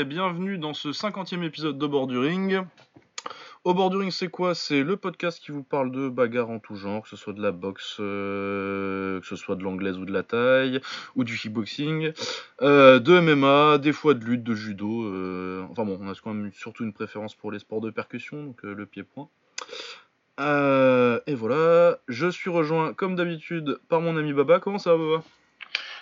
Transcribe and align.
et 0.00 0.04
bienvenue 0.06 0.56
dans 0.56 0.72
ce 0.72 0.88
50e 0.88 1.42
épisode 1.42 1.76
de 1.76 1.86
Borduring. 1.86 2.62
Au 3.64 3.74
Borduring, 3.74 4.10
c'est 4.10 4.28
quoi? 4.28 4.54
C'est 4.54 4.82
le 4.82 4.96
podcast 4.96 5.38
qui 5.44 5.52
vous 5.52 5.62
parle 5.62 5.92
de 5.92 6.08
bagarre 6.08 6.48
en 6.48 6.58
tout 6.58 6.74
genre, 6.74 7.02
que 7.02 7.08
ce 7.10 7.16
soit 7.16 7.34
de 7.34 7.42
la 7.42 7.52
boxe, 7.52 7.98
euh, 8.00 9.20
que 9.20 9.26
ce 9.26 9.36
soit 9.36 9.56
de 9.56 9.62
l'anglaise 9.62 9.98
ou 9.98 10.06
de 10.06 10.12
la 10.12 10.22
taille, 10.22 10.80
ou 11.16 11.24
du 11.24 11.36
kickboxing, 11.36 12.12
euh, 12.62 12.98
de 12.98 13.20
MMA, 13.20 13.76
des 13.76 13.92
fois 13.92 14.14
de 14.14 14.24
lutte, 14.24 14.42
de 14.42 14.54
judo. 14.54 15.04
euh, 15.04 15.66
enfin 15.70 15.84
bon, 15.84 15.98
on 16.00 16.08
a 16.08 16.14
quand 16.14 16.32
même 16.32 16.50
surtout 16.54 16.84
une 16.84 16.94
préférence 16.94 17.34
pour 17.34 17.52
les 17.52 17.58
sports 17.58 17.82
de 17.82 17.90
percussion, 17.90 18.42
donc 18.42 18.62
le 18.62 18.86
pied-point. 18.86 19.28
Et 20.38 21.34
voilà, 21.34 21.98
je 22.08 22.30
suis 22.30 22.48
rejoint 22.48 22.94
comme 22.94 23.16
d'habitude 23.16 23.78
par 23.90 24.00
mon 24.00 24.16
ami 24.16 24.32
Baba. 24.32 24.60
Comment 24.60 24.78
ça 24.78 24.92
va 24.92 24.96
Baba? 24.96 25.22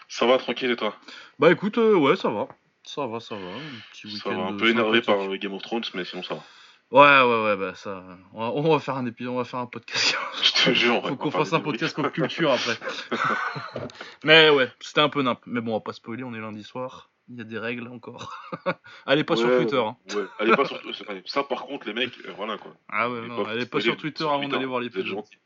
Ça 0.06 0.24
va, 0.24 0.38
tranquille 0.38 0.70
et 0.70 0.76
toi? 0.76 0.94
Bah 1.40 1.50
écoute, 1.50 1.78
ouais, 1.78 2.14
ça 2.14 2.28
va. 2.28 2.46
Ça 2.88 3.06
va, 3.06 3.20
ça 3.20 3.34
va. 3.34 3.42
Un 3.42 3.60
petit 3.92 4.10
Ça 4.18 4.30
week-end 4.30 4.40
va, 4.42 4.48
un 4.48 4.54
euh, 4.54 4.56
peu 4.56 4.70
énervé 4.70 5.02
par 5.02 5.20
euh, 5.20 5.36
Game 5.36 5.52
of 5.52 5.60
Thrones, 5.60 5.84
mais 5.92 6.06
sinon 6.06 6.22
ça 6.22 6.36
va. 6.36 6.42
Ouais, 6.90 7.30
ouais, 7.30 7.44
ouais, 7.44 7.56
bah 7.58 7.74
ça. 7.74 8.02
On 8.32 8.40
va, 8.40 8.50
on 8.50 8.62
va 8.62 8.78
faire 8.78 8.96
un 8.96 9.04
épisode, 9.04 9.34
on 9.34 9.36
va 9.36 9.44
faire 9.44 9.60
un 9.60 9.66
podcast. 9.66 10.16
Je 10.42 10.52
te 10.52 10.72
jure. 10.72 11.06
Faut 11.06 11.16
qu'on 11.16 11.30
fasse 11.30 11.52
un 11.52 11.60
podcast 11.60 11.94
pop 11.94 12.10
culture 12.10 12.50
après. 12.50 12.78
Mais 14.24 14.48
ouais, 14.48 14.72
c'était 14.80 15.02
un 15.02 15.10
peu 15.10 15.20
nimp. 15.20 15.38
Mais 15.44 15.60
bon, 15.60 15.72
on 15.72 15.74
va 15.74 15.80
pas 15.80 15.92
spoiler, 15.92 16.24
on 16.24 16.32
est 16.32 16.40
lundi 16.40 16.64
soir. 16.64 17.10
Il 17.28 17.36
y 17.36 17.42
a 17.42 17.44
des 17.44 17.58
règles 17.58 17.88
encore. 17.88 18.48
Allez 19.06 19.22
pas 19.22 19.36
sur 19.36 19.54
Twitter. 19.54 19.76
Hein. 19.76 19.98
Ouais, 20.14 20.24
allez 20.38 20.56
pas 20.56 20.64
sur 20.64 20.80
Twitter. 20.80 21.04
Ça, 21.26 21.42
par 21.42 21.66
contre, 21.66 21.86
les 21.86 21.92
mecs, 21.92 22.18
euh, 22.24 22.32
voilà 22.38 22.56
quoi. 22.56 22.72
Ah 22.88 23.10
ouais, 23.10 23.20
Les 23.20 23.28
non, 23.28 23.44
allez 23.44 23.66
pas 23.66 23.82
sur 23.82 23.98
Twitter 23.98 24.24
avant 24.24 24.48
d'aller 24.48 24.64
voir 24.64 24.80
vous 24.80 24.86
êtes 24.86 24.94
l'épisode. 24.94 25.18
gentils. 25.18 25.38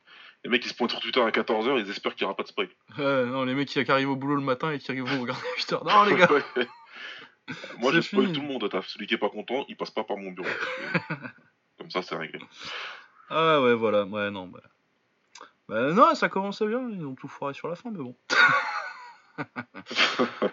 Les 0.45 0.51
mecs, 0.51 0.65
ils 0.65 0.69
se 0.69 0.75
pointent 0.75 0.93
sur 0.93 1.01
Twitter 1.01 1.21
à 1.21 1.31
14h, 1.31 1.81
ils 1.81 1.91
espèrent 1.91 2.15
qu'il 2.15 2.25
n'y 2.25 2.27
aura 2.27 2.37
pas 2.37 2.45
de 2.45 2.49
spoil. 2.49 2.69
Ouais, 2.99 3.27
non, 3.27 3.43
les 3.43 3.55
mecs 3.55 3.69
qui 3.69 3.81
arrivent 3.91 4.11
au 4.11 4.17
boulot 4.17 4.37
le 4.37 4.43
matin 4.43 4.71
et 4.71 4.79
qui 4.79 4.93
vont 5.01 5.21
regarder 5.21 5.43
Twitter. 5.57 5.79
Non, 5.85 6.05
les 6.05 6.15
gars. 6.15 6.29
Moi, 7.79 7.91
C'est 7.91 7.97
je 7.97 8.01
spoil 8.03 8.27
fini. 8.27 8.37
tout 8.37 8.43
le 8.43 8.49
monde 8.49 8.63
au 8.65 8.69
taf. 8.69 8.87
Celui 8.87 9.07
qui 9.07 9.15
est 9.15 9.19
pas 9.19 9.31
content, 9.31 9.65
il 9.69 9.77
passe 9.77 9.91
pas 9.91 10.05
par 10.05 10.17
mon 10.17 10.31
bureau. 10.31 10.49
Comme 11.79 11.91
ça, 11.91 12.03
c'est 12.03 12.17
réglé. 12.17 12.41
Ah 13.31 13.61
ouais, 13.61 13.75
voilà. 13.75 14.05
Ouais, 14.05 14.31
non, 14.31 14.47
bah. 14.49 14.61
Bah 15.69 15.93
non, 15.93 16.15
ça 16.15 16.29
commençait 16.29 16.67
bien. 16.67 16.89
Ils 16.91 17.05
ont 17.05 17.15
tout 17.15 17.29
foiré 17.29 17.55
sur 17.55 17.69
la 17.69 17.77
fin, 17.77 17.91
mais 17.91 17.99
bon. 18.03 18.17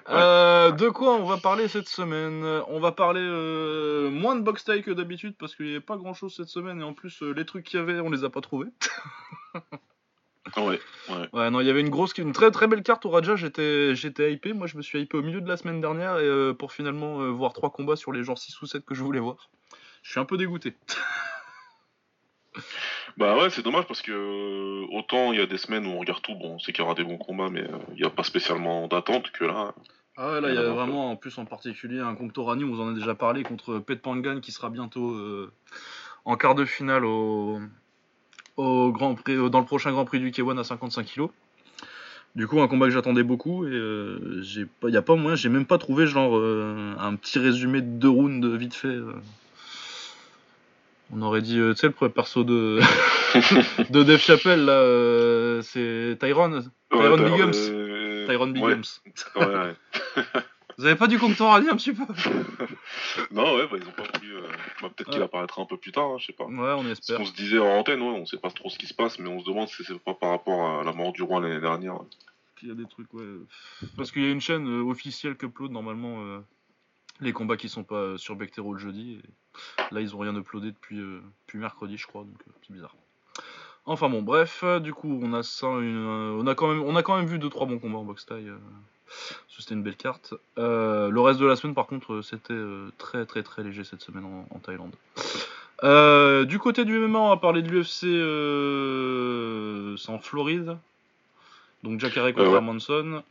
Euh, 0.08 0.72
de 0.72 0.88
quoi 0.89 1.16
on 1.16 1.25
va 1.25 1.38
parler 1.38 1.67
cette 1.67 1.89
semaine? 1.89 2.44
On 2.70 2.80
va 2.80 2.92
parler 2.94 3.22
euh, 3.22 4.09
moins 4.09 4.36
de 4.36 4.42
box 4.42 4.64
taille 4.64 4.81
que 4.83 4.92
d'habitude 4.92 5.36
parce 5.38 5.53
qu'il 5.53 5.66
n'y 5.66 5.72
avait 5.73 5.81
pas 5.81 5.97
grand 5.97 6.14
chose 6.14 6.33
cette 6.36 6.47
semaine 6.47 6.80
et 6.80 6.83
en 6.83 6.94
plus 6.94 7.22
euh, 7.22 7.31
les 7.33 7.45
trucs 7.45 7.66
qu'il 7.66 7.77
y 7.80 7.83
avait 7.83 8.00
on 8.00 8.09
les 8.09 8.23
a 8.23 8.30
pas 8.30 8.42
trouvés. 8.42 8.70
Ah 10.55 10.64
ouais, 10.64 10.80
ouais. 11.09 11.30
Ouais 11.33 11.50
non 11.50 11.61
il 11.61 11.67
y 11.67 11.69
avait 11.69 11.81
une 11.81 11.89
grosse, 11.89 12.17
une 12.17 12.33
très 12.33 12.52
très 12.52 12.67
belle 12.67 12.83
carte 12.83 13.05
au 13.05 13.09
Raja, 13.09 13.36
j'étais 13.36 13.95
j'étais 13.95 14.33
hypé, 14.33 14.53
moi 14.53 14.67
je 14.67 14.78
me 14.78 14.81
suis 14.81 15.00
hypé 15.00 15.17
au 15.17 15.22
milieu 15.22 15.42
de 15.42 15.47
la 15.47 15.58
semaine 15.58 15.82
dernière 15.82 16.20
et 16.20 16.26
euh, 16.26 16.54
pour 16.54 16.71
finalement 16.71 17.21
euh, 17.21 17.30
voir 17.30 17.54
trois 17.54 17.70
combats 17.70 17.95
sur 17.95 18.11
les 18.11 18.23
genres 18.23 18.37
6 18.37 18.61
ou 18.61 18.65
7 18.65 18.86
que 18.86 18.95
je 18.95 19.04
voulais 19.04 19.20
voir. 19.20 19.49
Je 20.04 20.11
suis 20.11 20.20
un 20.20 20.26
peu 20.26 20.37
dégoûté. 20.37 20.76
Bah 23.17 23.37
ouais, 23.37 23.49
c'est 23.49 23.61
dommage 23.61 23.86
parce 23.86 24.02
que 24.02 24.11
euh, 24.11 24.98
autant 24.98 25.33
il 25.33 25.39
y 25.39 25.42
a 25.42 25.45
des 25.45 25.58
semaines 25.58 25.86
où 25.86 25.89
on 25.89 25.99
regarde 25.99 26.21
tout, 26.21 26.36
bon, 26.36 26.55
on 26.55 26.60
sait 26.60 26.71
qu'il 26.71 26.83
y 26.83 26.86
aura 26.86 26.95
des 26.95 27.04
bons 27.04 27.17
combats, 27.17 27.49
mais 27.49 27.66
il 27.89 27.95
n'y 27.95 28.05
a 28.05 28.10
pas 28.10 28.23
spécialement 28.23 28.87
d'attente 28.87 29.31
que 29.31 29.43
là. 29.43 29.73
Ah 30.21 30.33
ouais 30.33 30.42
là 30.42 30.49
il 30.49 30.55
y 30.55 30.58
a 30.58 30.64
y 30.64 30.70
vraiment 30.70 31.11
en 31.11 31.16
plus 31.16 31.37
en 31.37 31.45
particulier 31.45 32.02
un 32.02 32.14
Conctorani, 32.14 32.66
on 32.66 32.71
vous 32.71 32.81
en 32.81 32.89
a 32.89 32.93
déjà 32.93 33.16
parlé 33.16 33.43
contre 33.43 33.80
Pet 33.80 33.95
Pangan 34.02 34.42
qui 34.42 34.52
sera 34.52 34.70
bientôt 34.70 35.11
euh, 35.11 35.49
en 36.26 36.36
quart 36.36 36.55
de 36.55 36.66
finale 36.66 37.05
au, 37.05 37.60
au 38.59 38.92
Grand 38.92 39.15
Prix, 39.15 39.37
dans 39.49 39.59
le 39.59 39.65
prochain 39.65 39.92
Grand 39.92 40.05
Prix 40.05 40.20
du 40.20 40.31
K1 40.31 40.59
à 40.59 40.64
55 40.64 41.05
kg. 41.05 41.27
Du 42.36 42.45
coup, 42.47 42.61
un 42.61 42.67
combat 42.67 42.86
que 42.86 42.92
j'attendais 42.92 43.23
beaucoup 43.23 43.65
et 43.65 43.71
euh, 43.71 44.42
j'ai 44.43 44.65
pas, 44.65 44.89
y 44.89 44.97
a 44.97 45.02
pas 45.02 45.15
moyen, 45.15 45.36
j'ai 45.36 45.49
même 45.49 45.65
pas 45.65 45.77
trouvé 45.80 46.05
genre 46.05 46.37
euh, 46.37 46.93
un 46.99 47.15
petit 47.15 47.39
résumé 47.39 47.81
de 47.81 47.87
deux 47.87 48.09
rounds 48.09 48.45
vite 48.55 48.75
fait. 48.75 48.87
euh. 48.87 49.14
On 51.11 51.23
aurait 51.23 51.42
dit, 51.42 51.58
euh, 51.58 51.73
tu 51.73 51.80
sais, 51.80 51.87
le 51.87 51.93
premier 51.93 52.11
perso 52.11 52.43
de 52.43 52.80
de 53.89 54.03
Dave 54.03 54.19
Chappelle 54.19 54.65
là, 54.65 55.61
c'est 55.64 56.17
Tyron, 56.19 56.61
Tyron 58.27 58.53
Ouais, 59.36 59.45
ouais. 59.45 60.23
Vous 60.80 60.86
avez 60.86 60.95
pas 60.95 61.08
du 61.08 61.20
Conctorani 61.20 61.67
un 61.67 61.76
petit 61.76 61.92
peu 61.92 62.04
Non, 63.32 63.54
ouais, 63.58 63.67
bah 63.67 63.76
ils 63.82 63.86
ont 63.86 63.92
pas 63.92 64.04
voulu. 64.17 64.34
euh, 64.38 64.44
bah, 64.82 64.90
peut-être 64.95 65.10
qu'il 65.10 65.20
Ouais. 65.20 65.26
apparaîtra 65.26 65.62
un 65.62 65.66
peu 65.66 65.76
plus 65.76 65.92
tard, 65.92 66.06
hein, 66.12 66.17
je 66.20 66.28
sais 66.28 66.32
pas. 66.34 66.45
Ouais, 66.45 66.72
on 66.72 66.84
Ce 66.86 66.92
espère. 66.92 67.17
qu'on 67.17 67.26
se 67.26 67.34
disait 67.34 67.60
en 67.60 67.80
antenne, 67.80 68.02
ouais, 68.02 68.08
on 68.08 68.26
sait 68.26 68.38
pas 68.38 68.50
trop 68.50 68.70
ce 68.70 68.78
qui 68.80 68.88
se 68.88 68.94
passe, 68.94 69.20
mais 69.20 69.28
on 69.28 69.42
se 69.42 69.45
demande 69.45 69.67
si 69.67 69.84
c'est 69.84 70.00
pas 70.00 70.14
par 70.14 70.30
rapport 70.30 70.80
à 70.80 70.84
la 70.86 70.94
mort 70.94 71.12
du 71.12 71.22
roi 71.22 71.42
l'année 71.42 71.60
dernière. 71.60 71.95
Il 72.62 72.70
y 72.70 72.72
a 72.72 72.76
des 72.76 72.86
trucs, 72.86 73.14
ouais. 73.14 73.26
Parce 73.98 74.10
qu'il 74.12 74.23
y 74.23 74.28
a 74.28 74.32
une 74.32 74.40
chaîne 74.40 74.70
euh, 74.70 74.82
officielle 74.84 75.36
qui 75.36 75.45
upload 75.48 75.72
normalement 75.73 76.23
euh, 76.23 76.40
les 77.20 77.34
combats 77.34 77.58
qui 77.58 77.67
sont 77.67 77.84
pas 77.84 77.96
euh, 77.96 78.17
sur 78.17 78.38
Bectero 78.38 78.73
le 78.73 78.80
jeudi. 78.80 79.20
Et 79.92 79.94
là, 79.94 80.00
ils 80.00 80.16
ont 80.16 80.20
rien 80.20 80.34
uploadé 80.34 80.72
depuis, 80.72 81.00
euh, 81.00 81.22
depuis 81.46 81.58
mercredi, 81.60 81.98
je 81.98 82.08
crois, 82.08 82.23
donc 82.23 82.38
euh, 82.48 82.52
c'est 82.66 82.72
bizarre. 82.72 82.96
Enfin 83.92 84.08
bon, 84.08 84.22
bref, 84.22 84.60
euh, 84.64 84.80
du 84.80 84.94
coup, 84.94 85.20
on 85.23 85.33
a 85.33 85.42
ça, 85.42 85.66
une, 85.66 86.05
euh, 86.05 86.38
on 86.39 86.45
a 86.45 86.54
quand 86.54 86.67
même, 86.67 86.83
on 86.83 86.95
a 86.95 87.02
quand 87.02 87.17
même 87.17 87.26
vu 87.26 87.39
deux 87.39 87.50
trois 87.50 87.66
bons 87.66 87.80
combats 87.80 87.98
en 87.98 88.04
box 88.04 88.23
taille. 88.23 88.48
euh, 88.48 88.58
c'était 89.50 89.73
une 89.73 89.82
belle 89.82 89.95
carte. 89.95 90.36
Euh, 90.60 91.10
le 91.10 91.20
reste 91.20 91.39
de 91.39 91.48
la 91.48 91.55
semaine, 91.55 91.73
par 91.73 91.88
contre, 91.88 92.22
c'était 92.22 92.54
très 92.99 93.26
très 93.26 93.42
très 93.42 93.64
léger 93.64 93.83
cette 93.83 94.02
semaine 94.02 94.26
en, 94.26 94.48
en 94.55 94.60
Thaïlande. 94.60 94.94
Euh, 95.83 96.45
du 96.45 96.60
côté 96.60 96.86
du 96.86 96.99
MMA, 96.99 97.17
on 97.17 97.30
va 97.30 97.38
parler 97.38 97.64
de 97.64 97.70
l'UFC, 97.70 98.04
euh, 98.05 99.98
c'est 99.98 100.11
en 100.11 100.20
Floride. 100.20 100.78
Donc 101.82 101.99
Jacare 101.99 102.32
contre. 102.32 102.54
Hermanson. 102.54 103.23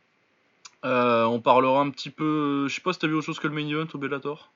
On 0.83 1.41
parlera 1.41 1.83
un 1.83 1.91
petit 1.91 2.11
peu. 2.11 2.67
Je 2.69 2.75
sais 2.75 2.81
pas 2.81 2.93
si 2.93 2.99
t'as 2.99 3.07
vu 3.07 3.15
autre 3.15 3.27
chose 3.27 3.39
que 3.39 3.47
le 3.47 3.55
main 3.55 3.69
event 3.69 3.87
au 3.95 3.99
Bellator? 3.99 4.51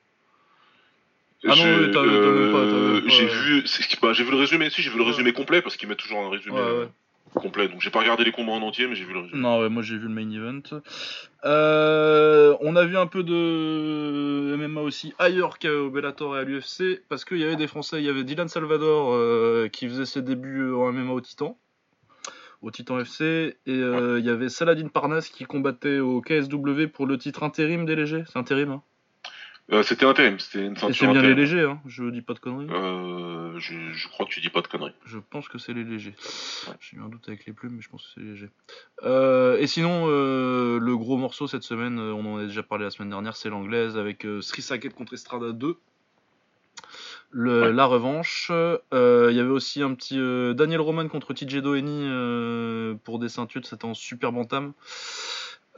Ah 1.45 1.55
non, 1.57 1.91
t'as- 1.93 2.03
même 2.03 2.53
pas- 2.53 2.59
pas- 3.03 3.09
J'ai 3.09 3.27
vu, 3.27 3.65
bah, 4.01 4.13
j'ai 4.13 4.25
vu 4.25 4.31
le 4.31 4.37
résumé. 4.37 4.71
Si, 4.71 4.81
j'ai 4.83 4.91
vu 4.91 4.97
le 4.99 5.03
résumé 5.05 5.33
complet 5.33 5.61
parce 5.63 5.77
qu'ils 5.77 5.89
mettent 5.89 5.99
toujours 5.99 6.21
un 6.21 6.31
résumé 6.31 6.57
euh, 6.59 6.87
complet. 7.35 7.67
Donc 7.69 7.81
j'ai 7.81 7.91
pas 7.91 7.99
regardé 8.01 8.23
les 8.25 8.31
combats 8.33 8.53
en 8.53 8.63
entier, 8.63 8.87
mais 8.87 8.95
j'ai 8.95 9.05
vu 9.05 9.13
le 9.13 9.21
résumé. 9.21 9.41
Non, 9.41 9.61
ouais, 9.61 9.69
moi 9.69 9.83
j'ai 9.83 9.97
vu 9.97 10.07
le 10.07 10.15
main 10.15 10.31
event. 10.31 10.81
Euh, 11.45 12.55
on 12.61 12.77
a 12.77 12.85
vu 12.85 12.97
un 12.97 13.07
peu 13.07 13.23
de 13.25 14.55
MMA 14.57 14.81
aussi 14.83 15.15
ailleurs 15.19 15.59
qu'au 15.59 15.91
Bellator 15.91 16.37
et 16.37 16.41
à 16.41 16.45
l'UFC 16.45 17.03
parce 17.09 17.25
qu'il 17.25 17.39
y 17.39 17.45
avait 17.45 17.57
des 17.57 17.67
Français. 17.67 17.99
Il 17.99 18.05
y 18.05 18.09
avait 18.09 18.23
Dylan 18.25 18.49
Salvador 18.49 19.13
euh, 19.15 19.69
qui 19.69 19.89
faisait 19.89 20.07
ses 20.07 20.23
débuts 20.23 20.73
en 20.73 20.93
MMA 20.93 21.13
au 21.13 21.21
Titan, 21.21 21.59
au 22.61 22.71
Titan 22.71 23.01
FC, 23.01 23.57
et 23.67 23.73
euh, 23.73 24.21
il 24.21 24.25
y 24.25 24.31
avait 24.31 24.49
Saladin 24.49 24.87
Parnas 24.89 25.29
qui 25.35 25.45
combattait 25.45 25.99
au 25.99 26.21
KSW 26.21 26.87
pour 26.93 27.07
le 27.07 27.19
titre 27.19 27.43
intérim 27.43 27.85
des 27.85 27.97
légers. 27.97 28.23
C'est 28.29 28.39
intérim, 28.39 28.71
hein. 28.71 28.83
Euh, 29.73 29.83
c'était 29.83 30.05
intérim, 30.05 30.39
c'était 30.39 30.67
une 30.67 30.77
ceinture 30.77 30.95
c'est 30.95 31.05
bien 31.07 31.13
les 31.15 31.19
intérim. 31.31 31.39
légers, 31.39 31.63
hein. 31.63 31.81
Je 31.87 32.05
dis 32.11 32.21
pas 32.21 32.35
de 32.35 32.41
conneries. 32.41 32.67
Euh, 32.71 33.59
je, 33.59 33.73
je 33.93 34.09
crois 34.09 34.27
que 34.27 34.31
tu 34.31 34.41
dis 34.43 34.51
pas 34.51 34.61
de 34.61 34.67
conneries. 34.67 34.93
Je 35.07 35.19
pense 35.19 35.49
que 35.49 35.57
c'est 35.57 35.73
les 35.73 35.85
légers. 35.85 36.15
Ouais. 36.69 36.75
J'ai 36.81 36.99
eu 36.99 37.01
un 37.01 37.09
doute 37.09 37.27
avec 37.29 37.47
les 37.47 37.55
plumes, 37.55 37.73
mais 37.77 37.81
je 37.83 37.89
pense 37.89 38.03
que 38.03 38.09
c'est 38.15 38.21
les 38.21 38.33
légers. 38.33 38.51
Euh, 39.05 39.57
et 39.59 39.67
sinon, 39.67 40.05
euh, 40.09 40.79
le 40.79 40.97
gros 40.99 41.17
morceau 41.17 41.47
cette 41.47 41.63
semaine, 41.63 41.99
on 41.99 42.35
en 42.35 42.39
a 42.39 42.45
déjà 42.47 42.63
parlé 42.63 42.85
la 42.85 42.91
semaine 42.91 43.09
dernière, 43.09 43.35
c'est 43.35 43.49
l'anglaise 43.49 43.97
avec 43.97 44.27
Sri 44.43 44.61
Saket 44.61 44.93
contre 44.95 45.15
Estrada 45.15 45.53
2. 45.53 45.77
Le- 47.31 47.63
Ouais. 47.63 47.73
La 47.73 47.87
revanche. 47.87 48.51
Il 48.51 49.35
y 49.35 49.41
avait 49.41 49.49
aussi 49.49 49.83
un 49.83 49.95
petit 49.95 50.17
Daniel 50.55 50.81
Roman 50.83 51.09
contre 51.09 51.33
TJ 51.33 51.63
Doheny 51.63 52.99
pour 53.05 53.19
des 53.19 53.31
ceintures, 53.31 53.65
c'était 53.65 53.87
en 53.87 53.95
super 53.95 54.33
bantam. 54.33 54.75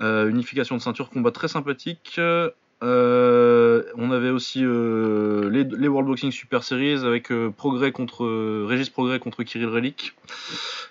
Euh, 0.01 0.29
unification 0.29 0.77
de 0.77 0.81
ceinture, 0.83 1.09
combat 1.11 1.31
très 1.31 1.47
sympathique. 1.47 2.17
Euh, 2.19 2.51
on 2.83 4.11
avait 4.11 4.31
aussi 4.31 4.61
euh, 4.65 5.49
les, 5.51 5.65
les 5.65 5.89
World 5.89 6.09
Boxing 6.09 6.31
Super 6.31 6.63
Series 6.65 7.05
avec 7.05 7.31
euh, 7.33 7.51
Progrès 7.51 7.93
contre 7.93 8.25
euh, 8.25 8.67
Régis 8.69 8.91
Progrès 8.91 9.19
contre 9.19 9.43
Kirill 9.43 9.69
Relic, 9.69 10.15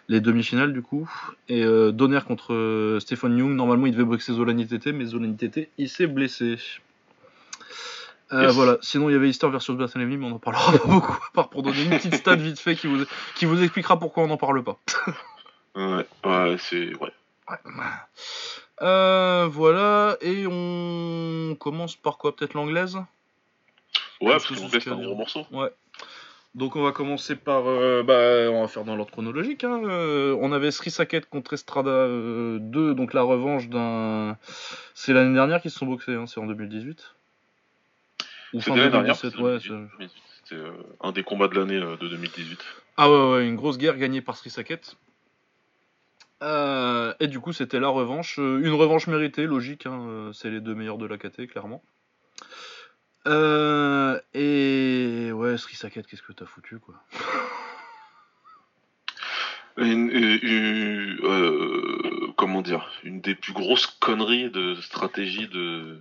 les 0.07 0.21
demi-finales 0.21 0.73
du 0.73 0.81
coup, 0.81 1.09
et 1.49 1.63
euh, 1.63 1.91
Donner 1.91 2.19
contre 2.27 2.53
euh, 2.53 2.99
Stephen 2.99 3.37
Young. 3.37 3.51
Normalement, 3.51 3.85
il 3.85 3.93
devait 3.93 4.03
boxer 4.03 4.33
Zolani 4.33 4.67
TT, 4.67 4.91
mais 4.93 5.05
Zolani 5.05 5.35
TT, 5.35 5.69
il 5.77 5.89
s'est 5.89 6.07
blessé. 6.07 6.57
Euh, 8.31 8.45
Yes. 8.45 8.55
Voilà. 8.55 8.77
Sinon, 8.81 9.09
il 9.09 9.13
y 9.13 9.15
avait 9.15 9.29
Easter 9.29 9.47
versus 9.49 9.75
Barthélemy, 9.75 10.17
mais 10.17 10.25
on 10.25 10.31
en 10.31 10.39
parlera 10.39 10.71
pas 10.71 10.87
beaucoup, 10.87 11.13
à 11.13 11.31
part 11.33 11.49
pour 11.49 11.61
donner 11.61 11.83
une 11.83 11.91
petite 11.91 12.15
stat 12.15 12.35
vite 12.35 12.59
fait 12.59 12.75
qui 12.75 12.87
vous, 12.87 13.05
qui 13.35 13.45
vous 13.45 13.61
expliquera 13.61 13.99
pourquoi 13.99 14.23
on 14.23 14.27
n'en 14.27 14.37
parle 14.37 14.63
pas. 14.63 14.79
Ouais, 15.75 16.07
ouais, 16.25 16.55
c'est 16.57 16.95
ouais. 16.95 17.11
Euh, 18.83 19.47
voilà, 19.49 20.17
et 20.21 20.45
on 20.47 21.55
commence 21.59 21.95
par 21.95 22.17
quoi 22.17 22.35
Peut-être 22.35 22.53
l'anglaise? 22.53 22.97
Ouais, 24.21 24.31
parce 24.31 24.45
y 24.49 24.89
a 24.89 24.93
un 24.93 25.01
gros 25.01 25.15
morceau. 25.15 25.45
Ouais. 25.51 25.69
Donc 26.55 26.75
on 26.75 26.83
va 26.83 26.91
commencer 26.91 27.35
par, 27.35 27.63
euh, 27.67 28.03
bah, 28.03 28.51
on 28.55 28.61
va 28.61 28.67
faire 28.67 28.83
dans 28.83 28.95
l'ordre 28.95 29.11
chronologique. 29.11 29.63
hein. 29.63 29.81
Euh, 29.85 30.37
on 30.39 30.51
avait 30.51 30.69
Sri 30.69 30.91
Saket 30.91 31.25
contre 31.27 31.53
Estrada 31.53 31.89
euh, 31.89 32.59
2, 32.59 32.93
donc 32.93 33.13
la 33.13 33.23
revanche 33.23 33.69
d'un. 33.69 34.37
C'est 34.93 35.13
l'année 35.13 35.33
dernière 35.33 35.61
qu'ils 35.61 35.71
se 35.71 35.79
sont 35.79 35.87
boxés, 35.87 36.13
hein, 36.13 36.27
c'est 36.27 36.39
en 36.39 36.45
2018. 36.45 37.15
Ou 38.53 38.61
fin 38.61 38.75
l'année 38.75 38.91
dernière. 38.91 39.15
2017, 39.19 39.31
c'était 39.31 39.43
ouais. 39.43 39.57
2018, 39.97 40.09
c'est- 40.45 40.55
C'était 40.55 40.61
un 41.01 41.11
des 41.11 41.23
combats 41.23 41.47
de 41.47 41.55
l'année 41.59 41.79
de 41.79 41.95
2018. 42.07 42.59
Ah 42.97 43.09
ouais, 43.09 43.31
ouais, 43.31 43.47
une 43.47 43.55
grosse 43.55 43.77
guerre 43.79 43.97
gagnée 43.97 44.21
par 44.21 44.35
Sri 44.37 44.49
Saket. 44.51 44.95
Euh, 46.43 47.13
et 47.19 47.27
du 47.27 47.39
coup, 47.39 47.53
c'était 47.53 47.79
la 47.79 47.87
revanche. 47.87 48.37
Euh, 48.37 48.59
Une 48.63 48.73
revanche 48.73 49.07
méritée, 49.07 49.47
logique. 49.47 49.85
hein, 49.85 50.05
euh, 50.07 50.33
C'est 50.33 50.49
les 50.49 50.61
deux 50.61 50.75
meilleurs 50.75 50.97
de 50.97 51.05
la 51.05 51.17
KT, 51.17 51.47
clairement. 51.47 51.81
Et 53.25 55.31
ouais, 55.33 55.57
Sri 55.57 55.75
Saket, 55.75 56.05
qu'est-ce 56.05 56.21
que 56.21 56.33
t'as 56.33 56.45
foutu 56.45 56.79
quoi? 56.79 56.95
Une- 59.77 60.11
une- 60.11 60.39
une- 60.43 61.19
euh, 61.23 62.27
comment 62.37 62.61
dire 62.61 62.91
Une 63.03 63.21
des 63.21 63.33
plus 63.33 63.53
grosses 63.53 63.87
conneries 63.87 64.51
de 64.51 64.75
stratégie 64.75 65.47
de 65.47 65.99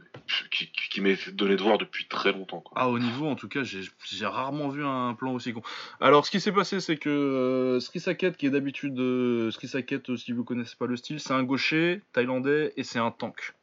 qui, 0.50 1.00
m'est 1.00 1.30
donné 1.30 1.56
de 1.56 1.62
voir 1.62 1.78
depuis 1.78 2.06
très 2.06 2.32
longtemps. 2.32 2.60
Quoi. 2.60 2.72
Ah, 2.76 2.88
au 2.88 2.98
niveau, 2.98 3.26
en 3.26 3.34
tout 3.34 3.48
cas, 3.48 3.62
j'ai 3.62 4.26
rarement 4.26 4.68
vu 4.68 4.84
un 4.84 5.14
plan 5.14 5.32
aussi 5.34 5.52
con. 5.52 5.62
Alors, 6.00 6.26
ce 6.26 6.30
qui 6.30 6.40
s'est 6.40 6.52
passé, 6.52 6.80
c'est 6.80 6.96
que 6.96 7.08
euh, 7.08 7.80
Sri 7.80 7.98
Saket, 8.00 8.36
qui 8.36 8.46
est 8.46 8.50
d'habitude. 8.50 8.98
euh, 8.98 9.50
Sri 9.50 9.68
Saket, 9.68 10.10
euh, 10.10 10.16
si 10.16 10.32
vous 10.32 10.44
connaissez 10.44 10.76
pas 10.78 10.86
le 10.86 10.96
style, 10.96 11.18
c'est 11.18 11.32
un 11.32 11.42
gaucher 11.42 12.02
thaïlandais 12.12 12.72
et 12.76 12.84
c'est 12.84 12.98
un 12.98 13.10
tank. 13.10 13.54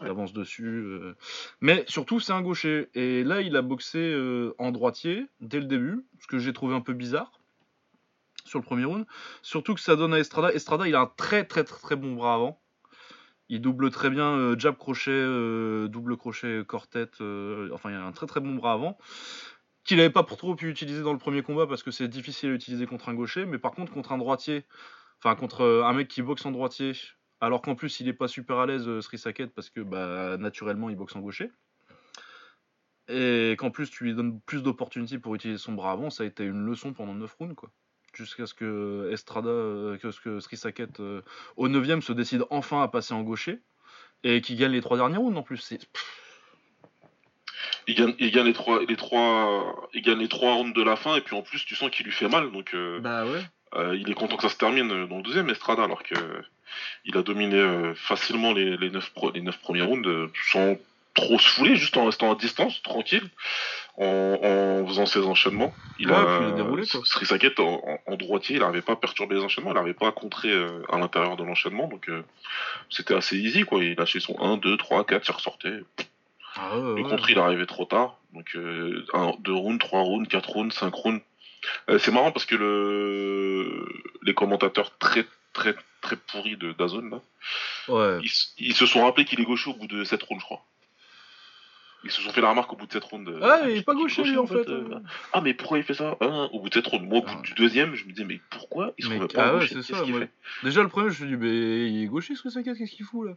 Il 0.00 0.06
avance 0.06 0.32
dessus. 0.32 0.64
euh. 0.64 1.14
Mais 1.60 1.84
surtout, 1.88 2.20
c'est 2.20 2.32
un 2.32 2.40
gaucher. 2.42 2.88
Et 2.94 3.24
là, 3.24 3.40
il 3.40 3.56
a 3.56 3.62
boxé 3.62 3.98
euh, 3.98 4.54
en 4.58 4.70
droitier 4.70 5.26
dès 5.40 5.58
le 5.58 5.66
début, 5.66 6.04
ce 6.20 6.28
que 6.28 6.38
j'ai 6.38 6.52
trouvé 6.52 6.74
un 6.76 6.80
peu 6.80 6.92
bizarre 6.92 7.32
sur 8.48 8.58
le 8.58 8.64
premier 8.64 8.84
round. 8.84 9.06
Surtout 9.42 9.74
que 9.74 9.80
ça 9.80 9.96
donne 9.96 10.14
à 10.14 10.18
Estrada. 10.18 10.52
Estrada, 10.52 10.88
il 10.88 10.94
a 10.94 11.00
un 11.00 11.12
très 11.16 11.44
très 11.44 11.64
très, 11.64 11.96
bon 11.96 12.14
bras 12.14 12.34
avant. 12.34 12.60
Il 13.48 13.60
double 13.60 13.90
très 13.90 14.10
bien 14.10 14.36
euh, 14.36 14.58
jab 14.58 14.76
crochet, 14.76 15.10
euh, 15.10 15.88
double 15.88 16.16
crochet 16.16 16.64
corps-tête. 16.66 17.20
euh, 17.20 17.70
enfin, 17.72 17.90
il 17.90 17.94
a 17.96 18.04
un 18.04 18.12
très 18.12 18.26
très 18.26 18.40
bon 18.40 18.54
bras 18.54 18.72
avant. 18.72 18.98
Qu'il 19.84 19.98
n'avait 19.98 20.10
pas 20.10 20.22
pour 20.22 20.36
trop 20.36 20.54
pu 20.54 20.68
utiliser 20.68 21.02
dans 21.02 21.12
le 21.12 21.18
premier 21.18 21.42
combat 21.42 21.66
parce 21.66 21.82
que 21.82 21.90
c'est 21.90 22.08
difficile 22.08 22.50
à 22.50 22.52
utiliser 22.52 22.86
contre 22.86 23.08
un 23.08 23.14
gaucher. 23.14 23.46
Mais 23.46 23.58
par 23.58 23.72
contre, 23.72 23.92
contre 23.92 24.12
un 24.12 24.18
droitier, 24.18 24.66
enfin 25.22 25.34
contre 25.34 25.64
un 25.64 25.92
mec 25.94 26.08
qui 26.08 26.22
boxe 26.22 26.44
en 26.44 26.50
droitier, 26.50 26.92
alors 27.40 27.62
qu'en 27.62 27.74
plus 27.74 28.00
il 28.00 28.08
est 28.08 28.12
pas 28.12 28.28
super 28.28 28.58
à 28.58 28.66
l'aise, 28.66 29.00
Sri 29.00 29.18
Saket, 29.18 29.54
parce 29.54 29.70
que 29.70 29.80
bah, 29.80 30.36
naturellement 30.38 30.90
il 30.90 30.96
boxe 30.96 31.16
en 31.16 31.20
gaucher. 31.20 31.50
Et 33.08 33.56
qu'en 33.58 33.70
plus 33.70 33.90
tu 33.90 34.04
lui 34.04 34.14
donnes 34.14 34.40
plus 34.42 34.62
d'opportunités 34.62 35.18
pour 35.18 35.34
utiliser 35.34 35.58
son 35.58 35.72
bras 35.72 35.92
avant, 35.92 36.10
ça 36.10 36.24
a 36.24 36.26
été 36.26 36.44
une 36.44 36.66
leçon 36.66 36.92
pendant 36.92 37.14
9 37.14 37.34
rounds 37.38 37.54
quoi. 37.54 37.70
Jusqu'à 38.18 38.46
ce 38.46 38.54
que 38.54 39.10
Estrada, 39.12 39.48
euh, 39.48 39.96
que 39.96 40.10
ce 40.10 40.20
que 40.20 40.40
Sri 40.40 40.56
Saket 40.56 40.98
euh, 40.98 41.22
au 41.56 41.68
9ème 41.68 42.00
se 42.00 42.12
décide 42.12 42.44
enfin 42.50 42.82
à 42.82 42.88
passer 42.88 43.14
en 43.14 43.22
gaucher 43.22 43.60
et 44.24 44.40
qui 44.40 44.56
gagne 44.56 44.72
les 44.72 44.80
trois 44.80 44.96
derniers 44.96 45.18
rounds 45.18 45.38
en 45.38 45.42
plus. 45.42 45.58
C'est 45.58 45.78
Il 47.86 47.94
gagne, 47.94 48.14
il 48.18 48.30
gagne 48.32 48.46
les 48.46 48.52
trois, 48.52 48.80
les 48.86 48.96
trois, 48.96 49.88
il 49.94 50.02
gagne 50.02 50.18
les 50.18 50.28
trois 50.28 50.54
rounds 50.54 50.74
de 50.76 50.82
la 50.82 50.96
fin 50.96 51.14
et 51.16 51.20
puis 51.20 51.36
en 51.36 51.42
plus 51.42 51.64
tu 51.64 51.74
sens 51.76 51.90
qu'il 51.90 52.04
lui 52.06 52.12
fait 52.12 52.28
mal 52.28 52.50
donc 52.52 52.74
euh, 52.74 52.98
bah 53.00 53.24
ouais. 53.24 53.40
euh, 53.76 53.96
il 53.96 54.10
est 54.10 54.14
content 54.14 54.36
que 54.36 54.42
ça 54.42 54.48
se 54.48 54.56
termine 54.58 55.06
dans 55.06 55.16
le 55.16 55.22
deuxième 55.22 55.48
Estrada 55.48 55.84
alors 55.84 56.02
que 56.02 56.14
il 57.06 57.16
a 57.16 57.22
dominé 57.22 57.56
euh, 57.56 57.94
facilement 57.94 58.52
les, 58.52 58.76
les, 58.76 58.90
neuf, 58.90 59.10
pro- 59.14 59.30
les 59.30 59.40
neuf 59.40 59.58
premiers 59.60 59.82
rounds 59.82 60.08
sans 60.50 60.76
trop 61.20 61.38
se 61.38 61.48
fouler, 61.48 61.76
juste 61.76 61.96
en 61.96 62.04
restant 62.06 62.32
à 62.32 62.34
distance, 62.34 62.80
tranquille, 62.82 63.28
en, 63.96 64.04
en 64.82 64.86
faisant 64.86 65.06
ses 65.06 65.20
enchaînements. 65.24 65.72
Il 65.98 66.08
Ouais, 66.10 66.16
a, 66.16 66.38
il 66.42 66.46
a 66.48 66.50
déroulé, 66.52 66.86
quoi. 66.86 67.00
Sri 67.04 67.26
Saket 67.26 67.58
en, 67.60 67.82
en- 68.06 68.16
droitier, 68.16 68.56
il 68.56 68.60
n'arrivait 68.60 68.82
pas 68.82 68.92
à 68.92 68.96
perturber 68.96 69.36
les 69.36 69.42
enchaînements, 69.42 69.70
il 69.70 69.74
n'arrivait 69.74 69.94
pas 69.94 70.08
à 70.08 70.12
contrer 70.12 70.50
euh, 70.50 70.82
à 70.90 70.98
l'intérieur 70.98 71.36
de 71.36 71.44
l'enchaînement, 71.44 71.88
donc 71.88 72.08
euh, 72.08 72.22
c'était 72.90 73.14
assez 73.14 73.36
easy 73.36 73.64
quoi. 73.64 73.82
Il 73.82 73.94
lâchait 73.96 74.20
son 74.20 74.38
1, 74.40 74.56
2, 74.58 74.76
3, 74.76 75.04
4, 75.04 75.28
il 75.28 75.32
ressortait. 75.32 75.80
Ah 76.56 76.76
ouais, 76.78 76.82
Le 76.82 76.94
ouais. 76.94 77.02
contre, 77.02 77.30
il 77.30 77.38
arrivait 77.38 77.66
trop 77.66 77.84
tard. 77.84 78.16
Donc, 78.34 78.46
euh, 78.56 79.06
un, 79.14 79.32
deux 79.40 79.52
rounds, 79.54 79.78
trois 79.78 80.00
rounds, 80.02 80.28
quatre 80.28 80.50
rounds, 80.50 80.74
cinq 80.74 80.92
rounds. 80.94 81.22
Euh, 81.88 81.98
c'est 81.98 82.10
marrant 82.12 82.30
parce 82.32 82.46
que 82.46 82.54
le... 82.56 83.86
les 84.22 84.34
commentateurs 84.34 84.96
très, 84.98 85.24
très, 85.52 85.74
très 86.02 86.16
pourris 86.16 86.56
de 86.56 86.72
Dazone, 86.72 87.10
là, 87.10 87.20
Ouais. 87.88 88.18
ils, 88.22 88.30
ils 88.58 88.74
se 88.74 88.86
sont 88.86 89.04
rappelés 89.04 89.24
qu'il 89.24 89.40
est 89.40 89.44
gaucher 89.44 89.70
au 89.70 89.74
bout 89.74 89.86
de 89.86 90.04
sept 90.04 90.22
rounds, 90.22 90.40
je 90.40 90.44
crois. 90.44 90.62
Ils 92.04 92.10
se 92.12 92.22
sont 92.22 92.30
fait 92.30 92.40
la 92.40 92.50
remarque 92.50 92.72
au 92.72 92.76
bout 92.76 92.86
de 92.86 92.92
sept 92.92 93.02
rounds. 93.04 93.28
euh, 93.28 93.40
Ah, 93.42 93.60
Ah, 93.64 93.68
il 93.70 93.78
est 93.78 93.82
pas 93.82 93.94
gaucher 93.94 94.22
lui 94.22 94.36
en 94.38 94.46
fait. 94.46 94.68
euh. 94.68 94.88
euh. 94.92 95.00
Ah, 95.32 95.40
mais 95.40 95.52
pourquoi 95.52 95.78
il 95.78 95.84
fait 95.84 95.94
ça 95.94 96.16
Hein, 96.20 96.48
Au 96.52 96.60
bout 96.60 96.68
de 96.68 96.74
sept 96.74 96.86
rounds. 96.86 97.04
Moi, 97.06 97.18
au 97.18 97.22
bout 97.22 97.32
Ah. 97.36 97.42
du 97.42 97.54
deuxième, 97.54 97.94
je 97.96 98.04
me 98.04 98.12
disais, 98.12 98.24
mais 98.24 98.40
pourquoi 98.50 98.92
il 98.98 99.04
se 99.04 99.10
Mais- 99.10 99.16
remet 99.16 99.28
pas 99.28 99.48
ah 99.48 99.56
ouais, 99.56 99.66
c'est 99.66 99.82
ça, 99.82 100.04
moi. 100.04 100.20
fait? 100.20 100.30
Déjà 100.62 100.82
le 100.82 100.88
premier, 100.88 101.10
je 101.10 101.24
me 101.24 101.28
suis 101.28 101.36
dit, 101.36 101.42
bah, 101.42 101.46
il 101.48 102.02
est 102.04 102.06
gaucher 102.06 102.34
Sri 102.36 102.50
Saket, 102.52 102.76
qu'est-ce 102.78 102.92
qu'il 102.92 103.04
fout 103.04 103.26
là? 103.28 103.34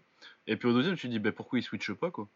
Et 0.48 0.56
puis 0.58 0.68
au 0.70 0.74
deuxième, 0.74 0.92
je 0.92 0.98
me 0.98 1.00
suis 1.00 1.10
dit, 1.10 1.20
bah, 1.20 1.32
pourquoi 1.32 1.58
il 1.60 1.64
switche 1.64 1.92
pas 1.94 2.12
quoi? 2.12 2.28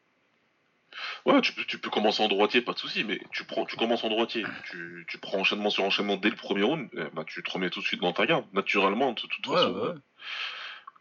Ouais, 1.26 1.42
tu 1.42 1.54
peux, 1.54 1.64
tu 1.66 1.78
peux 1.78 1.90
commencer 1.90 2.24
en 2.24 2.28
droitier, 2.28 2.62
pas 2.62 2.74
de 2.74 2.80
souci, 2.80 3.04
mais 3.04 3.20
tu 3.32 3.44
prends, 3.44 3.66
tu 3.66 3.76
commences 3.76 4.04
en 4.04 4.10
droitier, 4.10 4.46
tu, 4.72 5.06
tu 5.10 5.18
prends 5.18 5.40
enchaînement 5.40 5.70
sur 5.70 5.84
enchaînement 5.84 6.16
dès 6.18 6.30
le 6.30 6.36
premier 6.38 6.64
round, 6.64 6.90
bah, 7.14 7.24
tu 7.28 7.44
te 7.44 7.52
remets 7.52 7.70
tout 7.70 7.82
de 7.82 7.86
suite 7.86 8.00
dans 8.02 8.14
ta 8.14 8.26
garde, 8.26 8.46
naturellement, 8.54 9.12
de 9.12 9.20
toute 9.20 9.46
Ouais, 9.48 9.56
façon. 9.58 9.74
ouais. 9.74 9.94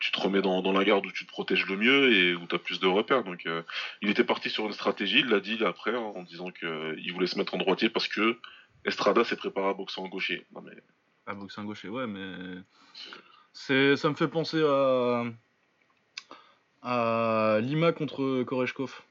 Euh, 0.04 0.10
Tu 0.10 0.12
te 0.12 0.20
remets 0.20 0.42
dans, 0.42 0.60
dans 0.62 0.72
la 0.72 0.84
garde 0.84 1.06
où 1.06 1.10
tu 1.12 1.24
te 1.26 1.30
protèges 1.30 1.66
le 1.66 1.76
mieux 1.76 2.12
et 2.12 2.34
où 2.34 2.46
tu 2.46 2.54
as 2.54 2.58
plus 2.58 2.78
de 2.80 2.86
repères. 2.86 3.24
Donc, 3.24 3.46
euh, 3.46 3.62
il 4.02 4.10
était 4.10 4.24
parti 4.24 4.50
sur 4.50 4.66
une 4.66 4.72
stratégie, 4.72 5.20
il 5.20 5.26
l'a 5.26 5.40
dit 5.40 5.62
après, 5.64 5.94
hein, 5.94 6.12
en 6.14 6.22
disant 6.22 6.50
qu'il 6.50 7.12
voulait 7.12 7.26
se 7.26 7.38
mettre 7.38 7.54
en 7.54 7.58
droitier 7.58 7.88
parce 7.88 8.08
que 8.08 8.38
Estrada 8.84 9.24
s'est 9.24 9.36
préparé 9.36 9.68
à 9.68 9.74
boxer 9.74 10.00
en 10.00 10.08
gaucher. 10.08 10.44
Non, 10.54 10.60
mais 10.62 10.76
Ah, 11.26 11.34
boxer 11.34 11.60
un 11.60 11.64
gaucher, 11.64 11.88
ouais, 11.88 12.06
mais. 12.06 12.60
C'est, 13.52 13.96
ça 13.96 14.08
me 14.10 14.14
fait 14.14 14.28
penser 14.28 14.62
à. 14.62 15.24
à 16.82 17.58
Lima 17.62 17.92
contre 17.92 18.42
Koreshkov. 18.42 19.02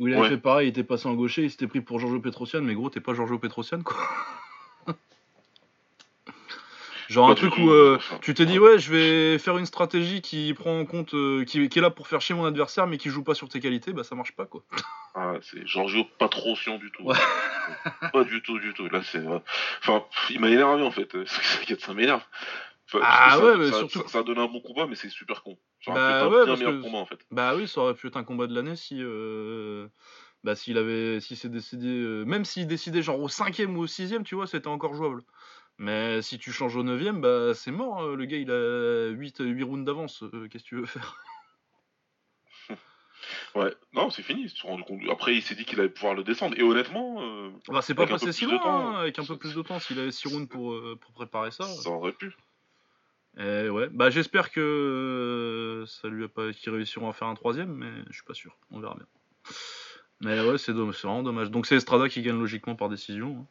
Où 0.00 0.06
il 0.08 0.12
avait 0.14 0.22
Ouais. 0.22 0.28
fait 0.28 0.38
pareil, 0.38 0.66
il 0.68 0.70
était 0.70 0.84
passé 0.84 1.08
en 1.08 1.14
gaucher, 1.14 1.44
il 1.44 1.50
s'était 1.50 1.66
pris 1.66 1.80
pour 1.80 1.98
Giorgio 1.98 2.20
Petrosian, 2.20 2.60
mais 2.62 2.74
gros, 2.74 2.90
t'es 2.90 3.00
pas 3.00 3.14
Giorgio 3.14 3.38
Petrosian 3.38 3.82
quoi. 3.82 3.96
Genre 7.08 7.30
un 7.30 7.34
truc 7.34 7.56
où 7.56 7.70
euh, 7.70 7.98
tu 8.20 8.34
t'es 8.34 8.44
dit, 8.44 8.58
ouais, 8.58 8.78
je 8.78 8.92
vais 8.92 9.38
faire 9.38 9.56
une 9.56 9.64
stratégie 9.66 10.20
qui 10.20 10.52
prend 10.54 10.78
en 10.78 10.84
compte. 10.84 11.14
euh, 11.14 11.44
qui, 11.44 11.68
qui 11.70 11.78
est 11.78 11.82
là 11.82 11.88
pour 11.90 12.06
faire 12.06 12.20
chier 12.20 12.34
mon 12.34 12.44
adversaire, 12.44 12.86
mais 12.86 12.98
qui 12.98 13.08
joue 13.08 13.22
pas 13.24 13.34
sur 13.34 13.48
tes 13.48 13.60
qualités, 13.60 13.92
bah 13.94 14.04
ça 14.04 14.14
marche 14.14 14.32
pas 14.32 14.44
quoi. 14.44 14.62
Ah, 15.14 15.34
c'est 15.40 15.66
Giorgio 15.66 16.04
pas 16.18 16.28
trop 16.28 16.54
chiant 16.54 16.76
du 16.76 16.90
tout. 16.90 17.04
Ouais. 17.04 17.16
pas 18.12 18.24
du 18.24 18.42
tout, 18.42 18.58
du 18.58 18.74
tout. 18.74 18.88
Là, 18.90 19.00
c'est. 19.02 19.18
euh, 19.26 19.38
Enfin, 19.80 20.00
pff, 20.00 20.30
il 20.30 20.40
m'a 20.40 20.50
énervé 20.50 20.82
en 20.82 20.90
fait. 20.90 21.10
Ça 21.80 21.94
m'énerve. 21.94 22.22
Enfin, 22.92 23.00
Ah 23.02 23.38
ouais, 23.38 23.52
ça, 23.52 23.56
mais 23.58 23.70
ça, 23.70 23.78
surtout- 23.78 23.98
Ça, 24.02 24.08
ça 24.08 24.18
a 24.20 24.22
donné 24.22 24.40
un 24.40 24.46
bon 24.46 24.60
combat, 24.60 24.86
mais 24.86 24.94
c'est 24.94 25.08
super 25.10 25.42
con. 25.42 25.58
Ça 25.84 25.90
aurait 25.92 26.00
Bah 26.00 26.08
pu 26.08 26.14
être 26.16 26.22
un 26.24 26.50
ouais, 26.52 26.56
meilleur 26.58 26.72
que- 26.72 26.82
combat 26.82 26.98
en 26.98 27.06
fait. 27.06 27.18
Bah 27.30 27.54
oui, 27.56 27.66
ça 27.68 27.80
aurait 27.82 27.94
pu 27.94 28.06
être 28.06 28.16
un 28.16 28.24
combat 28.24 28.46
de 28.46 28.54
l'année 28.54 28.76
si. 28.76 28.96
euh, 29.00 29.88
Bah 30.44 30.54
s'il 30.56 30.78
avait. 30.78 31.20
Si 31.20 31.36
c'est 31.36 31.48
décidé. 31.50 31.86
Même 32.26 32.44
s'il 32.44 32.66
décidait 32.66 33.02
genre 33.02 33.20
au 33.20 33.28
cinquième 33.28 33.76
ou 33.76 33.80
au 33.82 33.86
sixième, 33.86 34.24
tu 34.24 34.34
vois, 34.34 34.46
c'était 34.46 34.68
encore 34.68 34.94
jouable. 34.94 35.22
Mais 35.78 36.22
si 36.22 36.38
tu 36.38 36.50
changes 36.52 36.76
au 36.76 36.82
neuvième, 36.82 37.20
bah 37.20 37.54
c'est 37.54 37.70
mort. 37.70 38.02
euh, 38.02 38.16
Le 38.16 38.24
gars 38.24 38.36
il 38.38 38.50
a 38.50 39.08
8, 39.10 39.38
8 39.40 39.62
rounds 39.62 39.84
d'avance. 39.84 40.22
euh, 40.24 40.48
Qu'est-ce 40.48 40.64
que 40.64 40.68
tu 40.68 40.76
veux 40.76 40.86
faire? 40.86 41.16
Ouais, 43.54 43.74
non, 43.92 44.10
c'est 44.10 44.22
fini. 44.22 44.46
Après, 45.10 45.34
il 45.34 45.42
s'est 45.42 45.54
dit 45.54 45.64
qu'il 45.64 45.80
allait 45.80 45.88
pouvoir 45.88 46.14
le 46.14 46.22
descendre. 46.22 46.56
Et 46.58 46.62
honnêtement, 46.62 47.20
euh, 47.22 47.50
Bah 47.68 47.82
c'est 47.82 47.94
pas 47.94 48.06
passé 48.06 48.32
si 48.32 48.44
loin, 48.44 48.58
temps, 48.58 48.88
hein, 48.94 49.00
avec 49.00 49.18
un 49.18 49.24
peu 49.24 49.36
plus 49.36 49.54
de 49.54 49.62
temps. 49.62 49.78
S'il 49.80 49.98
avait 49.98 50.12
6 50.12 50.28
rounds 50.28 50.48
pour, 50.48 50.72
euh, 50.72 50.96
pour 51.00 51.12
préparer 51.12 51.50
ça. 51.50 51.64
ça 51.64 51.90
aurait 51.90 52.12
pu. 52.12 52.36
Et 53.36 53.68
ouais, 53.68 53.88
bah 53.90 54.10
j'espère 54.10 54.50
que 54.50 54.60
euh, 54.60 55.86
ça 55.86 56.08
lui 56.08 56.24
a 56.24 56.28
pas 56.28 56.52
qu'ils 56.52 56.72
réussiront 56.72 57.08
à 57.08 57.12
faire 57.12 57.28
un 57.28 57.34
troisième, 57.34 57.72
mais 57.72 57.90
je 58.08 58.14
suis 58.14 58.24
pas 58.24 58.34
sûr. 58.34 58.56
On 58.70 58.80
verra 58.80 58.94
bien. 58.94 59.06
Mais 60.20 60.40
ouais, 60.40 60.58
c'est 60.58 60.72
vraiment 60.72 61.22
dommage. 61.22 61.50
Donc 61.50 61.66
c'est 61.66 61.76
Estrada 61.76 62.08
qui 62.08 62.22
gagne 62.22 62.38
logiquement 62.38 62.74
par 62.74 62.88
décision. 62.88 63.46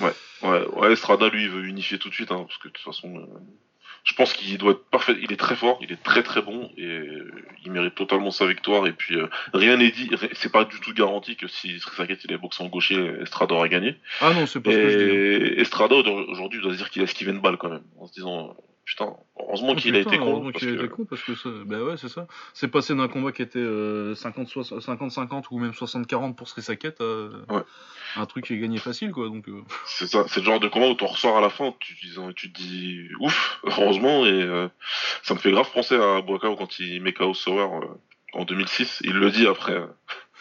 hein. 0.00 0.12
Ouais, 0.42 0.66
ouais, 0.76 0.92
Estrada, 0.92 1.28
lui, 1.28 1.44
il 1.44 1.50
veut 1.50 1.64
unifier 1.64 1.98
tout 1.98 2.08
de 2.08 2.14
suite, 2.14 2.30
hein, 2.30 2.44
parce 2.46 2.58
que 2.58 2.68
de 2.68 2.72
toute 2.72 2.84
façon, 2.84 3.16
euh, 3.16 3.26
je 4.04 4.14
pense 4.14 4.32
qu'il 4.32 4.56
doit 4.58 4.72
être 4.72 4.84
parfait. 4.90 5.16
Il 5.20 5.32
est 5.32 5.36
très 5.36 5.56
fort, 5.56 5.78
il 5.80 5.90
est 5.90 6.02
très 6.02 6.22
très 6.22 6.40
bon, 6.42 6.70
et 6.76 6.84
euh, 6.86 7.32
il 7.64 7.72
mérite 7.72 7.94
totalement 7.96 8.30
sa 8.30 8.46
victoire. 8.46 8.86
Et 8.86 8.92
puis, 8.92 9.16
euh, 9.16 9.26
rien 9.54 9.76
n'est 9.76 9.90
dit, 9.90 10.08
c'est 10.34 10.52
pas 10.52 10.64
du 10.64 10.78
tout 10.78 10.92
garanti 10.92 11.34
que 11.36 11.48
si 11.48 11.80
Saket 11.80 12.22
il 12.24 12.32
est 12.32 12.38
boxé 12.38 12.62
en 12.62 12.68
gaucher, 12.68 13.14
Estrada 13.22 13.54
aurait 13.54 13.68
gagné. 13.68 13.96
Ah 14.20 14.32
non, 14.34 14.46
c'est 14.46 14.60
pas 14.60 14.70
ce 14.70 14.76
que 14.76 14.88
je 14.90 14.96
dis. 14.98 15.04
hein. 15.04 15.54
Et 15.56 15.60
Estrada, 15.62 15.96
aujourd'hui, 15.96 16.60
doit 16.60 16.72
se 16.72 16.76
dire 16.76 16.90
qu'il 16.90 17.02
a 17.02 17.06
esquivé 17.06 17.32
une 17.32 17.40
balle 17.40 17.56
quand 17.56 17.70
même, 17.70 17.84
en 17.98 18.06
se 18.06 18.12
disant, 18.12 18.56
putain, 18.84 19.14
heureusement 19.38 19.70
Oh, 19.72 19.74
qu'il 19.76 19.94
a 19.96 20.00
été 20.00 20.18
con. 20.18 20.26
heureusement 20.26 20.50
parce 20.52 20.64
qu'il 20.64 20.78
a 20.78 20.84
été 20.84 20.88
con 20.88 21.04
parce 21.04 21.22
que 21.22 21.34
ça... 21.34 21.48
bah 21.66 21.82
ouais 21.82 21.96
c'est 21.96 22.08
ça. 22.08 22.26
C'est 22.52 22.68
passé 22.68 22.94
d'un 22.94 23.08
combat 23.08 23.32
qui 23.32 23.42
était 23.42 23.58
euh, 23.58 24.14
50 24.14 24.48
soix- 24.48 24.62
50-50 24.62 25.44
ou 25.50 25.58
même 25.58 25.70
60-40 25.72 26.34
pour 26.34 26.48
Sri 26.48 26.62
Saket 26.62 27.00
à 27.00 27.04
Ouais. 27.54 27.62
un 28.16 28.26
truc 28.26 28.44
qui 28.46 28.54
est 28.54 28.58
gagné 28.58 28.78
facile 28.78 29.10
quoi 29.12 29.28
donc. 29.28 29.48
euh, 29.48 29.62
C'est 29.86 30.06
ça, 30.06 30.24
c'est 30.28 30.40
le 30.40 30.46
genre 30.46 30.60
de 30.60 30.68
combat 30.68 30.88
où 30.88 30.94
tu 30.94 31.04
ressors 31.04 31.36
à 31.38 31.40
la 31.40 31.50
fin, 31.50 31.74
tu, 31.80 31.94
tu, 31.96 32.08
tu 32.36 32.52
te 32.52 32.58
dis 32.58 33.08
ouf, 33.20 33.60
heureusement, 33.64 34.24
et 34.26 34.30
euh, 34.32 34.68
ça 35.22 35.34
me 35.34 35.38
fait 35.38 35.50
grave 35.50 35.70
penser 35.72 35.96
à 35.96 36.20
Boakao 36.20 36.56
quand 36.56 36.78
il 36.78 37.02
met 37.02 37.12
KO 37.12 37.32
Sauer 37.34 37.62
euh, 37.62 37.86
en 38.34 38.44
2006. 38.44 39.00
Il 39.04 39.14
le 39.14 39.30
dit 39.30 39.46
après 39.46 39.72
euh, 39.74 39.86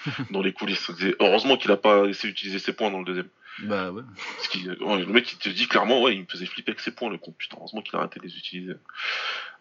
dans 0.32 0.42
les 0.42 0.52
coulisses. 0.54 0.92
Heureusement 1.20 1.56
qu'il 1.58 1.72
a 1.72 1.78
pas 1.78 2.06
essayé 2.06 2.34
d'utiliser 2.34 2.60
ses 2.60 2.74
points 2.74 2.92
dans 2.92 3.00
le 3.00 3.06
deuxième. 3.06 3.30
Bah 3.60 3.92
ouais. 3.92 4.02
Parce 4.36 4.48
qu'il- 4.48 4.72
ouais, 4.82 5.00
le 5.00 5.06
mec 5.06 5.32
il 5.32 5.38
te 5.38 5.50
dit 5.50 5.68
clairement, 5.68 6.02
ouais, 6.02 6.16
il 6.16 6.22
me 6.22 6.26
faisait 6.28 6.46
flipper 6.46 6.72
avec 6.72 6.80
ses 6.80 6.92
points, 6.92 7.10
le 7.10 7.18
con. 7.18 7.34
Putain, 7.38 7.58
heureusement 7.60 7.82
qu'il 7.82 7.96
a 7.96 8.00
arrêté 8.00 8.20
de 8.20 8.26
les 8.26 8.36
utiliser. 8.38 8.74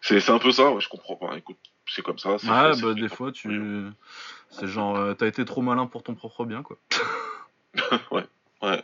C'est 0.01 0.19
c'est 0.19 0.31
un 0.31 0.39
peu 0.39 0.51
ça, 0.51 0.71
ouais, 0.71 0.81
je 0.81 0.89
comprends 0.89 1.15
pas. 1.15 1.37
Écoute, 1.37 1.57
c'est 1.87 2.01
comme 2.01 2.17
ça. 2.17 2.37
c'est 2.39 2.47
Ah 2.49 2.73
fait, 2.73 2.81
bah 2.81 2.93
des 2.93 3.09
fois 3.09 3.31
tu. 3.31 3.85
C'est 4.49 4.67
genre 4.67 4.97
euh, 4.97 5.13
t'as 5.13 5.27
été 5.27 5.45
trop 5.45 5.61
malin 5.61 5.85
pour 5.87 6.03
ton 6.03 6.15
propre 6.15 6.45
bien 6.45 6.63
quoi. 6.63 6.77
ouais, 8.11 8.25
ouais. 8.61 8.83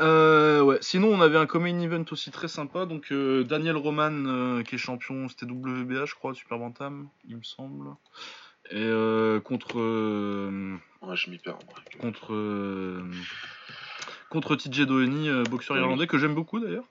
Euh, 0.00 0.62
ouais. 0.62 0.78
Sinon, 0.80 1.08
on 1.08 1.20
avait 1.20 1.38
un 1.38 1.46
common 1.46 1.78
event 1.80 2.04
aussi 2.10 2.30
très 2.30 2.48
sympa. 2.48 2.86
Donc, 2.86 3.12
euh, 3.12 3.44
Daniel 3.44 3.76
Roman, 3.76 4.10
euh, 4.10 4.62
qui 4.62 4.74
est 4.76 4.78
champion, 4.78 5.28
c'était 5.28 5.46
WBA, 5.46 6.06
je 6.06 6.14
crois, 6.14 6.34
Super 6.34 6.58
Bantam, 6.58 7.08
il 7.28 7.36
me 7.36 7.42
semble. 7.42 7.90
Et 8.70 8.76
euh, 8.76 9.40
contre. 9.40 9.78
euh, 9.78 10.76
Ouais, 11.02 11.16
je 11.16 11.30
m'y 11.30 11.38
perds. 11.38 11.58
moi. 11.66 11.74
contre. 12.00 12.32
euh, 12.32 13.02
contre 14.30 14.56
TJ 14.56 14.86
Doheny, 14.86 15.28
euh, 15.28 15.42
boxeur 15.44 15.76
Oui. 15.76 15.82
irlandais, 15.82 16.06
que 16.06 16.16
j'aime 16.18 16.34
beaucoup 16.34 16.58
d'ailleurs. 16.60 16.86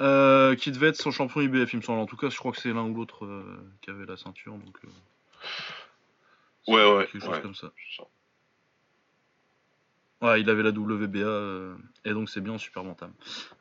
Euh, 0.00 0.54
qui 0.56 0.70
devait 0.72 0.88
être 0.88 0.96
son 0.96 1.10
champion 1.10 1.42
IBF, 1.42 1.72
il 1.74 1.76
me 1.76 1.82
semble. 1.82 2.00
En 2.00 2.06
tout 2.06 2.16
cas, 2.16 2.30
je 2.30 2.36
crois 2.38 2.50
que 2.52 2.58
c'est 2.60 2.72
l'un 2.72 2.84
ou 2.84 2.94
l'autre 2.94 3.26
euh, 3.26 3.60
qui 3.82 3.90
avait 3.90 4.06
la 4.06 4.16
ceinture. 4.16 4.54
Donc, 4.54 4.78
euh, 4.84 4.88
Ouais, 6.68 6.94
ouais, 6.96 7.06
Quelque 7.12 7.20
chose 7.24 7.28
ouais. 7.34 7.42
comme 7.42 7.54
ça. 7.54 7.72
Ça. 7.96 8.04
Ouais, 10.22 10.40
il 10.40 10.48
avait 10.48 10.62
la 10.62 10.70
WBA 10.70 11.18
euh, 11.18 11.74
et 12.04 12.12
donc 12.12 12.30
c'est 12.30 12.40
bien 12.40 12.52
en 12.52 12.58
super 12.58 12.84
bantam. 12.84 13.10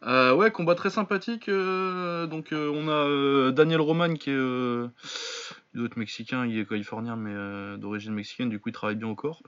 Euh, 0.04 0.36
ouais, 0.36 0.52
combat 0.52 0.76
très 0.76 0.92
sympathique. 0.92 1.50
euh, 1.50 2.28
donc 2.28 2.50
on 2.52 2.88
a 2.88 3.52
Daniel 3.52 3.82
Roman 3.82 4.14
qui 4.14 4.30
est, 4.30 4.34
il 4.34 5.80
doit 5.80 5.90
mexicain, 5.96 6.46
il 6.46 6.60
est 6.60 6.70
californien 6.70 7.16
mais 7.16 7.78
d'origine 7.78 8.14
mexicaine, 8.14 8.50
du 8.50 8.60
coup 8.60 8.70
il 8.70 8.74
travaille 8.74 8.96
bien 8.96 9.08
au 9.08 9.16
corps 9.16 9.42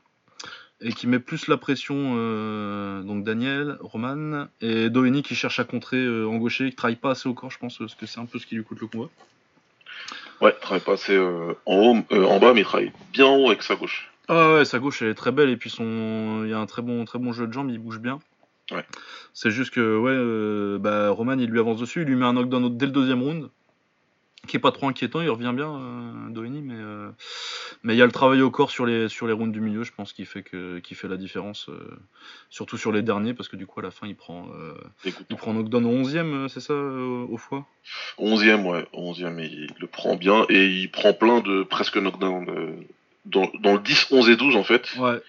et 0.81 0.91
qui 0.91 1.05
met 1.05 1.19
plus 1.19 1.47
la 1.47 1.57
pression. 1.57 2.15
donc 3.03 3.23
Daniel 3.23 3.77
Roman 3.79 4.47
et 4.59 4.89
Doheny 4.89 5.21
qui 5.21 5.35
cherche 5.35 5.59
à 5.59 5.65
contrer 5.65 6.25
en 6.25 6.37
gaucher, 6.37 6.71
qui 6.71 6.75
travaille 6.75 6.95
pas 6.95 7.11
assez 7.11 7.29
au 7.29 7.35
corps, 7.35 7.51
je 7.51 7.59
pense, 7.59 7.77
parce 7.77 7.93
que 7.93 8.07
c'est 8.07 8.19
un 8.19 8.25
peu 8.25 8.39
ce 8.39 8.47
qui 8.47 8.55
lui 8.55 8.63
coûte 8.63 8.81
le 8.81 8.87
combat. 8.87 9.09
Ouais, 10.41 10.53
il 10.57 10.61
travaille 10.61 10.83
pas 10.83 10.93
assez 10.93 11.17
en 11.17 11.55
haut, 11.67 11.95
en 12.11 12.39
bas, 12.39 12.53
mais 12.53 12.61
il 12.61 12.65
travaille 12.65 12.91
bien 13.13 13.27
en 13.27 13.37
haut 13.37 13.47
avec 13.47 13.61
sa 13.61 13.75
gauche. 13.75 14.12
Ah 14.27 14.53
ouais, 14.53 14.65
sa 14.65 14.79
gauche 14.79 15.01
elle 15.01 15.09
est 15.09 15.15
très 15.15 15.31
belle 15.31 15.49
et 15.49 15.57
puis 15.57 15.69
son, 15.69 16.43
il 16.45 16.49
y 16.49 16.53
a 16.53 16.59
un 16.59 16.65
très 16.65 16.81
bon, 16.81 17.03
très 17.05 17.19
bon 17.19 17.33
jeu 17.33 17.47
de 17.47 17.53
jambes, 17.53 17.69
il 17.69 17.79
bouge 17.79 17.99
bien. 17.99 18.19
Ouais. 18.71 18.85
C'est 19.33 19.51
juste 19.51 19.73
que 19.73 19.97
ouais, 19.97 20.13
euh, 20.13 20.77
bah, 20.79 21.09
Roman 21.09 21.37
il 21.37 21.49
lui 21.49 21.59
avance 21.59 21.79
dessus, 21.79 22.01
il 22.03 22.07
lui 22.07 22.15
met 22.15 22.25
un 22.25 22.33
knockdown 22.33 22.77
dès 22.77 22.85
le 22.85 22.93
deuxième 22.93 23.21
round, 23.21 23.49
qui 24.47 24.55
est 24.55 24.61
pas 24.61 24.71
trop 24.71 24.87
inquiétant, 24.87 25.19
il 25.19 25.29
revient 25.29 25.51
bien 25.53 25.75
euh, 25.75 26.29
Doheny, 26.29 26.61
mais 26.61 26.75
euh, 26.77 27.09
mais 27.83 27.95
il 27.95 27.97
y 27.97 28.01
a 28.01 28.05
le 28.05 28.13
travail 28.13 28.41
au 28.41 28.49
corps 28.49 28.71
sur 28.71 28.85
les 28.85 29.09
sur 29.09 29.27
les 29.27 29.33
rounds 29.33 29.51
du 29.51 29.59
milieu, 29.59 29.83
je 29.83 29.91
pense 29.91 30.13
qui 30.13 30.23
fait 30.23 30.43
que 30.43 30.79
qui 30.79 30.95
fait 30.95 31.09
la 31.09 31.17
différence, 31.17 31.67
euh, 31.67 31.99
surtout 32.49 32.77
sur 32.77 32.93
les 32.93 33.01
derniers 33.01 33.33
parce 33.33 33.49
que 33.49 33.57
du 33.57 33.67
coup 33.67 33.81
à 33.81 33.83
la 33.83 33.91
fin 33.91 34.07
il 34.07 34.15
prend 34.15 34.47
il 35.29 35.35
prend 35.35 35.53
knockdown 35.53 35.85
au 35.85 36.03
11e, 36.03 36.47
c'est 36.47 36.61
ça 36.61 36.73
au 36.73 37.35
foie? 37.37 37.65
11ème, 38.17 38.65
ouais, 38.65 38.87
11ème, 38.93 39.39
et 39.41 39.47
il 39.47 39.73
le 39.77 39.87
prend 39.87 40.15
bien, 40.15 40.45
et 40.47 40.65
il 40.65 40.89
prend 40.89 41.13
plein 41.13 41.41
de 41.41 41.63
presque 41.63 41.97
knockdown. 41.97 42.85
Dans, 43.25 43.49
dans 43.59 43.73
le 43.73 43.79
10, 43.79 44.07
11 44.11 44.29
et 44.29 44.35
12, 44.35 44.55
en 44.55 44.63
fait, 44.63 44.93
Ouais. 44.97 45.19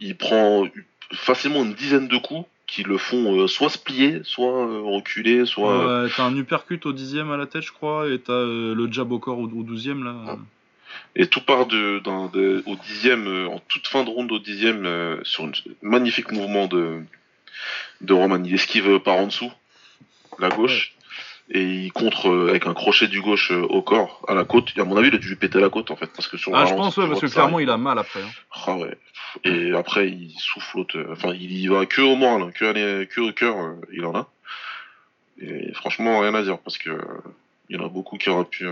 il 0.00 0.16
prend 0.16 0.66
facilement 1.12 1.62
une 1.64 1.74
dizaine 1.74 2.08
de 2.08 2.16
coups 2.16 2.48
qui 2.66 2.82
le 2.82 2.98
font 2.98 3.40
euh, 3.40 3.46
soit 3.46 3.70
se 3.70 3.78
plier, 3.78 4.20
soit 4.24 4.66
euh, 4.68 4.80
reculer, 4.82 5.46
soit... 5.46 5.72
euh, 5.72 6.04
Ouais, 6.06 6.10
t'as 6.16 6.24
un 6.24 6.36
uppercut 6.36 6.84
au 6.84 6.92
10e 6.92 7.30
à 7.32 7.36
la 7.36 7.46
tête 7.46 7.62
je 7.62 7.70
crois 7.70 8.08
et 8.08 8.18
t'as 8.18 8.32
euh, 8.32 8.74
le 8.74 8.90
jab 8.90 9.12
au 9.12 9.20
corps 9.20 9.38
au, 9.38 9.44
au 9.44 9.62
12e 9.62 10.02
là. 10.02 10.36
Et 11.14 11.28
tout 11.28 11.40
part 11.40 11.66
de, 11.66 12.00
d'un- 12.00 12.28
de- 12.32 12.64
au 12.66 12.74
dixième, 12.74 13.26
euh, 13.28 13.46
en 13.48 13.60
toute 13.68 13.86
fin 13.86 14.02
de 14.02 14.10
ronde 14.10 14.32
au 14.32 14.38
dixième, 14.40 14.84
euh, 14.86 15.16
sur 15.22 15.44
un 15.44 15.52
magnifique 15.82 16.32
mouvement 16.32 16.66
de, 16.66 17.00
de 18.00 18.12
Roman. 18.12 18.42
Il 18.44 18.52
esquive 18.54 18.98
par 18.98 19.14
en 19.16 19.26
dessous, 19.26 19.52
la 20.40 20.48
gauche, 20.48 20.94
et 21.50 21.62
il 21.62 21.92
contre 21.92 22.28
euh, 22.28 22.48
avec 22.50 22.66
un 22.66 22.74
crochet 22.74 23.06
du 23.08 23.20
gauche 23.20 23.50
euh, 23.52 23.62
au 23.62 23.80
corps, 23.82 24.24
à 24.28 24.34
la 24.34 24.44
côte. 24.44 24.72
Et 24.76 24.80
à 24.80 24.84
mon 24.84 24.96
avis, 24.96 25.08
il 25.08 25.14
a 25.14 25.18
dû 25.18 25.28
lui 25.28 25.36
péter 25.36 25.60
la 25.60 25.68
côte, 25.70 25.90
en 25.90 25.96
fait, 25.96 26.06
parce 26.14 26.26
que 26.28 26.36
sur 26.36 26.54
Ah 26.54 26.64
je 26.66 26.74
pense 26.74 26.96
ouais 26.96 27.06
parce 27.08 27.20
que 27.20 27.26
clairement 27.26 27.60
il 27.60 27.70
a 27.70 27.76
mal 27.76 27.98
après. 27.98 28.20
hein. 28.22 28.30
Ah 28.66 28.76
ouais. 28.76 28.96
Et 29.44 29.72
après, 29.72 30.08
il 30.08 30.34
soufflote. 30.38 30.96
euh, 30.96 31.06
Enfin, 31.12 31.32
il 31.34 31.52
y 31.52 31.68
va 31.68 31.86
que 31.86 32.02
au 32.02 32.16
moral, 32.16 32.42
hein, 32.42 32.50
que, 32.54 32.64
aller- 32.64 33.06
que 33.06 33.20
au 33.20 33.32
cœur, 33.32 33.56
euh, 33.58 33.74
il 33.92 34.04
en 34.04 34.14
a. 34.16 34.28
Et 35.40 35.72
franchement, 35.74 36.20
rien 36.20 36.34
à 36.34 36.42
dire, 36.42 36.58
parce 36.58 36.78
que 36.78 36.90
il 37.68 37.76
y 37.76 37.78
en 37.80 37.84
a 37.84 37.88
beaucoup 37.88 38.16
qui 38.16 38.28
auraient 38.30 38.44
pu, 38.44 38.66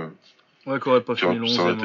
Ouais, 0.67 0.81
qui 0.81 0.89
aurait 0.89 1.01
pas 1.03 1.15
fini 1.15 1.39
auraient 1.61 1.77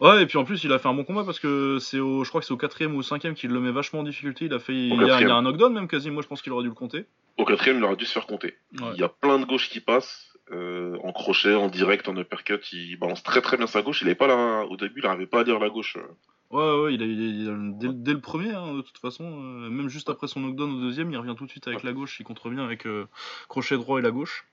le 0.00 0.06
pu 0.06 0.08
11 0.08 0.08
s'arrêter. 0.08 0.16
Ouais, 0.18 0.22
et 0.22 0.26
puis 0.26 0.38
en 0.38 0.44
plus, 0.44 0.64
il 0.64 0.72
a 0.72 0.78
fait 0.78 0.88
un 0.88 0.94
bon 0.94 1.04
combat 1.04 1.24
parce 1.24 1.38
que 1.40 1.78
c'est 1.80 1.98
au, 2.00 2.24
je 2.24 2.28
crois 2.28 2.40
que 2.40 2.46
c'est 2.46 2.52
au 2.52 2.56
quatrième 2.56 2.94
ou 2.94 2.98
au 2.98 3.02
cinquième 3.02 3.34
qu'il 3.34 3.50
le 3.50 3.60
met 3.60 3.70
vachement 3.70 4.00
en 4.00 4.04
difficulté. 4.04 4.46
Il 4.46 4.54
a 4.54 4.58
fait, 4.58 4.72
il 4.74 4.88
y 4.88 4.92
a, 4.92 4.94
il 4.94 5.00
y 5.00 5.04
a 5.04 5.06
quatrième. 5.08 5.30
un 5.32 5.42
knockdown 5.42 5.72
même 5.72 5.88
quasi. 5.88 6.10
Moi, 6.10 6.22
je 6.22 6.28
pense 6.28 6.42
qu'il 6.42 6.52
aurait 6.52 6.62
dû 6.62 6.68
le 6.68 6.74
compter. 6.74 7.04
Au 7.36 7.44
quatrième, 7.44 7.78
il 7.78 7.84
aurait 7.84 7.96
dû 7.96 8.04
se 8.06 8.12
faire 8.12 8.26
compter. 8.26 8.54
Ouais. 8.80 8.88
Il 8.94 9.00
y 9.00 9.04
a 9.04 9.08
plein 9.08 9.38
de 9.38 9.44
gauches 9.44 9.68
qui 9.70 9.80
passent. 9.80 10.26
euh, 10.52 10.96
en 11.04 11.12
crochet, 11.12 11.54
en 11.54 11.68
direct, 11.68 12.08
en 12.08 12.16
uppercut, 12.16 12.72
il 12.72 12.96
balance 12.96 13.22
très 13.22 13.40
très 13.40 13.56
bien 13.56 13.66
sa 13.68 13.82
gauche. 13.82 14.02
Il 14.02 14.08
est 14.08 14.16
pas 14.16 14.26
là 14.26 14.64
au 14.68 14.76
début, 14.76 15.00
il 15.00 15.04
n'arrivait 15.04 15.26
pas 15.26 15.40
à 15.40 15.44
lire 15.44 15.58
la 15.60 15.68
gauche. 15.70 15.96
euh. 15.96 16.02
Ouais, 16.50 16.82
ouais, 16.82 16.94
il 16.94 17.02
a, 17.02 17.06
il 17.06 17.78
dès, 17.78 17.88
dès 17.92 18.12
le 18.12 18.20
premier, 18.20 18.50
hein, 18.50 18.74
de 18.74 18.80
toute 18.80 18.98
façon, 18.98 19.24
euh, 19.24 19.70
même 19.70 19.88
juste 19.88 20.10
après 20.10 20.26
son 20.26 20.40
knockdown 20.40 20.72
au 20.72 20.80
deuxième, 20.80 21.12
il 21.12 21.16
revient 21.16 21.36
tout 21.38 21.46
de 21.46 21.50
suite 21.50 21.68
avec 21.68 21.84
la 21.84 21.92
gauche. 21.92 22.18
Il 22.18 22.24
contre 22.24 22.50
bien 22.50 22.64
avec 22.64 22.84
euh, 22.86 23.06
crochet 23.48 23.76
droit 23.76 24.00
et 24.00 24.02
la 24.02 24.10
gauche. 24.10 24.44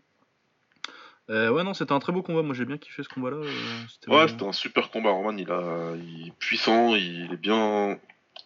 Euh, 1.30 1.50
ouais, 1.50 1.64
non, 1.64 1.74
c'était 1.74 1.92
un 1.92 2.00
très 2.00 2.12
beau 2.14 2.22
combat. 2.22 2.42
Moi, 2.42 2.56
j'ai 2.56 2.66
bien 2.66 2.78
kiffé 2.78 3.04
ce 3.04 3.10
combat-là. 3.10 3.38
euh, 3.38 3.52
c'était 3.90 4.10
Ouais, 4.12 4.28
c'était 4.28 4.46
un 4.46 4.54
super 4.54 4.90
combat. 4.90 5.10
Roman, 5.12 5.36
il, 5.38 5.52
a, 5.52 5.94
il 5.96 6.28
est 6.30 6.34
puissant, 6.40 6.96
il 6.96 7.32
est 7.34 7.38
bien, 7.38 7.98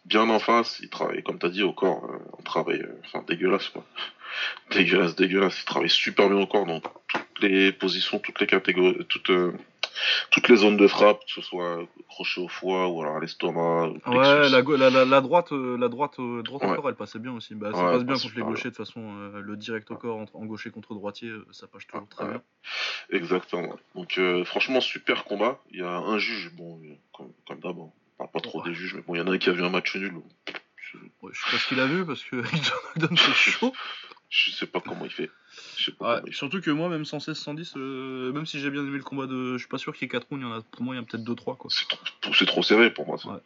bien 0.05 0.27
en 0.29 0.39
face. 0.39 0.79
Il 0.81 0.89
travaille, 0.89 1.21
comme 1.23 1.37
t'as 1.39 1.49
dit, 1.49 1.61
au 1.63 1.73
corps. 1.73 2.03
euh, 2.05 2.17
un 2.39 2.43
travail, 2.43 2.81
euh, 2.81 2.99
enfin 3.05 3.23
dégueulasse 3.27 3.69
quoi. 3.69 3.85
Dégueulasse, 4.71 5.15
dégueulasse. 5.15 5.61
Il 5.61 5.65
travaille 5.65 5.89
super 5.89 6.29
bien 6.29 6.39
au 6.39 6.47
corps 6.47 6.65
dans 6.65 6.79
toutes 6.79 7.41
les 7.41 7.71
positions, 7.71 8.17
toutes 8.19 8.39
les 8.39 8.47
catégories, 8.47 9.05
toutes, 9.09 9.29
euh, 9.29 9.53
toutes 10.31 10.47
les 10.49 10.55
zones 10.57 10.77
de 10.77 10.87
frappe, 10.87 11.25
que 11.25 11.31
ce 11.31 11.41
soit 11.41 11.79
crochet 12.09 12.41
au 12.41 12.47
foie 12.47 12.87
ou 12.87 13.01
alors 13.01 13.17
à 13.17 13.19
l'estomac. 13.19 13.87
ou 14.05 14.11
Ouais, 14.11 14.49
la, 14.49 14.61
la, 14.61 14.89
la, 14.89 15.05
la 15.05 15.21
droite, 15.21 15.51
euh, 15.51 15.77
la 15.77 15.87
droite, 15.89 16.19
euh, 16.19 16.41
droite 16.43 16.63
au 16.63 16.67
Ouais. 16.69 16.75
corps, 16.75 16.89
elle 16.89 16.95
passait 16.95 17.19
bien 17.19 17.33
aussi. 17.33 17.55
Bah, 17.55 17.71
ça 17.73 17.85
Ouais, 17.85 17.91
passe 17.91 18.03
bien 18.03 18.15
contre 18.15 18.35
les 18.35 18.43
gauchers 18.43 18.69
de 18.71 18.75
toute 18.75 18.85
façon. 18.85 19.01
euh, 19.17 19.41
le 19.41 19.57
direct 19.57 19.89
au 19.91 19.95
corps 19.95 20.17
entre, 20.17 20.35
en 20.35 20.45
gaucher 20.45 20.71
contre 20.71 20.93
droitier, 20.93 21.31
ça 21.51 21.67
passe 21.67 21.85
toujours 21.87 22.07
très 22.09 22.25
bien. 22.25 22.41
Exactement. 23.09 23.75
Donc 23.95 24.17
euh, 24.17 24.43
franchement 24.45 24.81
super 24.81 25.23
combat. 25.25 25.59
Il 25.71 25.79
y 25.79 25.83
a 25.83 25.89
un 25.97 26.17
juge, 26.17 26.51
bon 26.53 26.79
comme, 27.13 27.31
comme 27.47 27.59
d'hab, 27.59 27.77
on 27.77 27.91
parle 28.17 28.31
pas 28.31 28.39
trop 28.39 28.61
des 28.63 28.73
juges, 28.73 28.93
mais 28.95 29.01
bon 29.01 29.15
il 29.15 29.19
y 29.19 29.21
en 29.21 29.27
a 29.27 29.31
un 29.31 29.37
qui 29.37 29.49
a 29.49 29.53
vu 29.53 29.63
un 29.63 29.69
match 29.69 29.95
nul. 29.95 30.13
Ouais, 31.21 31.31
je 31.33 31.39
sais 31.39 31.51
pas 31.51 31.57
ce 31.57 31.67
qu'il 31.67 31.79
a 31.79 31.85
vu 31.85 32.05
parce 32.05 32.23
John 32.29 32.43
Ogden 32.95 33.17
c'est 33.17 33.33
chaud. 33.33 33.73
Je 34.29 34.51
sais 34.51 34.65
pas 34.67 34.79
comment 34.81 35.05
il 35.05 35.11
fait. 35.11 35.29
Surtout 36.31 36.61
que 36.61 36.71
moi, 36.71 36.89
même 36.89 37.05
116, 37.05 37.37
110, 37.37 37.73
euh, 37.77 38.31
même 38.33 38.45
si 38.45 38.59
j'ai 38.59 38.69
bien 38.69 38.81
aimé 38.81 38.97
le 38.97 39.03
combat 39.03 39.25
de. 39.27 39.53
Je 39.53 39.59
suis 39.59 39.67
pas 39.67 39.77
sûr 39.77 39.93
qu'il 39.93 40.03
y 40.03 40.05
ait 40.05 40.09
4 40.09 40.27
rounds, 40.29 40.43
il 40.43 40.47
y 40.49 40.51
en 40.51 40.57
a, 40.57 40.61
pour 40.61 40.83
moi, 40.83 40.93
il 40.95 40.97
y 40.97 40.99
en 40.99 41.03
a 41.03 41.05
peut-être 41.05 41.23
2-3 41.23 41.57
quoi. 41.57 41.69
C'est 41.71 42.45
trop, 42.45 42.61
serré 42.63 42.91
pour 42.91 43.05
moi. 43.07 43.17
ça. 43.17 43.29
Ouais. 43.29 43.39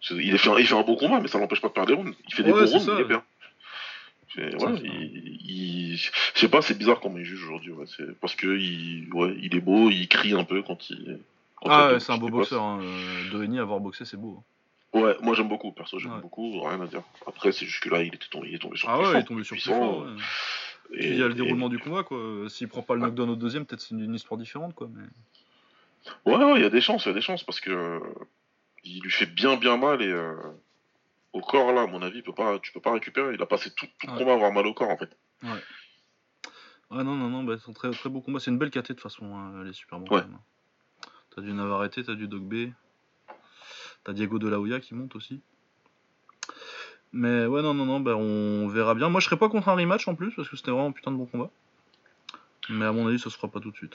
C'est- 0.00 0.14
Il, 0.14 0.38
fait 0.38 0.48
un, 0.50 0.58
il 0.58 0.66
fait 0.66 0.74
un 0.76 0.82
bon 0.82 0.96
combat, 0.96 1.20
mais 1.20 1.28
ça 1.28 1.38
l'empêche 1.38 1.60
pas 1.60 1.68
de 1.68 1.72
perdre 1.72 1.88
des 1.88 1.94
rounds. 1.94 2.16
Il 2.28 2.34
fait 2.34 2.42
des 2.42 2.52
bons 2.52 2.66
rounds, 2.66 2.84
ça, 2.84 2.92
il 2.96 3.00
est 3.00 3.04
bien. 3.04 3.22
Ça, 4.34 4.42
il, 4.84 5.40
il- 5.50 5.96
je 5.96 6.10
sais 6.38 6.48
pas, 6.48 6.62
c'est 6.62 6.76
bizarre 6.78 7.00
comment 7.00 7.18
il 7.18 7.24
juge 7.24 7.42
aujourd'hui. 7.44 7.72
Ouais. 7.72 7.86
Parce 8.20 8.36
que 8.36 8.46
il, 8.58 9.08
ouais, 9.12 9.34
il 9.40 9.54
est 9.56 9.60
beau, 9.60 9.90
il 9.90 10.06
crie 10.06 10.34
un 10.34 10.44
peu 10.44 10.62
quand 10.62 10.90
il. 10.90 11.18
quand 11.56 11.70
Ah, 11.70 11.92
ouais, 11.92 12.00
c'est 12.00 12.12
un 12.12 12.18
beau 12.18 12.28
boxeur. 12.28 12.62
Hein. 12.62 12.80
avoir 13.58 13.80
boxé, 13.80 14.04
c'est 14.04 14.16
beau. 14.18 14.38
hein. 14.38 14.44
Ouais, 14.98 15.16
moi 15.20 15.34
j'aime 15.34 15.48
beaucoup, 15.48 15.70
perso, 15.72 15.98
j'aime 15.98 16.14
Ouais. 16.14 16.20
beaucoup, 16.22 16.62
rien 16.62 16.80
à 16.80 16.86
dire. 16.86 17.02
Après, 17.26 17.52
c'est 17.52 17.66
juste 17.66 17.82
que 17.82 17.90
là, 17.90 18.02
il 18.02 18.08
était 18.14 18.26
tombé, 18.30 18.48
il 18.48 18.54
est 18.54 18.58
tombé 18.58 18.78
sur 18.78 18.88
Ah 18.88 18.98
ouais, 18.98 19.10
il 19.12 19.16
est 19.18 19.24
tombé 19.24 19.44
sur 19.44 19.54
puissant, 19.54 19.74
fort. 19.74 20.00
ouais. 20.02 20.12
Et- 20.92 21.10
il 21.10 21.16
y 21.18 21.22
a 21.22 21.26
le 21.26 21.32
et- 21.32 21.36
déroulement 21.36 21.68
du 21.68 21.78
combat 21.78 22.02
quoi. 22.02 22.18
Euh, 22.18 22.48
S'il 22.48 22.68
prend 22.68 22.82
pas 22.82 22.94
le 22.94 23.00
Ouais. 23.00 23.06
knockdown 23.06 23.30
au 23.30 23.36
deuxième, 23.36 23.66
peut-être 23.66 23.80
c'est 23.80 23.94
une, 23.94 24.14
histoire 24.14 24.38
différente 24.38 24.74
quoi. 24.74 24.88
Mais... 24.92 25.04
Ouais, 26.24 26.36
ouais, 26.42 26.58
il 26.58 26.62
y 26.62 26.66
a 26.66 26.70
des 26.70 26.80
chances, 26.80 27.04
il 27.04 27.08
y 27.08 27.10
a 27.10 27.14
des 27.14 27.20
chances 27.20 27.44
parce 27.44 27.60
que 27.60 27.70
euh, 27.70 28.00
il 28.84 29.02
lui 29.02 29.10
fait 29.10 29.26
bien, 29.26 29.56
bien 29.56 29.76
mal 29.76 30.00
et 30.02 30.08
euh, 30.10 30.34
au 31.32 31.40
corps 31.40 31.72
là, 31.72 31.82
à 31.82 31.86
mon 31.86 32.00
avis, 32.02 32.18
il 32.18 32.22
peut 32.22 32.32
pas, 32.34 32.58
tu 32.60 32.72
peux 32.72 32.80
pas 32.80 32.92
récupérer. 32.92 33.34
Il 33.34 33.42
a 33.42 33.46
passé 33.46 33.70
tout, 33.74 33.86
tout 33.98 34.06
le 34.06 34.12
Ouais. 34.12 34.18
combat 34.18 34.32
à 34.32 34.34
avoir 34.36 34.52
mal 34.52 34.66
au 34.66 34.74
corps 34.74 34.90
en 34.90 34.96
fait. 34.96 35.16
Ouais, 36.90 37.04
non, 37.04 37.14
non, 37.16 37.28
non, 37.28 37.44
bah, 37.44 37.56
c'est 37.62 37.70
un 37.70 37.74
très, 37.74 37.90
très 37.90 38.08
beau 38.08 38.20
combat. 38.22 38.40
C'est 38.40 38.50
une 38.50 38.56
belle 38.58 38.70
caté 38.70 38.94
de 38.94 38.98
toute 38.98 39.02
façon, 39.02 39.36
hein, 39.36 39.62
les 39.64 39.74
super 39.74 39.98
bons. 40.00 40.14
Ouais. 40.16 40.22
hein. 40.22 40.40
T'as 41.34 41.42
du 41.42 41.52
Navarrete, 41.52 42.02
t'as 42.04 42.14
du 42.14 42.28
Dogbe. 42.28 42.72
T'as 44.04 44.12
Diego 44.14 44.38
de 44.38 44.48
la 44.48 44.58
Hoya 44.58 44.80
qui 44.80 44.94
monte 44.94 45.14
aussi. 45.14 45.42
Mais 47.12 47.46
ouais, 47.46 47.62
non, 47.62 47.74
non, 47.74 47.86
non, 47.86 48.00
bah, 48.00 48.16
on 48.16 48.68
verra 48.68 48.94
bien. 48.94 49.08
Moi, 49.08 49.20
je 49.20 49.26
serais 49.26 49.36
pas 49.38 49.48
contre 49.48 49.68
un 49.68 49.74
rematch 49.74 50.06
en 50.08 50.14
plus, 50.14 50.30
parce 50.34 50.48
que 50.48 50.56
c'était 50.56 50.70
vraiment 50.70 50.88
un 50.88 50.92
putain 50.92 51.10
de 51.10 51.16
bon 51.16 51.26
combat. 51.26 51.50
Mais 52.70 52.84
à 52.84 52.92
mon 52.92 53.06
avis, 53.08 53.18
ça 53.18 53.30
se 53.30 53.36
fera 53.36 53.48
pas 53.48 53.60
tout 53.60 53.70
de 53.70 53.76
suite. 53.76 53.94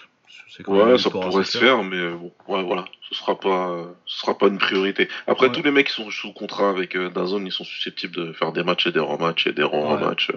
Ouais, 0.67 0.97
ça 0.97 1.11
pourrait 1.11 1.43
se 1.43 1.59
faire, 1.59 1.83
mais 1.83 1.95
euh, 1.97 2.15
bon, 2.15 2.31
ouais, 2.47 2.63
voilà, 2.63 2.85
ce 3.07 3.13
sera 3.13 3.39
pas, 3.39 3.85
ce 4.07 4.19
sera 4.19 4.35
pas 4.35 4.47
une 4.47 4.57
priorité. 4.57 5.07
Après, 5.27 5.45
Ouais. 5.47 5.51
tous 5.51 5.61
les 5.61 5.69
mecs 5.69 5.87
qui 5.87 5.93
sont 5.93 6.09
sous 6.09 6.33
contrat 6.33 6.71
avec 6.71 6.95
euh, 6.95 7.09
Dazone, 7.11 7.45
ils 7.45 7.51
sont 7.51 7.63
susceptibles 7.63 8.15
de 8.15 8.33
faire 8.33 8.51
des 8.51 8.63
matchs 8.63 8.87
et 8.87 8.91
des 8.91 8.99
rematchs 8.99 9.45
et 9.45 9.53
des 9.53 9.61
rematchs. 9.61 10.31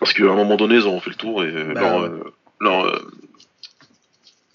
Parce 0.00 0.12
qu'à 0.12 0.24
un 0.24 0.34
moment 0.34 0.56
donné, 0.56 0.74
ils 0.74 0.86
auront 0.86 1.00
fait 1.00 1.10
le 1.10 1.16
tour 1.16 1.44
et 1.44 1.50
Bah, 1.72 1.80
leur, 1.80 2.00
euh, 2.02 2.34
euh, 2.62 2.98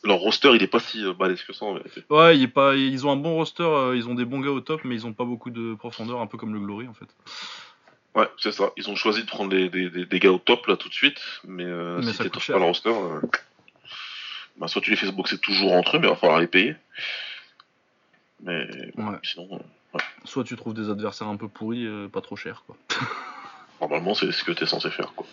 leur 0.04 0.18
roster, 0.18 0.52
il 0.54 0.62
est 0.64 0.68
pas 0.68 0.80
si 0.80 1.04
euh, 1.06 1.14
balèze 1.14 1.42
que 1.44 1.54
ça 1.54 1.66
en 1.66 1.74
vérité. 1.76 2.04
Ouais, 2.10 2.38
il 2.38 2.44
est 2.44 2.48
pas... 2.48 2.76
ils 2.76 3.06
ont 3.08 3.12
un 3.12 3.16
bon 3.16 3.36
roster, 3.36 3.64
euh, 3.64 3.96
ils 3.96 4.08
ont 4.08 4.16
des 4.16 4.26
bons 4.26 4.40
gars 4.42 4.52
au 4.52 4.60
top, 4.60 4.82
mais 4.84 4.96
ils 4.96 5.06
ont 5.06 5.14
pas 5.14 5.24
beaucoup 5.26 5.50
de 5.50 5.76
profondeur, 5.76 6.20
un 6.22 6.28
peu 6.28 6.38
comme 6.38 6.54
le 6.54 6.60
Glory 6.60 6.88
en 6.88 6.94
fait. 6.94 7.08
Ouais, 8.16 8.28
c'est 8.38 8.52
ça. 8.52 8.72
Ils 8.78 8.90
ont 8.90 8.96
choisi 8.96 9.22
de 9.24 9.28
prendre 9.28 9.50
des, 9.50 9.70
des, 9.70 9.90
des, 9.90 10.06
des 10.06 10.20
gars 10.20 10.32
au 10.32 10.38
top 10.38 10.68
là 10.68 10.76
tout 10.78 10.90
de 10.90 10.94
suite, 10.94 11.20
mais, 11.46 11.64
euh, 11.64 12.02
Mais 12.04 12.12
si 12.12 12.18
pas 12.18 12.58
le 12.60 12.64
roster, 12.66 12.90
euh, 12.90 13.20
bah, 14.58 14.68
soit 14.68 14.82
tu 14.82 14.92
les 14.92 14.96
fais 14.98 15.08
se 15.08 15.12
boxer 15.12 15.40
toujours 15.40 15.74
entre 15.74 15.96
eux, 15.96 16.00
mais 16.00 16.08
il 16.08 16.12
va 16.12 16.16
falloir 16.16 16.40
les 16.40 16.48
payer. 16.48 16.76
Mais 18.42 18.68
Ouais. 18.98 19.18
sinon, 19.24 19.48
euh, 19.54 20.00
Soit 20.26 20.44
tu 20.44 20.56
trouves 20.56 20.74
des 20.74 20.90
adversaires 20.90 21.28
un 21.28 21.38
peu 21.38 21.48
pourris, 21.48 21.88
pas 22.12 22.22
trop 22.22 22.36
chers 22.36 22.64
quoi. 22.66 22.76
Normalement, 23.84 24.16
c'est 24.16 24.32
ce 24.32 24.46
que 24.46 24.54
t'es 24.54 24.66
censé 24.66 24.90
faire, 24.90 25.12
quoi. 25.14 25.26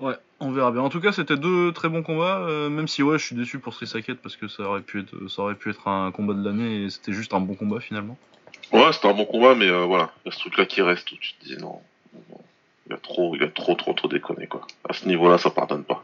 Ouais, 0.00 0.14
on 0.40 0.50
verra 0.52 0.70
bien. 0.70 0.80
En 0.80 0.88
tout 0.88 1.00
cas, 1.00 1.12
c'était 1.12 1.36
deux 1.36 1.70
très 1.72 1.90
bons 1.90 2.02
combats, 2.02 2.38
euh, 2.38 2.70
même 2.70 2.88
si 2.88 3.02
ouais, 3.02 3.18
je 3.18 3.26
suis 3.26 3.36
déçu 3.36 3.58
pour 3.58 3.74
Saket 3.74 4.14
parce 4.14 4.36
que 4.36 4.48
ça 4.48 4.62
aurait 4.62 4.80
pu 4.80 5.00
être, 5.00 5.28
ça 5.28 5.42
aurait 5.42 5.54
pu 5.54 5.68
être 5.68 5.86
un 5.86 6.10
combat 6.10 6.32
de 6.32 6.42
l'année 6.42 6.84
et 6.84 6.90
c'était 6.90 7.12
juste 7.12 7.34
un 7.34 7.40
bon 7.40 7.54
combat 7.54 7.78
finalement. 7.80 8.16
Ouais, 8.72 8.90
c'était 8.94 9.08
un 9.08 9.12
bon 9.12 9.26
combat, 9.26 9.54
mais 9.54 9.68
euh, 9.68 9.84
voilà, 9.84 10.10
il 10.24 10.30
y 10.30 10.32
a 10.32 10.34
ce 10.34 10.40
truc-là 10.40 10.64
qui 10.64 10.80
reste 10.80 11.12
où 11.12 11.16
tu 11.16 11.34
te 11.34 11.44
dis 11.44 11.58
non, 11.58 11.82
non, 12.14 12.38
il 12.86 12.94
a 12.94 12.96
trop, 12.96 13.36
il 13.36 13.42
a 13.42 13.48
trop, 13.48 13.74
trop, 13.74 13.92
trop 13.92 14.08
déconné 14.08 14.46
quoi. 14.46 14.66
À 14.88 14.94
ce 14.94 15.06
niveau-là, 15.06 15.36
ça 15.36 15.50
pardonne 15.50 15.84
pas. 15.84 16.02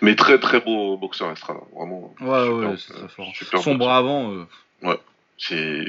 Mais 0.00 0.16
très, 0.16 0.40
très 0.40 0.60
beau 0.60 0.96
boxeur 0.96 1.30
Estrada, 1.30 1.60
vraiment. 1.76 2.12
Ouais, 2.20 2.46
super, 2.46 2.70
ouais, 2.70 2.76
c'est 2.76 2.94
euh, 2.94 2.98
très 2.98 3.08
fort. 3.08 3.26
Son 3.36 3.52
boxeur. 3.52 3.76
bras 3.76 3.96
avant, 3.98 4.32
euh, 4.82 4.96
C'est, 5.38 5.84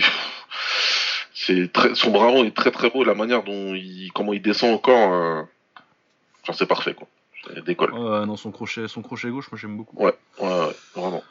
c'est 1.47 1.71
très, 1.71 1.95
son 1.95 2.11
bras 2.11 2.29
est 2.31 2.55
très, 2.55 2.71
très 2.71 2.89
beau. 2.89 3.03
La 3.03 3.13
manière 3.15 3.43
dont 3.43 3.73
il, 3.73 4.11
comment 4.13 4.33
il 4.33 4.41
descend 4.41 4.73
encore, 4.73 5.13
euh... 5.13 5.41
c'est 6.53 6.67
parfait 6.67 6.93
quoi. 6.93 7.07
Il 7.55 7.63
décolle. 7.63 7.93
non, 7.93 8.35
son 8.35 8.51
crochet, 8.51 8.87
son 8.89 9.01
crochet 9.01 9.29
gauche, 9.29 9.49
moi 9.51 9.57
j'aime 9.59 9.77
beaucoup. 9.77 9.95
Ouais, 9.97 10.13
ouais, 10.39 10.47
ouais, 10.47 10.75
vraiment. 10.95 11.23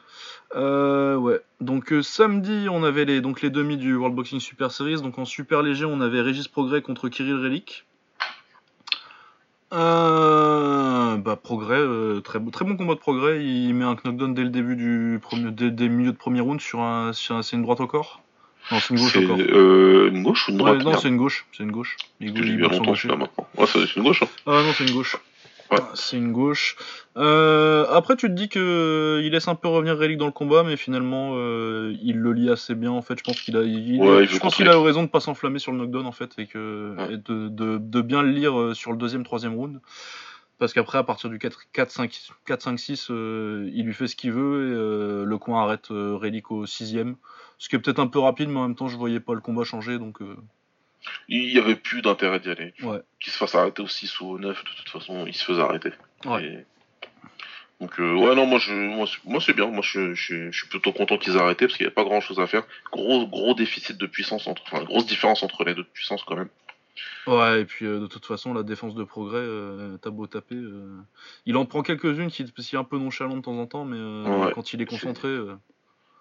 Euh, 0.55 1.17
ouais. 1.17 1.41
Donc 1.61 1.93
euh, 1.93 2.03
samedi, 2.03 2.69
on 2.71 2.85
avait 2.85 3.05
les 3.05 3.21
donc 3.21 3.43
les 3.43 3.51
demi 3.51 3.77
du 3.77 3.97
World 3.97 4.15
Boxing 4.17 4.41
Super 4.41 4.71
Series. 4.71 5.03
Donc 5.03 5.19
en 5.19 5.27
super 5.27 5.63
léger, 5.63 5.85
on 5.85 6.01
avait 6.01 6.23
Régis 6.23 6.49
Progrès 6.49 6.81
contre 6.81 7.09
Kirill 7.09 7.35
Relic. 7.35 7.85
Euh, 9.75 11.17
bah 11.17 11.37
Progrès, 11.37 11.83
très 12.23 12.39
bon, 12.39 12.51
très 12.51 12.65
bon 12.65 12.77
combat 12.77 12.95
de 12.95 13.01
Progrès. 13.01 13.45
Il 13.45 13.75
met 13.75 13.85
un 13.85 13.97
knockdown 13.97 14.33
dès 14.33 14.45
le 14.45 14.51
début 14.51 14.77
du 14.77 15.19
premier, 15.21 15.51
dès, 15.51 15.71
dès 15.71 15.89
le 15.89 15.95
milieu 15.95 16.13
de 16.13 16.17
premier 16.17 16.41
round 16.41 16.61
sur 16.61 16.81
un, 16.81 17.13
sur 17.13 17.37
un- 17.37 17.43
c'est 17.43 17.57
une 17.57 17.63
droite 17.63 17.81
au 17.81 17.87
corps. 17.87 18.23
Non, 18.73 18.79
c'est 18.81 18.95
une 18.95 19.01
gauche 19.01 19.27
corps. 19.27 19.39
euh, 19.39 20.09
une 20.11 20.23
gauche 20.23 20.49
ou 20.49 20.51
une 20.53 20.61
Ouais, 20.63 20.71
droite 20.79 20.85
non, 20.85 20.97
c'est 20.99 21.09
une 21.09 21.17
gauche. 21.17 21.47
C'est 21.57 21.63
une 21.63 21.71
gauche. 21.73 21.97
Il, 22.21 22.37
y 22.61 22.65
a 22.65 22.69
longtemps 22.69 22.95
celui-là 22.95 23.17
maintenant. 23.17 23.47
Ouais, 23.57 23.67
c'est 23.67 23.95
une 23.97 24.03
gauche. 24.03 24.23
Hein. 24.23 24.29
Ah 24.47 24.63
non, 24.63 24.73
c'est 24.77 24.85
une 24.87 24.95
gauche. 24.95 25.17
Ouais. 25.71 25.79
Ah, 25.81 25.91
C'est 25.95 26.17
une 26.17 26.33
gauche. 26.33 26.77
Euh, 27.17 27.87
après, 27.91 28.15
tu 28.17 28.29
te 28.29 28.33
dis 28.33 28.49
que 28.49 28.59
euh, 28.61 29.23
il 29.25 29.33
laisse 29.33 29.49
un 29.49 29.57
peu 29.57 29.67
revenir 29.69 29.97
Relic 29.99 30.17
dans 30.17 30.27
le 30.27 30.33
combat, 30.33 30.63
mais 30.63 30.77
finalement, 30.77 31.33
euh, 31.35 31.93
il 32.03 32.19
le 32.19 32.33
lie 32.33 32.51
assez 32.51 32.75
bien. 32.77 32.93
En 32.93 33.03
fait, 33.03 33.19
je 33.19 33.25
pense 33.25 33.41
qu'il 33.41 33.57
a, 33.57 33.63
il- 33.63 34.01
Ouais, 34.01 34.23
il 34.25 34.29
je 34.29 34.39
pense 34.39 34.55
qu'il 34.55 34.69
a 34.69 34.75
eu 34.75 34.79
raison 34.85 35.03
de 35.03 35.09
pas 35.09 35.19
s'enflammer 35.21 35.59
sur 35.59 35.73
le 35.73 35.79
knockdown 35.79 36.07
en 36.07 36.13
fait, 36.13 36.33
et 36.39 36.47
que 36.47 36.95
Ouais. 36.97 37.15
et 37.15 37.17
de, 37.17 37.49
de, 37.49 37.79
de 37.79 38.01
bien 38.01 38.23
le 38.23 38.31
lire 38.31 38.75
sur 38.77 38.93
le 38.93 38.97
deuxième, 38.99 39.25
troisième 39.25 39.55
round. 39.55 39.81
Parce 40.59 40.73
qu'après, 40.73 40.99
à 40.99 41.03
partir 41.03 41.31
du 41.31 41.39
4, 41.39 41.59
4, 41.73 41.91
5, 41.91 42.19
4, 42.47 42.63
5 42.63 42.79
6, 42.79 43.09
euh, 43.11 43.69
il 43.75 43.85
lui 43.87 43.93
fait 43.93 44.07
ce 44.07 44.17
qu'il 44.17 44.33
veut 44.33 45.23
et 45.23 45.27
le 45.27 45.39
coin 45.39 45.63
arrête 45.65 45.89
Relic 45.91 46.51
au 46.51 46.65
sixième. 46.67 47.17
Ce 47.59 47.69
qui 47.69 47.77
est 47.77 47.79
peut-être 47.79 47.99
un 48.01 48.07
peu 48.07 48.19
rapide, 48.19 48.49
mais 48.51 48.59
en 48.59 48.63
même 48.69 48.77
temps, 48.77 48.89
je 48.89 48.97
voyais 48.97 49.21
pas 49.21 49.35
le 49.35 49.41
combat 49.41 49.65
changer, 49.65 49.99
donc. 49.99 50.21
euh, 50.23 50.37
Il 51.29 51.53
y 51.53 51.59
avait 51.59 51.77
plus 51.77 52.03
d'intérêt 52.03 52.41
d'y 52.41 52.51
aller. 52.51 52.75
Ouais. 52.83 53.01
Qu'il 53.21 53.33
se 53.33 53.39
fasse 53.39 53.55
arrêter 53.55 53.81
au 53.83 53.87
6 53.89 54.21
ou 54.21 54.27
au 54.27 54.39
9, 54.39 54.63
de 54.65 54.71
toute 54.77 54.89
façon, 54.89 55.25
il 55.27 55.35
se 55.35 55.45
faisait 55.45 55.63
arrêter. 55.63 55.91
Ouais. 56.25 56.45
Et- 56.45 56.65
Donc, 57.81 58.01
euh, 58.01 58.15
ouais, 58.15 58.35
non, 58.35 58.47
moi, 58.47 58.59
je, 58.59 58.73
moi, 58.73 59.07
c'est- 59.07 59.23
moi 59.29 59.39
c'est 59.41 59.53
bien. 59.53 59.67
Moi, 59.67 59.83
je, 59.83 60.15
je, 60.15 60.51
je 60.51 60.59
suis 60.59 60.69
plutôt 60.69 60.93
content 60.93 61.19
qu'ils 61.19 61.37
aient 61.37 61.41
arrêté 61.41 61.67
parce 61.67 61.77
qu'il 61.77 61.85
n'y 61.87 61.93
a 61.93 61.95
pas 61.95 62.05
grand 62.05 62.21
chose 62.23 62.41
à 62.41 62.47
faire. 62.47 62.63
Gros, 62.91 63.27
gros 63.27 63.53
déficit 63.55 63.99
de 63.99 64.07
puissance 64.07 64.47
entre, 64.47 64.63
enfin, 64.67 64.83
grosse 64.85 65.05
différence 65.07 65.43
entre 65.43 65.63
les 65.65 65.75
deux 65.75 65.83
de 65.83 65.89
puissance 65.89 66.25
quand 66.25 66.37
même. 66.37 66.49
Ouais, 67.27 67.61
et 67.61 67.65
puis 67.67 67.85
euh, 67.85 68.01
de 68.01 68.07
toute 68.07 68.25
façon, 68.25 68.55
la 68.55 68.63
défense 68.63 68.95
de 68.95 69.05
progrès, 69.05 69.37
euh, 69.43 69.99
t'as 69.99 70.09
beau 70.09 70.27
taper. 70.27 70.57
il 71.45 71.57
en 71.59 71.67
prend 71.67 71.83
quelques-unes 71.83 72.31
qui 72.31 72.45
qui 72.51 72.75
est 72.77 72.79
un 72.79 72.85
peu 72.85 72.97
nonchalant 72.99 73.37
de 73.37 73.43
temps 73.43 73.59
en 73.59 73.67
temps, 73.67 73.85
mais 73.85 73.99
Ouais, 73.99 74.53
quand 74.55 74.73
il 74.73 74.81
est 74.81 74.87
concentré. 74.87 75.29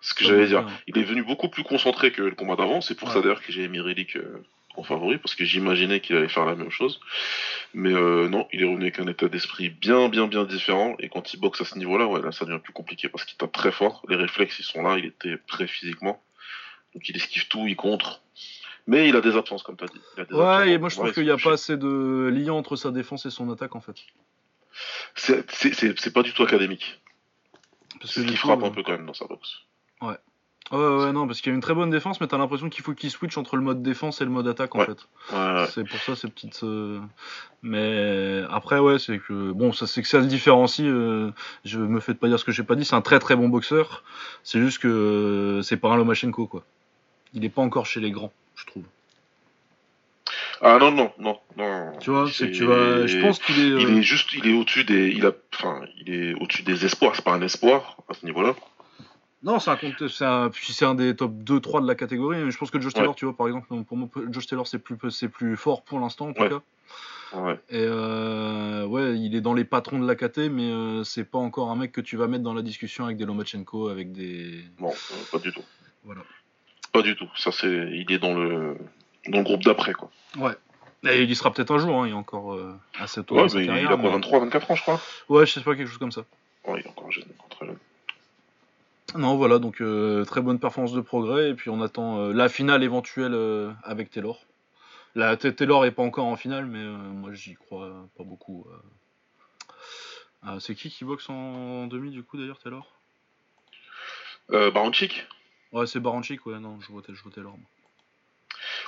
Ce 0.05 0.13
que 0.13 0.23
j'allais 0.23 0.47
dire. 0.47 0.63
bien. 0.63 0.73
Il 0.87 0.97
est 0.99 1.03
venu 1.03 1.23
beaucoup 1.23 1.49
plus 1.49 1.63
concentré 1.63 2.11
que 2.11 2.21
le 2.21 2.35
combat 2.35 2.55
d'avant. 2.55 2.79
C'est 2.81 2.95
pour 2.95 3.07
Ouais. 3.07 3.13
ça 3.15 3.21
d'ailleurs 3.21 3.41
que 3.41 3.51
j'ai 3.51 3.67
mis 3.67 3.79
Relic 3.79 4.15
euh, 4.17 4.43
en 4.75 4.83
favori 4.83 5.17
parce 5.17 5.33
que 5.35 5.43
j'imaginais 5.45 5.99
qu'il 5.99 6.15
allait 6.15 6.27
faire 6.29 6.45
la 6.45 6.55
même 6.55 6.69
chose. 6.69 6.99
Mais 7.73 7.91
euh, 7.93 8.29
non, 8.29 8.47
il 8.53 8.61
est 8.61 8.65
revenu 8.65 8.83
avec 8.83 8.99
un 8.99 9.07
état 9.07 9.27
d'esprit 9.27 9.69
bien, 9.69 10.07
bien, 10.09 10.27
bien 10.27 10.43
différent. 10.43 10.95
Et 10.99 11.09
quand 11.09 11.33
il 11.33 11.39
boxe 11.39 11.61
à 11.61 11.65
ce 11.65 11.77
niveau-là, 11.79 12.05
ouais, 12.05 12.21
là, 12.21 12.31
ça 12.31 12.45
devient 12.45 12.59
plus 12.59 12.73
compliqué 12.73 13.09
parce 13.09 13.25
qu'il 13.25 13.35
tape 13.37 13.51
très 13.51 13.71
fort. 13.71 14.03
Les 14.07 14.15
réflexes, 14.15 14.59
ils 14.59 14.63
sont 14.63 14.83
là. 14.83 14.97
Il 14.99 15.05
était 15.05 15.37
prêt 15.37 15.65
physiquement. 15.67 16.21
Donc 16.93 17.09
il 17.09 17.15
esquive 17.15 17.47
tout, 17.47 17.65
il 17.67 17.75
contre. 17.75 18.21
Mais 18.87 19.09
il 19.09 19.15
a 19.15 19.21
des 19.21 19.35
absences, 19.35 19.63
comme 19.63 19.75
tu 19.77 19.85
as 19.85 19.87
dit. 19.87 19.99
Il 20.17 20.21
a 20.21 20.25
des 20.25 20.33
absences. 20.35 20.59
Ouais, 20.59 20.71
et 20.71 20.77
moi 20.77 20.89
je 20.89 20.95
trouve 20.95 21.07
il 21.07 21.13
qu'il 21.13 21.23
n'y 21.23 21.31
a 21.31 21.37
pas 21.37 21.53
assez 21.53 21.75
de 21.77 22.29
lien 22.31 22.53
entre 22.53 22.75
sa 22.75 22.91
défense 22.91 23.25
et 23.25 23.31
son 23.31 23.51
attaque 23.51 23.75
en 23.75 23.81
fait. 23.81 23.95
C'est- 25.15 26.13
pas 26.13 26.21
du 26.21 26.33
tout 26.33 26.43
académique. 26.43 26.99
Parce 27.99 28.13
C'est 28.13 28.21
ce 28.21 28.25
qui 28.27 28.35
frappe 28.35 28.61
euh, 28.61 28.67
un 28.67 28.71
peu 28.71 28.83
quand 28.83 28.91
même 28.91 29.05
dans 29.05 29.13
sa 29.13 29.25
boxe. 29.25 29.61
Ouais, 30.71 30.77
ouais, 30.79 31.11
non, 31.13 31.27
parce 31.27 31.41
qu'il 31.41 31.51
y 31.51 31.53
a 31.53 31.55
une 31.55 31.61
très 31.61 31.75
bonne 31.75 31.91
défense, 31.91 32.19
mais 32.19 32.25
t'as 32.27 32.39
l'impression 32.39 32.69
qu'il 32.69 32.83
faut 32.83 32.93
qu'il 32.93 33.11
switch 33.11 33.37
entre 33.37 33.55
le 33.55 33.61
mode 33.61 33.83
défense 33.83 34.21
et 34.21 34.23
le 34.25 34.31
mode 34.31 34.47
attaque 34.47 34.73
en 34.73 34.79
Ouais. 34.79 34.85
fait. 34.87 34.97
Ouais, 35.31 35.37
ouais. 35.61 35.67
C'est 35.71 35.83
pour 35.87 35.99
ça 35.99 36.15
ces 36.15 36.27
petites. 36.27 36.63
euh, 36.63 36.99
Mais 37.61 38.41
après, 38.49 38.79
ouais, 38.79 38.97
c'est 38.97 39.19
que. 39.19 39.51
Bon, 39.51 39.71
ça 39.73 39.85
c'est 39.85 40.01
que 40.01 40.07
ça 40.07 40.23
se 40.23 40.27
différencie. 40.27 40.87
euh, 40.87 41.29
Je 41.65 41.79
me 41.79 41.99
fais 41.99 42.15
pas 42.15 42.27
dire 42.27 42.39
ce 42.39 42.45
que 42.45 42.51
j'ai 42.51 42.63
pas 42.63 42.73
dit, 42.75 42.83
c'est 42.83 42.95
un 42.95 43.01
très 43.01 43.19
très 43.19 43.35
bon 43.35 43.47
boxeur. 43.47 44.03
C'est 44.43 44.59
juste 44.59 44.79
que 44.79 44.87
euh, 44.87 45.61
c'est 45.61 45.77
pas 45.77 45.89
un 45.89 45.97
Lomachenko 45.97 46.47
quoi. 46.47 46.63
Il 47.35 47.45
est 47.45 47.49
pas 47.49 47.61
encore 47.61 47.85
chez 47.85 47.99
les 47.99 48.09
grands, 48.11 48.31
je 48.55 48.65
trouve. 48.65 48.83
Ah 50.61 50.77
non, 50.79 50.89
non, 50.89 51.11
non, 51.19 51.37
non. 51.57 51.91
Tu 51.99 52.09
vois, 52.09 52.27
c'est 52.31 52.49
que 52.49 52.55
tu 52.55 52.65
vas. 52.65 53.05
Je 53.05 53.19
pense 53.19 53.37
qu'il 53.39 53.59
est. 53.59 53.81
Il 53.83 53.97
est 53.97 54.01
juste, 54.01 54.33
il 54.33 54.47
est 54.47 54.53
au-dessus 54.57 54.83
des, 54.83 55.09
il 55.09 55.25
a, 55.27 55.31
enfin, 55.53 55.81
il 55.99 56.11
est 56.11 56.33
au-dessus 56.41 56.63
des 56.63 56.85
espoirs. 56.85 57.15
C'est 57.15 57.23
pas 57.25 57.33
un 57.33 57.41
espoir 57.41 57.97
à 58.09 58.13
ce 58.15 58.25
niveau-là. 58.25 58.55
Non, 59.45 59.59
c'est 59.59 59.69
un 59.71 59.77
c'est 60.09 60.25
un, 60.25 60.49
puis 60.49 60.73
c'est 60.73 60.85
un 60.85 60.95
des 60.95 61.15
top 61.15 61.31
2-3 61.43 61.81
de 61.81 61.87
la 61.87 61.95
catégorie. 61.95 62.43
mais 62.43 62.51
Je 62.51 62.57
pense 62.57 62.71
que 62.71 62.81
Josh 62.81 62.93
Ouais. 62.93 62.99
Taylor, 62.99 63.15
tu 63.15 63.25
vois, 63.25 63.35
par 63.37 63.47
exemple, 63.47 63.67
pour 63.83 63.95
moi, 63.95 64.09
Josh 64.31 64.47
Taylor, 64.47 64.65
c'est 64.67 64.79
plus, 64.79 64.97
c'est 65.11 65.29
plus 65.29 65.55
fort 65.55 65.83
pour 65.83 65.99
l'instant, 65.99 66.29
en 66.29 66.33
tout 66.33 66.41
Ouais. 66.41 66.49
cas. 66.49 66.61
Ouais. 67.33 67.53
Et 67.69 67.79
euh, 67.83 68.85
ouais, 68.85 69.17
il 69.19 69.35
est 69.35 69.41
dans 69.41 69.53
les 69.53 69.65
patrons 69.65 69.99
de 69.99 70.07
la 70.07 70.15
KT, 70.15 70.49
mais 70.49 70.69
euh, 70.71 71.03
c'est 71.03 71.25
pas 71.25 71.37
encore 71.37 71.69
un 71.69 71.75
mec 71.75 71.91
que 71.91 72.01
tu 72.01 72.17
vas 72.17 72.27
mettre 72.27 72.43
dans 72.43 72.53
la 72.53 72.61
discussion 72.61 73.05
avec 73.05 73.17
des 73.17 73.25
Lomachenko, 73.25 73.87
avec 73.89 74.11
des. 74.13 74.63
Non, 74.79 74.89
euh, 74.89 75.15
pas 75.31 75.39
du 75.39 75.51
tout. 75.51 75.63
Voilà. 76.05 76.21
Pas 76.91 77.01
du 77.01 77.15
tout. 77.15 77.27
Ça 77.35 77.51
c'est, 77.51 77.67
il 77.91 78.09
est 78.11 78.19
dans 78.19 78.33
le, 78.33 78.77
dans 79.27 79.39
le 79.39 79.43
groupe 79.43 79.63
d'après 79.63 79.93
quoi. 79.93 80.09
Ouais. 80.37 80.53
Et 81.11 81.23
il 81.23 81.29
y 81.29 81.35
sera 81.35 81.51
peut-être 81.51 81.71
un 81.71 81.77
jour, 81.77 82.01
hein, 82.01 82.07
il 82.07 82.11
est 82.11 82.13
encore 82.13 82.53
euh, 82.53 82.73
assez 82.97 83.23
tôt 83.23 83.35
Ouais, 83.35 83.47
mais 83.53 83.61
il 83.63 83.67
carrière, 83.67 83.91
a 83.91 83.95
quoi, 83.95 84.03
mais- 84.03 84.09
23, 84.11 84.39
24 84.39 84.71
ans, 84.71 84.75
je 84.75 84.81
crois. 84.81 85.01
Ouais, 85.29 85.45
je 85.45 85.51
sais 85.53 85.61
pas, 85.61 85.75
quelque 85.75 85.87
chose 85.89 85.97
comme 85.99 86.11
ça. 86.11 86.21
Ouais, 86.65 86.79
il 86.79 86.85
est 86.85 86.89
encore 86.89 87.11
jeune, 87.11 87.25
très 87.49 87.65
jeune. 87.67 87.77
Non, 89.13 89.35
voilà, 89.37 89.59
donc 89.59 89.81
euh, 89.81 90.25
très 90.25 90.41
bonne 90.41 90.59
performance 90.59 90.91
de 90.93 91.01
progrès, 91.01 91.51
et 91.51 91.53
puis 91.53 91.69
on 91.69 91.81
attend 91.81 92.19
euh, 92.19 92.33
la 92.33 92.49
finale 92.49 92.83
éventuelle 92.83 93.33
euh, 93.33 93.71
avec 93.83 94.09
Taylor. 94.09 94.39
La 95.13 95.37
Taylor 95.37 95.85
est 95.85 95.91
pas 95.91 96.03
encore 96.03 96.25
en 96.25 96.35
finale, 96.35 96.65
mais 96.65 96.83
moi 96.83 97.31
j'y 97.33 97.53
crois 97.53 97.89
pas 98.17 98.23
beaucoup. 98.25 98.67
Ah, 100.43 100.57
c'est 100.59 100.75
qui 100.75 100.89
qui 100.89 101.05
boxe 101.05 101.29
en 101.29 101.87
demi 101.87 102.11
du 102.11 102.21
coup 102.23 102.37
d'ailleurs 102.37 102.59
Taylor? 102.59 102.85
Euh, 104.51 104.71
Baranchik 104.71 105.25
Ouais, 105.71 105.87
c'est 105.87 106.01
Baranchik, 106.01 106.45
ouais, 106.45 106.59
non, 106.59 106.79
je 106.81 106.91
vois, 106.91 107.01
je 107.07 107.21
vois 107.23 107.31
Taylor. 107.31 107.53
moi. 107.57 107.69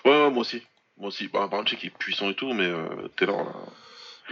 Ouais, 0.06 0.26
ouais, 0.26 0.30
moi 0.32 0.42
aussi. 0.42 0.62
Moi 0.98 1.08
aussi. 1.08 1.30
Bah, 1.30 1.48
Baranchik 1.48 1.84
est 1.86 1.90
puissant 1.98 2.30
et 2.30 2.36
tout, 2.36 2.52
mais 2.54 2.66
euh, 2.68 3.08
Taylor, 3.16 3.44
là, 3.46 3.54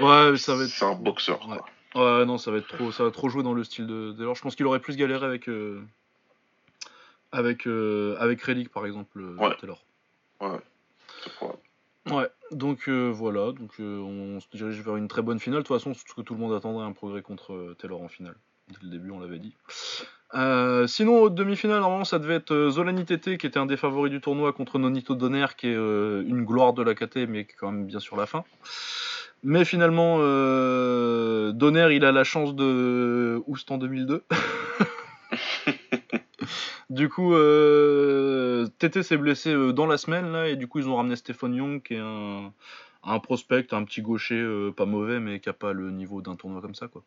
Ouais, 0.06 0.32
mais 0.32 0.38
ça 0.38 0.56
va 0.56 0.64
être. 0.64 0.70
c'est 0.70 0.86
un 0.86 0.96
boxeur. 0.96 1.48
Ouais. 1.48 1.58
quoi. 1.58 1.66
Ouais, 1.96 2.26
non, 2.26 2.38
ça 2.38 2.52
va 2.52 2.58
être 2.58 2.68
trop, 2.68 2.92
ça 2.92 3.04
va 3.04 3.12
trop 3.12 3.30
jouer 3.30 3.42
dans 3.44 3.54
le 3.54 3.64
style 3.64 3.88
de 3.88 4.12
Taylor. 4.12 4.36
Je 4.36 4.42
pense 4.42 4.56
qu'il 4.56 4.66
aurait 4.66 4.80
plus 4.82 4.98
galéré 4.98 5.26
avec 5.26 5.48
euh, 5.48 5.82
avec 7.32 7.68
euh, 7.68 8.16
avec 8.20 8.42
Relic 8.42 8.70
par 8.70 8.86
exemple, 8.86 9.20
euh, 9.20 9.36
Ouais. 9.38 9.56
Taylor. 9.60 9.84
Probable. 10.38 10.64
Ouais, 12.12 12.30
donc 12.52 12.88
euh, 12.88 13.10
voilà, 13.10 13.52
donc 13.52 13.72
on 13.80 14.40
se 14.40 14.46
dirige 14.54 14.80
vers 14.82 14.96
une 14.96 15.08
très 15.08 15.22
bonne 15.22 15.40
finale. 15.40 15.64
De 15.64 15.68
toute 15.68 15.76
façon, 15.76 15.94
ce 15.94 16.04
que 16.14 16.22
tout 16.22 16.34
le 16.36 16.40
monde 16.40 16.54
attendrait 16.54 16.86
un 16.86 16.92
progrès 16.92 17.22
contre 17.24 17.76
Taylor 17.80 18.02
en 18.02 18.08
finale. 18.10 18.36
Dès 18.68 18.78
le 18.84 18.90
début, 18.90 19.12
on 19.12 19.20
l'avait 19.20 19.40
dit. 19.40 19.56
Sinon, 20.88 21.22
au 21.22 21.30
demi-finale, 21.30 21.80
normalement, 21.80 22.04
ça 22.06 22.20
devait 22.20 22.36
être 22.36 22.70
Zolani 22.70 23.06
TT 23.06 23.38
qui 23.38 23.48
était 23.48 23.58
un 23.58 23.66
des 23.66 23.78
favoris 23.78 24.12
du 24.12 24.22
tournoi 24.22 24.54
contre 24.54 24.78
Nonito 24.78 25.16
Donner, 25.16 25.48
qui 25.58 25.68
est 25.68 25.74
une 25.74 26.44
gloire 26.46 26.74
de 26.74 26.84
la 26.84 26.94
KT, 26.94 27.28
mais 27.28 27.46
qui 27.46 27.54
est 27.54 27.56
quand 27.58 27.72
même 27.72 27.86
bien 27.88 28.00
sur 28.00 28.18
la 28.18 28.26
fin. 28.26 28.44
Mais 29.48 29.64
finalement, 29.64 30.18
euh, 30.22 31.52
Donner, 31.52 31.90
il 31.92 32.04
a 32.04 32.12
la 32.12 32.24
chance 32.24 32.56
de 32.56 33.44
Oust 33.46 33.70
en 33.70 33.78
2002. 33.78 34.26
du 36.90 37.10
coup, 37.10 37.36
euh, 37.36 38.66
TT 38.80 39.04
s'est 39.04 39.18
blessé 39.18 39.52
euh, 39.52 39.72
dans 39.72 39.86
la 39.86 40.00
semaine, 40.00 40.32
là, 40.32 40.50
et 40.50 40.56
du 40.56 40.68
coup, 40.68 40.80
ils 40.80 40.90
ont 40.90 40.96
ramené 40.96 41.16
Stéphane 41.16 41.54
Young, 41.54 41.84
qui 41.84 41.94
est 41.94 42.00
un, 42.00 42.54
un 43.04 43.20
prospect, 43.20 43.72
un 43.72 43.84
petit 43.84 44.02
gaucher 44.02 44.42
euh, 44.42 44.72
pas 44.72 44.86
mauvais, 44.86 45.20
mais 45.20 45.40
qui 45.40 45.50
a 45.50 45.54
pas 45.54 45.74
le 45.74 45.92
niveau 45.92 46.24
d'un 46.24 46.36
tournoi 46.36 46.60
comme 46.60 46.74
ça, 46.74 46.88
quoi. 46.88 47.04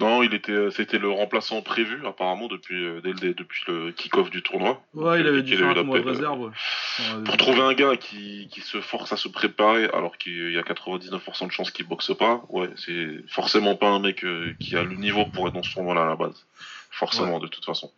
Non, 0.00 0.22
il 0.22 0.32
était, 0.32 0.52
euh, 0.52 0.70
c'était 0.70 0.98
le 0.98 1.10
remplaçant 1.10 1.60
prévu 1.60 2.06
apparemment 2.06 2.48
depuis, 2.48 2.82
euh, 2.82 3.02
dès 3.02 3.12
le, 3.12 3.34
depuis 3.34 3.62
le 3.68 3.92
kick-off 3.92 4.30
du 4.30 4.42
tournoi. 4.42 4.82
Ouais, 4.94 5.20
il 5.20 5.26
avait 5.26 5.42
dû 5.42 5.58
faire 5.58 5.84
mois 5.84 6.00
de 6.00 6.08
euh, 6.08 6.10
réserve. 6.10 6.40
ouais. 6.40 7.24
Pour 7.26 7.36
trouver 7.36 7.60
un 7.60 7.74
gars 7.74 7.96
qui, 7.98 8.48
qui 8.50 8.62
se 8.62 8.80
force 8.80 9.12
à 9.12 9.18
se 9.18 9.28
préparer 9.28 9.84
alors 9.92 10.16
qu'il 10.16 10.52
y 10.52 10.58
a 10.58 10.62
99% 10.62 11.46
de 11.48 11.52
chances 11.52 11.70
qu'il 11.70 11.86
boxe 11.86 12.14
pas, 12.14 12.42
ouais, 12.48 12.70
c'est 12.76 13.22
forcément 13.28 13.76
pas 13.76 13.88
un 13.88 14.00
mec 14.00 14.24
qui 14.58 14.74
a 14.74 14.82
le 14.82 14.94
niveau 14.94 15.26
pour 15.26 15.48
être 15.48 15.54
dans 15.54 15.62
ce 15.62 15.74
tournoi-là 15.74 16.02
à 16.02 16.06
la 16.06 16.16
base. 16.16 16.46
Forcément, 16.90 17.38
de 17.38 17.46
toute 17.46 17.64
façon. 17.64 17.92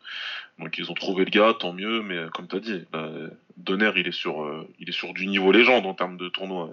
Donc 0.59 0.77
ils 0.79 0.91
ont 0.91 0.95
trouvé 0.95 1.25
le 1.25 1.31
gars, 1.31 1.55
tant 1.59 1.73
mieux, 1.73 2.03
mais 2.03 2.19
comme 2.35 2.47
t'as 2.49 2.59
dit, 2.59 2.85
euh, 2.95 3.29
Donner, 3.57 3.93
il 3.97 4.09
est 4.09 4.13
sur, 4.13 4.67
il 4.81 4.89
est 4.89 4.93
sur 4.93 5.15
du 5.15 5.27
niveau 5.29 5.53
légende 5.53 5.87
en 5.87 5.95
termes 5.95 6.17
de 6.17 6.29
tournoi. 6.29 6.69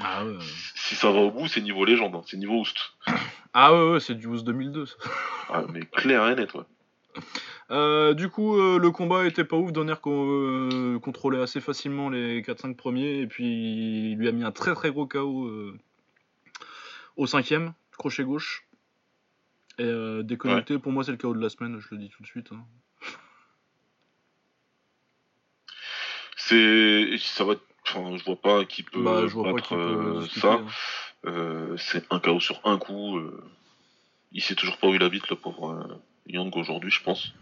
Ah 0.00 0.24
ouais. 0.24 0.38
Si 0.74 0.94
ça 0.94 1.10
va 1.10 1.18
au 1.20 1.30
bout, 1.30 1.48
c'est 1.48 1.60
niveau 1.60 1.84
légende, 1.84 2.14
hein, 2.14 2.22
c'est 2.26 2.36
niveau 2.36 2.60
Oust. 2.60 2.76
Ah 3.52 3.72
ouais, 3.74 3.92
ouais 3.92 4.00
c'est 4.00 4.14
du 4.14 4.26
Oust 4.26 4.44
2002. 4.44 4.86
ça. 4.86 4.94
Ah, 5.48 5.64
mais 5.72 5.80
clair 5.80 6.28
et 6.28 6.34
net, 6.34 6.54
ouais. 6.54 6.64
Euh, 7.70 8.14
du 8.14 8.28
coup, 8.28 8.56
euh, 8.56 8.78
le 8.78 8.90
combat 8.90 9.26
était 9.26 9.44
pas 9.44 9.56
ouf. 9.56 9.72
Donner 9.72 9.94
euh, 10.06 10.98
contrôlait 11.00 11.40
assez 11.40 11.60
facilement 11.60 12.08
les 12.10 12.42
4-5 12.42 12.76
premiers. 12.76 13.20
Et 13.20 13.26
puis, 13.26 14.12
il 14.12 14.16
lui 14.16 14.28
a 14.28 14.32
mis 14.32 14.44
un 14.44 14.52
très 14.52 14.74
très 14.74 14.90
gros 14.90 15.06
KO 15.06 15.46
euh, 15.46 15.78
au 17.16 17.26
cinquième, 17.26 17.72
crochet 17.96 18.24
gauche. 18.24 18.64
Et 19.80 20.22
déconnecté, 20.24 20.78
pour 20.78 20.90
moi, 20.90 21.04
c'est 21.04 21.12
le 21.12 21.18
KO 21.18 21.34
de 21.34 21.40
la 21.40 21.48
semaine, 21.48 21.78
je 21.78 21.88
le 21.92 21.98
dis 21.98 22.08
tout 22.08 22.22
de 22.22 22.26
suite. 22.26 22.48
hein. 22.52 22.64
C'est. 26.36 27.16
Ça 27.18 27.44
va. 27.44 27.54
Enfin, 27.90 28.16
je 28.16 28.24
vois 28.24 28.36
pas 28.36 28.64
qui 28.64 28.82
peut 28.82 29.02
Bah, 29.02 29.26
je 29.26 29.32
vois 29.32 29.44
pas 29.44 29.52
battre 29.54 29.68
peut 29.70 29.76
euh, 29.76 30.26
ça. 30.26 30.54
hein. 30.54 30.66
Euh, 31.26 31.76
c'est 31.78 32.04
un 32.12 32.20
KO 32.20 32.40
sur 32.40 32.60
un 32.64 32.78
coup. 32.78 33.18
euh, 33.18 33.42
Il 34.32 34.42
sait 34.42 34.54
toujours 34.54 34.76
pas 34.78 34.88
où 34.88 34.94
il 34.94 35.02
habite, 35.02 35.28
le 35.30 35.36
pauvre 35.36 36.00
Yang 36.26 36.56
aujourd'hui, 36.56 36.90
je 36.90 37.02
pense. 37.02 37.32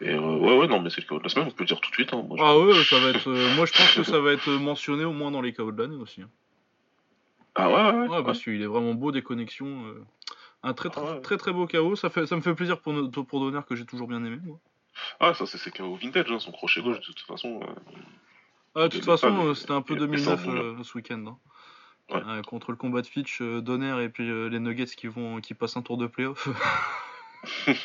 Et 0.00 0.14
ouais, 0.14 0.58
ouais, 0.58 0.66
non, 0.68 0.80
mais 0.80 0.90
c'est 0.90 1.00
le 1.00 1.06
KO 1.06 1.18
de 1.18 1.22
la 1.24 1.28
semaine, 1.30 1.48
on 1.48 1.50
peut 1.50 1.62
le 1.62 1.68
dire 1.68 1.80
tout 1.80 1.90
de 1.90 1.94
suite. 1.94 2.12
Hein. 2.12 2.22
Moi, 2.28 2.36
Ah 2.40 2.58
ouais, 2.58 2.84
ça 2.84 2.98
va 2.98 3.08
être. 3.10 3.30
moi, 3.56 3.64
je 3.66 3.72
pense 3.72 3.94
que 3.94 4.02
ça 4.02 4.20
va 4.20 4.32
être 4.32 4.50
mentionné 4.50 5.04
au 5.04 5.12
moins 5.12 5.30
dans 5.30 5.40
les 5.40 5.52
KO 5.54 5.72
de 5.72 5.82
l'année 5.82 5.96
aussi. 5.96 6.20
hein. 6.22 6.28
Ah 7.54 7.68
ouais, 7.70 7.74
ouais, 7.74 7.98
ouais. 8.02 8.08
Ouais, 8.18 8.22
parce 8.24 8.42
qu'il 8.42 8.60
est 8.60 8.66
vraiment 8.66 8.92
beau 8.94 9.12
des 9.12 9.22
connexions. 9.22 9.84
Un 10.62 10.74
très 10.74 10.90
très, 10.90 11.00
Ah 11.02 11.14
ouais. 11.14 11.20
très 11.22 11.36
très 11.38 11.52
beau 11.52 11.66
KO. 11.66 11.96
Ça, 11.96 12.10
fait, 12.10 12.26
ça 12.26 12.36
me 12.36 12.42
fait 12.42 12.54
plaisir 12.54 12.80
pour, 12.80 12.92
pour 13.26 13.40
Donner 13.40 13.60
que 13.66 13.74
j'ai 13.74 13.86
toujours 13.86 14.08
bien 14.08 14.22
aimé. 14.24 14.38
Moi. 14.44 14.58
Ah, 15.20 15.32
ça, 15.32 15.46
c'est 15.46 15.56
ses 15.58 15.70
KO 15.70 15.94
vintage, 15.96 16.30
hein, 16.30 16.38
son 16.38 16.52
crochet 16.52 16.82
gauche, 16.82 17.00
de 17.00 17.04
toute 17.06 17.20
façon. 17.20 17.60
euh, 17.62 17.98
de 18.84 18.88
toute 18.88 19.04
façon, 19.04 19.46
euh, 19.46 19.54
c'était 19.54 19.72
un 19.72 19.82
peu 19.82 19.94
il 19.94 20.02
a 20.02 20.08
fait 20.08 20.18
ça 20.18 20.36
2009 20.36 20.48
en 20.48 20.52
bon, 20.52 20.80
euh, 20.80 20.84
ce 20.84 20.96
week-end. 20.98 21.24
hein. 21.26 21.36
Euh, 22.12 22.42
contre 22.42 22.70
le 22.70 22.76
combat 22.76 23.02
de 23.02 23.06
Fitch, 23.06 23.42
Donner 23.42 24.02
et 24.04 24.08
puis 24.08 24.24
les 24.48 24.60
Nuggets 24.60 24.86
qui 24.86 25.08
vont 25.08 25.40
qui 25.40 25.54
passent 25.54 25.76
un 25.76 25.82
tour 25.82 25.96
de 25.96 26.06
playoff. 26.06 26.48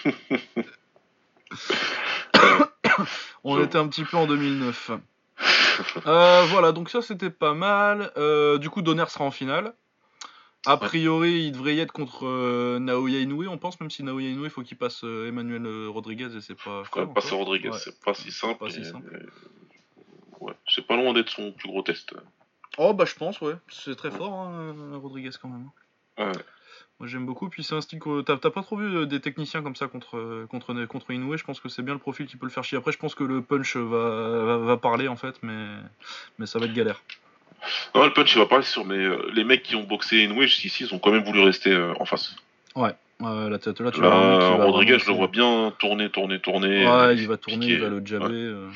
On 3.44 3.62
était 3.64 3.78
un 3.78 3.88
petit 3.88 4.04
peu 4.04 4.18
en 4.18 4.28
2009. 4.28 4.92
Euh, 6.06 6.44
voilà, 6.50 6.74
donc 6.74 6.92
ça 6.92 7.02
c'était 7.02 7.32
pas 7.32 7.56
mal. 7.56 8.12
Euh, 8.16 8.60
du 8.60 8.70
coup, 8.70 8.84
Donner 8.84 9.06
sera 9.08 9.24
en 9.24 9.32
finale. 9.32 9.74
A 10.68 10.78
priori, 10.78 11.46
il 11.46 11.54
devrait 11.54 11.76
y 11.76 11.80
être 11.80 11.94
contre 11.94 12.28
euh, 12.28 12.78
Naoya 12.78 13.20
Inoue, 13.20 13.48
on 13.48 13.58
pense, 13.58 13.80
même 13.80 13.90
si 13.90 14.04
Naoya 14.04 14.30
Inoue, 14.30 14.44
il 14.44 14.50
faut 14.52 14.62
qu'il 14.62 14.78
passe 14.78 15.02
Emmanuel 15.04 15.88
Rodriguez 15.88 16.36
et 16.38 16.42
c'est 16.42 16.62
pas. 16.62 16.84
Passer. 17.16 17.34
Rodriguez, 17.34 17.70
Ouais. 17.70 17.80
c'est 17.84 18.00
pas 18.04 18.14
si 18.14 18.32
simple. 18.32 18.60
pas 18.60 18.70
si 18.70 18.86
simple. 18.86 19.26
Ouais, 20.42 20.54
c'est 20.68 20.86
pas 20.86 20.96
loin 20.96 21.14
d'être 21.14 21.30
son 21.30 21.52
plus 21.52 21.70
gros 21.70 21.82
test. 21.82 22.14
Oh, 22.78 22.94
bah 22.94 23.06
je 23.06 23.16
pense, 23.16 23.40
ouais. 23.42 23.54
C'est 23.70 23.96
très 23.96 24.12
fort, 24.12 24.34
hein, 24.34 24.76
euh, 24.76 24.98
Rodriguez 24.98 25.32
quand 25.42 25.50
même. 25.50 25.70
Ouais. 26.18 26.32
Moi 27.00 27.08
j'aime 27.08 27.26
beaucoup, 27.26 27.50
puis 27.50 27.64
c'est 27.64 27.74
un 27.74 27.82
style 27.82 28.00
que 28.00 28.22
t'as 28.22 28.38
pas 28.38 28.62
trop 28.62 28.76
vu 28.76 28.96
euh, 28.96 29.06
des 29.06 29.20
techniciens 29.20 29.64
comme 29.64 29.76
ça 29.76 29.88
contre, 29.88 30.18
euh, 30.18 30.46
contre, 30.50 30.86
contre 30.86 31.12
Inoue, 31.12 31.36
je 31.38 31.44
pense 31.44 31.60
que 31.60 31.68
c'est 31.70 31.82
bien 31.82 31.96
le 31.96 32.00
profil 32.00 32.28
qui 32.28 32.38
peut 32.38 32.46
le 32.46 32.52
faire 32.52 32.64
chier. 32.64 32.78
Après 32.78 32.92
je 32.92 33.00
pense 33.00 33.16
que 33.16 33.24
le 33.24 33.42
punch 33.42 33.76
va, 33.76 34.44
va, 34.44 34.58
va 34.58 34.78
parler 34.78 35.08
en 35.08 35.16
fait, 35.16 35.36
mais, 35.42 35.68
mais 36.38 36.46
ça 36.46 36.60
va 36.60 36.66
être 36.66 36.74
galère. 36.74 37.02
Non, 37.96 38.06
le 38.06 38.14
punch, 38.14 38.34
il 38.36 38.40
va 38.40 38.46
pas 38.46 38.62
sur, 38.62 38.86
mais 38.86 38.98
euh, 38.98 39.30
les 39.34 39.44
mecs 39.44 39.64
qui 39.64 39.76
ont 39.76 39.84
boxé 39.84 40.24
Inoue 40.24 40.42
jusqu'ici, 40.44 40.84
ils 40.84 40.94
ont 40.94 41.00
quand 41.00 41.12
même 41.12 41.24
voulu 41.24 41.42
rester 41.42 41.72
euh, 41.72 41.94
en 42.00 42.06
face. 42.06 42.36
Ouais, 42.76 42.94
la 43.20 43.60
tête 43.60 43.80
là, 43.80 43.92
tu 43.92 44.00
vois. 44.00 44.10
Là, 44.10 44.58
va 44.58 44.66
Rodriguez, 44.66 44.98
je 44.98 45.08
le 45.08 45.14
vois 45.16 45.28
bien 45.28 45.72
tourner, 45.78 46.10
tourner, 46.10 46.40
tourner. 46.40 46.86
Ouais, 46.86 46.92
euh, 46.92 47.14
il 47.14 47.28
va 47.28 47.38
tourner, 47.38 47.68
piquer. 47.68 47.74
il 47.74 47.82
va 47.82 47.90
le 47.90 48.06
jabber. 48.06 48.26
Ouais. 48.28 48.70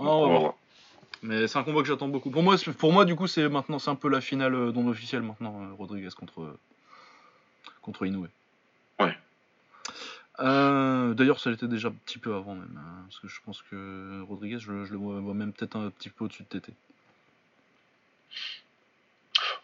Ah, 0.00 0.04
on 0.04 0.32
va 0.32 0.38
voir. 0.38 0.54
Mais 1.22 1.46
c'est 1.46 1.58
un 1.58 1.64
combat 1.64 1.82
que 1.82 1.88
j'attends 1.88 2.08
beaucoup. 2.08 2.30
Pour 2.30 2.42
moi, 2.42 2.56
pour 2.78 2.92
moi 2.92 3.04
du 3.04 3.14
coup, 3.14 3.26
c'est 3.26 3.48
maintenant 3.48 3.78
c'est 3.78 3.90
un 3.90 3.94
peu 3.94 4.08
la 4.08 4.20
finale 4.20 4.54
euh, 4.54 4.72
non 4.72 4.88
officielle 4.88 5.22
maintenant, 5.22 5.62
euh, 5.62 5.74
Rodriguez 5.74 6.08
contre, 6.18 6.40
euh, 6.40 6.58
contre 7.82 8.06
Inoue. 8.06 8.26
Ouais. 8.98 9.16
Euh, 10.38 11.12
D'ailleurs, 11.12 11.38
ça 11.38 11.50
l'était 11.50 11.68
déjà 11.68 11.88
un 11.88 11.94
petit 12.06 12.18
peu 12.18 12.34
avant 12.34 12.54
même, 12.54 12.78
hein, 12.78 13.02
parce 13.06 13.18
que 13.18 13.28
je 13.28 13.38
pense 13.44 13.60
que 13.62 14.22
Rodriguez, 14.22 14.58
je, 14.58 14.84
je 14.84 14.92
le 14.92 14.98
vois, 14.98 15.20
vois 15.20 15.34
même 15.34 15.52
peut-être 15.52 15.76
un 15.76 15.90
petit 15.90 16.08
peu 16.08 16.24
au-dessus 16.24 16.44
de 16.50 16.58
TT. 16.58 16.72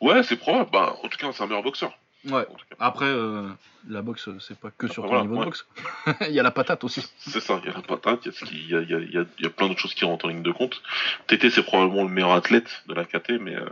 Ouais, 0.03 0.22
c'est 0.22 0.37
probable. 0.37 0.70
Bah, 0.70 0.94
en 1.03 1.09
tout 1.09 1.16
cas, 1.16 1.33
c'est 1.33 1.42
un 1.42 1.46
meilleur 1.46 1.62
boxeur. 1.62 1.96
Ouais. 2.31 2.47
Après, 2.79 3.07
euh, 3.07 3.49
la 3.89 4.03
boxe, 4.03 4.29
c'est 4.41 4.59
pas 4.59 4.71
que 4.77 4.89
sur 4.89 5.03
ton 5.05 5.09
Voilà, 5.11 5.23
niveau 5.25 5.39
de 5.39 5.45
boxe. 5.45 5.67
il 6.29 6.33
y 6.35 6.41
a 6.41 6.43
la 6.43 6.51
patate 6.51 6.83
aussi. 6.85 7.07
C'est 7.19 7.41
ça, 7.41 7.61
il 7.62 7.69
y 7.69 7.73
a 7.73 7.75
la 7.77 7.83
patate, 7.83 8.21
il 8.25 8.33
y 8.33 8.35
a, 8.35 8.39
ce 8.39 8.45
qui- 8.45 8.57
il 8.65 8.71
y 8.71 8.75
a, 8.77 8.81
il 8.81 8.91
y 8.91 9.19
a- 9.19 9.25
il 9.39 9.47
y 9.47 9.49
plein 9.49 9.69
d'autres 9.69 9.81
choses 9.81 9.95
qui 9.95 10.05
rentrent 10.05 10.25
en 10.25 10.29
ligne 10.29 10.43
de 10.43 10.53
compte. 10.53 10.83
TT, 11.29 11.51
c'est 11.51 11.62
probablement 11.62 12.03
le 12.03 12.09
meilleur 12.11 12.33
athlète 12.33 12.83
de 12.89 12.95
la 12.95 13.05
KT, 13.05 13.39
mais 13.41 13.55
euh, 13.57 13.67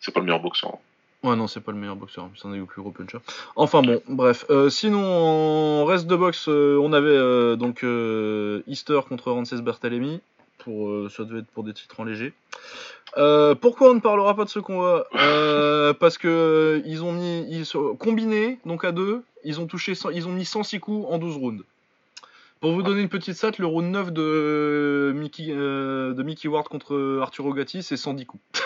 c'est 0.00 0.12
pas 0.12 0.20
le 0.20 0.26
meilleur 0.26 0.40
boxeur. 0.40 0.74
Ouais, 1.22 1.34
non, 1.36 1.46
c'est 1.46 1.60
pas 1.60 1.72
le 1.72 1.78
meilleur 1.78 1.96
boxeur, 1.96 2.28
c'est 2.36 2.46
un 2.46 2.52
des 2.52 2.60
plus 2.60 2.82
gros 2.82 2.90
punchers. 2.90 3.18
Enfin 3.56 3.80
bon, 3.80 4.02
bref. 4.08 4.44
Euh, 4.50 4.68
sinon, 4.68 5.02
en 5.02 5.84
reste 5.86 6.06
de 6.06 6.16
boxe, 6.16 6.46
euh, 6.48 6.78
on 6.82 6.92
avait 6.92 7.08
euh, 7.08 7.56
donc 7.56 7.82
euh, 7.82 8.62
Easter 8.66 9.00
contre 9.08 9.32
Rances 9.32 9.54
Bertalemi. 9.54 10.20
Pour, 10.64 10.88
euh, 10.88 11.08
ça 11.14 11.24
devait 11.24 11.40
être 11.40 11.48
pour 11.48 11.62
des 11.62 11.74
titres 11.74 12.00
en 12.00 12.04
léger. 12.04 12.32
Euh, 13.16 13.54
pourquoi 13.54 13.90
on 13.90 13.94
ne 13.94 14.00
parlera 14.00 14.34
pas 14.34 14.44
de 14.44 14.48
ce 14.48 14.58
combat? 14.58 15.04
Euh, 15.14 15.92
Parce 15.92 16.18
que 16.18 16.82
ils 16.86 17.04
ont 17.04 17.12
mis 17.12 17.46
ils 17.50 17.66
combinés, 17.98 18.58
donc 18.64 18.84
à 18.84 18.92
deux, 18.92 19.22
ils 19.44 19.60
ont 19.60 19.66
touché, 19.66 19.94
100 19.94 20.10
ils 20.10 20.26
ont 20.26 20.32
mis 20.32 20.44
106 20.44 20.80
coups 20.80 21.06
en 21.08 21.18
12 21.18 21.36
rounds. 21.36 21.64
Pour 22.60 22.72
vous 22.72 22.82
donner 22.82 23.02
une 23.02 23.10
petite 23.10 23.36
stat, 23.36 23.52
le 23.58 23.66
round 23.66 23.90
9 23.90 24.10
de 24.10 25.12
Mickey, 25.14 25.48
de 25.48 26.22
Mickey 26.22 26.48
Ward 26.48 26.66
contre 26.66 27.18
Arturo 27.20 27.52
Gatti, 27.52 27.82
c'est 27.82 27.96
110 27.96 28.26
coups. 28.26 28.42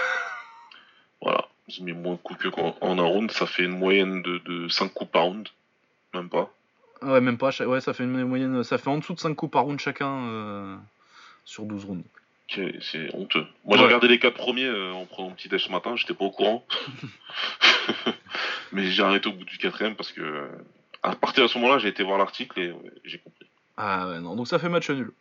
Voilà, 1.21 1.49
ils 1.67 1.83
ont 1.83 1.85
mis 1.85 1.93
moins 1.93 2.13
de 2.13 2.19
coups 2.19 2.39
que 2.39 2.49
en 2.81 2.99
un 2.99 3.03
round, 3.03 3.33
ça 3.33 3.45
fait 3.45 3.65
une 3.65 3.77
moyenne 3.77 4.23
de, 4.23 4.39
de 4.39 4.69
5 4.69 4.95
coups 4.95 5.11
par 5.11 5.25
round. 5.25 5.49
Même 6.15 6.29
pas? 6.29 6.49
Ouais, 7.03 7.21
même 7.21 7.39
pas. 7.39 7.51
Ouais, 7.65 7.81
ça 7.81 7.93
fait 7.93 8.05
une 8.05 8.25
moyenne. 8.25 8.63
Ça 8.65 8.79
fait 8.79 8.89
en 8.89 8.99
dessous 8.99 9.15
de 9.15 9.21
5 9.21 9.35
coups 9.35 9.53
par 9.53 9.65
round 9.65 9.81
chacun 9.81 10.29
euh, 10.29 10.77
sur 11.49 11.65
12 11.65 11.85
rounds. 11.87 12.05
C'est 12.81 13.15
honteux. 13.15 13.47
Moi, 13.65 13.77
j'ai 13.77 13.85
regardé 13.85 14.09
les 14.09 14.19
4 14.19 14.35
premiers 14.35 14.65
euh, 14.65 14.93
en 14.93 15.05
prenant 15.07 15.29
mon 15.29 15.35
petit 15.35 15.49
déj 15.49 15.65
ce 15.65 15.71
matin, 15.73 15.97
j'étais 15.97 16.15
pas 16.15 16.25
au 16.25 16.31
courant. 16.31 16.65
mais 18.73 18.91
j'ai 18.91 19.03
arrêté 19.03 19.29
au 19.29 19.33
bout 19.33 19.45
du 19.45 19.59
quatrième 19.59 19.95
parce 19.97 20.13
que. 20.13 20.21
euh, 20.23 20.49
À 21.03 21.15
partir 21.15 21.43
de 21.45 21.49
ce 21.49 21.59
moment-là, 21.59 21.79
j'ai 21.79 21.89
été 21.89 22.03
voir 22.03 22.19
l'article 22.19 22.59
et 22.61 22.73
ouais, 22.73 22.93
j'ai 23.05 23.19
compris. 23.19 23.47
Ah 23.77 24.09
ouais, 24.09 24.21
non. 24.21 24.35
Donc 24.35 24.49
ça 24.49 24.59
fait 24.59 24.69
match 24.69 24.91
nul. 24.91 25.11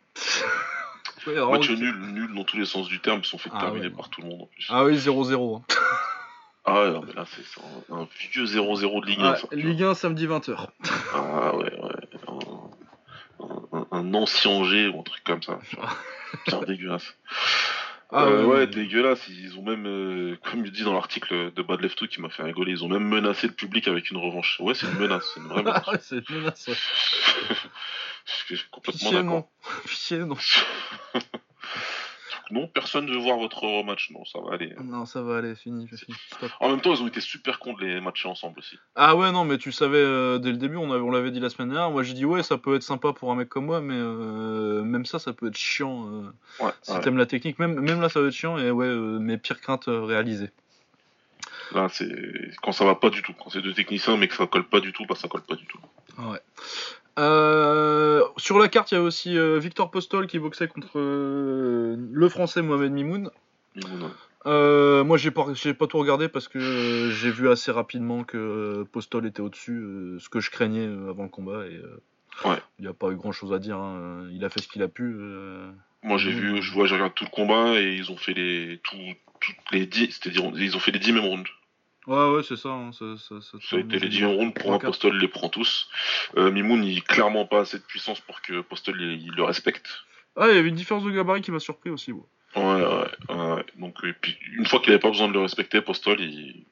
Match 1.26 1.68
nul, 1.68 1.94
nul 2.14 2.34
dans 2.34 2.44
tous 2.44 2.56
les 2.56 2.64
sens 2.64 2.88
du 2.88 3.00
terme, 3.00 3.20
ils 3.22 3.26
sont 3.26 3.36
fait 3.36 3.50
Ah 3.52 3.60
terminer 3.60 3.88
ouais, 3.88 3.92
par 3.92 4.08
tout 4.08 4.22
le 4.22 4.28
monde 4.28 4.42
en 4.42 4.46
plus. 4.46 4.66
Ah 4.70 4.84
oui, 4.84 4.94
0-0. 4.96 5.56
hein. 5.58 5.62
Ah 6.64 6.82
ouais, 6.84 6.90
non, 6.92 7.02
mais 7.06 7.12
là, 7.12 7.24
c'est 7.26 7.92
un, 7.92 7.96
un 8.02 8.08
vieux 8.32 8.44
0-0 8.46 9.00
de 9.02 9.06
Ligue 9.06 9.20
1. 9.20 9.32
Ouais, 9.32 9.36
ça, 9.38 9.46
tu 9.50 9.56
Ligue 9.56 9.82
1 9.82 9.94
samedi 9.94 10.26
20h. 10.26 10.54
vois. 10.54 10.72
Ah 11.14 11.54
ouais, 11.56 11.64
ouais. 11.64 12.17
Un, 13.98 14.14
ancien 14.14 14.50
Angers 14.50 14.88
ou 14.88 15.00
un 15.00 15.02
truc 15.02 15.22
comme 15.24 15.42
ça. 15.42 15.58
Bien 16.46 16.60
dégueulasse. 16.60 17.14
Ah 18.10 18.24
Euh, 18.24 18.44
ouais, 18.44 18.66
dégueulasse. 18.66 19.28
Ils 19.28 19.58
ont 19.58 19.62
même, 19.62 19.86
euh, 19.86 20.38
comme 20.50 20.64
il 20.64 20.72
dit 20.72 20.82
dans 20.82 20.94
l'article 20.94 21.52
de 21.52 21.62
Bad 21.62 21.80
Left 21.82 21.98
2 22.00 22.06
qui 22.06 22.20
m'a 22.20 22.30
fait 22.30 22.42
rigoler, 22.42 22.72
ils 22.72 22.84
ont 22.84 22.88
même 22.88 23.06
menacé 23.06 23.46
le 23.46 23.52
public 23.52 23.86
avec 23.86 24.10
une 24.10 24.16
revanche. 24.16 24.58
Ouais, 24.60 24.74
c'est 24.74 24.86
une 24.86 24.98
menace, 24.98 25.24
c'est 25.34 25.40
une 25.40 25.48
vraie 25.48 25.62
menace. 25.62 25.84
C'est 26.02 26.28
une 26.30 26.36
menace. 26.36 26.68
ouais. 26.68 26.74
Je 28.48 28.56
suis 28.56 28.68
complètement 28.70 29.10
d'accord. 29.10 29.24
non. 29.24 29.48
Pitié, 29.86 30.18
non. 30.18 30.36
Non, 32.50 32.66
personne 32.66 33.06
ne 33.06 33.12
veut 33.12 33.18
voir 33.18 33.36
votre 33.38 33.62
rematch. 33.62 34.10
Non, 34.10 34.24
ça 34.24 34.38
va 34.40 34.54
aller. 34.54 34.74
Non, 34.82 35.04
ça 35.06 35.22
va 35.22 35.38
aller, 35.38 35.54
fini. 35.54 35.88
En 36.60 36.70
même 36.70 36.80
temps, 36.80 36.94
ils 36.94 37.02
ont 37.02 37.06
été 37.08 37.20
super 37.20 37.58
cons 37.58 37.74
de 37.74 37.84
les 37.84 38.00
matcher 38.00 38.28
ensemble 38.28 38.58
aussi. 38.60 38.78
Ah 38.96 39.14
ouais, 39.16 39.30
non, 39.32 39.44
mais 39.44 39.58
tu 39.58 39.70
savais 39.72 39.98
euh, 39.98 40.38
dès 40.38 40.50
le 40.50 40.56
début, 40.56 40.76
on, 40.76 40.90
avait- 40.92 41.02
on 41.02 41.10
l'avait 41.10 41.30
dit 41.30 41.40
la 41.40 41.50
semaine 41.50 41.68
dernière. 41.70 41.90
Moi, 41.90 42.02
j'ai 42.02 42.14
dit, 42.14 42.24
ouais, 42.24 42.42
ça 42.42 42.56
peut 42.58 42.74
être 42.76 42.82
sympa 42.82 43.12
pour 43.12 43.30
un 43.32 43.34
mec 43.36 43.48
comme 43.48 43.66
moi, 43.66 43.80
mais 43.80 43.94
euh, 43.96 44.82
même 44.82 45.04
ça, 45.04 45.18
ça 45.18 45.32
peut 45.32 45.48
être 45.48 45.56
chiant. 45.58 46.06
euh, 46.10 46.30
Ouais, 46.64 46.72
si 46.82 46.92
ouais. 46.92 47.00
t'aimes 47.00 47.18
la 47.18 47.26
technique, 47.26 47.58
même, 47.58 47.78
même 47.80 48.00
là, 48.00 48.08
ça 48.08 48.20
va 48.20 48.28
être 48.28 48.32
chiant. 48.34 48.58
Et 48.58 48.70
ouais, 48.70 48.88
mes 48.88 49.36
pires 49.38 49.60
craintes 49.60 49.84
réalisées. 49.88 50.50
Là, 51.72 51.88
c'est 51.90 52.08
quand 52.62 52.72
ça 52.72 52.86
va 52.86 52.94
pas 52.94 53.10
du 53.10 53.22
tout. 53.22 53.34
Quand 53.34 53.50
c'est 53.50 53.60
deux 53.60 53.74
techniciens, 53.74 54.16
mais 54.16 54.26
que 54.26 54.34
ça 54.34 54.46
colle 54.46 54.64
pas 54.66 54.80
du 54.80 54.92
tout, 54.94 55.04
bah 55.06 55.14
ça 55.14 55.28
colle 55.28 55.42
pas 55.42 55.54
du 55.54 55.66
tout. 55.66 55.78
Ouais. 56.18 56.40
Euh, 57.18 58.22
sur 58.36 58.58
la 58.58 58.68
carte, 58.68 58.92
il 58.92 58.94
y 58.94 58.98
a 58.98 59.02
aussi 59.02 59.36
euh, 59.36 59.58
Victor 59.58 59.90
Postol 59.90 60.26
qui 60.26 60.38
boxait 60.38 60.68
contre 60.68 60.98
euh, 60.98 61.96
le 62.12 62.28
français 62.28 62.62
Mohamed 62.62 62.92
Mimoun. 62.92 63.30
Moi, 64.44 65.16
j'ai 65.16 65.30
pas, 65.30 65.46
j'ai 65.54 65.74
pas 65.74 65.86
tout 65.86 65.98
regardé 65.98 66.28
parce 66.28 66.48
que 66.48 67.10
j'ai 67.10 67.30
vu 67.30 67.48
assez 67.50 67.70
rapidement 67.70 68.24
que 68.24 68.84
Postol 68.92 69.26
était 69.26 69.40
au-dessus, 69.40 69.84
ce 70.18 70.28
que 70.28 70.40
je 70.40 70.50
craignais 70.50 70.86
avant 71.08 71.24
le 71.24 71.28
combat. 71.28 71.66
Et 71.66 71.80
Ouais. 72.44 72.58
il 72.78 72.82
n'y 72.82 72.88
a 72.88 72.92
pas 72.92 73.08
eu 73.10 73.16
grand-chose 73.16 73.52
à 73.52 73.58
dire. 73.58 73.78
hein. 73.78 74.28
Il 74.30 74.44
a 74.44 74.48
fait 74.48 74.60
ce 74.62 74.68
qu'il 74.68 74.82
a 74.82 74.88
pu. 74.88 75.02
Moi, 76.04 76.16
j'ai 76.18 76.30
vu, 76.30 76.62
je 76.62 76.72
vois, 76.72 76.86
regardé 76.86 77.12
tout 77.14 77.24
le 77.24 77.30
combat 77.30 77.80
et 77.80 77.94
ils 77.96 78.12
ont 78.12 78.16
fait 78.16 78.32
les 78.32 78.80
tout, 78.84 78.96
toutes 79.40 79.56
les 79.72 79.86
10, 79.86 80.20
c'est-à-dire 80.22 80.48
ils 80.54 80.76
ont 80.76 80.80
fait 80.80 80.92
les 80.92 81.00
10 81.00 81.12
mêmes 81.12 81.24
rounds. 81.24 81.50
Ouais, 82.08 82.30
ouais, 82.36 82.42
c'est 82.42 82.56
ça. 82.56 82.70
hein, 82.70 82.90
ça, 82.92 83.04
ça, 83.18 83.40
ça- 83.40 83.58
Ça 83.60 83.76
a 83.76 83.80
été 83.80 83.98
les 83.98 84.08
10 84.08 84.22
mêmes 84.22 84.34
rounds 84.36 84.54
pour 84.54 84.72
un. 84.72 84.78
Postol, 84.78 85.14
il 85.14 85.20
les 85.20 85.28
prend 85.28 85.48
tous. 85.48 85.88
Euh, 86.36 86.50
Mimoun, 86.50 86.82
il 86.82 87.02
clairement 87.02 87.44
pas 87.46 87.60
assez 87.60 87.78
de 87.78 87.82
puissance 87.84 88.20
pour 88.20 88.40
que 88.40 88.62
Postol 88.62 89.00
il, 89.00 89.22
il 89.22 89.32
le 89.32 89.44
respecte. 89.44 89.86
Ah, 90.36 90.46
il 90.50 90.56
y 90.56 90.58
avait 90.58 90.68
une 90.70 90.74
différence 90.74 91.04
de 91.04 91.10
gabarit 91.10 91.42
qui 91.42 91.50
m'a 91.52 91.58
surpris 91.60 91.90
aussi. 91.90 92.12
moi. 92.12 92.26
Ouais, 92.56 92.82
ouais, 92.82 93.54
ouais. 93.56 93.64
Donc, 93.76 93.96
et 94.04 94.12
puis, 94.14 94.36
une 94.56 94.64
fois 94.66 94.80
qu'il 94.80 94.90
avait 94.90 94.98
pas 95.00 95.10
besoin 95.10 95.28
de 95.28 95.34
le 95.34 95.40
respecter, 95.40 95.82
Postol, 95.82 96.18
il, 96.20 96.64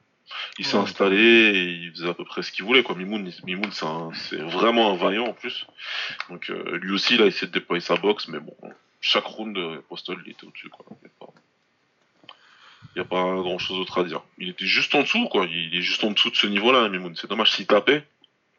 il 0.57 0.65
s'est 0.65 0.75
Ouais. 0.75 0.83
installé 0.83 1.17
et 1.19 1.63
il 1.65 1.91
faisait 1.91 2.09
à 2.09 2.13
peu 2.15 2.25
près 2.25 2.41
ce 2.41 2.51
qu'il 2.51 2.65
voulait, 2.65 2.81
quoi. 2.81 2.95
Mimoun, 2.95 3.31
Mimoun 3.45 3.71
c'est 4.13 4.37
vraiment 4.41 4.91
un 4.91 4.95
vaillant 4.97 5.27
en 5.27 5.33
plus. 5.33 5.67
Donc, 6.29 6.49
euh, 6.49 6.77
lui 6.79 6.91
aussi, 6.93 7.13
il 7.15 7.21
a 7.21 7.25
essayé 7.27 7.45
de 7.47 7.51
déployer 7.53 7.81
sa 7.81 7.95
boxe, 7.95 8.27
mais 8.27 8.39
bon, 8.39 8.55
chaque 9.01 9.25
round, 9.25 9.55
euh, 9.55 9.81
Postol, 9.87 10.19
il 10.25 10.31
était 10.31 10.45
au-dessus, 10.45 10.69
quoi. 10.69 10.83
Il 12.97 13.01
y 13.01 13.03
a 13.03 13.05
pas- 13.05 13.35
grand 13.41 13.59
chose 13.59 13.77
d'autre 13.77 13.99
à 13.99 14.03
dire. 14.03 14.23
Il 14.39 14.49
était 14.49 14.65
juste 14.65 14.95
en 14.95 15.01
dessous, 15.01 15.27
quoi. 15.29 15.45
Il 15.45 15.75
est 15.75 15.81
juste 15.83 16.03
en 16.03 16.09
dessous 16.09 16.31
de 16.31 16.35
ce 16.35 16.47
niveau-là, 16.47 16.89
Mimoun. 16.89 17.15
C'est 17.15 17.29
dommage 17.29 17.51
s'il 17.51 17.67
tapait. 17.67 18.03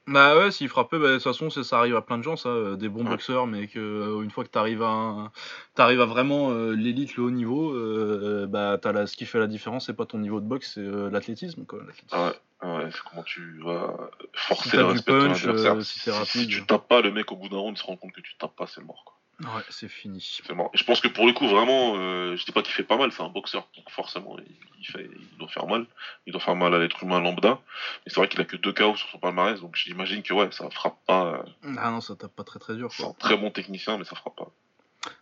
Bah 0.07 0.38
ouais, 0.38 0.53
s'il 0.53 0.68
frappait, 0.68 0.96
bah, 0.98 1.09
de 1.09 1.14
toute 1.14 1.24
façon, 1.24 1.51
c'est- 1.51 1.64
ça 1.64 1.79
arrive 1.81 1.96
à 1.96 2.03
plein 2.03 2.18
de 2.18 2.22
gens, 2.22 2.37
ça, 2.37 2.48
euh, 2.51 2.77
des 2.77 2.88
bons 2.88 3.03
Ouais. 3.05 3.11
boxeurs, 3.11 3.48
mais 3.48 3.66
que 3.66 3.81
euh, 3.81 4.22
une 4.22 4.31
fois 4.31 4.44
que 4.44 4.48
t'arrives 4.48 4.83
à, 4.85 4.87
un- 4.90 5.33
à 5.77 6.05
vraiment 6.07 6.53
euh, 6.53 6.72
l'élite, 6.72 7.16
le 7.16 7.24
haut 7.24 7.31
niveau, 7.33 7.72
euh, 7.74 8.46
bah 8.46 8.79
t'as 8.81 8.92
la, 8.92 9.09
ce 9.09 9.16
qui 9.16 9.27
fait 9.27 9.40
la 9.40 9.48
différence, 9.48 9.87
c'est 9.87 9.96
pas 9.96 10.07
ton 10.07 10.18
niveau 10.18 10.40
de 10.40 10.46
boxe, 10.46 10.74
c'est 10.77 11.11
l'athlétisme, 11.12 11.64
quoi. 11.66 11.81
l'athlétisme. 11.81 12.07
Ah 12.12 12.29
ouais, 12.29 12.35
ah 12.61 12.77
ouais, 12.77 12.90
c'est 12.92 13.01
comment 13.11 13.22
tu 13.24 13.61
vas 13.64 14.09
forcer 14.35 14.70
Si 14.70 14.77
le 14.77 14.85
respect 14.85 15.12
de 15.12 15.18
ton 15.18 15.27
punch, 15.27 15.44
adversaire. 15.46 16.27
si 16.27 16.46
tu 16.46 16.64
tapes 16.64 16.87
pas, 16.88 17.01
le 17.03 17.11
mec 17.11 17.31
au 17.33 17.37
bout 17.37 17.48
d'un 17.48 17.57
round 17.59 17.77
il 17.77 17.81
se 17.81 17.85
rend 17.85 17.96
compte 17.96 18.12
que 18.12 18.20
tu 18.20 18.35
tapes 18.38 18.55
pas, 18.57 18.66
c'est 18.68 18.83
mort. 18.85 19.03
Quoi. 19.05 19.14
Ouais, 19.40 19.62
c'est 19.68 19.88
fini. 19.88 20.40
Je 20.74 20.83
pense 20.85 21.01
que 21.01 21.07
pour 21.07 21.24
le 21.27 21.33
coup, 21.33 21.46
vraiment, 21.46 21.94
euh, 21.96 22.35
je 22.37 22.44
dis 22.44 22.51
pas 22.51 22.61
qu'il 22.62 22.72
fait 22.74 22.83
pas 22.83 22.96
mal, 22.96 23.12
c'est 23.12 23.22
un 23.22 23.29
boxeur, 23.29 23.68
donc 23.77 23.88
forcément, 23.90 24.37
il, 24.38 24.53
il 24.81 24.85
fait, 24.85 25.09
il 25.33 25.38
doit 25.38 25.46
faire 25.48 25.66
mal. 25.68 25.87
Il 26.27 26.33
doit 26.33 26.40
faire 26.40 26.57
mal 26.57 26.74
à 26.74 26.79
l'être 26.81 27.05
humain 27.05 27.20
lambda. 27.20 27.61
Mais 28.05 28.11
c'est 28.12 28.16
vrai 28.16 28.29
qu'il 28.29 28.40
a 28.40 28.44
que 28.44 28.57
deux 28.57 28.72
KO 28.72 28.96
sur 28.96 29.09
son 29.11 29.18
palmarès, 29.18 29.61
donc 29.61 29.77
j'imagine 29.77 30.22
que 30.24 30.35
ouais, 30.35 30.48
ça 30.51 30.68
frappe 30.70 30.96
pas. 31.07 31.44
euh, 31.64 31.72
Ah 31.79 31.92
non, 31.92 32.01
ça 32.01 32.16
tape 32.16 32.35
pas 32.35 32.42
très 32.42 32.59
très 32.59 32.74
dur, 32.74 32.92
c'est 32.92 33.05
un 33.05 33.12
très 33.12 33.37
bon 33.37 33.51
technicien, 33.53 33.96
mais 33.96 34.05
ça 34.05 34.16
frappe 34.16 34.35
pas. 34.37 34.51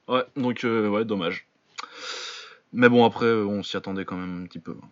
Ouais, 0.09 0.25
donc 0.37 0.65
euh, 0.65 0.89
ouais, 0.89 1.05
dommage. 1.05 1.47
Mais 2.73 2.89
bon, 2.89 3.05
après, 3.05 3.27
on 3.31 3.63
s'y 3.63 3.77
attendait 3.77 4.07
quand 4.07 4.17
même 4.17 4.45
un 4.45 4.47
petit 4.47 4.59
peu. 4.61 4.77
hein. 4.83 4.89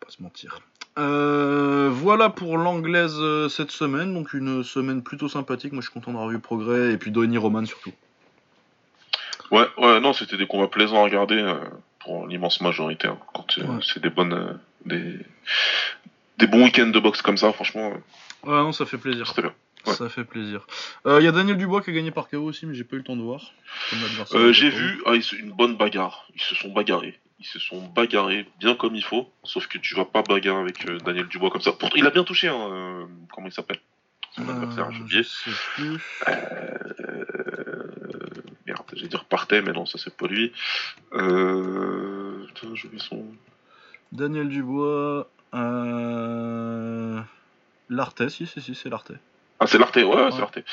Pas 0.00 0.10
se 0.10 0.22
mentir. 0.22 0.60
Euh, 0.98 1.88
voilà 1.92 2.30
pour 2.30 2.56
l'anglaise 2.56 3.20
cette 3.48 3.70
semaine, 3.70 4.14
donc 4.14 4.32
une 4.32 4.64
semaine 4.64 5.02
plutôt 5.02 5.28
sympathique. 5.28 5.72
Moi, 5.72 5.82
je 5.82 5.88
suis 5.90 5.94
content 5.94 6.12
d'avoir 6.12 6.28
vu 6.30 6.36
le 6.36 6.40
progrès 6.40 6.92
et 6.92 6.96
puis 6.96 7.10
Donny 7.10 7.36
Roman 7.38 7.64
surtout. 7.66 7.92
Ouais, 9.50 9.66
ouais, 9.78 10.00
non, 10.00 10.12
c'était 10.12 10.36
des 10.36 10.46
combats 10.46 10.68
plaisants 10.68 11.00
à 11.00 11.04
regarder 11.04 11.38
euh, 11.38 11.54
pour 11.98 12.26
l'immense 12.26 12.60
majorité. 12.60 13.08
hein. 13.08 13.18
Quand 13.34 13.58
euh, 13.58 13.64
Ouais. 13.66 13.80
c'est 13.82 14.00
des 14.00 14.10
bonnes, 14.10 14.32
euh, 14.32 14.52
des, 14.86 15.18
des 16.38 16.46
bons 16.46 16.64
week-ends 16.64 16.86
de 16.88 17.00
boxe 17.00 17.22
comme 17.22 17.36
ça, 17.36 17.52
franchement, 17.52 17.90
Ouais, 18.44 18.52
non, 18.54 18.72
ça 18.72 18.86
fait 18.86 18.96
plaisir. 18.98 19.32
bien. 19.36 19.52
Ouais. 19.86 19.94
Ça 19.94 20.08
fait 20.08 20.24
plaisir. 20.24 20.66
Il 21.06 21.22
y 21.22 21.26
a 21.26 21.32
Daniel 21.32 21.56
Dubois 21.56 21.82
qui 21.82 21.90
a 21.90 21.92
gagné 21.94 22.10
par 22.10 22.28
KO 22.28 22.38
aussi, 22.44 22.66
mais 22.66 22.74
j'ai 22.74 22.84
pas 22.84 22.96
eu 22.96 22.98
le 23.00 23.04
temps 23.04 23.16
de 23.16 23.22
voir. 23.22 23.52
J'ai 24.52 24.70
vu 24.70 25.02
ah, 25.06 25.12
une 25.38 25.52
bonne 25.52 25.76
bagarre. 25.76 26.26
Ils 26.34 26.40
se 26.42 26.54
sont 26.54 26.68
bagarrés. 26.70 27.18
Ils 27.38 27.46
se 27.46 27.58
sont 27.58 27.80
bagarrés 27.88 28.46
bien 28.58 28.74
comme 28.74 28.94
il 28.94 29.02
faut. 29.04 29.30
Sauf 29.44 29.66
que 29.68 29.78
tu 29.78 29.94
vas 29.94 30.04
pas 30.04 30.22
bagarrer 30.22 30.60
avec 30.60 30.86
Daniel 31.04 31.26
Dubois 31.28 31.50
comme 31.50 31.62
ça. 31.62 31.72
Pourtant, 31.72 31.96
il 31.96 32.06
a 32.06 32.10
bien 32.10 32.24
touché. 32.24 32.48
Hein, 32.48 33.08
comment 33.34 33.46
il 33.46 33.52
s'appelle? 33.52 33.78
Son 34.36 34.48
adversaire, 34.48 34.92
je 34.92 35.00
oublié. 35.02 35.22
sais 35.24 35.50
plus. 35.74 35.98
Merde, 38.90 38.96
j'allais 38.96 39.08
dire 39.08 39.24
Partey, 39.24 39.62
mais 39.62 39.72
non, 39.72 39.86
ça 39.86 39.98
c'est 39.98 40.14
pas 40.16 40.26
lui. 40.26 40.52
Euh... 41.12 42.44
Putain, 42.54 42.74
j'ai 42.74 42.86
oublié 42.88 43.02
son. 43.02 43.24
Daniel 44.12 44.48
Dubois. 44.48 45.28
Euh... 45.54 47.20
Lartet, 47.88 48.28
si, 48.28 48.46
si, 48.46 48.60
si, 48.60 48.74
c'est 48.74 48.88
Lartet. 48.88 49.14
Ah, 49.58 49.66
c'est 49.66 49.78
Larté, 49.78 50.04
ouais, 50.04 50.30
c'est 50.30 50.38
Larté. 50.38 50.64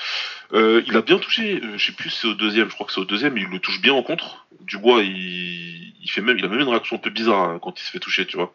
Euh, 0.53 0.82
il 0.88 0.95
a 0.95 1.01
bien 1.01 1.17
touché, 1.19 1.62
euh, 1.62 1.77
je 1.77 1.88
sais 1.88 1.91
plus 1.91 2.10
si 2.10 2.21
c'est 2.21 2.27
au 2.27 2.36
deuxième, 2.36 2.69
je 2.69 2.73
crois 2.75 2.86
que 2.86 2.93
c'est 2.93 3.01
au 3.01 3.06
deuxième, 3.06 3.34
mais 3.34 3.41
il 3.41 3.47
le 3.49 3.60
touche 3.60 3.82
bien 3.82 3.93
en 3.93 4.01
contre. 4.03 4.45
Dubois, 4.62 5.01
il, 5.03 5.93
il 6.01 6.10
fait 6.10 6.21
même, 6.21 6.38
il 6.38 6.45
a 6.45 6.47
même 6.47 6.60
une 6.62 6.69
réaction 6.69 6.95
un 6.95 6.99
peu 6.99 7.10
bizarre 7.10 7.41
hein, 7.49 7.60
quand 7.62 7.80
il 7.80 7.84
se 7.84 7.91
fait 7.91 7.99
toucher, 7.99 8.25
tu 8.25 8.38
vois. 8.38 8.53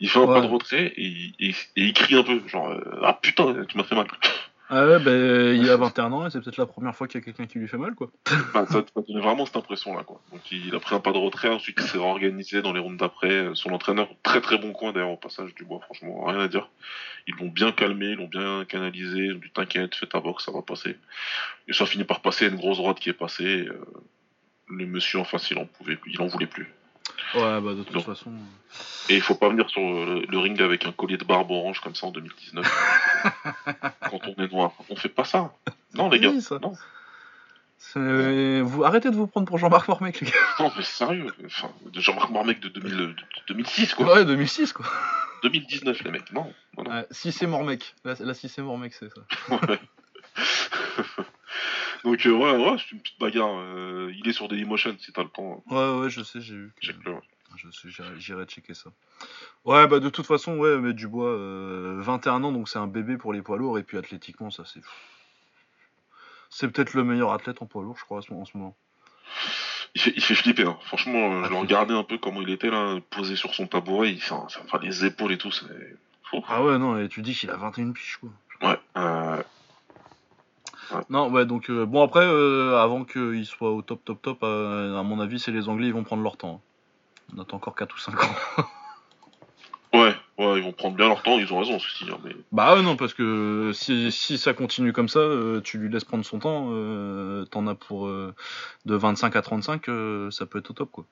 Il 0.00 0.08
fait 0.08 0.18
un 0.18 0.22
Ouais. 0.22 0.34
pas 0.34 0.46
de 0.46 0.50
retrait 0.50 0.92
et, 0.96 1.02
il- 1.04 1.34
et- 1.38 1.50
et 1.76 1.84
il 1.84 1.92
crie 1.92 2.14
un 2.16 2.22
peu, 2.24 2.40
genre 2.48 2.70
euh, 2.70 2.80
ah 3.04 3.12
putain, 3.20 3.64
tu 3.68 3.76
m'as 3.76 3.84
fait 3.84 3.94
mal. 3.94 4.06
Ah 4.70 4.86
ouais, 4.86 4.98
ben 4.98 5.56
il 5.56 5.70
a 5.70 5.76
21 5.78 6.12
ans 6.12 6.26
et 6.26 6.30
c'est 6.30 6.40
peut-être 6.42 6.58
la 6.58 6.66
première 6.66 6.94
fois 6.94 7.08
qu'il 7.08 7.18
y 7.18 7.22
a 7.22 7.24
quelqu'un 7.24 7.46
qui 7.46 7.58
lui 7.58 7.68
fait 7.68 7.78
mal, 7.78 7.94
quoi. 7.94 8.10
Enfin, 8.26 8.66
ça 8.70 8.84
m'a 8.94 9.02
donné 9.02 9.20
vraiment 9.20 9.46
cette 9.46 9.56
impression 9.56 9.96
là, 9.96 10.02
quoi. 10.04 10.20
Donc 10.30 10.40
il 10.52 10.74
a 10.74 10.78
pris 10.80 10.94
un 10.94 11.00
pas 11.00 11.12
de 11.12 11.18
retrait, 11.18 11.48
ensuite 11.48 11.78
il 11.80 11.86
s'est 11.86 11.96
réorganisé 11.96 12.60
dans 12.60 12.72
les 12.74 12.80
rounds 12.80 12.98
d'après. 12.98 13.30
Euh, 13.32 13.54
Son 13.54 13.70
entraîneur, 13.70 14.08
très 14.22 14.42
très 14.42 14.58
bon 14.58 14.72
coin 14.72 14.92
d'ailleurs 14.92 15.10
au 15.10 15.16
passage 15.16 15.54
Dubois, 15.54 15.80
franchement, 15.80 16.24
rien 16.26 16.40
à 16.40 16.48
dire. 16.48 16.68
Ils 17.26 17.34
l'ont 17.36 17.48
bien 17.48 17.72
calmé, 17.72 18.08
ils 18.10 18.16
l'ont 18.16 18.28
bien 18.28 18.64
canalisé, 18.66 19.18
ils 19.18 19.32
ont 19.34 19.38
dit 19.38 19.50
t'inquiète, 19.54 19.94
fais 19.94 20.06
ta 20.06 20.20
boxe, 20.20 20.44
ça 20.44 20.52
va 20.52 20.60
passer. 20.60 20.96
Et 21.66 21.72
ça 21.72 21.86
finit 21.86 22.04
par 22.04 22.20
passer, 22.20 22.46
une 22.48 22.56
grosse 22.56 22.76
droite 22.78 23.00
qui 23.00 23.08
est 23.08 23.14
passée. 23.14 23.66
euh, 23.68 23.80
le 24.70 24.84
monsieur 24.86 25.18
en 25.18 25.24
face, 25.24 25.50
il 25.50 25.56
en 25.56 25.64
pouvait, 25.64 25.98
il 26.06 26.20
en 26.20 26.26
voulait 26.26 26.46
plus. 26.46 26.70
Ouais, 27.34 27.60
bah 27.60 27.74
de 27.74 27.82
toute 27.82 28.02
façon. 28.04 28.32
Et 29.08 29.16
il 29.16 29.20
faut 29.22 29.34
pas 29.34 29.48
venir 29.48 29.68
sur 29.70 29.80
le, 29.80 30.22
le 30.28 30.38
ring 30.38 30.60
avec 30.62 30.86
un 30.86 30.92
collier 30.92 31.16
de 31.16 31.24
barbe 31.24 31.50
orange 31.50 31.80
comme 31.80 31.94
ça 31.94 32.06
en 32.06 32.10
2019. 32.10 32.64
quand 34.10 34.20
on 34.26 34.42
est 34.42 34.52
noir. 34.52 34.72
On 34.90 34.96
fait 34.96 35.08
pas 35.08 35.24
ça. 35.24 35.52
Non, 35.94 36.08
les 36.08 36.20
gars. 36.20 36.30
Oui, 36.30 36.40
ça. 36.42 36.58
Non, 36.60 36.72
c'est- 37.78 38.60
Vous 38.60 38.84
arrêtez 38.84 39.10
de 39.10 39.16
vous 39.16 39.26
prendre 39.26 39.46
pour 39.46 39.58
Jean-Marc 39.58 39.88
Mormec, 39.88 40.20
les 40.20 40.30
gars. 40.30 40.36
non, 40.60 40.70
mais 40.76 40.82
sérieux. 40.82 41.26
Enfin, 41.46 41.70
Jean-Marc 41.94 42.30
Mormec 42.30 42.60
de, 42.60 42.68
2000 42.68 42.96
de 42.96 43.14
2006, 43.48 43.94
quoi. 43.94 44.14
Ouais, 44.14 44.24
2006, 44.24 44.72
quoi. 44.72 44.86
2019, 45.42 46.02
les 46.04 46.10
mecs. 46.10 46.32
Non, 46.32 46.52
non, 46.76 46.84
non. 46.84 46.90
Ouais, 46.90 47.06
si 47.10 47.32
c'est 47.32 47.46
Mormec. 47.46 47.94
Là, 48.04 48.14
là, 48.20 48.34
si 48.34 48.48
c'est 48.48 48.62
Mormec, 48.62 48.92
c'est 48.94 49.08
ça. 49.10 49.20
Ouais. 49.68 49.78
Donc, 52.04 52.24
euh, 52.26 52.30
ouais, 52.32 52.56
ouais, 52.70 52.76
c'est 52.78 52.92
une 52.92 53.00
petite 53.00 53.18
bagarre. 53.18 53.58
euh, 53.58 54.12
il 54.16 54.28
est 54.28 54.32
sur 54.32 54.48
Dailymotion 54.48 54.96
si 55.00 55.12
t'as 55.12 55.22
le 55.24 55.28
temps. 55.28 55.62
Ouais, 55.70 55.98
ouais, 56.00 56.10
je 56.10 56.22
sais, 56.22 56.40
j'ai 56.40 56.54
vu. 56.56 56.72
que-. 56.80 57.10
Je 57.56 57.70
sais, 57.70 57.88
j'irai- 58.18 58.44
checker 58.46 58.74
ça. 58.74 58.90
Ouais, 59.64 59.86
bah 59.88 59.98
de 60.00 60.08
toute 60.10 60.26
façon, 60.26 60.56
ouais, 60.58 60.78
mais 60.78 60.92
Dubois, 60.92 61.30
euh, 61.30 61.96
21 62.00 62.44
ans, 62.44 62.52
donc 62.52 62.68
c'est 62.68 62.78
un 62.78 62.86
bébé 62.86 63.16
pour 63.16 63.32
les 63.32 63.42
poids 63.42 63.56
lourds, 63.56 63.78
et 63.78 63.82
puis 63.82 63.96
athlétiquement, 63.98 64.50
ça 64.50 64.64
c'est. 64.64 64.80
C'est 66.50 66.68
peut-être 66.68 66.94
le 66.94 67.04
meilleur 67.04 67.32
athlète 67.32 67.60
en 67.62 67.66
poids 67.66 67.82
lourd, 67.82 67.96
je 67.98 68.04
crois, 68.04 68.18
en 68.18 68.22
ce- 68.22 68.32
en 68.32 68.44
ce 68.44 68.56
moment. 68.56 68.76
Il 69.94 70.00
fait, 70.00 70.12
il 70.16 70.22
fait 70.22 70.34
flipper. 70.34 70.64
hein. 70.64 70.78
Franchement, 70.84 71.32
euh, 71.34 71.40
Ah, 71.42 71.46
je 71.46 71.50
le 71.50 71.56
regardais 71.56 71.94
un 71.94 72.04
peu 72.04 72.18
comment 72.18 72.40
il 72.42 72.50
était 72.50 72.70
là, 72.70 72.98
posé 73.10 73.34
sur 73.36 73.54
son 73.54 73.66
tabouret. 73.66 74.12
Il 74.12 74.20
fait, 74.20 74.32
enfin, 74.32 74.78
les 74.82 75.04
épaules 75.04 75.32
et 75.32 75.38
tout. 75.38 75.50
C'est. 75.50 75.64
Ah 76.46 76.62
ouais, 76.62 76.78
non, 76.78 76.98
et 76.98 77.08
tu 77.08 77.22
dis 77.22 77.34
qu'il 77.34 77.50
a 77.50 77.56
21 77.56 77.92
piges, 77.92 78.18
quoi. 78.20 78.30
Ouais. 78.70 78.78
euh, 78.98 79.42
Non, 81.10 81.30
ouais, 81.30 81.46
donc 81.46 81.70
euh, 81.70 81.86
bon, 81.86 82.02
après, 82.02 82.24
euh, 82.24 82.78
avant 82.78 83.04
qu'il 83.04 83.44
soit 83.46 83.70
au 83.70 83.82
top, 83.82 84.04
top, 84.04 84.22
top, 84.22 84.38
euh, 84.42 84.98
à 84.98 85.02
mon 85.02 85.20
avis, 85.20 85.38
c'est 85.38 85.52
les 85.52 85.68
Anglais, 85.68 85.86
ils 85.88 85.92
vont 85.94 86.04
prendre 86.04 86.22
leur 86.22 86.36
temps. 86.36 86.62
hein. 86.62 87.34
On 87.36 87.40
attend 87.42 87.56
encore 87.56 87.74
4 87.74 87.94
ou 87.94 87.98
5 87.98 88.22
ans. 88.24 88.34
ouais, 89.94 90.14
ouais, 90.38 90.58
ils 90.58 90.62
vont 90.62 90.72
prendre 90.72 90.96
bien 90.96 91.08
leur 91.08 91.22
temps. 91.22 91.38
Ils 91.38 91.52
ont 91.52 91.58
raison, 91.58 91.78
ceci. 91.78 92.06
Hein, 92.10 92.18
mais 92.24 92.34
Bah 92.52 92.80
non, 92.80 92.96
parce 92.96 93.12
que 93.12 93.72
si, 93.74 94.10
si 94.10 94.38
ça 94.38 94.54
continue 94.54 94.92
comme 94.94 95.08
ça, 95.08 95.20
tu 95.62 95.76
lui 95.78 95.90
laisses 95.90 96.04
prendre 96.04 96.24
son 96.24 96.38
temps, 96.38 96.70
t'en 97.50 97.66
as 97.66 97.74
pour 97.74 98.06
de 98.08 98.94
25 98.94 99.36
à 99.36 99.42
35, 99.42 99.88
euh, 99.88 100.30
ça 100.30 100.46
peut 100.46 100.58
être 100.58 100.70
au 100.70 100.74
top, 100.74 100.90
quoi. 100.90 101.04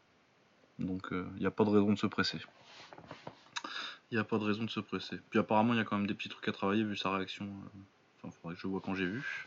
Donc, 0.78 1.08
il 1.10 1.40
n'y 1.40 1.46
a 1.46 1.50
pas 1.50 1.64
de 1.64 1.70
raison 1.70 1.92
de 1.92 1.98
se 1.98 2.06
presser. 2.06 2.38
Il 4.10 4.14
n'y 4.14 4.20
a 4.20 4.24
pas 4.24 4.38
de 4.38 4.44
raison 4.44 4.64
de 4.64 4.70
se 4.70 4.80
presser. 4.80 5.18
Puis 5.30 5.38
apparemment, 5.38 5.74
il 5.74 5.78
y 5.78 5.80
a 5.80 5.84
quand 5.84 5.96
même 5.98 6.06
des 6.06 6.14
petits 6.14 6.28
trucs 6.28 6.48
à 6.48 6.52
travailler 6.52 6.84
vu 6.84 6.96
sa 6.96 7.10
réaction. 7.10 7.46
Enfin, 8.26 8.36
faudrait 8.42 8.56
que 8.56 8.60
je 8.60 8.66
vois 8.66 8.80
quand 8.84 8.94
j'ai 8.94 9.06
vu. 9.06 9.46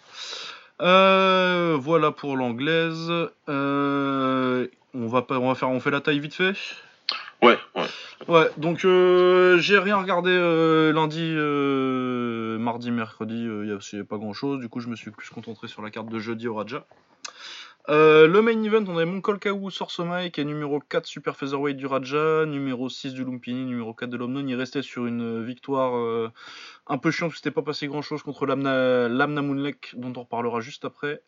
Euh, 0.81 1.77
voilà 1.79 2.11
pour 2.11 2.37
l'anglaise. 2.37 3.11
Euh, 3.49 4.67
on 4.93 5.07
va 5.07 5.21
pas, 5.21 5.37
on 5.39 5.49
va 5.49 5.55
faire, 5.55 5.69
on 5.69 5.79
fait 5.79 5.91
la 5.91 6.01
taille 6.01 6.19
vite 6.19 6.33
fait? 6.33 6.53
ouais, 7.41 7.57
ouais. 7.75 7.87
Ouais, 8.27 8.49
donc 8.57 8.85
euh, 8.85 9.57
j'ai 9.59 9.79
rien 9.79 9.97
regardé 9.97 10.31
lundi, 10.93 11.33
mardi, 12.61 12.91
mercredi, 12.91 13.43
il 13.43 13.63
n'y 13.63 13.71
avait 13.71 14.03
pas 14.03 14.17
grand 14.17 14.33
chose, 14.33 14.59
du 14.59 14.69
coup 14.69 14.81
je 14.81 14.87
me 14.87 14.95
suis 14.95 15.09
plus 15.09 15.29
concentré 15.29 15.67
sur 15.67 15.81
la 15.81 15.89
carte 15.89 16.09
de 16.09 16.19
jeudi 16.19 16.47
au 16.47 16.55
Raja. 16.55 16.85
Euh, 17.89 18.27
le 18.27 18.43
main 18.43 18.61
event, 18.63 18.83
on 18.87 18.97
avait 18.97 19.05
Monkolkawu 19.05 19.71
Sorsomai 19.71 20.29
qui 20.29 20.41
est 20.41 20.43
numéro 20.43 20.79
4 20.79 21.07
super 21.07 21.35
featherweight 21.35 21.75
du 21.75 21.87
Raja, 21.87 22.45
numéro 22.45 22.87
6 22.87 23.13
du 23.13 23.23
Lumpini, 23.23 23.65
numéro 23.65 23.95
4 23.95 24.11
de 24.11 24.17
l'Omnon. 24.17 24.45
Il 24.47 24.53
restait 24.53 24.83
sur 24.83 25.07
une 25.07 25.43
victoire 25.43 25.97
euh, 25.97 26.31
un 26.85 26.99
peu 26.99 27.09
chiante, 27.09 27.31
c'était 27.33 27.49
pas 27.49 27.63
passé 27.63 27.87
grand 27.87 28.03
chose 28.03 28.21
contre 28.21 28.45
Lamna, 28.45 29.41
Moonlek, 29.41 29.95
dont 29.95 30.13
on 30.15 30.21
reparlera 30.21 30.59
juste 30.59 30.85
après. 30.85 31.23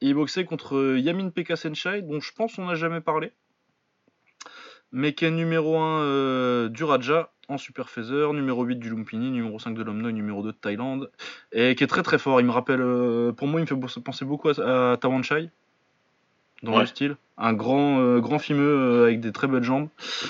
Et 0.00 0.08
il 0.08 0.14
boxait 0.14 0.44
contre 0.44 0.96
Yamin 0.98 1.30
Pekka 1.30 1.54
Senshai, 1.54 2.02
dont 2.02 2.18
je 2.18 2.32
pense 2.32 2.58
on 2.58 2.66
n'a 2.66 2.74
jamais 2.74 3.00
parlé 3.00 3.32
mais 4.94 5.14
qui 5.14 5.24
est 5.24 5.30
numéro 5.30 5.78
1 5.78 6.68
du 6.68 6.84
Raja 6.84 7.30
en 7.48 7.58
Super 7.58 7.88
Feather, 7.88 8.32
numéro 8.34 8.62
8 8.64 8.76
du 8.76 8.90
Lumpini, 8.90 9.30
numéro 9.30 9.58
5 9.58 9.74
de 9.74 9.82
l'Omno 9.82 10.10
numéro 10.10 10.42
2 10.42 10.52
de 10.52 10.56
Thaïlande, 10.56 11.10
et 11.52 11.74
qui 11.74 11.84
est 11.84 11.86
très 11.86 12.02
très 12.02 12.18
fort. 12.18 12.40
Il 12.40 12.46
me 12.46 12.52
rappelle, 12.52 12.80
euh, 12.80 13.32
pour 13.32 13.48
moi, 13.48 13.60
il 13.60 13.62
me 13.62 13.66
fait 13.66 14.00
penser 14.00 14.24
beaucoup 14.24 14.48
à, 14.48 14.92
à 14.92 14.96
dans 16.62 16.72
Ouais. 16.74 16.80
le 16.80 16.86
style. 16.86 17.16
Un 17.38 17.52
grand, 17.54 17.98
euh, 18.00 18.20
grand 18.20 18.38
fimeux 18.38 18.62
euh, 18.78 19.04
avec 19.04 19.20
des 19.20 19.32
très 19.32 19.48
belles 19.48 19.62
jambes. 19.64 19.88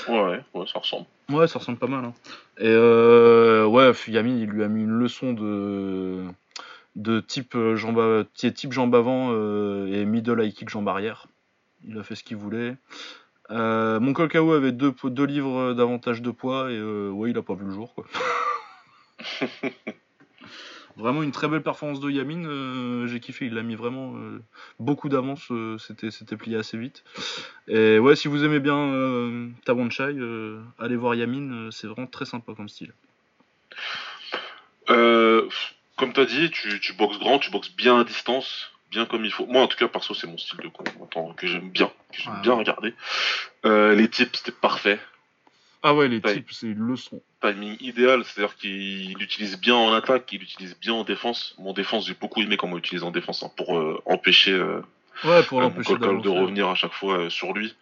Ouais, 0.09 0.40
ouais, 0.55 0.66
ça 0.73 0.79
ressemble. 0.79 1.07
Ouais, 1.31 1.47
ça 1.47 1.59
ressemble 1.59 1.79
pas 1.79 1.87
mal. 1.87 2.05
hein. 2.05 2.14
Et 2.59 2.66
euh, 2.68 3.64
ouais, 3.66 3.92
Yamin, 4.09 4.37
il 4.38 4.47
lui 4.49 4.62
a 4.62 4.68
mis 4.68 4.83
une 4.83 4.92
leçon 4.99 5.33
de, 5.33 6.25
de 6.97 7.21
type, 7.21 7.55
euh, 7.55 7.77
jambe, 7.77 8.27
type 8.35 8.73
jambe 8.73 8.95
avant 8.95 9.31
euh, 9.33 9.87
et 9.92 10.05
middle 10.05 10.42
high 10.42 10.53
kick 10.55 10.68
jambe 10.68 10.88
arrière. 10.88 11.27
Il 11.87 11.99
a 11.99 12.03
fait 12.03 12.14
ce 12.14 12.23
qu'il 12.25 12.37
voulait. 12.37 12.77
Mon 13.51 14.12
Kolkao 14.14 14.53
avait 14.53 14.73
deux, 14.73 14.95
deux 15.05 15.25
livres 15.27 15.75
d'avantage 15.75 16.23
de 16.23 16.31
poids 16.31 16.71
et 16.71 16.77
euh, 16.79 17.11
ouais, 17.11 17.31
il 17.31 17.37
a 17.38 17.42
pas 17.42 17.55
vu 17.55 17.66
le 17.66 17.73
jour 17.73 17.92
quoi. 17.95 18.05
vraiment 20.96 21.22
une 21.22 21.33
très 21.33 21.48
belle 21.48 21.62
performance 21.62 22.00
de 22.00 22.11
Yamin, 22.11 22.44
euh, 22.44 23.07
j'ai 23.07 23.20
kiffé, 23.20 23.46
il 23.46 23.59
a 23.59 23.62
mis 23.62 23.74
vraiment 23.74 24.16
euh, 24.16 24.42
beaucoup 24.78 25.09
d'avance, 25.09 25.50
euh, 25.50 25.78
c'était 25.78 26.11
c'était 26.11 26.37
plié 26.37 26.57
assez 26.57 26.76
vite. 26.78 27.05
Et 27.68 27.98
ouais, 27.98 28.16
si 28.16 28.28
vous 28.28 28.44
aimez 28.44 28.61
bien 28.61 28.76
euh, 28.76 29.48
Tawanchai, 29.64 30.16
allez 30.78 30.96
voir 30.96 31.14
Yamin, 31.14 31.70
c'est 31.70 31.87
vraiment 31.87 32.07
très 32.07 32.24
sympa 32.24 32.52
comme 32.55 32.68
style. 32.68 32.92
Comme 35.96 36.12
t'as 36.12 36.24
dit, 36.24 36.50
tu, 36.50 36.81
tu 36.81 36.94
boxes 36.94 37.18
grand, 37.18 37.38
tu 37.38 37.50
boxes 37.50 37.70
bien 37.76 38.00
à 38.00 38.05
distance, 38.05 38.72
bien 38.90 39.05
comme 39.07 39.24
il 39.24 39.31
faut. 39.31 39.46
Moi, 39.46 39.62
en 39.62 39.68
tout 39.68 39.76
cas, 39.76 39.88
perso, 39.88 40.14
c'est 40.14 40.26
mon 40.26 40.38
style 40.38 40.59
de 40.59 40.68
combattant 40.68 41.33
que 41.35 41.46
j'aime 41.46 41.70
bien, 41.70 41.92
que 42.12 42.20
j'aime 42.20 42.40
bien 42.42 42.55
regarder. 42.55 42.94
Euh, 43.66 43.94
les 43.94 44.09
types, 44.09 44.35
c'était 44.35 44.52
parfait. 44.52 44.98
Ah 45.83 45.95
ouais, 45.95 46.09
les 46.09 46.21
types, 46.35 46.51
c'est 46.53 46.66
une 46.68 46.87
leçon. 46.87 47.21
Timing 47.40 47.77
idéal, 47.81 48.25
c'est-à-dire 48.25 48.57
qu'il 48.57 49.21
utilise 49.21 49.59
bien 49.61 49.75
en 49.75 49.92
attaque, 49.92 50.31
il 50.33 50.42
utilise 50.42 50.79
bien 50.79 50.95
en 50.95 51.05
défense. 51.05 51.55
Mon 51.59 51.73
défense, 51.73 52.07
j'ai 52.07 52.14
beaucoup 52.14 52.40
aimé 52.40 52.57
comment 52.57 52.77
il 52.77 52.81
utilise 52.81 53.03
en 53.03 53.11
défense 53.11 53.42
hein, 53.42 53.51
pour 53.57 53.77
euh, 53.77 54.01
empêcher 54.07 54.53
euh, 54.53 54.81
Ouais, 55.25 55.42
pour 55.42 55.61
euh, 55.61 55.64
de 56.23 56.29
revenir 56.42 56.68
à 56.68 56.75
chaque 56.75 56.92
fois 56.92 57.18
euh, 57.18 57.31
sur 57.31 57.53
lui. 57.53 57.75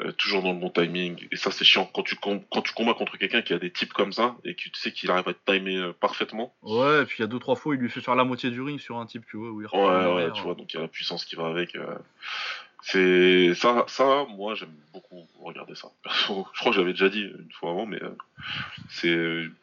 Euh, 0.00 0.12
toujours 0.12 0.42
dans 0.42 0.52
le 0.52 0.58
bon 0.58 0.70
timing. 0.70 1.26
Et 1.30 1.36
ça, 1.36 1.50
c'est 1.50 1.64
chiant. 1.64 1.84
Quand 1.92 2.02
tu, 2.02 2.16
com- 2.16 2.40
quand 2.50 2.62
tu 2.62 2.72
combats 2.72 2.94
contre 2.94 3.18
quelqu'un 3.18 3.42
qui 3.42 3.52
a 3.52 3.58
des 3.58 3.70
types 3.70 3.92
comme 3.92 4.12
ça 4.12 4.34
et 4.44 4.54
que 4.54 4.62
tu 4.62 4.70
sais 4.74 4.92
qu'il 4.92 5.10
arrive 5.10 5.28
à 5.28 5.34
te 5.34 5.52
timer 5.52 5.90
parfaitement, 6.00 6.54
Ouais, 6.62 7.02
et 7.02 7.04
puis 7.04 7.16
il 7.18 7.22
y 7.22 7.24
a 7.24 7.26
deux 7.28 7.38
trois 7.38 7.54
fois, 7.56 7.74
il 7.74 7.80
lui 7.80 7.90
fait 7.90 8.00
faire 8.00 8.14
la 8.14 8.24
moitié 8.24 8.50
du 8.50 8.62
ring 8.62 8.80
sur 8.80 8.96
un 8.98 9.04
type, 9.06 9.24
tu 9.30 9.36
vois, 9.36 9.50
où 9.50 9.60
il 9.60 9.66
Ouais, 9.66 10.14
ouais, 10.14 10.32
tu 10.32 10.40
vois, 10.42 10.54
donc 10.54 10.72
il 10.72 10.76
y 10.76 10.78
a 10.78 10.82
la 10.82 10.88
puissance 10.88 11.24
qui 11.26 11.36
va 11.36 11.48
avec. 11.48 11.76
C'est 12.82 13.54
ça, 13.54 13.84
ça, 13.88 14.26
moi 14.30 14.54
j'aime 14.54 14.74
beaucoup 14.92 15.26
regarder 15.40 15.74
ça. 15.74 15.88
Perso, 16.02 16.46
je 16.54 16.60
crois 16.60 16.72
que 16.72 16.76
j'avais 16.78 16.92
déjà 16.92 17.08
dit 17.08 17.22
une 17.22 17.52
fois 17.52 17.70
avant, 17.70 17.86
mais 17.86 18.02
euh, 18.02 18.16
c'est 18.88 19.08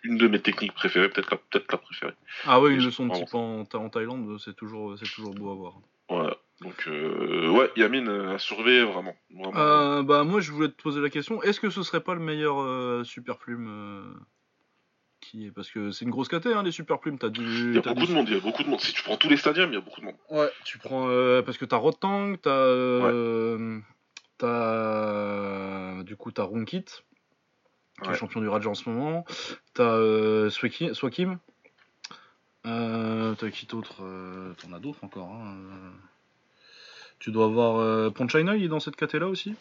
une 0.03 0.17
de 0.17 0.27
mes 0.27 0.39
techniques 0.39 0.73
préférées, 0.73 1.10
peut-être 1.10 1.32
la, 1.32 1.77
préférée. 1.77 2.13
Ah 2.45 2.62
ouais, 2.62 2.73
une 2.73 2.84
leçon 2.84 3.08
de 3.08 3.13
type 3.13 3.34
en, 3.34 3.65
Tha- 3.65 3.80
en 3.80 3.89
Thaïlande, 3.89 4.38
c'est 4.39 4.56
toujours, 4.56 4.97
c'est 4.97 5.12
toujours 5.12 5.34
beau 5.34 5.51
à 5.51 5.56
voir. 5.56 5.73
Voilà. 6.10 6.38
Donc 6.62 6.88
euh, 6.88 7.49
ouais, 7.49 7.71
Yamin 7.75 8.08
euh, 8.08 8.36
à 8.36 8.39
surveiller 8.39 8.84
vraiment. 8.84 9.15
vraiment. 9.30 9.58
Euh, 9.58 10.03
bah 10.03 10.23
moi 10.23 10.39
je 10.39 10.51
voulais 10.51 10.69
te 10.69 10.82
poser 10.82 11.01
la 11.01 11.10
question, 11.10 11.43
est-ce 11.43 11.60
que 11.60 11.69
ce 11.69 11.84
serait 11.84 12.01
pas 12.01 12.13
le 12.15 12.19
meilleur 12.19 13.06
super 13.06 13.38
plume 13.38 13.67
euh, 13.69 14.13
qui 15.29 15.51
parce 15.51 15.69
que 15.69 15.91
c'est 15.91 16.05
une 16.05 16.11
grosse 16.11 16.27
caté 16.27 16.53
hein, 16.53 16.63
les 16.63 16.71
super 16.71 16.99
plumes, 16.99 17.17
t'as 17.19 17.29
du 17.29 17.41
il 17.69 17.75
y 17.75 17.77
a 17.77 17.81
t'as 17.81 17.89
beaucoup 17.93 18.05
du- 18.05 18.11
de 18.11 18.17
monde, 18.17 18.27
il 18.29 18.33
y 18.35 18.37
a 18.37 18.41
beaucoup 18.41 18.63
de 18.63 18.69
monde. 18.69 18.79
Si 18.81 18.93
tu 18.93 19.03
prends 19.03 19.17
tous 19.17 19.29
les 19.29 19.37
stadiums, 19.37 19.69
il 19.71 19.75
y 19.75 19.77
a 19.77 19.81
beaucoup 19.81 19.99
de 20.01 20.05
monde. 20.05 20.15
Ouais, 20.29 20.49
tu 20.65 20.77
prends 20.77 21.07
euh, 21.09 21.41
parce 21.41 21.57
que 21.57 21.65
t'as 21.65 21.77
Rotang, 21.77 22.35
t'as 22.41 22.49
euh, 22.49 23.79
t'as 24.37 26.03
du 26.03 26.15
coup 26.15 26.31
t'as 26.31 26.43
Runkit 26.43 26.85
qui 28.03 28.09
est 28.11 28.13
champion 28.15 28.41
du 28.41 28.47
Raja 28.47 28.69
en 28.69 28.75
ce 28.75 28.87
moment, 28.89 29.25
t'as 29.73 29.83
euh, 29.95 30.49
Swaki- 30.49 30.93
Swakim, 30.93 31.39
euh, 32.65 33.33
t'as 33.35 33.49
qui 33.49 33.65
d'autre 33.65 34.03
Euh, 34.03 34.53
T'en 34.61 34.71
as 34.73 34.79
d'autres 34.79 35.03
encore. 35.03 35.29
hein, 35.31 35.55
euh. 35.71 35.91
Tu 37.19 37.31
dois 37.31 37.45
avoir 37.45 37.77
euh, 37.77 38.11
Ponchaina, 38.11 38.55
il 38.55 38.65
est 38.65 38.67
dans 38.67 38.79
cette 38.79 38.95
caté 38.95 39.17
là 39.17 39.27
aussi? 39.27 39.55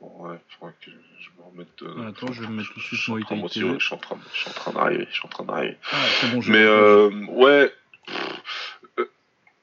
Ouais, 0.00 0.38
faudrait 0.58 0.74
que 0.84 0.90
je 0.90 1.28
me 1.38 1.44
remette. 1.50 1.82
euh, 1.82 2.08
Attends, 2.08 2.32
je 2.32 2.42
vais 2.42 2.48
me 2.48 2.56
mettre 2.56 2.68
tout 2.72 2.78
de 2.78 2.84
je 2.84 2.96
suite 2.96 3.16
TV. 3.52 3.74
je 3.78 3.84
suis 3.84 3.94
en 3.94 3.98
train 3.98 4.16
je 4.32 4.38
suis 4.40 4.50
en 4.50 4.52
train 4.52 4.72
d'arriver, 4.72 5.06
je 5.10 5.14
suis 5.14 5.26
en 5.26 5.28
train 5.28 5.44
d'arriver. 5.44 5.76
Ah, 5.92 5.96
c'est 6.20 6.30
bon, 6.32 6.40
je 6.40 6.52
Mais 6.52 6.62
euh, 6.62 7.10
ouais, 7.30 7.72
euh, 8.98 9.04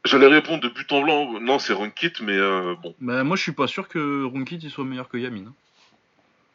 j'allais 0.04 0.28
répondre 0.28 0.62
de 0.62 0.69
but 0.69 0.91
en 0.91 1.02
blanc. 1.04 1.39
Non, 1.39 1.58
c'est 1.60 1.74
Runkit, 1.74 2.13
mais 2.21 2.38
euh, 2.38 2.76
bon, 2.82 2.93
Bah, 3.00 3.24
moi 3.24 3.38
je 3.38 3.43
suis 3.43 3.54
pas 3.54 3.67
sûr 3.67 3.88
que 3.88 4.26
Runkit 4.26 4.58
il 4.62 4.69
soit 4.71 4.84
meilleur 4.84 5.08
que 5.08 5.17
Yamin. 5.17 5.48
hein. 5.48 5.54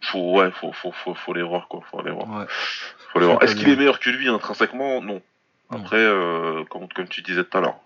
faut 0.03 0.33
ouais, 0.39 0.51
faut 0.51 0.73
faut 0.73 0.93
faut, 0.93 1.15
faut 1.15 1.33
les 1.35 1.43
voir 1.43 1.69
quoi, 1.69 1.81
faut 1.91 2.03
les 2.03 2.11
voir. 2.11 2.29
Ouais. 2.31 2.47
Faut 3.13 3.21
les 3.21 3.27
voir. 3.27 3.43
Est-ce 3.43 3.57
qu'il 3.57 3.69
est 3.71 3.77
meilleur 3.77 3.99
que 3.99 4.11
lui 4.11 4.29
intrinsèquement? 4.29 5.01
Non. 5.01 5.23
Après, 5.71 5.97
euh, 5.99 6.65
comme 6.65 6.89
comme 6.89 7.09
tu 7.09 7.23
disais 7.23 7.45
tout 7.45 7.57
à 7.57 7.61
l'heure, 7.61 7.81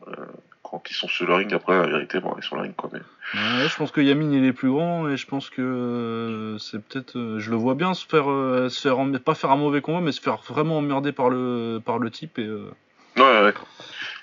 quand 0.64 0.82
ils 0.90 0.94
sont 0.94 1.06
sur 1.06 1.26
le 1.26 1.34
ring, 1.34 1.52
après 1.54 1.78
la 1.78 1.86
vérité, 1.86 2.18
bon, 2.18 2.34
ils 2.36 2.42
sont 2.42 2.48
sur 2.48 2.56
le 2.56 2.62
ring 2.62 2.74
quoi. 2.74 2.90
Mais... 2.92 2.98
Ouais, 2.98 3.68
je 3.68 3.76
pense 3.76 3.92
que 3.92 4.00
Yamin 4.00 4.32
il 4.32 4.44
est 4.44 4.52
plus 4.52 4.70
grand 4.70 5.08
et 5.08 5.16
je 5.16 5.26
pense 5.26 5.50
que 5.50 5.62
euh, 5.62 6.58
c'est 6.58 6.82
peut-être. 6.82 7.16
euh, 7.16 7.38
je 7.38 7.50
le 7.50 7.56
vois 7.56 7.74
bien 7.74 7.94
se 7.94 8.04
faire, 8.06 8.28
euh, 8.30 8.68
se 8.68 8.80
faire 8.80 8.98
emmer- 8.98 9.18
pas 9.20 9.34
faire 9.34 9.50
un 9.50 9.56
mauvais 9.56 9.80
combat, 9.82 10.00
mais 10.00 10.10
se 10.12 10.20
faire 10.20 10.38
vraiment 10.38 10.78
emmerder 10.78 11.12
par 11.12 11.28
le, 11.30 11.80
par 11.84 11.98
le 11.98 12.10
type 12.10 12.38
et. 12.38 12.48
Ouais, 12.48 13.22
ouais. 13.42 13.54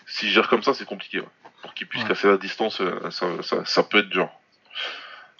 S'il 0.08 0.30
gère 0.30 0.49
comme 0.49 0.63
ça, 0.63 0.73
c'est 0.73 0.86
compliqué. 0.86 1.21
ouais. 1.21 1.27
Pour 1.62 1.73
qu'il 1.73 1.88
puisse 1.88 2.01
Ouais. 2.04 2.10
casser 2.10 2.27
la 2.27 2.38
distance, 2.38 2.82
ça, 3.12 3.41
ça, 3.43 3.63
ça 3.65 3.84
peut 3.84 3.99
être 3.99 4.10
dur. 4.10 4.30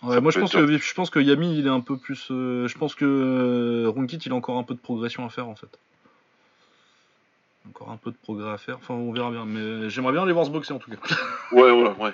Ouais, 0.04 0.20
moi 0.22 0.32
je 0.32 0.40
pense 0.40 0.52
que 0.54 0.66
je 0.78 0.94
pense 0.94 1.10
que 1.12 1.20
Yamin 1.20 1.50
il 1.54 1.66
est 1.68 1.70
un 1.70 1.80
peu 1.82 1.98
plus. 1.98 2.28
euh, 2.32 2.68
je 2.68 2.78
pense 2.78 2.96
que 2.96 3.06
euh, 3.06 3.90
Runkit 3.90 4.18
il 4.18 4.32
a 4.32 4.36
encore 4.36 4.58
un 4.58 4.64
peu 4.64 4.74
de 4.74 4.80
progression 4.80 5.26
à 5.26 5.30
faire 5.30 5.48
en 5.48 5.56
fait. 5.56 5.78
Encore 7.70 7.92
un 7.92 7.98
peu 7.98 8.12
de 8.12 8.18
progrès 8.18 8.50
à 8.52 8.58
faire. 8.58 8.78
Enfin 8.78 8.94
on 8.96 9.12
verra 9.14 9.30
bien, 9.32 9.46
mais 9.46 9.90
j'aimerais 9.90 10.14
bien 10.14 10.24
aller 10.24 10.34
voir 10.34 10.46
se 10.46 10.52
boxer 10.52 10.74
en 10.74 10.80
tout 10.80 10.90
cas. 10.92 10.98
Ouais, 11.52 11.70
ouais, 11.70 11.90
ouais. 12.00 12.14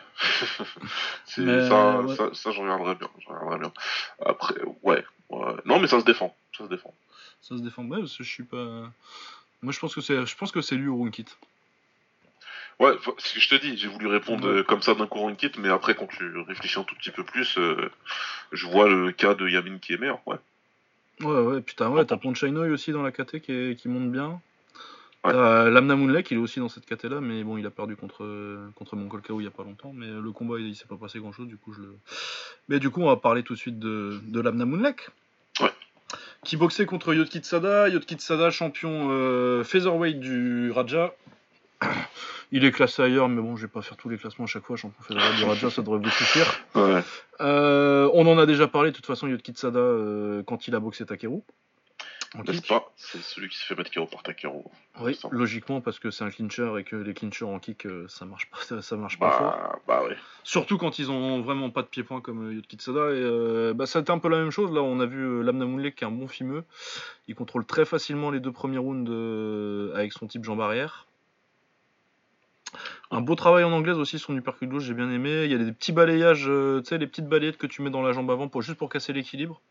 Mais, 1.37 1.67
ça, 1.69 2.01
ouais. 2.01 2.15
ça, 2.15 2.29
ça, 2.33 2.51
je 2.51 2.59
regarderais 2.59 2.95
bien. 2.95 3.07
Après, 4.25 4.55
ouais, 4.81 5.05
ouais. 5.29 5.53
Non, 5.65 5.79
mais 5.79 5.87
ça 5.87 5.99
se 5.99 6.05
défend. 6.05 6.35
Ça 6.57 6.63
se 6.63 6.69
défend. 6.69 6.91
Ça 7.41 7.55
se 7.55 7.61
défend. 7.61 7.83
Ouais, 7.85 7.99
parce 7.99 8.17
que 8.17 8.23
je 8.23 8.29
suis 8.31 8.43
pas. 8.43 8.91
Moi 9.61 9.71
je 9.73 9.79
pense 9.79 9.93
que 9.93 10.01
c'est, 10.01 10.25
je 10.25 10.35
pense 10.37 10.51
que 10.51 10.61
c'est 10.61 10.75
lui 10.75 10.87
ou 10.87 11.03
Runkit. 11.03 11.25
Ouais, 12.79 12.93
ce 13.17 13.33
que 13.33 13.39
je 13.39 13.49
te 13.49 13.55
dis, 13.55 13.77
j'ai 13.77 13.87
voulu 13.87 14.07
répondre 14.07 14.47
Ouais. 14.47 14.57
euh, 14.59 14.63
comme 14.63 14.81
ça 14.83 14.93
d'un 14.95 15.07
coup 15.07 15.19
en 15.19 15.33
kit, 15.33 15.51
mais 15.57 15.69
après, 15.69 15.95
quand 15.95 16.05
tu 16.07 16.37
réfléchis 16.41 16.79
un 16.79 16.83
tout 16.83 16.93
petit 16.95 17.09
peu 17.11 17.23
plus, 17.23 17.57
euh, 17.57 17.89
je 18.51 18.67
vois 18.67 18.87
le 18.87 19.11
cas 19.11 19.33
de 19.33 19.47
Yamin 19.47 19.79
qui 19.79 19.93
est 19.93 19.97
meilleur. 19.97 20.19
Ouais. 20.27 20.37
Ouais, 21.21 21.41
ouais, 21.41 21.61
putain, 21.61 21.89
ouais, 21.89 22.05
t'as 22.05 22.17
Ponchainoy 22.17 22.69
aussi 22.69 22.91
dans 22.91 23.01
la 23.01 23.11
KT 23.11 23.39
qui, 23.41 23.51
est- 23.51 23.75
qui 23.79 23.87
monte 23.87 24.11
bien. 24.11 24.39
Ouais. 25.27 25.33
T'as 25.33 25.69
Lamna 25.69 25.95
Moonlek, 25.95 26.31
il 26.31 26.37
est 26.37 26.41
aussi 26.41 26.59
dans 26.59 26.69
cette 26.69 26.85
KT 26.85 27.05
là, 27.05 27.21
mais 27.21 27.43
bon, 27.43 27.57
il 27.57 27.65
a 27.65 27.69
perdu 27.69 27.95
contre, 27.95 28.25
contre 28.75 28.95
il 29.39 29.43
y 29.43 29.47
a 29.47 29.51
pas 29.51 29.63
longtemps. 29.63 29.91
Mais 29.93 30.07
le 30.07 30.31
combat, 30.31 30.55
il, 30.59 30.67
il 30.67 30.75
s'est 30.75 30.87
pas 30.87 30.97
passé 30.97 31.19
grand 31.19 31.31
chose, 31.31 31.47
du 31.47 31.57
coup, 31.57 31.73
je 31.73 31.81
le. 31.81 31.95
Mais 32.69 32.79
du 32.79 32.89
coup, 32.89 33.01
on 33.01 33.07
va 33.07 33.17
parler 33.17 33.43
tout 33.43 33.53
de 33.53 33.59
suite 33.59 33.79
de, 33.79 34.19
de 34.27 34.39
Lamna 34.39 34.65
Moonlek. 34.65 35.09
Ouais. 35.61 35.71
Qui 36.43 36.57
boxait 36.57 36.85
contre 36.85 37.13
Yotkitsada. 37.13 37.89
Yotkitsada, 37.89 38.51
champion 38.51 39.09
euh, 39.11 39.63
featherweight 39.63 40.19
du 40.19 40.71
Raja. 40.71 41.13
Il 42.53 42.63
est 42.63 42.71
classé 42.71 43.01
ailleurs, 43.01 43.27
mais 43.27 43.41
bon, 43.41 43.57
je 43.57 43.63
vais 43.63 43.67
pas 43.67 43.81
faire 43.81 43.97
tous 43.97 44.07
les 44.07 44.17
classements 44.17 44.45
à 44.45 44.47
chaque 44.47 44.63
fois. 44.63 44.77
Champion 44.77 45.03
featherweight 45.03 45.35
du 45.35 45.43
Raja, 45.43 45.69
ça 45.69 45.81
devrait 45.81 45.99
vous 45.99 46.09
suffire. 46.09 46.47
Ouais. 46.75 47.03
Euh, 47.41 48.09
on 48.13 48.25
en 48.27 48.37
a 48.37 48.45
déjà 48.45 48.67
parlé, 48.67 48.91
de 48.91 48.95
toute 48.95 49.05
façon, 49.05 49.27
Yotkitsada, 49.27 49.79
euh, 49.79 50.43
quand 50.43 50.67
il 50.67 50.75
a 50.75 50.79
boxé 50.79 51.05
Takeru. 51.05 51.41
En 52.35 52.43
N'est-ce 52.43 52.57
kick. 52.59 52.67
pas? 52.67 52.91
C'est 52.95 53.21
celui 53.21 53.49
qui 53.49 53.57
se 53.57 53.65
fait 53.65 53.75
mettre 53.75 53.91
KO 53.91 54.05
par 54.05 54.21
Takero. 54.23 54.69
Oui, 54.99 55.15
ça. 55.15 55.29
logiquement, 55.31 55.79
parce 55.81 55.99
que 55.99 56.11
c'est 56.11 56.23
un 56.23 56.29
clincher 56.29 56.73
et 56.77 56.83
que 56.83 56.95
les 56.95 57.13
clinchers 57.13 57.45
en 57.45 57.59
kick, 57.59 57.85
euh, 57.85 58.05
ça 58.09 58.25
marche 58.25 58.49
pas, 58.49 58.57
ça, 58.61 58.81
ça 58.81 58.95
marche 58.97 59.17
pas 59.17 59.31
fort. 59.31 59.51
Bah, 59.51 59.79
bah 59.87 60.03
ouais. 60.03 60.17
Surtout 60.43 60.77
quand 60.77 60.99
ils 60.99 61.09
ont 61.09 61.41
vraiment 61.41 61.69
pas 61.69 61.81
de 61.83 61.87
pied-point 61.87 62.21
comme 62.21 62.49
euh, 62.49 62.53
Yotkitsada. 62.53 63.11
Et 63.11 63.21
euh, 63.21 63.73
bah, 63.73 63.85
ça 63.85 63.99
a 63.99 64.01
été 64.01 64.11
un 64.11 64.19
peu 64.19 64.29
la 64.29 64.37
même 64.37 64.51
chose. 64.51 64.71
Là, 64.71 64.81
on 64.81 64.99
a 64.99 65.05
vu 65.05 65.43
Lamna 65.43 65.65
Moonlek 65.65 65.95
qui 65.95 66.03
est 66.03 66.07
un 66.07 66.11
bon 66.11 66.27
fimeux. 66.27 66.63
Il 67.27 67.35
contrôle 67.35 67.65
très 67.65 67.85
facilement 67.85 68.31
les 68.31 68.39
deux 68.39 68.51
premiers 68.51 68.77
rounds 68.77 69.09
euh, 69.11 69.93
avec 69.95 70.13
son 70.13 70.27
type 70.27 70.43
jambe 70.43 70.61
arrière. 70.61 71.07
Un 73.11 73.21
beau 73.21 73.35
travail 73.35 73.63
en 73.63 73.71
anglaise 73.71 73.97
aussi, 73.97 74.19
son 74.19 74.35
uppercut 74.35 74.67
gauche, 74.67 74.83
j'ai 74.83 74.93
bien 74.93 75.09
aimé. 75.09 75.45
Il 75.45 75.51
y 75.51 75.55
a 75.55 75.57
des 75.57 75.71
petits 75.71 75.93
balayages, 75.93 76.45
euh, 76.47 76.81
tu 76.81 76.89
sais, 76.89 76.97
les 76.97 77.07
petites 77.07 77.27
balayettes 77.27 77.57
que 77.57 77.67
tu 77.67 77.81
mets 77.81 77.89
dans 77.89 78.01
la 78.01 78.11
jambe 78.11 78.29
avant 78.29 78.49
pour, 78.49 78.61
juste 78.61 78.77
pour 78.77 78.89
casser 78.89 79.13
l'équilibre. 79.13 79.61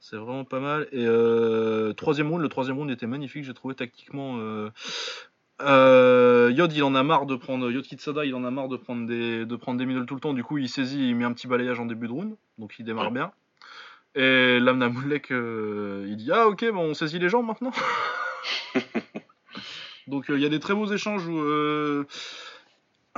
C'est 0.00 0.16
vraiment 0.16 0.44
pas 0.44 0.60
mal. 0.60 0.88
Et 0.92 1.04
euh, 1.06 1.92
troisième 1.92 2.28
round, 2.30 2.40
le 2.42 2.48
troisième 2.48 2.76
round 2.78 2.90
était 2.90 3.06
magnifique, 3.06 3.44
j'ai 3.44 3.54
trouvé 3.54 3.74
tactiquement. 3.74 4.36
Euh, 4.38 4.70
euh, 5.60 6.52
Yod, 6.54 6.72
il 6.72 6.82
en 6.84 6.94
a 6.94 7.02
marre 7.02 7.26
de 7.26 7.34
prendre. 7.36 7.70
Yod 7.70 7.84
Kitsada, 7.84 8.24
il 8.24 8.34
en 8.34 8.44
a 8.44 8.50
marre 8.50 8.68
de 8.68 8.76
prendre 8.76 9.06
des, 9.06 9.44
de 9.44 9.56
prendre 9.56 9.78
des 9.78 9.86
middle 9.86 10.06
tout 10.06 10.14
le 10.14 10.20
temps. 10.20 10.34
Du 10.34 10.44
coup, 10.44 10.58
il 10.58 10.68
saisit, 10.68 11.08
il 11.08 11.16
met 11.16 11.24
un 11.24 11.32
petit 11.32 11.48
balayage 11.48 11.80
en 11.80 11.86
début 11.86 12.06
de 12.06 12.12
round, 12.12 12.36
donc 12.58 12.74
il 12.78 12.84
démarre 12.84 13.06
Ouais. 13.06 13.12
bien. 13.12 13.32
Et 14.14 14.58
Lamna 14.60 14.88
Moulek, 14.88 15.30
il 15.30 16.16
dit 16.16 16.30
Ah, 16.32 16.46
ok, 16.48 16.64
bon, 16.72 16.90
on 16.90 16.94
saisit 16.94 17.18
les 17.18 17.28
jambes 17.28 17.46
maintenant. 17.46 17.72
donc 20.06 20.26
il 20.28 20.38
y 20.38 20.46
a 20.46 20.48
des 20.48 20.60
très 20.60 20.74
beaux 20.74 20.86
échanges 20.86 21.26
où. 21.26 21.38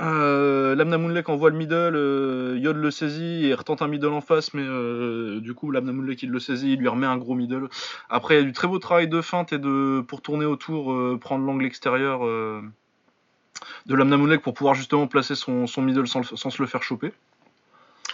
Euh, 0.01 0.73
Lamna 0.75 0.97
Moonlek 0.97 1.29
envoie 1.29 1.51
le 1.51 1.57
middle, 1.57 1.95
euh, 1.95 2.57
Yod 2.57 2.75
le 2.75 2.89
saisit 2.89 3.45
et 3.45 3.53
retente 3.53 3.83
un 3.83 3.87
middle 3.87 4.07
en 4.07 4.21
face, 4.21 4.53
mais 4.55 4.63
euh, 4.63 5.39
du 5.39 5.53
coup 5.53 5.69
Lamna 5.69 5.91
Moonlek 5.91 6.23
il 6.23 6.31
le 6.31 6.39
saisit, 6.39 6.73
il 6.73 6.79
lui 6.79 6.87
remet 6.87 7.05
un 7.05 7.17
gros 7.17 7.35
middle. 7.35 7.69
Après 8.09 8.35
il 8.35 8.37
y 8.39 8.41
a 8.41 8.43
du 8.43 8.51
très 8.51 8.67
beau 8.67 8.79
travail 8.79 9.07
de 9.07 9.21
feinte 9.21 9.53
et 9.53 9.59
de 9.59 10.03
pour 10.07 10.21
tourner 10.21 10.45
autour, 10.45 11.19
prendre 11.19 11.45
l'angle 11.45 11.65
extérieur 11.65 12.21
de 12.21 13.95
Lamna 13.95 14.17
Moonlek 14.17 14.41
pour 14.41 14.55
pouvoir 14.55 14.73
justement 14.73 15.05
placer 15.05 15.35
son, 15.35 15.67
son 15.67 15.83
middle 15.83 16.07
sans, 16.07 16.23
se 16.23 16.61
le 16.61 16.67
faire 16.67 16.81
choper. 16.81 17.13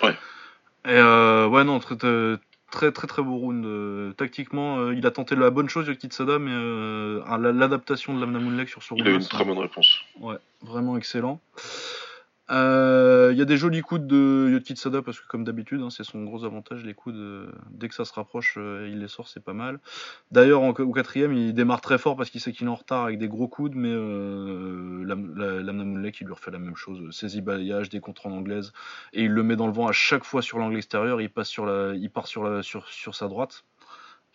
Ouais. 0.04 0.16
Et 0.86 1.02
ouais 1.02 1.64
non 1.64 1.80
très 1.80 1.96
très 2.72 2.92
très 2.92 3.08
très, 3.08 3.22
beau 3.22 3.38
round. 3.38 3.66
euh, 3.66 4.14
tactiquement 4.14 4.80
euh, 4.80 4.96
il 4.96 5.06
a 5.06 5.12
tenté 5.12 5.36
la 5.36 5.50
bonne 5.50 5.70
chose 5.70 5.90
Kitsada, 5.98 6.40
mais 6.40 6.52
euh, 6.52 7.22
l'adaptation 7.38 8.14
de 8.14 8.20
Lamna 8.20 8.40
Moonlek 8.40 8.70
sur 8.70 8.84
ce 8.84 8.94
round. 8.94 9.06
Il 9.06 9.10
a 9.10 9.14
eu 9.14 9.18
une 9.18 9.26
très 9.26 9.46
bonne 9.46 9.60
réponse. 9.60 10.00
Ouais, 10.20 10.38
vraiment 10.62 10.98
excellent. 10.98 11.40
Euh, 12.50 13.30
Il 13.34 13.38
y 13.38 13.42
a 13.42 13.46
des 13.46 13.58
jolis 13.58 13.82
coups 13.82 14.02
de 14.02 14.50
Yotkitsada 14.52 15.02
parce 15.02 15.20
que 15.20 15.28
comme 15.28 15.44
d'habitude, 15.44 15.82
hein, 15.82 15.90
c'est 15.90 16.06
son 16.06 16.24
gros 16.24 16.46
avantage, 16.46 16.86
les 16.86 16.94
coups 16.94 17.16
de... 17.16 17.52
dès 17.72 17.90
que 17.90 17.96
ça 17.96 18.06
se 18.06 18.14
rapproche, 18.14 18.56
euh, 18.58 18.88
il 18.90 19.00
les 19.00 19.10
sort, 19.10 19.28
c'est 19.28 19.44
pas 19.44 19.54
mal. 19.54 19.80
D'ailleurs, 20.32 20.62
au 20.64 20.74
quatrième, 20.94 21.34
il 21.34 21.54
démarre 21.54 21.82
très 21.82 21.98
fort 21.98 22.16
parce 22.16 22.30
qu'il 22.30 22.40
sait 22.40 22.54
qu'il 22.54 22.68
est 22.68 22.70
en 22.70 22.76
retard 22.76 23.04
avec 23.04 23.18
des 23.20 23.28
gros 23.28 23.50
coudes, 23.50 23.76
mais 23.76 23.92
euh, 23.92 25.04
Lam- 25.04 25.36
la- 25.36 25.62
Lamna 25.62 25.84
Moonlake, 25.84 26.16
qui 26.16 26.24
lui 26.26 26.32
refait 26.34 26.52
la 26.52 26.60
même 26.60 26.76
chose, 26.78 27.14
saisie 27.14 27.42
balayage, 27.42 27.90
des 27.90 28.00
contres 28.00 28.28
en 28.28 28.32
anglaise, 28.32 28.72
et 29.12 29.24
il 29.24 29.32
le 29.32 29.44
met 29.44 29.58
dans 29.58 29.68
le 29.68 29.74
vent 29.74 29.88
à 29.88 29.92
chaque 29.92 30.24
fois 30.24 30.42
sur 30.42 30.58
l'angle 30.58 30.78
extérieur, 30.78 31.20
il 31.20 31.30
passe 31.30 31.50
sur 31.50 31.66
la, 31.66 31.96
il 31.96 32.10
part 32.10 32.28
sur 32.28 32.64
sur, 32.64 33.16
sa 33.16 33.28
droite, 33.28 33.66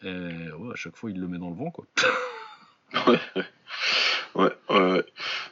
et 0.02 0.08
à 0.10 0.74
chaque 0.74 0.96
fois 0.96 1.10
il 1.10 1.18
le 1.18 1.28
met 1.28 1.38
dans 1.38 1.48
le 1.50 1.56
vent 1.56 1.70
quoi. 1.70 1.86
Ouais, 4.34 4.50
ouais. 4.70 5.04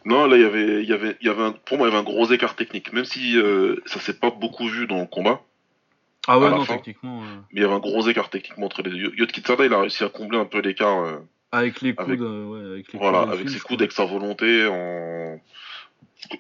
Non, 0.07 0.27
là, 0.27 0.37
il 0.37 0.43
y 0.43 0.45
avait, 0.45 0.83
il 0.83 0.89
y 0.89 0.93
avait, 0.93 1.17
il 1.21 1.27
y 1.27 1.31
avait 1.31 1.43
un, 1.43 1.53
pour 1.53 1.77
moi, 1.79 1.87
il 1.87 1.91
y 1.91 1.93
avait 1.93 2.01
un 2.01 2.05
gros 2.05 2.31
écart 2.33 2.57
technique. 2.57 2.93
Même 2.93 3.05
si 3.05 3.37
euh, 3.37 3.77
ça 3.87 4.01
s'est 4.01 4.19
pas 4.19 4.31
beaucoup 4.31 4.69
vu 4.69 4.87
dans 4.87 5.01
le 5.01 5.07
combat, 5.07 5.43
Ah 6.27 6.39
ouais, 6.39 6.49
non, 6.51 6.65
fin. 6.65 6.77
techniquement, 6.77 7.23
euh, 7.23 7.27
mais 7.53 7.61
il 7.61 7.63
y 7.63 7.65
avait 7.65 7.75
un 7.75 7.79
gros 7.81 8.09
écart 8.09 8.31
techniquement 8.31 8.67
entre 8.67 8.83
les 8.83 8.91
deux. 8.91 8.97
Yo- 8.97 9.13
Yotkitsada, 9.17 9.67
il 9.67 9.73
a 9.75 9.81
réussi 9.81 10.03
à 10.05 10.09
combler 10.09 10.39
un 10.39 10.47
peu 10.47 10.61
l'écart. 10.61 10.99
euh, 11.05 11.19
avec 11.53 11.81
les 11.83 11.95
coudes, 11.95 12.07
Avec- 12.09 12.21
euh, 12.21 12.45
ouais, 12.45 12.73
avec 12.73 12.93
les 12.93 12.99
Voilà, 12.99 13.25
coudes 13.25 13.33
avec 13.35 13.49
ses 13.51 13.61
coudes, 13.61 13.83
avec 13.83 13.93
sa 13.93 14.05
volonté, 14.07 14.67
en... 14.67 15.41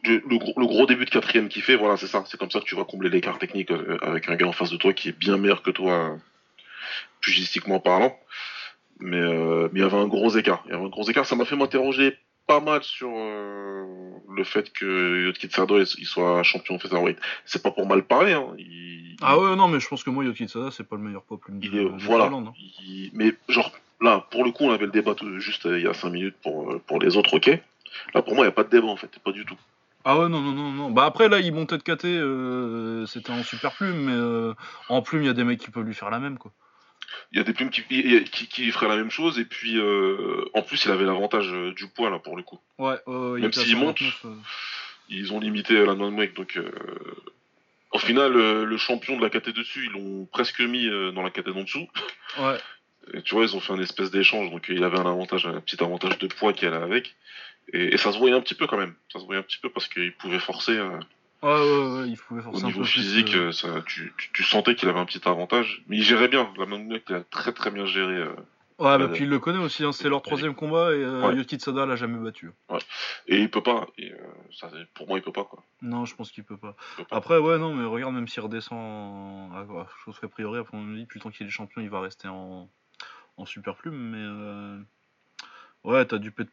Le, 0.04 0.22
le 0.28 0.38
gros, 0.38 0.52
le 0.56 0.66
gros 0.66 0.86
début 0.86 1.04
de 1.06 1.10
quatrième 1.10 1.48
qu'il 1.48 1.62
fait, 1.62 1.74
voilà, 1.76 1.96
c'est 1.96 2.06
ça. 2.06 2.22
C'est 2.26 2.38
comme 2.38 2.50
ça 2.50 2.60
que 2.60 2.64
tu 2.64 2.74
vas 2.76 2.84
combler 2.84 3.08
l'écart 3.10 3.38
technique 3.38 3.70
avec 4.02 4.28
un 4.28 4.36
gars 4.36 4.46
en 4.46 4.52
face 4.52 4.70
de 4.70 4.76
toi 4.76 4.92
qui 4.92 5.08
est 5.08 5.18
bien 5.18 5.36
meilleur 5.36 5.62
que 5.62 5.70
toi, 5.70 6.16
pugistiquement 7.20 7.80
parlant. 7.80 8.16
Mais 9.00 9.16
euh, 9.20 9.68
mais 9.72 9.80
il 9.80 9.82
y 9.82 9.86
avait 9.86 9.96
un 9.96 10.06
gros 10.08 10.30
écart. 10.36 10.62
Il 10.66 10.72
y 10.72 10.74
avait 10.74 10.84
un 10.84 10.88
gros 10.88 11.08
écart. 11.08 11.24
Ça 11.26 11.36
m'a 11.36 11.44
fait 11.44 11.56
m'interroger 11.56 12.16
pas 12.46 12.60
mal 12.60 12.82
sur 12.82 13.08
euh, 13.12 13.84
le 14.34 14.44
fait 14.44 14.72
que 14.72 15.24
Yotkitsado 15.26 15.78
il 15.80 15.86
il 15.98 16.06
soit 16.06 16.42
champion 16.42 16.78
featherweight. 16.78 17.18
C'est 17.44 17.62
pas 17.62 17.70
pour 17.70 17.86
mal 17.86 18.02
parler. 18.02 18.32
Hein. 18.32 18.46
Il, 18.58 19.16
Ah 19.22 19.38
ouais, 19.38 19.56
non, 19.56 19.68
mais 19.68 19.80
je 19.80 19.88
pense 19.88 20.02
que 20.02 20.10
moi, 20.10 20.24
Yotkitsada, 20.24 20.70
c'est 20.70 20.88
pas 20.88 20.96
le 20.96 21.02
meilleur 21.02 21.22
pop 21.22 21.42
il 21.62 21.76
est, 21.76 21.84
de 21.84 21.90
voilà. 22.04 22.24
Hein. 22.26 22.52
Il- 22.82 23.10
mais 23.12 23.34
genre 23.48 23.72
là, 24.00 24.26
pour 24.30 24.44
le 24.44 24.50
coup, 24.50 24.64
on 24.64 24.72
avait 24.72 24.86
le 24.86 24.92
débat 24.92 25.14
tout- 25.14 25.38
juste 25.38 25.66
euh, 25.66 25.78
il 25.78 25.84
y 25.84 25.88
a 25.88 25.94
5 25.94 26.10
minutes 26.10 26.36
pour 26.42 26.80
pour 26.86 26.98
les 27.00 27.16
autres, 27.16 27.34
ok. 27.36 27.58
Là, 28.14 28.22
pour 28.22 28.34
moi, 28.34 28.44
il 28.44 28.48
y 28.48 28.50
a 28.50 28.52
pas 28.52 28.64
de 28.64 28.70
débat 28.70 28.86
en 28.88 28.96
fait, 28.96 29.10
pas 29.20 29.32
du 29.32 29.44
tout. 29.44 29.56
Ah 30.04 30.18
ouais, 30.18 30.28
non, 30.28 30.40
non, 30.40 30.52
non, 30.52 30.72
non. 30.72 30.90
Bah 30.90 31.04
après, 31.04 31.28
là, 31.28 31.40
il 31.40 31.52
montait 31.52 31.76
de 31.76 31.82
KT, 31.82 32.06
euh, 32.06 33.04
c'était 33.06 33.30
en 33.32 33.42
super 33.42 33.72
plume, 33.72 34.04
mais 34.06 34.12
euh, 34.14 34.54
en 34.88 35.02
plume, 35.02 35.22
il 35.22 35.26
y 35.26 35.30
a 35.30 35.34
des 35.34 35.44
mecs 35.44 35.60
qui 35.60 35.70
peuvent 35.70 35.84
lui 35.84 35.94
faire 35.94 36.08
la 36.10 36.18
même, 36.18 36.38
quoi. 36.38 36.52
Il 37.32 37.38
y 37.38 37.40
a 37.40 37.44
des 37.44 37.52
plumes 37.52 37.70
qui, 37.70 37.82
qui, 37.84 38.70
feraient 38.70 38.88
la 38.88 38.96
même 38.96 39.10
chose, 39.10 39.38
et 39.38 39.44
puis 39.44 39.78
euh, 39.78 40.44
en 40.54 40.62
plus, 40.62 40.84
il 40.84 40.90
avait 40.90 41.04
l'avantage 41.04 41.48
euh, 41.52 41.72
du 41.72 41.88
poids 41.88 42.10
là 42.10 42.18
pour 42.18 42.36
le 42.36 42.42
coup. 42.42 42.58
Ouais, 42.78 42.96
il 43.06 43.42
Même 43.42 43.52
s'il 43.52 43.76
monte, 43.76 43.98
129, 43.98 44.24
euh. 44.24 44.34
Ils 45.08 45.32
ont 45.32 45.40
limité 45.40 45.84
la 45.84 45.94
non-make, 45.94 46.34
donc 46.34 46.56
euh, 46.56 46.70
au 47.92 47.98
final, 47.98 48.36
euh, 48.36 48.64
le 48.64 48.76
champion 48.76 49.16
de 49.16 49.22
la 49.22 49.30
KT 49.30 49.50
dessus, 49.50 49.86
ils 49.86 49.92
l'ont 49.92 50.24
presque 50.26 50.60
mis 50.60 50.86
euh, 50.86 51.10
dans 51.10 51.22
la 51.22 51.30
KT 51.30 51.48
d'en 51.48 51.62
dessous. 51.62 51.88
Ouais, 52.38 52.56
Et 53.14 53.22
tu 53.22 53.34
vois, 53.34 53.44
ils 53.44 53.56
ont 53.56 53.60
fait 53.60 53.72
un 53.72 53.80
espèce 53.80 54.10
d'échange, 54.10 54.50
donc 54.50 54.70
euh, 54.70 54.74
il 54.74 54.84
avait 54.84 54.98
un 54.98 55.06
avantage, 55.06 55.46
un 55.46 55.60
petit 55.60 55.82
avantage 55.82 56.18
de 56.18 56.26
poids 56.28 56.52
qui 56.52 56.66
allait 56.66 56.76
avec. 56.76 57.16
Et, 57.72 57.94
et 57.94 57.96
ça 57.96 58.12
se 58.12 58.18
voyait 58.18 58.36
un 58.36 58.40
petit 58.40 58.54
peu 58.54 58.66
quand 58.66 58.76
même. 58.76 58.94
Ça 59.12 59.18
se 59.18 59.24
voyait 59.24 59.40
un 59.40 59.42
petit 59.42 59.58
peu 59.58 59.70
parce 59.70 59.88
qu'il 59.88 60.12
pouvait 60.12 60.38
forcer. 60.38 60.78
Ouais, 61.42 61.48
ouais, 61.50 62.00
ouais, 62.00 62.08
il 62.08 62.16
pouvait 62.16 62.40
au 62.40 62.44
forcer 62.44 62.64
un 62.64 62.66
niveau 62.68 62.80
peu 62.80 62.86
physique, 62.86 63.34
euh. 63.34 63.48
euh, 63.48 63.52
ça, 63.52 63.68
tu, 63.86 64.12
tu, 64.16 64.30
tu 64.32 64.42
sentais 64.42 64.74
qu'il 64.74 64.88
avait 64.88 65.00
un 65.00 65.06
petit 65.06 65.26
avantage. 65.26 65.82
Mais 65.88 65.96
il 65.96 66.02
gérait 66.02 66.28
bien. 66.28 66.52
La 66.58 66.66
non-make, 66.66 67.04
il 67.08 67.14
a 67.16 67.24
très 67.24 67.52
très 67.52 67.70
bien 67.70 67.86
géré. 67.86 68.14
euh, 68.14 68.34
Ouais, 68.78 68.96
bah 68.96 69.08
puis 69.08 69.24
il 69.24 69.28
le 69.28 69.38
connaît 69.38 69.58
aussi, 69.58 69.84
hein, 69.84 69.92
c'est 69.92 70.08
leur 70.08 70.22
troisième 70.22 70.54
combat, 70.54 70.94
et 70.94 71.04
euh, 71.04 71.20
Ouais. 71.20 71.86
L'a 71.86 71.96
jamais 71.96 72.18
battu. 72.18 72.50
Et 73.26 73.38
il 73.38 73.50
peut 73.50 73.62
pas. 73.62 73.86
Et, 73.98 74.10
euh, 74.10 74.16
ça, 74.52 74.70
pour 74.94 75.06
moi, 75.06 75.18
il 75.18 75.22
peut 75.22 75.32
pas 75.32 75.44
quoi. 75.44 75.62
Non, 75.82 76.06
je 76.06 76.14
pense 76.16 76.30
qu'il 76.32 76.44
peut 76.44 76.56
pas. 76.56 76.74
Peut 76.96 77.04
pas. 77.04 77.16
Après, 77.16 77.36
ouais, 77.36 77.58
non, 77.58 77.74
mais 77.74 77.84
regarde, 77.84 78.14
même 78.14 78.26
s'il 78.26 78.42
redescend, 78.42 78.78
en... 78.78 79.50
ah, 79.54 79.64
ouais, 79.64 79.84
chose 80.04 80.18
qu'a 80.18 80.28
priori, 80.28 80.58
après 80.60 80.78
on 80.78 80.94
dit, 80.94 81.04
plus 81.04 81.20
tant 81.20 81.28
qu'il 81.30 81.46
est 81.46 81.50
champion, 81.50 81.82
il 81.82 81.90
va 81.90 82.00
rester 82.00 82.28
en, 82.28 82.70
en 83.36 83.44
super 83.44 83.76
plume, 83.76 83.96
mais 83.96 84.18
euh... 84.18 84.78
ouais, 85.84 86.04
t'as 86.04 86.18
du 86.18 86.30
Pet 86.30 86.48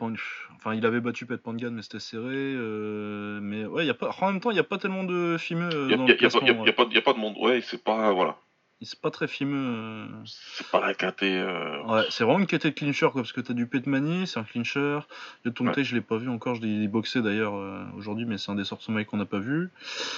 Enfin, 0.55 0.73
il 0.75 0.85
avait 0.85 0.99
battu 1.01 1.25
Pet 1.25 1.41
Pangan, 1.41 1.71
mais 1.71 1.81
c'était 1.81 1.99
serré. 1.99 2.23
euh, 2.35 3.39
Mais 3.41 3.65
ouais, 3.65 3.85
y 3.85 3.89
a 3.89 3.93
pas... 3.93 4.09
en 4.21 4.31
même 4.31 4.41
temps, 4.41 4.51
il 4.51 4.55
n'y 4.55 4.59
a 4.59 4.63
pas 4.63 4.77
tellement 4.77 5.03
de 5.03 5.37
fimeux 5.37 5.69
euh, 5.73 5.85
Il 5.85 5.91
y 5.91 5.93
a, 5.93 5.97
dans 5.97 6.07
y 6.07 6.11
a- 6.11 6.15
a 6.15 6.61
ouais. 6.61 6.71
pas 6.73 6.83
a 6.83 7.01
pas 7.01 7.13
de 7.13 7.19
monde. 7.19 7.35
Ouais, 7.39 7.61
c'est 7.61 7.83
pas. 7.83 8.11
Voilà. 8.11 8.35
C'est 8.83 9.01
pas 9.01 9.09
très 9.09 9.27
fimeux. 9.27 9.57
euh. 9.57 10.05
C'est 10.25 10.67
pas 10.67 10.79
la 10.85 10.93
KT. 10.93 11.23
euh, 11.23 11.83
Ouais, 11.85 12.03
c'est 12.11 12.23
vraiment 12.23 12.37
une 12.39 12.45
quête 12.45 12.65
de 12.67 12.69
clincher, 12.69 13.07
quoi, 13.11 13.23
parce 13.23 13.31
que 13.31 13.41
t'as 13.41 13.55
du 13.55 13.65
Petmani, 13.65 14.27
c'est 14.27 14.39
un 14.39 14.43
clincher. 14.43 14.99
Le 15.43 15.51
Tongte, 15.51 15.81
je 15.81 15.95
l'ai 15.95 16.01
pas 16.01 16.17
vu 16.17 16.29
encore, 16.29 16.53
je 16.53 16.61
l'ai 16.61 16.87
boxé 16.87 17.23
d'ailleurs 17.23 17.55
euh, 17.55 17.83
aujourd'hui, 17.97 18.25
mais 18.25 18.37
c'est 18.37 18.51
un 18.51 18.55
des 18.55 18.65
sorts 18.65 18.83
sommeil 18.83 19.05
qu'on 19.05 19.17
n'a 19.17 19.25
pas 19.25 19.39
vu. 19.39 19.69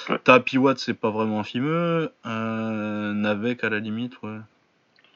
Ouais. 0.09 0.19
T'as 0.25 0.41
Piwat, 0.41 0.75
c'est 0.75 0.93
pas 0.93 1.09
vraiment 1.09 1.39
un 1.39 1.43
fimeux. 1.45 2.11
Euh, 2.25 3.13
Navek, 3.13 3.63
à 3.63 3.69
la 3.69 3.79
limite, 3.79 4.21
ouais. 4.23 4.39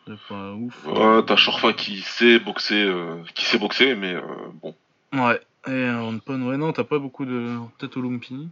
C'est 0.05 0.19
pas 0.27 0.51
ouf. 0.53 0.85
Ouais, 0.85 1.23
t'as 1.25 1.35
Shorfa 1.35 1.73
qui 1.73 2.01
sait 2.01 2.39
boxer, 2.39 2.83
euh, 2.83 3.23
qui 3.35 3.45
sait 3.45 3.57
boxer, 3.57 3.95
mais 3.95 4.13
euh, 4.13 4.21
bon. 4.61 4.75
Ouais, 5.13 5.39
et 5.67 5.85
un 5.85 6.01
Onpon, 6.01 6.41
ouais, 6.41 6.57
non, 6.57 6.73
t'as 6.73 6.83
pas 6.83 6.99
beaucoup 6.99 7.25
de. 7.25 7.57
Peut-être 7.77 7.97
Olumpini. 7.97 8.49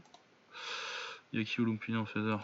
Il 1.34 1.40
y 1.40 1.42
a 1.42 1.46
qui 1.46 1.60
Olumpini 1.62 1.98
en 1.98 2.06
feather 2.06 2.40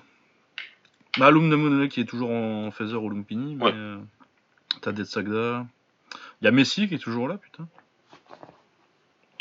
Bah, 1.17 1.27
Alum 1.27 1.47
Namonele 1.47 1.87
qui 1.89 2.01
est 2.01 2.05
toujours 2.05 2.31
en 2.31 2.69
feather 2.71 3.01
Olumpini, 3.01 3.55
mais. 3.55 3.63
Ouais. 3.65 3.71
euh, 3.73 3.97
T'as 4.81 4.91
Detsagda. 4.91 5.65
Il 6.41 6.45
y 6.45 6.47
a 6.47 6.51
Messi 6.51 6.87
qui 6.87 6.95
est 6.95 6.99
toujours 6.99 7.27
là, 7.27 7.37
putain. 7.37 7.67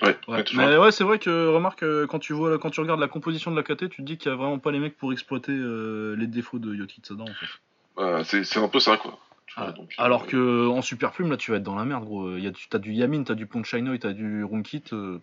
Ouais, 0.03 0.09
Ouais, 0.29 0.37
mais 0.37 0.45
toujours 0.45 0.65
mais 0.67 0.77
ouais, 0.77 0.93
c'est 0.93 1.05
vrai 1.05 1.19
que 1.19 1.49
remarque 1.49 1.85
quand 2.07 2.19
tu 2.19 2.33
vois 2.35 2.59
quand 2.59 2.71
tu 2.71 2.81
regardes 2.81 3.01
la 3.01 3.09
composition 3.09 3.51
de 3.51 3.57
la 3.57 3.63
KT, 3.63 3.89
tu 3.89 3.97
te 3.97 4.03
dis 4.03 4.19
qu'il 4.19 4.31
y 4.31 4.33
a 4.33 4.37
vraiment 4.37 4.59
pas 4.59 4.71
les 4.71 4.79
mecs 4.79 4.97
pour 4.97 5.13
exploiter 5.13 5.53
les 5.57 6.27
défauts 6.27 6.59
de 6.59 6.75
Yotkitsada 6.75 7.25
en 7.25 7.27
fait. 7.27 8.25
C'est 8.25 8.45
c'est 8.45 8.59
un 8.61 8.69
peu 8.69 8.79
ça, 8.79 8.97
quoi. 8.99 9.19
Ah, 9.55 9.73
donc, 9.73 9.95
Alors 9.97 10.25
euh, 10.25 10.27
que 10.27 10.69
en 10.69 10.83
super 10.83 11.13
plume 11.13 11.31
là, 11.31 11.37
tu 11.37 11.51
vas 11.51 11.59
être 11.59 11.63
dans 11.63 11.77
la 11.77 11.85
merde 11.85 12.05
gros. 12.05 12.37
Y 12.37 12.47
a 12.49 12.53
t'as 12.69 12.79
du 12.79 12.93
Yamin, 12.93 13.23
t'as 13.23 13.35
du 13.35 13.47
Ponchainoy, 13.47 13.99
t'as 13.99 14.13
du 14.13 14.45
Runkit. 14.45 14.85
euh, 14.93 15.21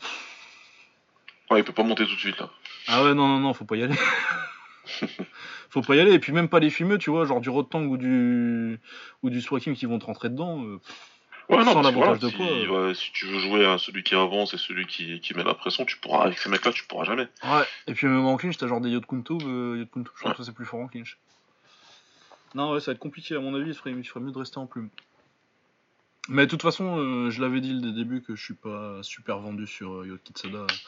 Ouais, 1.51 1.59
il 1.59 1.63
peut 1.63 1.74
pas 1.74 1.84
monter 1.84 2.05
tout 2.05 2.15
de 2.15 2.19
suite, 2.19 2.39
là. 2.39 2.49
Ah 2.88 3.03
ouais 3.03 3.13
non 3.13 3.28
non 3.28 3.39
non, 3.39 3.53
faut 3.53 3.65
pas 3.65 3.76
y 3.76 3.84
aller. 3.84 3.95
faut 5.69 5.82
pas 5.82 5.95
y 5.95 5.99
aller 5.99 6.13
et 6.13 6.19
puis 6.19 6.32
même 6.32 6.49
pas 6.49 6.59
les 6.59 6.69
fumeux, 6.69 6.97
tu 6.97 7.09
vois, 7.09 7.26
genre 7.26 7.41
du 7.41 7.49
Rotang 7.49 7.84
ou 7.84 7.97
du 7.97 8.80
ou 9.21 9.30
du 9.30 9.41
Swakim 9.41 9.76
qui 9.76 9.86
vont 9.86 9.99
te 9.99 10.05
rentrer 10.05 10.30
dedans. 10.30 10.63
euh, 10.63 10.80
Ouais, 11.49 11.57
non, 11.57 11.74
Sans 11.74 11.82
parce 11.82 11.93
l'avantage 11.93 12.19
voilà, 12.19 12.32
de 12.32 12.38
poids, 12.38 12.47
Si, 12.47 12.67
ouais, 12.69 12.93
si 12.93 13.11
tu 13.11 13.26
veux 13.26 13.39
jouer 13.39 13.65
à 13.65 13.78
celui 13.78 14.01
qui 14.03 14.15
avance 14.15 14.53
et 14.53 14.57
celui 14.57 14.88
qui, 14.88 15.19
qui 15.19 15.34
met 15.34 15.43
la 15.43 15.53
pression, 15.53 15.84
tu 15.84 15.97
pourras, 15.97 16.24
avec 16.24 16.38
ces 16.39 16.47
mecs-là, 16.49 16.71
tu 16.71 16.86
pourras 16.86 17.03
jamais. 17.03 17.28
Ouais, 17.43 17.63
et 17.88 17.93
puis 17.93 18.07
même 18.07 18.26
en 18.26 18.38
clinch, 18.38 18.55
t'as 18.55 18.67
genre 18.67 18.80
des 18.80 18.88
euh, 18.89 18.93
Yotkunto, 18.93 19.39
je 19.41 20.24
pense 20.24 20.38
que 20.38 20.43
c'est 20.43 20.53
plus 20.55 20.65
fort 20.65 20.80
en 20.80 20.88
clinch. 20.88 21.17
Non, 22.56 22.72
ouais, 22.72 22.80
ça 22.80 22.91
va 22.91 22.93
être 22.93 22.99
compliqué, 22.99 23.36
à 23.36 23.39
mon 23.39 23.56
avis, 23.56 23.70
il 23.70 23.74
ferait, 23.74 23.91
il 23.91 24.04
ferait 24.04 24.20
mieux 24.20 24.32
de 24.32 24.38
rester 24.38 24.58
en 24.60 24.68
plume. 24.68 24.89
Mais 26.30 26.45
de 26.45 26.49
toute 26.51 26.62
façon, 26.62 26.97
euh, 26.99 27.30
je 27.32 27.41
l'avais 27.41 27.60
dit 27.60 27.78
dès 27.82 27.88
le 27.88 27.91
début 27.91 28.22
que 28.22 28.34
je 28.34 28.41
suis 28.41 28.54
pas 28.54 29.04
super 29.04 29.39
vendu 29.39 29.68
sur 29.68 29.91
euh. 29.91 30.18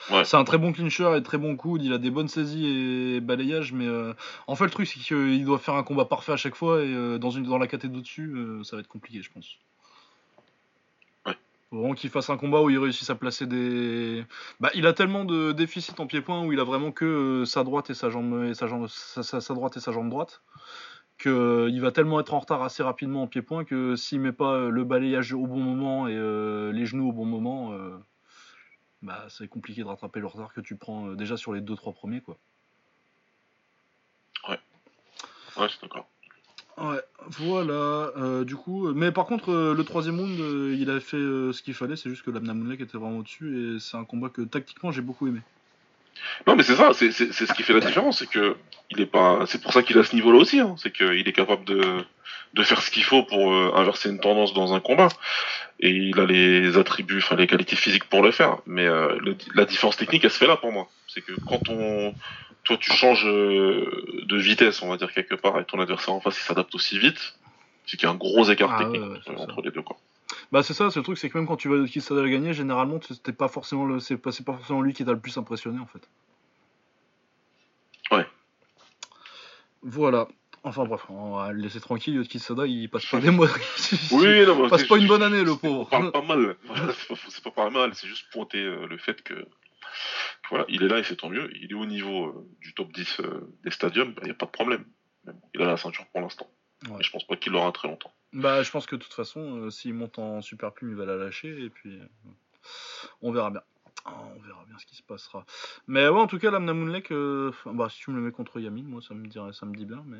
Ouais. 0.09 0.23
C'est 0.23 0.37
un 0.37 0.45
très 0.45 0.57
bon 0.57 0.71
clincher 0.71 1.11
et 1.17 1.23
très 1.23 1.37
bon 1.37 1.57
coude, 1.57 1.83
il 1.83 1.91
a 1.91 1.97
des 1.97 2.09
bonnes 2.09 2.29
saisies 2.29 2.67
et 2.67 3.19
balayages, 3.19 3.73
mais 3.73 3.85
euh, 3.85 4.13
en 4.47 4.55
fait, 4.55 4.63
le 4.63 4.69
truc, 4.69 4.87
c'est 4.87 4.99
qu'il 4.99 5.43
doit 5.43 5.59
faire 5.59 5.73
un 5.73 5.83
combat 5.83 6.05
parfait 6.05 6.31
à 6.31 6.37
chaque 6.37 6.55
fois, 6.55 6.81
et 6.83 6.93
euh, 6.93 7.17
dans, 7.17 7.31
une, 7.31 7.43
dans 7.43 7.57
la 7.57 7.67
KT 7.67 7.87
d'au-dessus, 7.87 8.33
ça 8.63 8.77
va 8.77 8.79
être 8.79 8.87
compliqué, 8.87 9.21
je 9.21 9.29
pense. 9.29 9.57
Ouais. 11.25 11.35
Faut 11.69 11.79
vraiment 11.79 11.95
qu'il 11.95 12.09
fasse 12.11 12.29
un 12.29 12.37
combat 12.37 12.61
où 12.61 12.69
il 12.69 12.79
réussisse 12.79 13.09
à 13.09 13.15
placer 13.15 13.45
des. 13.45 14.23
Bah, 14.61 14.71
il 14.73 14.87
a 14.87 14.93
tellement 14.93 15.25
de 15.25 15.51
déficit 15.51 15.99
en 15.99 16.07
pied-point 16.07 16.45
où 16.45 16.53
il 16.53 16.61
a 16.61 16.63
vraiment 16.63 16.93
que 16.93 17.43
sa 17.45 17.65
droite 17.65 17.89
et 17.89 17.93
sa 17.93 18.09
jambe 18.09 18.45
et 18.45 18.53
sa 18.53 18.67
jambe 18.67 18.87
sa, 18.87 19.21
sa- 19.21 19.41
sa 19.41 19.53
droite 19.53 19.75
et 19.75 19.81
sa 19.81 19.91
jambe 19.91 20.09
droite 20.09 20.41
que 21.17 21.29
euh, 21.29 21.69
il 21.69 21.81
va 21.81 21.91
tellement 21.91 22.19
être 22.19 22.33
en 22.33 22.39
retard 22.39 22.61
assez 22.63 22.83
rapidement 22.83 23.23
en 23.23 23.27
pied-point 23.27 23.63
que 23.63 23.95
s'il 23.95 24.19
met 24.19 24.31
pas 24.31 24.53
euh, 24.53 24.69
le 24.69 24.83
balayage 24.83 25.33
au 25.33 25.47
bon 25.47 25.59
moment 25.59 26.07
et 26.07 26.15
euh, 26.15 26.71
les 26.71 26.85
genoux 26.85 27.09
au 27.09 27.13
bon 27.13 27.25
moment, 27.25 27.73
euh, 27.73 27.97
bah 29.01 29.25
c'est 29.29 29.47
compliqué 29.47 29.81
de 29.81 29.87
rattraper 29.87 30.19
le 30.19 30.27
retard 30.27 30.53
que 30.53 30.61
tu 30.61 30.75
prends 30.75 31.09
euh, 31.09 31.15
déjà 31.15 31.37
sur 31.37 31.53
les 31.53 31.61
2-3 31.61 31.93
premiers 31.93 32.21
quoi. 32.21 32.37
Ouais, 35.57 35.67
c'est 35.69 35.81
d'accord. 35.81 36.07
Ouais, 36.77 36.99
voilà. 37.29 37.73
euh, 37.73 38.43
du 38.43 38.57
coup, 38.57 38.93
mais 38.93 39.13
par 39.13 39.25
contre, 39.25 39.49
euh, 39.49 39.73
le 39.73 39.83
troisième 39.85 40.19
round, 40.19 40.37
euh, 40.41 40.75
il 40.77 40.89
a 40.89 40.99
fait 40.99 41.15
euh, 41.15 41.53
ce 41.53 41.61
qu'il 41.61 41.73
fallait. 41.73 41.95
C'est 41.95 42.09
juste 42.09 42.23
que 42.23 42.31
Lamna 42.31 42.53
Moonlake 42.53 42.81
était 42.81 42.97
vraiment 42.97 43.19
au-dessus 43.19 43.75
et 43.75 43.79
c'est 43.79 43.95
un 43.95 44.03
combat 44.03 44.27
que 44.27 44.41
tactiquement 44.41 44.91
j'ai 44.91 45.01
beaucoup 45.01 45.27
aimé. 45.27 45.39
Non, 46.47 46.55
mais 46.55 46.63
c'est 46.63 46.75
ça, 46.75 46.91
c'est 46.93 47.11
ce 47.11 47.53
qui 47.53 47.63
fait 47.63 47.73
la 47.73 47.79
différence, 47.81 48.19
c'est 48.19 48.29
que 48.29 48.55
il 48.89 49.01
est 49.01 49.05
pas, 49.05 49.45
c'est 49.47 49.61
pour 49.61 49.73
ça 49.73 49.81
qu'il 49.83 49.97
a 49.97 50.03
ce 50.03 50.15
niveau-là 50.15 50.37
aussi, 50.39 50.59
hein, 50.59 50.75
c'est 50.77 50.91
qu'il 50.91 51.27
est 51.27 51.33
capable 51.33 51.65
de, 51.65 51.81
de 52.53 52.63
faire 52.63 52.81
ce 52.81 52.91
qu'il 52.91 53.03
faut 53.03 53.23
pour 53.23 53.53
euh, 53.53 53.71
inverser 53.75 54.09
une 54.09 54.19
tendance 54.19 54.53
dans 54.53 54.73
un 54.73 54.79
combat, 54.79 55.09
et 55.79 55.89
il 55.89 56.19
a 56.19 56.25
les 56.25 56.77
attributs, 56.77 57.17
enfin 57.17 57.35
les 57.35 57.47
qualités 57.47 57.75
physiques 57.75 58.05
pour 58.05 58.21
le 58.21 58.31
faire. 58.31 58.57
Mais 58.65 58.85
euh, 58.85 59.17
le- 59.19 59.35
la 59.55 59.65
différence 59.65 59.97
technique, 59.97 60.23
elle 60.23 60.31
se 60.31 60.37
fait 60.37 60.47
là 60.47 60.55
pour 60.57 60.71
moi, 60.71 60.87
c'est 61.07 61.21
que 61.21 61.33
quand 61.47 61.67
on, 61.69 62.13
toi 62.63 62.77
tu 62.77 62.91
changes 62.93 63.25
euh, 63.27 64.23
de 64.23 64.37
vitesse, 64.37 64.81
on 64.83 64.87
va 64.89 64.97
dire 64.97 65.11
quelque 65.13 65.35
part, 65.35 65.59
et 65.59 65.65
ton 65.65 65.79
adversaire 65.79 66.13
en 66.13 66.21
face 66.21 66.37
il 66.39 66.43
s'adapte 66.43 66.73
aussi 66.75 66.97
vite, 66.99 67.35
c'est 67.85 67.97
qu'il 67.97 68.07
y 68.07 68.09
a 68.09 68.13
un 68.13 68.17
gros 68.17 68.49
écart 68.49 68.71
Ah, 68.75 68.77
technique 68.83 69.01
ouais, 69.01 69.07
ouais, 69.09 69.19
c'est 69.25 69.35
ça. 69.35 69.41
entre 69.41 69.61
les 69.63 69.71
deux 69.71 69.81
quoi. 69.81 69.97
Bah 70.51 70.63
c'est 70.63 70.73
ça, 70.73 70.89
c'est 70.91 70.99
le 70.99 71.03
truc, 71.03 71.17
c'est 71.17 71.29
que 71.29 71.37
même 71.37 71.47
quand 71.47 71.57
tu 71.57 71.69
vas 71.69 71.85
qui 71.87 72.01
ça 72.01 72.15
gagner, 72.27 72.53
généralement 72.53 72.99
c'était 73.01 73.33
pas 73.33 73.47
forcément 73.47 73.85
le, 73.85 73.99
c'est 73.99 74.17
pas, 74.17 74.31
c'est 74.31 74.45
pas 74.45 74.53
forcément 74.53 74.81
lui 74.81 74.93
qui 74.93 75.05
t'a 75.05 75.11
le 75.13 75.19
plus 75.19 75.37
impressionné 75.37 75.79
en 75.79 75.85
fait. 75.87 76.07
Voilà. 79.87 80.27
Enfin 80.63 80.83
bref, 80.85 81.01
on 81.09 81.35
va 81.37 81.51
le 81.51 81.61
laisser 81.61 81.79
tranquille. 81.79 82.25
Sada, 82.39 82.65
il 82.65 82.89
passe 82.89 83.05
pas 83.05 83.19
des 83.19 83.29
mois. 83.29 83.47
Oui, 84.11 84.45
non, 84.47 84.67
passe 84.67 84.81
c'est- 84.81 84.87
pas 84.87 84.97
une 84.97 85.05
bonne 85.07 85.21
année, 85.21 85.43
le 85.43 85.55
pauvre. 85.55 85.87
parle 85.87 86.11
pas 86.11 86.23
mal. 86.23 86.55
C'est 86.97 87.07
pas, 87.07 87.15
c'est 87.29 87.53
pas 87.53 87.69
mal, 87.69 87.93
c'est 87.93 88.07
juste 88.07 88.25
pointer 88.31 88.63
euh, 88.63 88.87
le 88.87 88.97
fait 88.97 89.21
que, 89.21 89.47
voilà, 90.49 90.65
il 90.69 90.81
est 90.81 90.87
là 90.87 90.97
et 90.99 91.03
c'est 91.03 91.17
tant 91.17 91.29
mieux. 91.29 91.51
Il 91.55 91.69
est 91.71 91.75
au 91.75 91.85
niveau 91.85 92.25
euh, 92.29 92.49
du 92.61 92.73
top 92.73 92.91
10 92.93 93.19
euh, 93.19 93.47
des 93.63 93.69
stadiums, 93.69 94.15
il 94.21 94.25
n'y 94.25 94.31
a 94.31 94.33
pas 94.33 94.47
de 94.47 94.51
problème. 94.51 94.85
Il 95.53 95.61
a 95.61 95.67
la 95.67 95.77
ceinture 95.77 96.05
pour 96.07 96.21
l'instant. 96.21 96.49
Ouais. 96.89 96.97
Et 96.99 97.03
je 97.03 97.11
pense 97.11 97.25
pas 97.27 97.35
qu'il 97.35 97.51
l'aura 97.53 97.71
très 97.71 97.87
longtemps. 97.87 98.11
Bah, 98.35 98.63
je 98.63 98.69
pense 98.69 98.85
que 98.85 98.97
de 98.97 99.01
toute 99.01 99.13
façon, 99.13 99.39
euh, 99.61 99.69
s'il 99.69 99.93
monte 99.93 100.19
en 100.19 100.41
super 100.41 100.73
plume, 100.73 100.91
il 100.91 100.97
va 100.97 101.05
la 101.05 101.15
lâcher 101.15 101.63
et 101.63 101.69
puis 101.69 101.97
euh, 101.97 102.05
on 103.21 103.31
verra 103.31 103.49
bien. 103.49 103.61
Ah, 104.03 104.11
On 104.35 104.41
verra 104.45 104.63
bien 104.67 104.77
ce 104.77 104.85
qui 104.85 104.95
se 104.95 105.01
passera. 105.03 105.45
Mais 105.87 106.07
ouais, 106.09 106.19
en 106.19 106.27
tout 106.27 106.37
cas, 106.37 106.51
l'Amna 106.51 106.73
Moonlake, 106.73 107.11
euh, 107.11 107.51
bah, 107.65 107.87
si 107.89 107.99
tu 108.01 108.11
me 108.11 108.17
le 108.17 108.21
mets 108.21 108.31
contre 108.31 108.59
Yamin, 108.59 108.83
moi 108.83 109.01
ça 109.01 109.13
me 109.13 109.25
dirait, 109.25 109.53
ça 109.53 109.65
me 109.65 109.73
dit 109.73 109.85
bien, 109.85 110.03
mais 110.05 110.17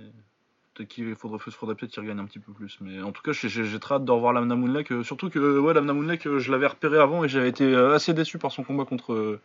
peut-être 0.74 0.88
qu'il 0.90 1.14
faudrait, 1.16 1.40
faudrait 1.52 1.76
peut-être 1.76 1.92
qu'il 1.92 2.02
regagne 2.02 2.20
un 2.20 2.26
petit 2.26 2.40
peu 2.40 2.54
plus. 2.54 2.78
Mais 2.80 3.02
en 3.02 3.12
tout 3.12 3.22
cas, 3.22 3.34
j'ai- 3.34 3.50
j'ai 3.50 3.66
j'ai 3.66 3.80
très 3.82 3.96
hâte 3.96 4.06
de 4.06 4.12
revoir 4.12 4.32
l'Amna 4.32 4.56
Moonlake. 4.56 4.94
euh, 4.94 5.04
surtout 5.04 5.30
que 5.30 5.60
ouais, 5.60 5.74
l'Amna 5.74 5.92
Moonlake, 5.92 6.38
je 6.38 6.52
l'avais 6.52 6.68
repéré 6.68 6.98
avant 6.98 7.26
et 7.26 7.28
j'avais 7.28 7.50
été 7.50 7.76
assez 7.76 8.14
déçu 8.14 8.38
par 8.38 8.54
son 8.54 8.64
combat 8.64 8.86
contre 8.86 9.40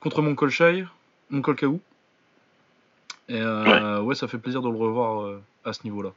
contre 0.00 0.22
mon 0.22 0.34
Kolchai, 0.34 0.86
mon 1.28 1.42
Kolkaou. 1.42 1.78
Et 3.28 3.42
ouais. 3.44 4.14
ça 4.14 4.28
fait 4.28 4.38
plaisir 4.38 4.62
de 4.62 4.70
le 4.70 4.76
revoir 4.76 5.40
à 5.64 5.72
ce 5.74 5.84
niveau-là. 5.84 6.12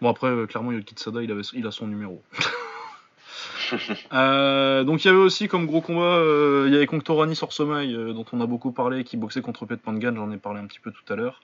Bon 0.00 0.08
après, 0.10 0.28
euh, 0.28 0.46
clairement, 0.46 0.72
Yoki 0.72 0.94
Tsada, 0.94 1.22
il, 1.22 1.30
avait, 1.30 1.42
il 1.54 1.66
a 1.66 1.70
son 1.70 1.86
numéro. 1.86 2.22
Euh, 4.12 4.84
donc 4.84 5.04
il 5.04 5.08
y 5.08 5.10
avait 5.10 5.18
aussi 5.18 5.48
comme 5.48 5.66
gros 5.66 5.80
combat, 5.80 6.16
euh, 6.16 6.64
il 6.66 6.72
y 6.72 6.76
avait 6.76 6.86
Conctorani 6.86 7.36
Sorsomaï, 7.36 7.94
euh, 7.94 8.12
dont 8.12 8.24
on 8.32 8.40
a 8.40 8.46
beaucoup 8.46 8.72
parlé, 8.72 9.04
qui 9.04 9.16
boxait 9.16 9.42
contre 9.42 9.66
Pet 9.66 9.80
Pangan, 9.80 10.14
j'en 10.14 10.30
ai 10.30 10.38
parlé 10.38 10.60
un 10.60 10.66
petit 10.66 10.80
peu 10.80 10.90
tout 10.90 11.12
à 11.12 11.16
l'heure. 11.16 11.40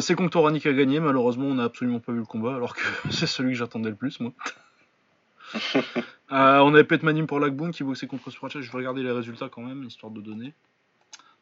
C'est 0.00 0.14
Conctorani 0.14 0.60
qui 0.60 0.68
a 0.68 0.72
gagné, 0.72 1.00
malheureusement 1.00 1.46
on 1.46 1.54
n'a 1.54 1.64
absolument 1.64 2.00
pas 2.00 2.12
vu 2.12 2.18
le 2.18 2.24
combat, 2.24 2.54
alors 2.54 2.74
que 2.74 2.82
c'est 3.10 3.26
celui 3.26 3.52
que 3.52 3.58
j'attendais 3.58 3.90
le 3.90 3.96
plus, 3.96 4.20
moi. 4.20 4.32
On 6.34 6.72
avait 6.72 6.84
Petmanim 6.84 7.26
pour 7.26 7.40
Lagboon 7.40 7.72
qui 7.72 7.84
boxait 7.84 8.06
contre 8.06 8.30
Spracha, 8.30 8.62
je 8.62 8.70
vais 8.72 8.78
regarder 8.78 9.02
les 9.02 9.10
résultats 9.10 9.50
quand 9.50 9.60
même, 9.60 9.84
histoire 9.84 10.10
de 10.10 10.22
donner. 10.22 10.54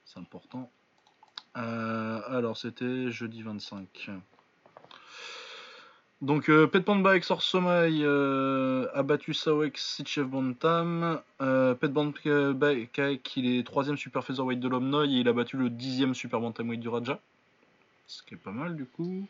C'est 0.04 0.18
important. 0.18 0.68
Alors 1.54 2.56
c'était 2.56 3.12
jeudi 3.12 3.42
25. 3.42 4.10
Donc 6.22 6.50
euh, 6.50 6.66
Pet 6.66 6.84
Sorsomai 7.22 8.02
euh, 8.02 8.86
a 8.92 9.02
battu 9.02 9.32
Sawek 9.32 9.78
Sitchev 9.78 10.26
Bantam. 10.26 11.20
Euh, 11.40 11.74
Pet 11.74 11.90
il 13.36 13.58
est 13.58 13.66
troisième 13.66 13.96
super 13.96 14.24
featherweight 14.24 14.60
de 14.60 14.68
l'Omnoy 14.68 15.06
et 15.06 15.20
il 15.20 15.28
a 15.28 15.32
battu 15.32 15.56
le 15.56 15.70
dixième 15.70 16.14
super 16.14 16.40
bantamweight 16.40 16.80
du 16.80 16.88
Raja. 16.88 17.18
Ce 18.06 18.22
qui 18.22 18.34
est 18.34 18.38
pas 18.38 18.50
mal 18.50 18.76
du 18.76 18.84
coup. 18.84 19.26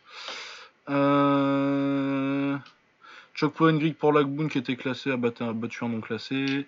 Euh... 0.88 2.56
Ngrig 3.40 3.94
pour 3.94 4.12
Lagboon 4.12 4.48
qui 4.48 4.58
était 4.58 4.76
classé 4.76 5.10
a 5.10 5.16
battu, 5.16 5.44
a 5.44 5.52
battu 5.52 5.84
un 5.84 5.88
non 5.88 6.00
classé. 6.00 6.66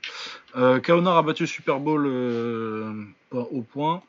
Euh, 0.56 0.80
Kaonar 0.80 1.16
a 1.16 1.22
battu 1.22 1.46
Super 1.46 1.80
Bowl 1.80 2.06
euh, 2.06 2.92
au 3.32 3.62
point. 3.62 4.02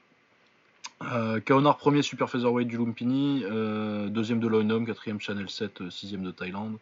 Euh, 1.12 1.40
Kaonar 1.40 1.78
premier 1.78 2.02
super 2.02 2.30
featherweight 2.30 2.68
du 2.68 2.78
Lumpini, 2.78 3.44
euh, 3.44 4.08
deuxième 4.08 4.40
de 4.40 4.48
Loinum, 4.48 4.86
quatrième 4.86 5.20
Channel 5.20 5.50
7, 5.50 5.82
euh, 5.82 5.90
sixième 5.90 6.24
de 6.24 6.32
Thaïlande, 6.32 6.78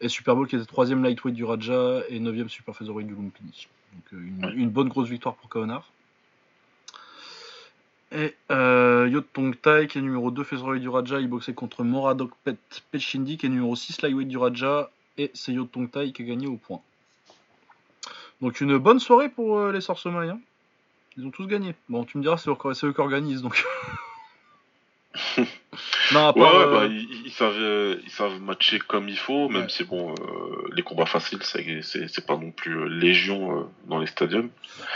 et 0.00 0.08
Super 0.08 0.36
Bowl 0.36 0.46
qui 0.46 0.56
était 0.56 0.64
troisième 0.64 1.02
lightweight 1.02 1.34
du 1.34 1.44
Raja 1.44 2.02
et 2.08 2.20
neuvième 2.20 2.48
super 2.48 2.76
featherweight 2.76 3.06
du 3.06 3.14
Lumpini. 3.14 3.68
Donc 3.94 4.52
une, 4.54 4.70
bonne 4.70 4.88
grosse 4.88 5.08
victoire 5.08 5.34
pour 5.34 5.48
Kaonar. 5.48 5.90
Et 8.12 8.34
euh, 8.52 9.08
Yot 9.10 9.22
Tong 9.32 9.56
Tai 9.60 9.86
qui 9.88 9.98
est 9.98 10.02
numéro 10.02 10.30
2 10.30 10.44
featherweight 10.44 10.82
du 10.82 10.88
Raja, 10.88 11.20
il 11.20 11.28
boxait 11.28 11.54
contre 11.54 11.82
Moradok 11.82 12.30
Pet 12.44 12.58
qui 12.92 13.38
est 13.42 13.48
numéro 13.48 13.74
6 13.74 14.02
lightweight 14.02 14.28
du 14.28 14.36
Raja, 14.36 14.90
et 15.18 15.30
c'est 15.34 15.52
Yot 15.52 15.66
Tong 15.66 15.90
Tai 15.90 16.12
qui 16.12 16.22
a 16.22 16.24
gagné 16.24 16.46
au 16.46 16.56
point. 16.56 16.80
Donc 18.40 18.60
une 18.60 18.78
bonne 18.78 19.00
soirée 19.00 19.28
pour 19.28 19.68
les 19.68 19.80
Sorcemailles. 19.80 20.30
Hein. 20.30 20.40
Ils 21.16 21.26
ont 21.26 21.30
tous 21.30 21.46
gagné. 21.46 21.74
Bon, 21.88 22.04
tu 22.04 22.18
me 22.18 22.22
diras, 22.22 22.36
c'est 22.38 22.50
eux, 22.50 22.92
qui 22.92 23.00
organisent 23.00 23.42
donc. 23.42 23.62
non, 26.12 26.32
Ouais, 26.34 26.42
ouais, 26.42 26.48
euh, 26.48 26.70
bah, 26.72 26.86
ils, 26.86 27.26
ils 27.26 27.30
savent, 27.30 27.54
euh, 27.56 28.00
ils 28.02 28.10
savent 28.10 28.40
matcher 28.40 28.80
comme 28.80 29.08
il 29.08 29.16
faut, 29.18 29.48
même 29.48 29.62
Ouais. 29.62 29.68
si 29.68 29.84
bon, 29.84 30.12
euh, 30.12 30.68
les 30.72 30.82
combats 30.82 31.06
faciles, 31.06 31.40
c'est 31.42 32.26
pas 32.26 32.36
non 32.36 32.50
plus 32.50 32.76
euh, 32.76 32.86
légion 32.88 33.60
euh, 33.60 33.64
dans 33.86 33.98
les 34.00 34.08
stadiums. 34.08 34.50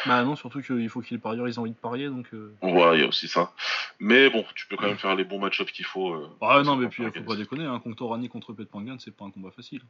bah 0.06 0.24
non, 0.24 0.34
surtout 0.34 0.60
qu'il 0.60 0.88
faut 0.88 1.00
qu'ils 1.02 1.20
parieurs, 1.20 1.46
ils 1.46 1.58
ont 1.60 1.62
envie 1.62 1.70
de 1.70 1.76
parier 1.76 2.08
donc. 2.08 2.28
Voilà, 2.62 2.96
il 2.96 3.00
y 3.02 3.04
a 3.04 3.08
aussi 3.08 3.28
ça. 3.28 3.52
Mais 4.00 4.28
bon, 4.28 4.44
tu 4.56 4.66
peux 4.66 4.76
quand 4.76 4.88
même 4.88 4.98
faire 4.98 5.14
les 5.14 5.24
bons 5.24 5.38
match-ups 5.38 5.70
qu'il 5.70 5.84
faut. 5.84 6.16
Ah 6.40 6.62
non, 6.64 6.74
mais 6.74 6.88
puis 6.88 7.04
faut 7.04 7.22
pas 7.22 7.36
déconner, 7.36 7.64
hein, 7.64 7.78
Conctorani 7.78 8.28
contre 8.28 8.52
Petpangan, 8.52 8.96
c'est 8.98 9.16
pas 9.16 9.24
un 9.24 9.30
combat 9.30 9.50
facile. 9.52 9.82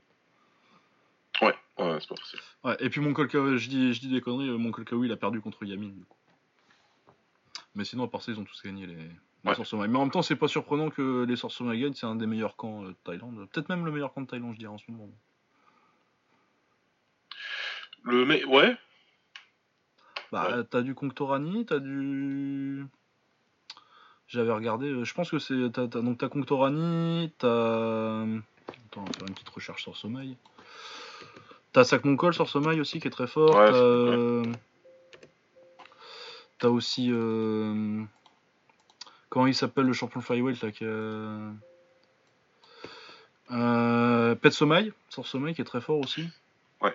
Ouais, 1.40 1.54
ouais, 1.78 1.96
c'est 2.00 2.08
pas 2.08 2.16
facile. 2.16 2.40
Ouais, 2.64 2.76
et 2.80 2.90
puis 2.90 3.00
mon 3.00 3.12
Kolkawi, 3.14 3.58
je 3.58 3.68
dis, 3.70 3.94
je 3.94 4.00
dis 4.00 4.08
des 4.08 4.20
conneries, 4.20 4.50
mon 4.58 4.72
Kolkawi 4.72 5.06
il 5.08 5.12
a 5.12 5.16
perdu 5.16 5.40
contre 5.40 5.64
Yamin 5.64 5.86
du 5.88 6.04
coup. 6.04 6.17
Mais 7.74 7.84
sinon, 7.84 8.04
à 8.04 8.08
part 8.08 8.22
ça, 8.22 8.32
ils 8.32 8.38
ont 8.40 8.44
tous 8.44 8.62
gagné 8.62 8.86
les, 8.86 8.94
les 8.96 9.08
Ouais. 9.44 9.54
Mais 9.88 9.96
en 9.96 10.02
même 10.02 10.10
temps, 10.10 10.22
c'est 10.22 10.36
pas 10.36 10.48
surprenant 10.48 10.90
que 10.90 11.24
les 11.24 11.36
Sorcerois 11.36 11.76
gagnent, 11.76 11.94
c'est 11.94 12.06
un 12.06 12.16
des 12.16 12.26
meilleurs 12.26 12.56
camps 12.56 12.84
euh, 12.84 12.88
de 12.88 12.96
Thaïlande. 13.04 13.48
Peut-être 13.52 13.68
même 13.68 13.84
le 13.86 13.92
meilleur 13.92 14.12
camp 14.12 14.22
de 14.22 14.26
Thaïlande, 14.26 14.54
je 14.54 14.58
dirais 14.58 14.72
en 14.72 14.78
ce 14.78 14.90
moment. 14.90 15.08
Le 18.02 18.24
mais 18.24 18.44
ouais, 18.44 18.76
Bah, 20.32 20.58
Ouais. 20.58 20.64
t'as 20.64 20.82
du 20.82 20.94
Conctorani, 20.94 21.64
t'as 21.66 21.78
du. 21.78 22.86
J'avais 24.26 24.52
regardé, 24.52 24.86
euh, 24.88 25.04
je 25.04 25.14
pense 25.14 25.30
que 25.30 25.38
c'est. 25.38 25.70
T'as, 25.72 25.88
t'as- 25.88 26.02
donc 26.02 26.18
t'as 26.18 26.28
Conctorani, 26.28 27.32
t'as. 27.38 28.22
Attends, 28.22 29.00
on 29.00 29.04
va 29.04 29.12
faire 29.12 29.26
une 29.28 29.34
petite 29.34 29.48
recherche 29.48 29.82
sur 29.82 29.96
sommeil. 29.96 30.36
T'as 31.72 31.84
Sakmonkol 31.84 32.34
sur 32.34 32.48
sommeil 32.48 32.80
aussi 32.80 33.00
qui 33.00 33.08
est 33.08 33.10
très 33.10 33.26
fort. 33.26 33.54
Ouais, 33.56 33.70
t'as, 33.70 34.50
t'as 36.58 36.68
aussi. 36.68 37.08
euh, 37.10 38.02
Comment 39.30 39.46
il 39.46 39.54
s'appelle 39.54 39.84
le 39.84 39.92
champion 39.92 40.20
flyweight 40.20 40.62
là 40.62 40.70
qui 40.72 40.84
a... 40.84 40.88
Euh, 43.50 44.34
Pet 44.34 44.50
Sommeil, 44.52 44.92
sur 45.08 45.26
sommeil 45.26 45.54
qui 45.54 45.60
est 45.62 45.64
très 45.64 45.80
fort 45.80 45.98
aussi. 46.00 46.28
ouais, 46.82 46.94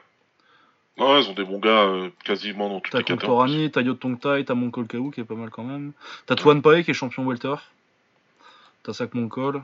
ils 0.97 1.29
ont 1.29 1.33
des 1.33 1.43
bons 1.43 1.57
gars 1.59 1.85
euh, 1.85 2.09
quasiment 2.23 2.69
dans 2.69 2.79
toutes 2.79 2.91
T'as 2.91 2.99
les 2.99 3.03
catégories. 3.03 3.27
Conctorani, 3.27 3.71
t'as 3.71 3.81
Yotong 3.81 4.19
Tai, 4.19 4.45
t'as 4.45 4.53
Monkol 4.53 4.85
Kaou 4.87 5.09
qui 5.11 5.21
est 5.21 5.25
pas 5.25 5.33
mal 5.35 5.49
quand 5.49 5.63
même. 5.63 5.91
T'as 6.27 6.35
Tuan 6.35 6.61
Pae 6.61 6.83
qui 6.83 6.91
est 6.91 6.93
champion 6.93 7.25
welter. 7.25 7.55
T'as 8.83 8.93
Sak 8.93 9.13
Monkol. 9.15 9.63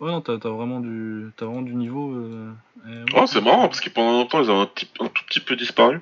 Ouais, 0.00 0.10
non, 0.10 0.20
t'as 0.22 0.38
t'as 0.38 0.48
vraiment, 0.50 0.80
du... 0.80 1.30
t'as 1.36 1.46
vraiment 1.46 1.62
du 1.62 1.74
niveau. 1.74 2.12
euh, 2.12 2.52
et 2.86 2.90
ouais. 3.12 3.20
Oh, 3.22 3.26
c'est 3.26 3.40
marrant 3.42 3.68
parce 3.68 3.80
que 3.80 3.90
pendant 3.90 4.12
longtemps 4.12 4.42
ils 4.42 4.50
avaient 4.50 4.60
un, 4.60 4.66
petit- 4.66 4.88
un 5.00 5.08
tout 5.08 5.24
petit 5.26 5.40
peu 5.40 5.56
disparu. 5.56 6.00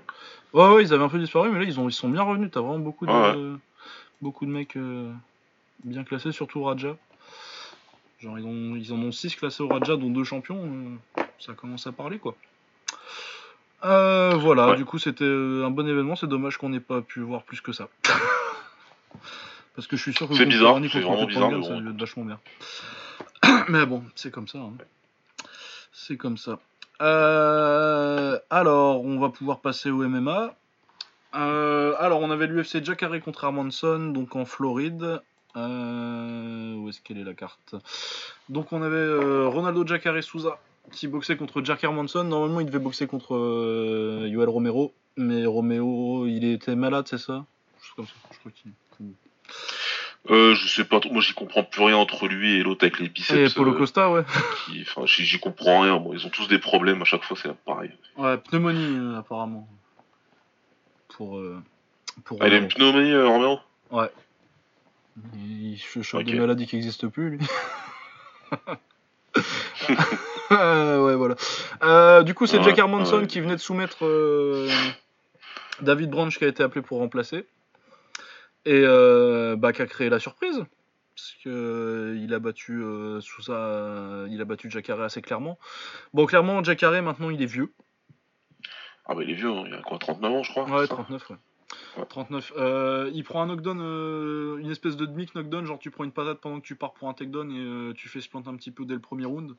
Ouais, 0.55 0.69
ouais, 0.75 0.83
ils 0.83 0.93
avaient 0.95 1.05
un 1.05 1.09
peu 1.09 1.19
disparu, 1.19 1.51
mais 1.51 1.59
là 1.59 1.65
ils, 1.65 1.79
ont... 1.79 1.89
ils 1.89 1.93
sont 1.93 2.09
bien 2.09 2.23
revenus. 2.23 2.51
T'as 2.53 2.61
vraiment 2.61 2.79
beaucoup 2.79 3.05
de, 3.07 3.13
Ouais. 3.13 3.59
beaucoup 4.23 4.47
de 4.47 4.51
mecs 4.51 4.77
euh, 4.77 5.13
bien 5.85 6.03
classés, 6.05 6.33
surtout 6.33 6.61
au 6.61 6.65
Raja. 6.65 6.97
Genre, 8.21 8.39
ils, 8.39 8.47
ont... 8.47 8.75
ils 8.77 8.93
en 8.93 8.97
ont 8.97 9.13
6 9.13 9.37
classés 9.37 9.63
au 9.63 9.69
Raja, 9.69 9.97
dont 9.97 10.09
deux 10.11 10.25
champions. 10.25 10.63
euh, 11.19 11.23
Ça 11.39 11.53
commence 11.53 11.87
à 11.87 11.93
parler 11.93 12.19
quoi. 12.19 12.35
Euh, 13.85 14.35
voilà, 14.37 14.71
Ouais. 14.71 14.77
du 14.77 14.87
coup 14.87 14.99
c'était 14.99 15.25
un 15.27 15.69
bon 15.71 15.87
événement, 15.87 16.17
c'est 16.17 16.27
dommage 16.27 16.57
qu'on 16.57 16.71
n'ait 16.71 16.81
pas 16.81 17.03
pu 17.03 17.21
voir 17.21 17.43
plus 17.43 17.61
que 17.61 17.73
ça. 17.73 17.89
Parce 19.77 19.87
que 19.87 19.97
je 19.97 20.03
suis 20.03 20.15
sûr 20.15 20.27
que 20.29 20.35
C'est 20.35 20.47
bizarre, 20.47 20.77
c'est 20.91 21.03
contre 21.03 21.17
vraiment 21.17 21.27
bizarre, 21.27 21.51
mais 21.51 21.63
ça 21.63 21.81
bon. 21.81 21.97
vachement 21.99 22.25
bien. 22.25 22.41
Mais 23.69 23.85
bon, 23.85 24.03
c'est 24.15 24.31
comme 24.31 24.49
ça. 24.49 24.59
hein. 24.59 24.73
C'est 25.93 26.17
comme 26.17 26.39
ça. 26.39 26.59
Euh, 27.01 28.39
alors, 28.51 29.05
on 29.05 29.19
va 29.19 29.31
pouvoir 29.31 29.61
passer 29.61 29.91
au 29.91 30.07
MMA. 30.09 30.55
Euh, 31.35 31.95
alors, 31.99 32.21
on 32.21 32.31
avait 32.31 32.47
l'UFC 32.47 32.85
Jacare 32.85 33.21
contre 33.21 33.45
Armanson, 33.45 34.13
donc 34.13 34.37
en 34.37 34.45
Floride. 34.45 35.21
Euh, 35.57 36.75
où 36.77 36.89
est-ce 36.89 37.01
qu'elle 37.01 37.19
est 37.19 37.25
la 37.25 37.35
carte? 37.35 37.75
Donc, 38.49 38.73
on 38.73 38.83
avait 38.83 39.47
Ronaldo 39.47 39.87
Jacare 39.87 40.23
Souza 40.23 40.59
qui 40.93 41.09
boxait 41.09 41.37
contre 41.37 41.63
Jack 41.65 41.83
Hermanson. 41.85 42.25
Normalement, 42.25 42.61
il 42.61 42.67
devait 42.67 42.79
boxer 42.79 43.07
contre 43.07 43.35
Yoel 44.27 44.49
Romero, 44.49 44.93
mais 45.17 45.47
Romero, 45.47 46.27
il 46.27 46.45
était 46.45 46.77
malade, 46.77 47.07
c'est 47.09 47.19
ça? 47.19 47.45
Comme 47.97 48.07
ça. 48.07 48.13
Euh, 50.31 50.55
je 50.55 50.69
sais 50.69 50.85
pas 50.85 51.01
trop, 51.01 51.11
moi 51.13 51.21
j'y 51.21 51.35
comprends 51.35 51.63
plus 51.65 51.83
rien 51.83 51.97
entre 51.97 52.27
lui 52.29 52.55
et 52.55 52.63
l'autre 52.63 52.85
avec 52.85 52.99
les 52.99 53.11
biceps. 53.11 53.53
Et 53.53 53.55
Polo 53.55 53.75
euh, 53.75 53.79
Costa, 53.79 54.11
ouais. 54.11 54.23
Enfin, 54.81 55.03
j'y 55.05 55.39
comprends 55.39 55.81
rien. 55.81 56.03
Ils 56.15 56.27
ont 56.27 56.31
tous 56.31 56.49
des 56.49 56.59
problèmes 56.59 57.03
à 57.03 57.05
chaque 57.05 57.23
fois, 57.25 57.37
c'est 57.41 57.53
pareil. 57.67 57.91
Ouais, 58.17 58.39
pneumonie, 58.39 58.97
euh, 58.99 59.19
apparemment. 59.19 59.69
Pour. 61.09 61.37
euh, 61.39 61.63
pour 62.25 62.39
Ah, 62.41 62.47
il 62.49 62.55
a 62.55 62.57
Romero. 62.57 62.63
une 62.65 62.75
pneumonie, 62.75 63.13
euh, 63.13 63.57
Ouais. 63.91 64.11
Il 65.37 65.77
se 65.79 66.01
chope 66.03 66.23
des 66.25 66.39
maladies 66.39 66.67
qui 66.67 66.77
n'existent 66.77 67.09
plus, 67.11 67.31
lui. 67.37 67.47
Euh, 70.53 71.05
ouais, 71.05 71.17
voilà. 71.17 72.23
Du 72.23 72.35
coup, 72.35 72.47
c'est 72.47 72.59
Ouais, 72.59 72.65
Jack 72.65 72.79
Hermanson 72.79 73.21
ouais. 73.21 73.27
qui 73.27 73.41
venait 73.41 73.57
de 73.57 73.61
soumettre 73.61 74.05
David 75.83 76.11
Branch 76.11 76.37
qui 76.37 76.45
a 76.45 76.49
été 76.49 76.63
appelé 76.63 76.83
pour 76.83 76.99
remplacer. 76.99 77.47
Et 78.67 78.83
euh, 78.85 79.57
bah, 79.57 79.73
qui 79.73 79.83
a 79.83 79.87
créé 79.87 80.09
la 80.09 80.19
surprise. 80.19 80.65
parce 81.15 81.37
que 81.45 81.49
euh, 81.49 82.19
il 82.19 82.33
a 82.33 82.39
battu 82.39 82.83
euh, 82.83 83.21
Sousa, 83.21 83.53
euh, 83.53 84.27
il 84.31 84.41
a 84.41 84.45
battu 84.45 84.71
Jacare 84.71 85.01
assez 85.03 85.21
clairement. 85.21 85.59
Bon, 86.15 86.25
clairement, 86.27 86.65
Jacare 86.65 87.03
maintenant 87.03 87.31
il 87.31 87.43
est 87.43 87.47
vieux. 87.47 87.73
Ah 89.07 89.15
bah 89.15 89.23
il 89.23 89.31
est 89.31 89.35
vieux, 89.35 89.51
hein, 89.51 89.65
il 89.67 89.75
a 89.75 89.83
quoi, 89.83 89.99
39 89.99 90.33
ans 90.33 90.43
je 90.43 90.51
crois 90.51 90.65
Ouais, 90.65 90.87
c'est 90.87 90.87
ça 90.87 90.95
39, 90.95 91.31
ouais. 91.31 91.37
Ouais. 91.99 92.07
39. 92.09 92.53
Euh, 92.57 93.11
il 93.13 93.23
prend 93.23 93.43
un 93.43 93.47
knockdown, 93.47 93.79
euh, 93.83 94.57
une 94.57 94.71
espèce 94.71 94.97
de 94.97 95.05
demi 95.05 95.27
knockdown, 95.35 95.67
genre 95.67 95.79
tu 95.79 95.91
prends 95.91 96.05
une 96.05 96.13
patate 96.13 96.41
pendant 96.41 96.59
que 96.61 96.67
tu 96.67 96.75
pars 96.75 96.95
pour 96.95 97.09
un 97.09 97.13
takedown 97.13 97.51
et 97.51 97.95
tu 97.95 98.09
fais 98.09 98.21
se 98.21 98.31
planter 98.31 98.49
un 98.49 98.57
petit 98.57 98.71
peu 98.71 98.87
dès 98.87 98.95
le 98.95 99.01
premier 99.01 99.27
round. 99.27 99.55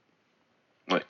Ouais. 0.89 1.03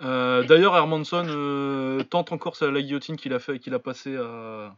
D'ailleurs, 0.00 0.76
Hermanson 0.76 2.04
tente 2.08 2.30
encore 2.30 2.54
sa, 2.54 2.70
la 2.70 2.82
guillotine 2.82 3.16
qu'il 3.16 3.32
a 3.32 3.40
fait, 3.40 3.58
qu'il 3.58 3.74
a 3.74 3.78
passé 3.80 4.16
à, 4.16 4.76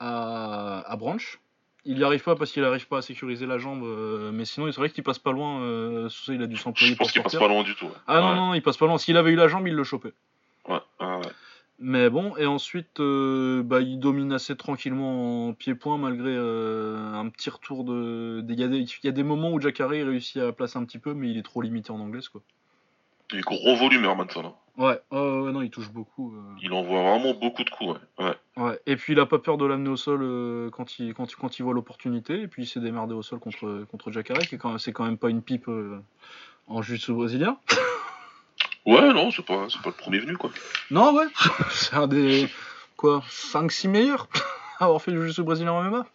à, 0.00 0.80
à 0.90 0.96
Branch. 0.96 1.38
Il 1.86 1.96
n'y 1.96 2.04
arrive 2.04 2.22
pas 2.22 2.34
parce 2.36 2.52
qu'il 2.52 2.62
n'arrive 2.62 2.86
pas 2.88 2.98
à 2.98 3.02
sécuriser 3.02 3.46
la 3.46 3.56
jambe, 3.56 3.84
euh, 3.84 4.32
mais 4.32 4.44
sinon 4.44 4.66
c'est 4.70 4.76
vrai 4.78 4.90
qu'il 4.90 5.02
passe 5.04 5.18
pas 5.18 5.32
loin. 5.32 5.60
Euh, 5.62 6.08
Sousa, 6.10 6.34
il 6.34 6.42
a 6.42 6.46
dû 6.46 6.56
s'employer 6.56 6.92
Je 6.92 6.98
pense 6.98 7.12
qu'il 7.12 7.22
passe 7.22 7.36
pas 7.36 7.48
loin 7.48 7.62
du 7.62 7.74
tout. 7.74 7.86
ouais. 7.86 7.92
Ah 8.06 8.20
non, 8.20 8.28
Ouais, 8.30 8.34
non, 8.36 8.54
il 8.54 8.60
passe 8.62 8.76
pas 8.76 8.86
loin. 8.86 8.98
S'il 8.98 9.16
avait 9.16 9.30
eu 9.30 9.36
la 9.36 9.48
jambe, 9.48 9.66
il 9.66 9.74
le 9.74 9.84
chopait. 9.84 10.12
Ouais. 10.68 10.78
Mais 11.82 12.10
bon, 12.10 12.36
et 12.36 12.44
ensuite, 12.44 13.00
euh, 13.00 13.62
bah, 13.62 13.80
il 13.80 13.98
domine 13.98 14.32
assez 14.34 14.54
tranquillement 14.54 15.48
en 15.48 15.54
pied-point 15.54 15.96
malgré 15.96 16.28
euh, 16.28 17.14
un 17.14 17.26
petit 17.30 17.48
retour 17.48 17.84
de. 17.84 18.42
des- 18.42 18.52
Il 18.52 18.60
y, 18.60 18.64
a 18.64 18.68
des- 18.68 18.80
il 18.80 18.88
y 19.04 19.08
a 19.08 19.12
des 19.12 19.22
moments 19.22 19.50
où 19.50 19.58
Jacare 19.60 19.88
réussit 19.88 20.36
à 20.36 20.52
placer 20.52 20.78
un 20.78 20.84
petit 20.84 20.98
peu, 20.98 21.14
mais 21.14 21.30
il 21.30 21.38
est 21.38 21.42
trop 21.42 21.62
limité 21.62 21.90
en 21.92 22.00
anglaise, 22.00 22.28
quoi. 22.28 22.42
Il 23.32 23.38
est 23.38 23.42
gros 23.42 23.76
volume 23.76 24.04
Hermanson. 24.04 24.44
hein. 24.46 24.54
Ouais, 24.76 24.98
ouais, 25.10 25.40
ouais, 25.40 25.52
non, 25.52 25.60
il 25.62 25.70
touche 25.70 25.90
beaucoup. 25.90 26.32
euh. 26.34 26.40
Il 26.62 26.72
envoie 26.72 27.02
vraiment 27.02 27.34
beaucoup 27.34 27.64
de 27.64 27.70
coups. 27.70 27.98
Ouais. 28.18 28.24
Ouais. 28.24 28.34
Ouais, 28.56 28.80
et 28.86 28.96
puis 28.96 29.12
il 29.12 29.20
a 29.20 29.26
pas 29.26 29.38
peur 29.38 29.58
de 29.58 29.66
l'amener 29.66 29.90
au 29.90 29.96
sol 29.96 30.20
euh, 30.22 30.70
quand, 30.70 30.98
il, 30.98 31.12
quand, 31.12 31.26
quand 31.36 31.58
il 31.58 31.62
voit 31.62 31.74
l'opportunité, 31.74 32.40
et 32.42 32.48
puis 32.48 32.62
il 32.62 32.66
s'est 32.66 32.80
démerdé 32.80 33.14
au 33.14 33.22
sol 33.22 33.38
contre, 33.40 33.84
contre 33.90 34.10
Jacare, 34.10 34.38
qui 34.38 34.56
c'est 34.78 34.92
quand 34.92 35.04
même 35.04 35.18
pas 35.18 35.28
une 35.28 35.42
pipe 35.42 35.68
euh, 35.68 36.00
en 36.66 36.82
jiu-jitsu 36.82 37.12
brésilien. 37.12 37.56
Ouais, 38.86 39.12
non, 39.12 39.30
c'est 39.30 39.44
pas, 39.44 39.66
c'est 39.68 39.82
pas 39.82 39.90
le 39.90 39.94
premier 39.94 40.18
venu 40.20 40.38
quoi. 40.38 40.50
Non, 40.90 41.14
ouais, 41.14 41.26
c'est 41.70 41.94
un 41.94 42.06
des. 42.06 42.48
quoi 42.96 43.22
5-6 43.28 43.88
meilleurs 43.88 44.26
à 44.80 44.86
avoir 44.86 45.02
fait 45.02 45.10
du 45.12 45.18
jiu-jitsu 45.18 45.42
brésilien 45.42 45.72
en 45.72 45.82
MMA. 45.82 46.06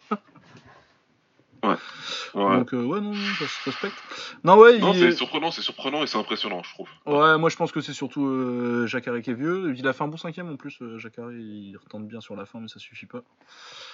Ouais. 1.66 2.58
Donc, 2.58 2.72
euh, 2.74 2.84
ouais, 2.84 3.00
non, 3.00 3.10
non, 3.12 3.34
ça 3.38 3.46
se 3.48 3.64
respecte. 3.70 3.96
Non, 4.44 4.56
ouais, 4.58 4.78
Non, 4.78 4.92
il 4.92 4.98
c'est 5.00 5.06
est- 5.06 5.12
surprenant, 5.12 5.50
c'est 5.50 5.62
surprenant 5.62 6.02
et 6.02 6.06
c'est 6.06 6.18
impressionnant, 6.18 6.62
je 6.62 6.70
trouve. 6.70 6.88
Ouais, 7.06 7.36
moi 7.38 7.50
je 7.50 7.56
pense 7.56 7.72
que 7.72 7.80
c'est 7.80 7.92
surtout 7.92 8.26
euh, 8.26 8.86
Jacare 8.86 9.20
qui 9.22 9.30
est 9.30 9.34
vieux. 9.34 9.74
Il 9.76 9.86
a 9.88 9.92
fait 9.92 10.04
un 10.04 10.08
bon 10.08 10.16
cinquième 10.16 10.48
en 10.50 10.56
plus, 10.56 10.80
euh, 10.82 10.98
Jacare, 10.98 11.32
il 11.32 11.76
retente 11.76 12.06
bien 12.06 12.20
sur 12.20 12.36
la 12.36 12.46
fin, 12.46 12.60
mais 12.60 12.68
ça 12.68 12.78
suffit 12.78 13.06
pas. 13.06 13.22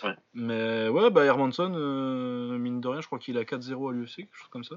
Ouais. 0.04 0.14
Mais 0.34 0.88
ouais, 0.88 1.10
bah 1.10 1.24
Hermanson, 1.24 1.72
euh, 1.74 2.58
mine 2.58 2.80
de 2.80 2.88
rien, 2.88 3.00
je 3.00 3.06
crois 3.06 3.18
qu'il 3.18 3.38
a 3.38 3.44
4-0 3.44 3.88
à 3.88 3.92
l'UFC, 3.92 4.16
quelque 4.16 4.36
chose 4.36 4.48
comme 4.50 4.64
ça. 4.64 4.76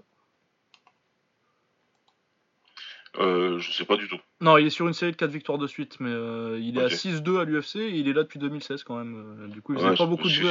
Euh, 3.17 3.59
je 3.59 3.71
sais 3.71 3.85
pas 3.85 3.95
du 3.95 4.09
tout. 4.09 4.17
Non, 4.41 4.57
il 4.57 4.67
est 4.67 4.69
sur 4.69 4.87
une 4.87 4.93
série 4.93 5.11
de 5.13 5.15
4 5.15 5.31
victoires 5.31 5.57
de 5.57 5.67
suite, 5.67 5.97
mais 6.01 6.09
euh, 6.11 6.59
il 6.61 6.77
est 6.77 6.81
à 6.81 6.85
Ok. 6.87 6.91
6-2 6.91 7.39
à 7.39 7.45
l'UFC 7.45 7.77
et 7.77 7.89
il 7.97 8.09
est 8.09 8.13
là 8.13 8.23
depuis 8.23 8.39
2016 8.39 8.83
quand 8.83 8.97
même. 8.97 9.49
du 9.51 9.61
coup, 9.61 9.71
il 9.73 9.77
faisait 9.79 9.89
Ouais, 9.91 9.95
pas 9.95 10.05
beaucoup 10.05 10.23
de 10.23 10.29
je- 10.29 10.41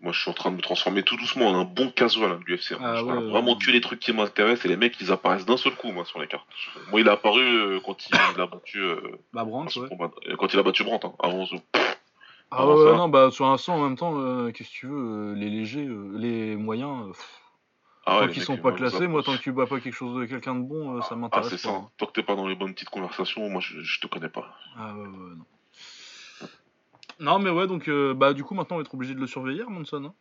Moi, 0.00 0.12
je 0.12 0.20
suis 0.20 0.30
en 0.30 0.34
train 0.34 0.50
de 0.50 0.56
me 0.56 0.62
transformer 0.62 1.02
tout 1.02 1.16
doucement 1.16 1.46
en 1.48 1.54
un 1.60 1.64
bon 1.64 1.90
casual 1.90 2.32
hein, 2.32 2.40
de 2.40 2.44
l'UFC. 2.44 2.72
hein. 2.72 2.78
Ah 2.80 3.02
ouais, 3.04 3.12
vraiment 3.30 3.52
ouais. 3.52 3.58
que 3.64 3.70
les 3.70 3.80
trucs 3.80 4.00
qui 4.00 4.12
m'intéressent 4.12 4.64
et 4.64 4.68
les 4.68 4.76
mecs, 4.76 5.00
ils 5.00 5.12
apparaissent 5.12 5.46
d'un 5.46 5.56
seul 5.56 5.74
coup, 5.74 5.92
moi, 5.92 6.04
sur 6.04 6.20
les 6.20 6.26
cartes. 6.26 6.46
Moi, 6.90 7.00
il 7.00 7.08
a 7.08 7.12
apparu 7.12 7.42
euh, 7.42 7.80
quand 7.84 8.08
il, 8.08 8.16
il 8.34 8.40
a 8.40 8.46
battu, 8.46 8.78
euh, 8.80 9.00
Bah, 9.32 9.44
Brandt, 9.44 9.70
son 9.72 9.82
ouais. 9.82 9.88
combat- 9.88 10.10
euh, 10.28 10.36
quand 10.36 10.52
il 10.52 10.58
a 10.58 10.62
battu 10.62 10.84
Brandt. 10.84 11.06
hein. 11.06 11.14
Avant, 11.18 11.44
ce- 11.46 11.56
Ah 12.52 12.62
avant 12.62 12.76
ouais, 12.76 12.84
ça. 12.90 12.96
non, 12.96 13.08
bah 13.08 13.30
sur 13.30 13.46
un 13.46 13.56
sang 13.58 13.76
en 13.76 13.84
même 13.84 13.96
temps, 13.96 14.18
euh, 14.18 14.50
qu'est-ce 14.50 14.70
que 14.70 14.74
tu 14.74 14.86
veux, 14.88 15.34
les 15.34 15.48
légers, 15.50 15.86
les 16.14 16.56
moyens, 16.56 17.12
ah, 18.06 18.18
ouais, 18.20 18.26
tant 18.26 18.32
qu'ils 18.32 18.42
sont 18.42 18.56
pas 18.56 18.72
classés, 18.72 19.06
moi 19.06 19.22
tant 19.22 19.36
que 19.36 19.42
tu 19.42 19.52
bats 19.52 19.66
pas 19.66 19.78
quelque 19.78 19.94
chose 19.94 20.18
de 20.18 20.24
quelqu'un 20.26 20.56
de 20.56 20.62
bon, 20.62 21.00
ça 21.02 21.10
Ah, 21.12 21.16
m'intéresse 21.16 21.50
c'est 21.50 21.62
pas. 21.62 21.72
ça. 21.72 21.76
hein. 21.76 21.90
Tant 21.96 22.06
que 22.06 22.12
t'es 22.12 22.24
pas 22.24 22.34
dans 22.34 22.48
les 22.48 22.56
bonnes 22.56 22.74
petites 22.74 22.88
conversations, 22.90 23.48
moi, 23.48 23.60
je, 23.60 23.80
je 23.82 24.00
te 24.00 24.08
connais 24.08 24.28
pas. 24.28 24.52
Ah 24.76 24.94
ouais, 24.94 25.00
ouais, 25.02 25.06
non. 25.36 25.44
Non, 27.20 27.38
mais 27.38 27.50
ouais, 27.50 27.66
donc, 27.66 27.88
euh, 27.88 28.14
bah, 28.14 28.32
du 28.32 28.42
coup, 28.44 28.54
maintenant, 28.54 28.76
on 28.76 28.78
va 28.78 28.82
être 28.84 28.94
obligé 28.94 29.14
de 29.14 29.20
le 29.20 29.26
surveiller, 29.26 29.62
Manson. 29.68 30.04
Hein 30.04 30.14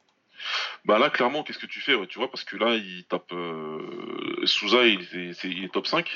Bah 0.85 0.99
là, 0.99 1.09
clairement, 1.09 1.43
qu'est-ce 1.43 1.59
que 1.59 1.65
tu 1.65 1.79
fais, 1.81 1.95
ouais, 1.95 2.07
tu 2.07 2.19
vois, 2.19 2.29
parce 2.29 2.43
que 2.43 2.55
là, 2.57 2.75
il 2.75 3.05
tape 3.05 3.31
euh, 3.33 4.45
Souza, 4.45 4.85
il 4.85 5.01
est, 5.01 5.33
c'est- 5.33 5.49
il 5.49 5.63
est 5.65 5.73
top 5.73 5.87
5. 5.87 6.09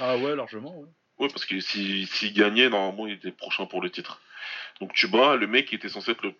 ah 0.00 0.16
ouais, 0.16 0.34
largement, 0.36 0.78
ouais. 0.80 0.88
Ouais, 1.18 1.28
parce 1.28 1.44
que 1.46 1.58
s'il 1.60 2.06
s'il 2.06 2.34
gagnait, 2.34 2.68
normalement, 2.68 3.06
il 3.06 3.14
était 3.14 3.30
prochain 3.32 3.66
pour 3.66 3.80
le 3.80 3.90
titre. 3.90 4.20
Donc 4.80 4.92
tu 4.92 5.08
bats 5.08 5.36
le 5.36 5.46
mec 5.46 5.66
qui 5.66 5.74
était 5.76 5.88
censé 5.88 6.10
être 6.12 6.22
le... 6.22 6.34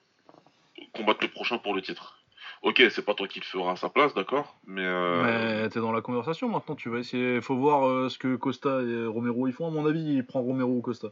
combattre 0.92 1.20
le 1.22 1.28
prochain 1.28 1.58
pour 1.58 1.74
le 1.74 1.80
titre. 1.82 2.18
Ok, 2.62 2.82
c'est 2.90 3.04
pas 3.04 3.14
toi 3.14 3.28
qui 3.28 3.38
le 3.40 3.44
feras 3.44 3.72
à 3.72 3.76
sa 3.76 3.88
place, 3.88 4.12
d'accord 4.14 4.56
Mais, 4.66 4.84
euh, 4.84 5.62
Mais 5.62 5.68
t'es 5.70 5.80
dans 5.80 5.92
la 5.92 6.00
conversation 6.02 6.48
maintenant, 6.48 6.74
tu 6.74 6.88
vas 6.90 6.98
essayer. 6.98 7.40
Faut 7.40 7.56
voir 7.56 7.86
euh, 7.86 8.08
ce 8.08 8.18
que 8.18 8.36
Costa 8.36 8.82
et 8.82 9.06
Romero 9.06 9.46
ils 9.46 9.52
font. 9.52 9.66
À 9.66 9.70
mon 9.70 9.86
avis, 9.86 10.00
il 10.16 10.26
prend 10.26 10.42
Romero 10.42 10.72
ou 10.72 10.80
Costa. 10.82 11.08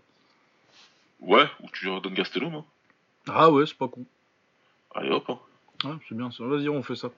Ouais, 1.27 1.47
ou 1.61 1.69
tu 1.73 1.89
redonnes 1.89 2.15
Gastelum. 2.15 2.55
Hein. 2.55 2.65
Ah 3.29 3.51
ouais, 3.51 3.65
c'est 3.67 3.77
pas 3.77 3.89
con. 3.89 4.05
Allez 4.95 5.11
hop. 5.11 5.25
hein. 5.29 5.39
Ouais, 5.85 5.95
c'est 6.09 6.17
bien 6.17 6.31
ça. 6.31 6.45
Vas-y, 6.45 6.69
on 6.69 6.83
fait 6.83 6.95
ça. 6.97 7.11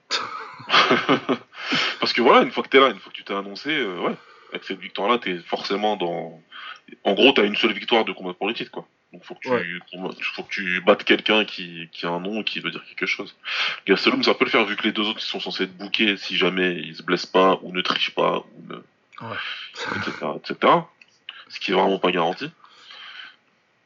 parce 1.99 2.13
que 2.13 2.21
voilà, 2.21 2.41
une 2.43 2.51
fois 2.51 2.63
que 2.63 2.69
t'es 2.69 2.79
là, 2.79 2.89
une 2.89 2.99
fois 2.99 3.11
que 3.11 3.17
tu 3.17 3.23
t'es 3.23 3.33
annoncé, 3.33 3.69
euh, 3.71 3.99
ouais, 4.01 4.15
avec 4.51 4.63
cette 4.63 4.79
victoire-là, 4.79 5.17
t'es 5.19 5.37
forcément 5.39 5.95
dans. 5.97 6.41
En 7.03 7.13
gros, 7.13 7.31
t'as 7.33 7.43
une 7.45 7.55
seule 7.55 7.73
victoire 7.73 8.05
de 8.05 8.13
combat 8.13 8.33
pour 8.33 8.47
le 8.47 8.53
titre, 8.53 8.71
quoi. 8.71 8.87
Donc 9.13 9.23
faut 9.23 9.35
que 9.35 9.39
tu, 9.41 9.49
Ouais. 9.49 9.63
faut 10.35 10.43
que 10.43 10.49
tu 10.49 10.81
battes 10.81 11.03
quelqu'un 11.05 11.45
qui, 11.45 11.87
qui 11.93 12.05
a 12.05 12.09
un 12.09 12.19
nom 12.19 12.41
et 12.41 12.43
qui 12.43 12.59
veut 12.59 12.71
dire 12.71 12.83
quelque 12.83 13.05
chose. 13.05 13.35
Gastelum, 13.85 14.21
ça 14.23 14.33
peut 14.33 14.43
le 14.45 14.51
faire 14.51 14.65
vu 14.65 14.75
que 14.75 14.83
les 14.83 14.91
deux 14.91 15.03
autres 15.07 15.19
ils 15.21 15.29
sont 15.29 15.39
censés 15.39 15.63
être 15.63 15.77
bookés 15.77 16.17
si 16.17 16.35
jamais 16.35 16.73
ils 16.75 16.95
se 16.95 17.03
blessent 17.03 17.25
pas 17.25 17.57
ou 17.61 17.71
ne 17.71 17.81
trichent 17.81 18.13
pas 18.15 18.39
ou 18.39 18.63
ne. 18.67 18.75
Ouais. 18.75 19.37
etc., 19.95 20.11
etc. 20.35 20.73
Ce 21.49 21.59
qui 21.61 21.71
est 21.71 21.73
vraiment 21.73 21.99
pas 21.99 22.11
garanti. 22.11 22.51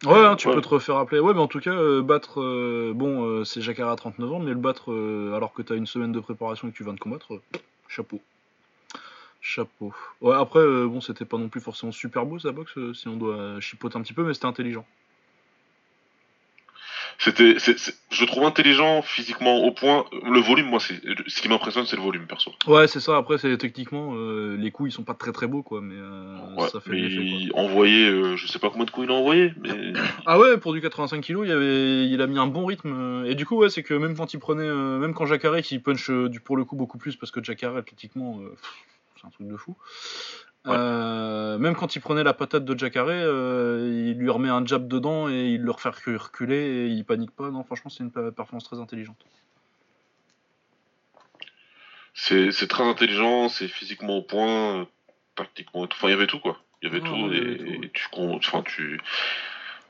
Ouais, 0.05 0.25
hein, 0.25 0.35
tu 0.35 0.47
Ouais. 0.47 0.55
peux 0.55 0.61
te 0.61 0.67
refaire 0.67 0.95
appeler. 0.97 1.19
Ouais, 1.21 1.33
mais 1.33 1.39
en 1.39 1.47
tout 1.47 1.59
cas, 1.59 1.71
euh, 1.73 2.01
battre. 2.01 2.41
euh, 2.41 2.91
bon, 2.95 3.23
euh, 3.25 3.43
c'est 3.43 3.61
Jacare 3.61 3.89
à 3.89 3.95
39 3.95 4.31
ans, 4.33 4.39
mais 4.39 4.49
le 4.49 4.55
battre 4.55 4.91
alors 5.35 5.53
que 5.53 5.61
t'as 5.61 5.75
une 5.75 5.85
semaine 5.85 6.11
de 6.11 6.19
préparation 6.19 6.67
et 6.67 6.71
que 6.71 6.77
tu 6.77 6.83
viens 6.83 6.93
de 6.93 6.99
combattre, 6.99 7.39
chapeau. 7.87 8.19
Chapeau. 9.41 9.93
Ouais, 10.21 10.35
après, 10.35 10.63
bon, 10.85 11.01
c'était 11.01 11.25
pas 11.25 11.37
non 11.37 11.49
plus 11.49 11.61
forcément 11.61 11.91
super 11.91 12.25
beau 12.25 12.39
sa 12.39 12.51
boxe, 12.51 12.77
si 12.93 13.07
on 13.07 13.15
doit 13.15 13.59
chipoter 13.59 13.97
un 13.97 14.01
petit 14.01 14.13
peu, 14.13 14.23
mais 14.23 14.33
c'était 14.33 14.45
intelligent. 14.45 14.85
C'était, 17.24 17.55
je 17.59 18.26
trouve 18.26 18.45
intelligent, 18.45 19.03
physiquement 19.03 19.57
au 19.63 19.72
point. 19.72 20.05
Le 20.24 20.39
volume, 20.39 20.65
moi, 20.65 20.80
c'est 20.80 20.99
ce 21.28 21.39
qui 21.39 21.49
m'impressionne, 21.49 21.86
c'est 21.86 21.95
le 21.95 22.01
volume, 22.01 22.26
perso. 22.26 22.51
Ouais, 22.65 22.88
c'est 22.88 22.99
ça. 22.99 23.15
Après, 23.15 23.38
c'est 23.38 23.55
techniquement, 23.57 24.13
euh, 24.15 24.57
les 24.57 24.72
coups 24.72 24.89
ils 24.89 24.91
sont 24.91 25.03
pas 25.03 25.13
très 25.13 25.32
très 25.32 25.45
beaux, 25.45 25.61
quoi, 25.61 25.82
mais 25.82 25.93
euh, 25.97 26.38
Ouais, 26.57 26.67
ça 26.69 26.80
fait 26.80 26.89
mais 26.89 27.49
quoi. 27.51 27.61
envoyait, 27.61 28.09
euh, 28.09 28.36
je 28.38 28.47
sais 28.47 28.57
pas 28.57 28.72
combien 28.72 28.86
de 28.86 28.89
coups 28.91 29.05
il 29.07 29.11
a 29.11 29.15
envoyé, 29.15 29.53
mais 29.61 29.93
Ah 30.26 30.39
ouais, 30.39 30.57
pour 30.57 30.74
du 30.74 30.82
85 30.82 31.22
kg, 31.24 31.41
il, 31.45 31.51
avait, 31.51 32.07
il 32.07 32.19
a 32.24 32.26
mis 32.26 32.39
un 32.39 32.47
bon 32.47 32.65
rythme. 32.65 32.91
euh, 32.91 33.30
Et 33.30 33.36
du 33.36 33.45
coup, 33.45 33.55
ouais, 33.57 33.69
c'est 33.69 33.84
que 33.84 33.93
même 33.93 34.17
quand 34.17 34.34
il 34.34 34.39
prenait, 34.39 34.63
euh, 34.63 34.97
même 34.97 35.13
quand 35.13 35.28
Jacare 35.28 35.61
qui 35.61 35.78
punch 35.78 36.09
euh, 36.09 36.28
du 36.28 36.39
pour 36.39 36.57
le 36.57 36.65
coup 36.65 36.76
beaucoup 36.76 36.97
plus 36.97 37.15
parce 37.17 37.32
que 37.32 37.43
Jacare 37.43 37.78
athlétiquement, 37.78 38.39
euh, 38.41 38.55
c'est 39.22 39.28
un 39.28 39.30
truc 39.30 39.47
de 39.47 39.57
fou. 39.57 39.76
Ouais. 40.66 40.76
Euh, 40.78 41.57
même 41.57 41.76
quand 41.76 41.95
il 41.95 41.99
prenait 42.01 42.24
la 42.24 42.34
patate 42.34 42.64
de 42.66 42.78
Jacare, 42.78 43.07
euh, 43.09 43.89
il 44.12 44.18
lui 44.20 44.30
remet 44.30 44.49
un 44.49 44.64
jab 44.66 44.88
dedans 44.88 45.28
et 45.28 45.45
il 45.55 45.62
le 45.62 45.72
refait 45.72 45.89
recu- 45.89 46.16
reculer 46.16 46.55
et 46.55 46.88
il 46.88 47.03
panique 47.03 47.32
pas. 47.32 47.49
Non, 47.49 47.64
franchement, 47.64 47.89
c'est 47.89 48.03
une 48.03 48.12
pe- 48.12 48.30
performance 48.32 48.66
très 48.66 48.80
intelligente. 48.80 49.18
c'est 52.14 52.51
c'est 52.51 52.68
très 52.68 52.84
intelligent, 52.84 53.49
c'est 53.49 53.68
physiquement 53.68 54.18
au 54.18 54.22
point, 54.22 54.82
euh, 54.82 54.86
tactiquement, 55.36 55.86
et 55.86 55.88
tout. 55.88 55.97
enfin, 55.97 56.07
il 56.09 56.12
y 56.12 56.14
avait 56.14 56.28
tout, 56.28 56.39
quoi. 56.39 56.59
Il 56.82 56.89
y 56.89 56.91
avait 56.91 56.99
tout, 57.01 57.16
et, 57.32 57.38
avait 57.38 57.57
tout, 57.57 57.64
ouais. 57.64 57.80
et 57.86 57.89
tu, 57.93 58.07
con- 58.12 58.36
enfin, 58.36 58.62
tu, 58.64 58.99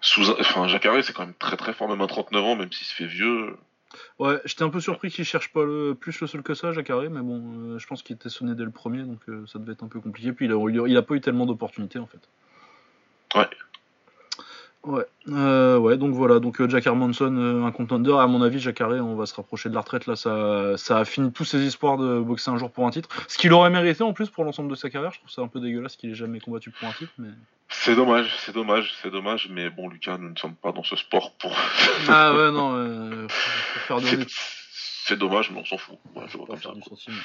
sous, 0.02 0.30
enfin, 0.40 0.68
Jacare, 0.68 1.04
c'est 1.04 1.14
quand 1.14 1.26
même 1.26 1.36
très 1.36 1.58
très 1.58 1.74
fort, 1.74 1.90
même 1.90 2.02
à 2.02 2.08
39 2.08 2.44
ans, 2.44 2.56
même 2.56 2.72
s'il 2.72 2.86
se 2.88 2.94
fait 2.94 3.06
vieux. 3.06 3.58
Ouais, 4.20 4.40
j'étais 4.46 4.64
un 4.64 4.70
peu 4.70 4.80
surpris 4.80 5.10
qu'il 5.10 5.26
cherche 5.26 5.52
pas 5.52 5.66
plus 6.00 6.20
le 6.22 6.28
sol 6.28 6.44
que 6.44 6.54
ça, 6.54 6.72
Jacare, 6.72 7.02
mais 7.10 7.22
bon, 7.22 7.74
euh, 7.74 7.80
je 7.80 7.88
pense 7.88 8.04
qu'il 8.04 8.16
était 8.16 8.30
sonné 8.30 8.56
dès 8.56 8.64
le 8.64 8.72
premier, 8.72 9.04
donc 9.04 9.20
euh, 9.30 9.46
ça 9.48 9.60
devait 9.60 9.74
être 9.74 9.84
un 9.84 9.88
peu 9.88 10.00
compliqué. 10.00 10.32
Puis 10.32 10.46
il 10.46 10.52
a- 10.54 10.88
il 10.88 10.98
a 10.98 11.02
pas 11.02 11.16
eu 11.16 11.22
tellement 11.22 11.46
d'opportunités 11.46 12.00
en 12.00 12.08
fait. 12.08 12.22
Ouais. 13.36 13.48
Ouais, 14.84 15.06
euh, 15.30 15.78
ouais, 15.78 15.96
donc 15.96 16.14
voilà, 16.14 16.40
donc 16.40 16.60
euh, 16.60 16.68
Jack 16.68 16.88
Hermanson, 16.88 17.36
euh, 17.38 17.64
un 17.64 17.72
contender, 17.72 18.16
à 18.18 18.26
mon 18.26 18.42
avis, 18.42 18.60
Jacare, 18.60 18.90
on 18.94 19.16
va 19.16 19.28
se 19.28 19.36
rapprocher 19.36 19.70
de 19.70 19.76
la 19.76 19.82
retraite, 19.82 20.08
là, 20.08 20.16
ça, 20.16 20.76
ça 20.76 20.98
a 20.98 21.06
fini 21.06 21.32
tous 21.32 21.46
ses 21.46 21.64
espoirs 21.64 21.98
de 21.98 22.20
boxer 22.20 22.50
un 22.50 22.58
jour 22.58 22.72
pour 22.72 22.88
un 22.88 22.90
titre, 22.90 23.08
ce 23.28 23.38
qu'il 23.38 23.54
aurait 23.54 23.70
mérité 23.70 24.04
en 24.04 24.14
plus 24.14 24.30
pour 24.30 24.44
l'ensemble 24.44 24.72
de 24.72 24.76
sa 24.76 24.90
carrière, 24.90 25.12
je 25.12 25.20
trouve 25.20 25.30
ça 25.30 25.44
un 25.44 25.48
peu 25.48 25.60
dégueulasse 25.60 25.98
qu'il 25.98 26.10
ait 26.10 26.16
jamais 26.16 26.40
combattu 26.40 26.72
pour 26.72 26.90
un 26.90 26.94
titre, 26.94 27.12
mais... 27.20 27.30
C'est 27.70 27.96
dommage, 27.96 28.36
c'est 28.40 28.54
dommage, 28.54 28.94
c'est 29.02 29.12
dommage, 29.12 29.50
mais 29.52 29.70
bon, 29.70 29.88
Lucas, 29.88 30.18
nous 30.18 30.30
ne 30.32 30.36
sommes 30.36 30.56
pas 30.56 30.72
dans 30.72 30.84
ce 30.84 30.98
sport 30.98 31.32
pour. 31.36 31.56
Ah 32.10 32.34
ouais, 32.34 32.52
non, 32.52 32.74
euh, 32.76 33.28
faut 33.30 33.80
faire 33.80 34.02
de 34.02 34.26
c'est, 35.12 35.18
dommage, 35.18 35.52
mais 35.52 35.60
on 35.60 35.66
s'en 35.66 35.78
fout. 35.78 35.98
Ouais, 36.16 36.24
je 36.28 36.38
vois 36.38 36.48
pas 36.48 36.54
comme 36.54 36.62
ça. 36.62 36.70
faire 36.70 36.76
du 36.76 36.82
sentiment. 36.82 37.18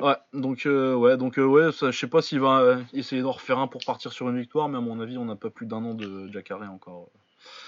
Ouais, 0.00 0.16
donc 0.32 0.66
euh, 0.66 0.94
ouais, 0.94 1.16
donc 1.16 1.38
euh, 1.38 1.44
ouais, 1.44 1.70
je 1.72 1.90
sais 1.90 2.08
pas 2.08 2.22
s'il 2.22 2.40
va 2.40 2.60
euh, 2.60 2.82
essayer 2.92 3.22
d'en 3.22 3.32
refaire 3.32 3.58
un 3.58 3.68
pour 3.68 3.84
partir 3.84 4.12
sur 4.12 4.28
une 4.28 4.38
victoire, 4.38 4.68
mais 4.68 4.78
à 4.78 4.80
mon 4.80 5.00
avis, 5.00 5.18
on 5.18 5.24
n'a 5.24 5.36
pas 5.36 5.50
plus 5.50 5.66
d'un 5.66 5.84
an 5.84 5.94
de 5.94 6.30
Jacare 6.32 6.62
encore. 6.62 7.10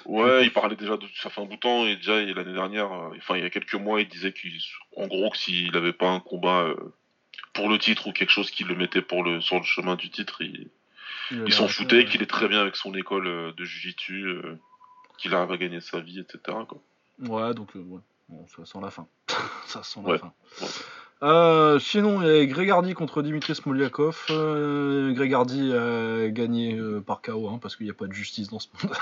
Ouais, 0.04 0.44
il 0.44 0.52
parlait 0.52 0.76
déjà 0.76 0.96
de 0.96 1.06
ça 1.16 1.30
fait 1.30 1.40
un 1.40 1.46
bout 1.46 1.56
de 1.56 1.60
temps 1.60 1.84
et 1.84 1.96
déjà 1.96 2.22
l'année 2.22 2.52
dernière, 2.52 2.92
euh, 2.92 3.10
enfin 3.16 3.36
il 3.36 3.42
y 3.42 3.46
a 3.46 3.50
quelques 3.50 3.74
mois, 3.74 4.00
il 4.00 4.08
disait 4.08 4.32
qu'en 4.32 5.06
gros 5.06 5.30
que 5.30 5.36
s'il 5.36 5.72
n'avait 5.72 5.92
pas 5.92 6.08
un 6.08 6.20
combat 6.20 6.62
euh, 6.62 6.94
pour 7.52 7.68
le 7.68 7.78
titre 7.78 8.06
ou 8.06 8.12
quelque 8.12 8.30
chose 8.30 8.50
qui 8.50 8.64
le 8.64 8.74
mettait 8.74 9.02
pour 9.02 9.24
le 9.24 9.40
sur 9.40 9.56
le 9.56 9.64
chemin 9.64 9.96
du 9.96 10.10
titre, 10.10 10.42
il, 10.42 10.68
il, 11.30 11.52
s'en 11.52 11.66
foutait, 11.66 12.04
qu'il 12.04 12.22
est 12.22 12.30
très 12.30 12.48
bien 12.48 12.60
avec 12.60 12.76
son 12.76 12.94
école 12.94 13.54
de 13.54 13.64
jiu-jitsu, 13.64 14.38
qu'il 15.18 15.34
arrive 15.34 15.50
à 15.50 15.56
gagner 15.56 15.80
sa 15.80 16.00
vie, 16.00 16.20
etc. 16.20 16.38
Quoi. 16.68 16.78
Ouais, 17.18 17.54
donc 17.54 17.74
ouais. 17.74 18.00
Bon, 18.28 18.46
ça 18.46 18.64
sent 18.64 18.78
la 18.80 18.90
fin. 18.90 19.06
ça 19.66 19.82
sent 19.82 20.00
la 20.06 20.18
fin. 20.18 20.32
Euh, 21.22 21.78
sinon, 21.78 22.20
il 22.22 22.28
y 22.28 22.40
a 22.40 22.46
Grégardi 22.46 22.94
contre 22.94 23.22
Dimitri 23.22 23.54
Smoliakov. 23.54 24.26
Euh, 24.30 25.12
Grégardi 25.12 25.72
a 25.72 26.28
gagné 26.28 26.74
euh, 26.74 27.00
par 27.00 27.22
KO 27.22 27.48
hein, 27.48 27.58
parce 27.60 27.76
qu'il 27.76 27.86
n'y 27.86 27.90
a 27.90 27.94
pas 27.94 28.06
de 28.06 28.12
justice 28.12 28.48
dans 28.48 28.58
ce 28.58 28.68
monde. 28.74 28.92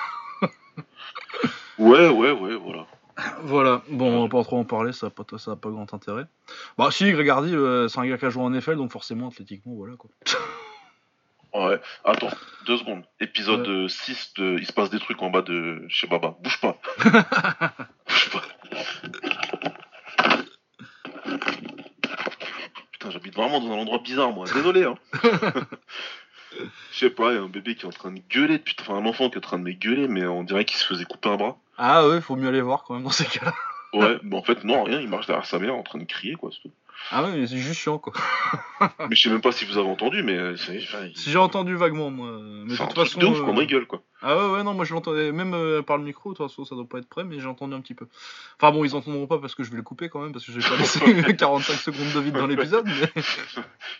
ouais, 1.78 2.08
ouais, 2.08 2.30
ouais, 2.30 2.54
voilà. 2.54 2.86
Voilà, 3.42 3.82
bon, 3.90 4.10
on 4.10 4.22
va 4.24 4.28
pas 4.28 4.42
trop 4.42 4.58
en 4.58 4.64
parler, 4.64 4.92
ça 4.92 5.06
n'a 5.06 5.10
pas, 5.10 5.38
ça 5.38 5.54
pas 5.54 5.70
grand 5.70 5.92
intérêt. 5.94 6.24
Bah, 6.76 6.90
si, 6.90 7.12
Grégardi, 7.12 7.50
c'est 7.88 8.00
un 8.00 8.06
gars 8.06 8.18
qui 8.18 8.24
a 8.24 8.30
joué 8.30 8.42
en 8.42 8.50
NFL, 8.50 8.74
donc 8.74 8.90
forcément, 8.90 9.28
athlétiquement, 9.28 9.74
voilà 9.74 9.94
quoi. 9.94 10.10
ouais, 11.54 11.80
attends, 12.04 12.30
deux 12.66 12.76
secondes. 12.76 13.04
Épisode 13.20 13.86
6 13.86 14.34
de 14.36 14.58
Il 14.58 14.66
se 14.66 14.72
passe 14.72 14.90
des 14.90 14.98
trucs 14.98 15.22
en 15.22 15.30
bas 15.30 15.42
de 15.42 15.84
chez 15.88 16.08
Baba. 16.08 16.36
Bouge 16.42 16.60
pas. 16.60 16.76
Vraiment 23.35 23.61
dans 23.61 23.72
un 23.72 23.78
endroit 23.78 23.99
bizarre, 23.99 24.32
moi. 24.32 24.47
Désolé, 24.53 24.85
hein. 24.85 24.97
Je 26.93 26.99
sais 26.99 27.11
pas, 27.11 27.32
il 27.32 27.35
y 27.35 27.39
a 27.39 27.43
un 27.43 27.49
bébé 27.49 27.74
qui 27.74 27.82
est 27.82 27.89
en 27.89 27.91
train 27.91 28.12
de 28.12 28.20
gueuler, 28.30 28.59
putain, 28.59 28.85
enfin 28.85 28.95
un 28.95 29.07
enfant 29.07 29.28
qui 29.28 29.35
est 29.35 29.39
en 29.39 29.41
train 29.41 29.59
de 29.59 29.64
me 29.64 29.72
gueuler, 29.72 30.07
mais 30.07 30.24
on 30.26 30.45
dirait 30.45 30.64
qu'il 30.64 30.76
se 30.76 30.85
faisait 30.87 31.05
couper 31.05 31.28
un 31.28 31.37
bras. 31.37 31.59
Ah 31.78 32.07
ouais, 32.07 32.20
faut 32.20 32.37
mieux 32.37 32.49
aller 32.49 32.61
voir 32.61 32.85
quand 32.85 32.95
même 32.95 33.03
dans 33.03 33.11
ces 33.11 33.24
cas-là. 33.24 33.55
ouais, 33.93 34.18
mais 34.22 34.37
en 34.37 34.43
fait, 34.43 34.62
non, 34.62 34.85
rien, 34.85 35.01
il 35.01 35.09
marche 35.09 35.26
derrière 35.26 35.47
sa 35.47 35.59
mère 35.59 35.74
en 35.74 35.82
train 35.82 35.99
de 35.99 36.05
crier, 36.05 36.35
quoi, 36.35 36.51
c'est 36.53 36.61
tout. 36.61 36.74
Ah 37.11 37.22
ouais, 37.22 37.32
mais 37.32 37.46
c'est 37.46 37.59
juste 37.59 37.80
chiant 37.80 37.98
quoi. 37.98 38.12
mais 39.09 39.14
je 39.14 39.22
sais 39.22 39.30
même 39.30 39.40
pas 39.40 39.52
si 39.52 39.64
vous 39.64 39.76
avez 39.76 39.88
entendu, 39.88 40.22
mais. 40.22 40.36
Euh, 40.36 40.57
si 40.57 41.30
j'ai 41.30 41.38
entendu 41.38 41.74
vaguement, 41.74 42.11
moi. 42.11 42.38
Mais 42.40 42.72
de 42.72 42.76
toute 42.76 42.94
façon. 42.94 43.18
De 43.18 43.26
ouf, 43.26 43.38
euh... 43.40 43.84
quoi. 43.84 44.02
Ah 44.22 44.36
ouais, 44.36 44.52
ouais, 44.55 44.62
non, 44.62 44.74
moi 44.74 44.84
je 44.84 44.94
l'entendais 44.94 45.30
même 45.32 45.52
euh, 45.55 45.82
par 45.82 45.98
le 45.98 46.05
micro, 46.05 46.32
de 46.32 46.36
toute 46.36 46.48
façon 46.48 46.64
ça 46.64 46.74
doit 46.74 46.88
pas 46.88 46.98
être 46.98 47.09
prêt, 47.09 47.24
mais 47.24 47.38
j'ai 47.40 47.46
entendu 47.46 47.74
un 47.74 47.80
petit 47.80 47.94
peu. 47.94 48.07
Enfin 48.59 48.72
bon, 48.72 48.84
ils 48.84 48.94
entendront 48.94 49.26
pas 49.26 49.38
parce 49.38 49.55
que 49.55 49.64
je 49.64 49.70
vais 49.70 49.76
le 49.76 49.82
couper 49.82 50.09
quand 50.09 50.20
même, 50.20 50.32
parce 50.32 50.46
que 50.46 50.52
j'ai 50.52 50.66
pas 50.66 50.76
laissé 50.76 51.00
45 51.36 51.74
secondes 51.74 52.12
de 52.14 52.20
vide 52.20 52.34
dans 52.34 52.46
l'épisode, 52.46 52.86
mais. 52.86 53.22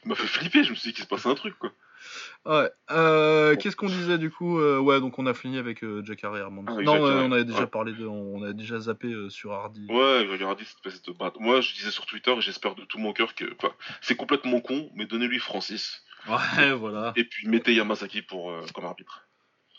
Il 0.05 0.09
m'a 0.09 0.15
fait 0.15 0.27
flipper, 0.27 0.65
je 0.65 0.71
me 0.71 0.75
suis 0.75 0.91
dit 0.91 0.95
qu'il 0.95 1.05
se 1.05 1.09
passait 1.09 1.29
un 1.29 1.35
truc 1.35 1.59
quoi. 1.59 1.71
Ouais. 2.47 2.71
Euh, 2.91 3.57
Qu'est-ce 3.57 3.77
qu'on 3.77 3.87
disait 3.87 4.19
du 4.19 4.31
coup 4.31 4.59
euh, 4.59 4.79
Ouais, 4.79 5.01
donc 5.01 5.19
on 5.19 5.27
a 5.27 5.33
fini 5.33 5.57
avec 5.57 5.83
euh, 5.83 6.03
Jack 6.05 6.25
Harry 6.25 6.41
ah, 6.45 6.51
non, 6.51 6.65
on 6.67 7.33
avait 7.33 7.45
déjà 7.45 7.67
parlé 7.67 7.93
de, 7.93 8.07
on 8.07 8.43
a 8.43 8.53
déjà 8.53 8.79
zappé 8.79 9.13
sur 9.31 9.53
Hardy. 9.53 9.87
Ouais, 9.89 10.27
Hardy, 10.43 10.65
cette 10.65 11.07
de 11.07 11.13
battre. 11.13 11.41
Moi, 11.41 11.61
je 11.63 11.73
disais 11.75 11.91
sur 11.91 12.05
Twitter, 12.05 12.33
et 12.33 12.41
j'espère 12.41 12.75
de 12.75 12.85
tout 12.85 12.99
mon 12.99 13.13
cœur 13.13 13.35
que, 13.35 13.45
c'est 14.03 14.17
complètement 14.17 14.61
con, 14.61 14.91
mais 14.95 15.07
donnez-lui 15.07 15.39
Francis. 15.39 16.05
Ouais, 16.29 16.73
voilà. 16.79 17.13
Et 17.17 17.25
puis 17.25 17.49
mettez 17.49 17.75
Yamazaki 17.75 18.23
pour 18.23 18.53
comme 18.75 18.85
arbitre. 18.85 19.27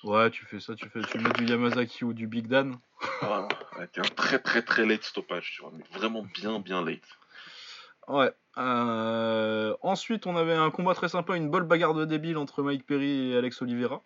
Ouais, 0.03 0.29
tu 0.29 0.45
fais 0.45 0.59
ça, 0.59 0.75
tu 0.75 0.87
fais, 0.89 1.01
tu 1.01 1.17
mets 1.19 1.31
du 1.31 1.45
Yamazaki 1.45 2.03
ou 2.03 2.13
du 2.13 2.27
Big 2.27 2.47
Dan. 2.47 2.77
Ah, 3.21 3.47
avec 3.75 3.97
un 3.97 4.03
très 4.03 4.39
très 4.39 4.61
très 4.61 4.85
late 4.85 5.03
stoppage, 5.03 5.51
tu 5.55 5.61
vois, 5.61 5.71
mais 5.75 5.83
vraiment 5.97 6.23
bien 6.23 6.59
bien 6.59 6.83
late. 6.83 7.01
Ouais. 8.07 8.31
Euh, 8.57 9.75
ensuite, 9.81 10.27
on 10.27 10.35
avait 10.35 10.53
un 10.53 10.71
combat 10.71 10.93
très 10.93 11.09
sympa, 11.09 11.35
une 11.35 11.49
belle 11.49 11.63
bagarre 11.63 11.93
de 11.93 12.05
débile 12.05 12.37
entre 12.37 12.63
Mike 12.63 12.85
Perry 12.85 13.31
et 13.31 13.37
Alex 13.37 13.61
Oliveira. 13.61 14.01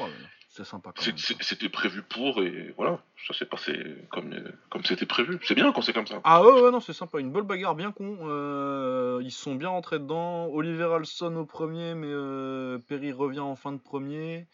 Oh 0.00 0.06
c'est 0.48 0.64
sympa. 0.64 0.92
C'était 1.40 1.68
prévu 1.68 2.02
pour 2.02 2.40
et 2.40 2.72
voilà, 2.76 3.00
ça 3.26 3.34
s'est 3.34 3.44
passé 3.44 3.72
comme 4.08 4.32
comme 4.70 4.84
c'était 4.84 5.04
prévu. 5.04 5.40
C'est 5.42 5.56
bien 5.56 5.72
quand 5.72 5.82
c'est 5.82 5.92
comme 5.92 6.06
ça. 6.06 6.20
Ah 6.22 6.44
ouais, 6.44 6.62
ouais 6.62 6.70
non, 6.70 6.78
c'est 6.78 6.92
sympa. 6.92 7.18
Une 7.18 7.32
belle 7.32 7.42
bagarre 7.42 7.74
bien 7.74 7.90
con. 7.90 8.18
Euh, 8.22 9.20
ils 9.24 9.32
sont 9.32 9.56
bien 9.56 9.70
rentrés 9.70 9.98
dedans. 9.98 10.46
Oliveira 10.46 11.00
le 11.00 11.06
sonne 11.06 11.36
au 11.36 11.44
premier, 11.44 11.96
mais 11.96 12.06
euh, 12.08 12.78
Perry 12.78 13.10
revient 13.10 13.40
en 13.40 13.56
fin 13.56 13.72
de 13.72 13.78
premier. 13.78 14.46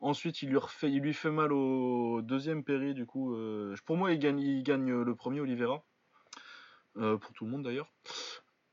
Ensuite, 0.00 0.42
il 0.42 0.50
lui, 0.50 0.58
refait, 0.58 0.92
il 0.92 1.00
lui 1.00 1.14
fait 1.14 1.30
mal 1.30 1.54
au 1.54 2.20
deuxième 2.20 2.62
Perry. 2.62 2.92
Du 2.92 3.06
coup, 3.06 3.34
pour 3.86 3.96
moi, 3.96 4.12
il 4.12 4.18
gagne, 4.18 4.40
il 4.40 4.62
gagne 4.62 4.92
le 4.92 5.14
premier 5.14 5.40
Oliveira. 5.40 5.82
Euh, 6.98 7.16
pour 7.16 7.32
tout 7.32 7.44
le 7.44 7.50
monde 7.50 7.62
d'ailleurs. 7.62 7.90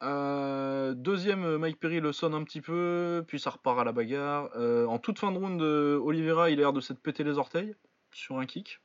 Euh, 0.02 0.94
deuxième, 0.94 1.46
euh, 1.46 1.58
Mike 1.58 1.80
Perry 1.80 2.00
le 2.00 2.12
sonne 2.12 2.34
un 2.34 2.44
petit 2.44 2.62
peu, 2.62 3.24
puis 3.28 3.40
ça 3.40 3.52
repart 3.52 3.80
à 3.80 3.84
la 3.84 3.92
bagarre. 3.92 4.50
en 4.56 4.98
toute 5.00 5.20
fin 5.20 5.32
de 5.32 5.38
round, 5.38 5.62
Oliveira 5.62 6.50
il 6.50 6.60
a 6.60 6.64
l'air 6.64 6.74
de 6.74 6.82
s'être 6.82 7.00
pété 7.00 7.24
les 7.24 7.38
orteils 7.38 7.76
sur 8.12 8.38
un 8.38 8.46
kick. 8.46 8.80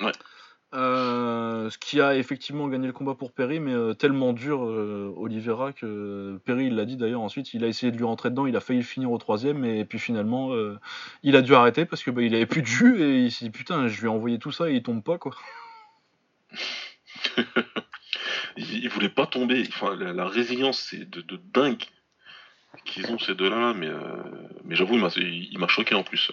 Ouais. 0.00 0.12
ce 0.72 1.78
qui 1.78 2.00
a 2.00 2.16
effectivement 2.16 2.68
gagné 2.68 2.86
le 2.86 2.92
combat 2.94 3.14
pour 3.14 3.32
Perry, 3.32 3.60
mais 3.60 3.94
tellement 3.94 4.32
dur 4.32 4.60
Oliveira 4.60 5.72
que 5.72 6.38
Perry 6.44 6.66
il 6.66 6.76
l'a 6.76 6.86
dit 6.86 6.96
d'ailleurs 6.96 7.20
ensuite, 7.20 7.52
il 7.52 7.62
a 7.64 7.68
essayé 7.68 7.92
de 7.92 7.98
lui 7.98 8.04
rentrer 8.04 8.30
dedans, 8.30 8.46
il 8.46 8.56
a 8.56 8.60
failli 8.60 8.82
finir 8.82 9.10
au 9.12 9.18
troisième, 9.18 9.64
et 9.64 9.84
puis 9.84 9.98
finalement 9.98 10.54
il 11.22 11.36
a 11.36 11.42
dû 11.42 11.54
arrêter 11.54 11.84
parce 11.84 12.02
que 12.02 12.10
bah, 12.10 12.22
il 12.22 12.34
avait 12.34 12.46
plus 12.46 12.62
de 12.62 12.66
jus 12.66 13.02
et 13.02 13.24
il 13.24 13.30
s'est 13.30 13.44
dit 13.44 13.50
putain 13.50 13.86
je 13.88 14.00
lui 14.00 14.06
ai 14.06 14.10
envoyé 14.10 14.38
tout 14.38 14.52
ça 14.52 14.70
et 14.70 14.74
il 14.74 14.82
tombe 14.82 15.02
pas 15.02 15.18
quoi. 15.18 15.32
ils, 18.56 18.88
voulaient 18.88 19.08
pas 19.08 19.26
tomber. 19.26 19.64
Enfin, 19.68 19.96
la, 19.96 20.26
résilience, 20.26 20.80
c'est 20.90 21.08
de, 21.08 21.40
dingue 21.52 21.82
qu'ils 22.84 23.10
ont 23.10 23.18
ces 23.18 23.34
deux-là, 23.34 23.74
mais, 23.74 23.88
euh, 23.88 23.98
mais 24.64 24.76
j'avoue, 24.76 24.94
il 25.16 25.58
m'a 25.58 25.68
choqué 25.68 25.94
en 25.94 26.02
plus. 26.02 26.30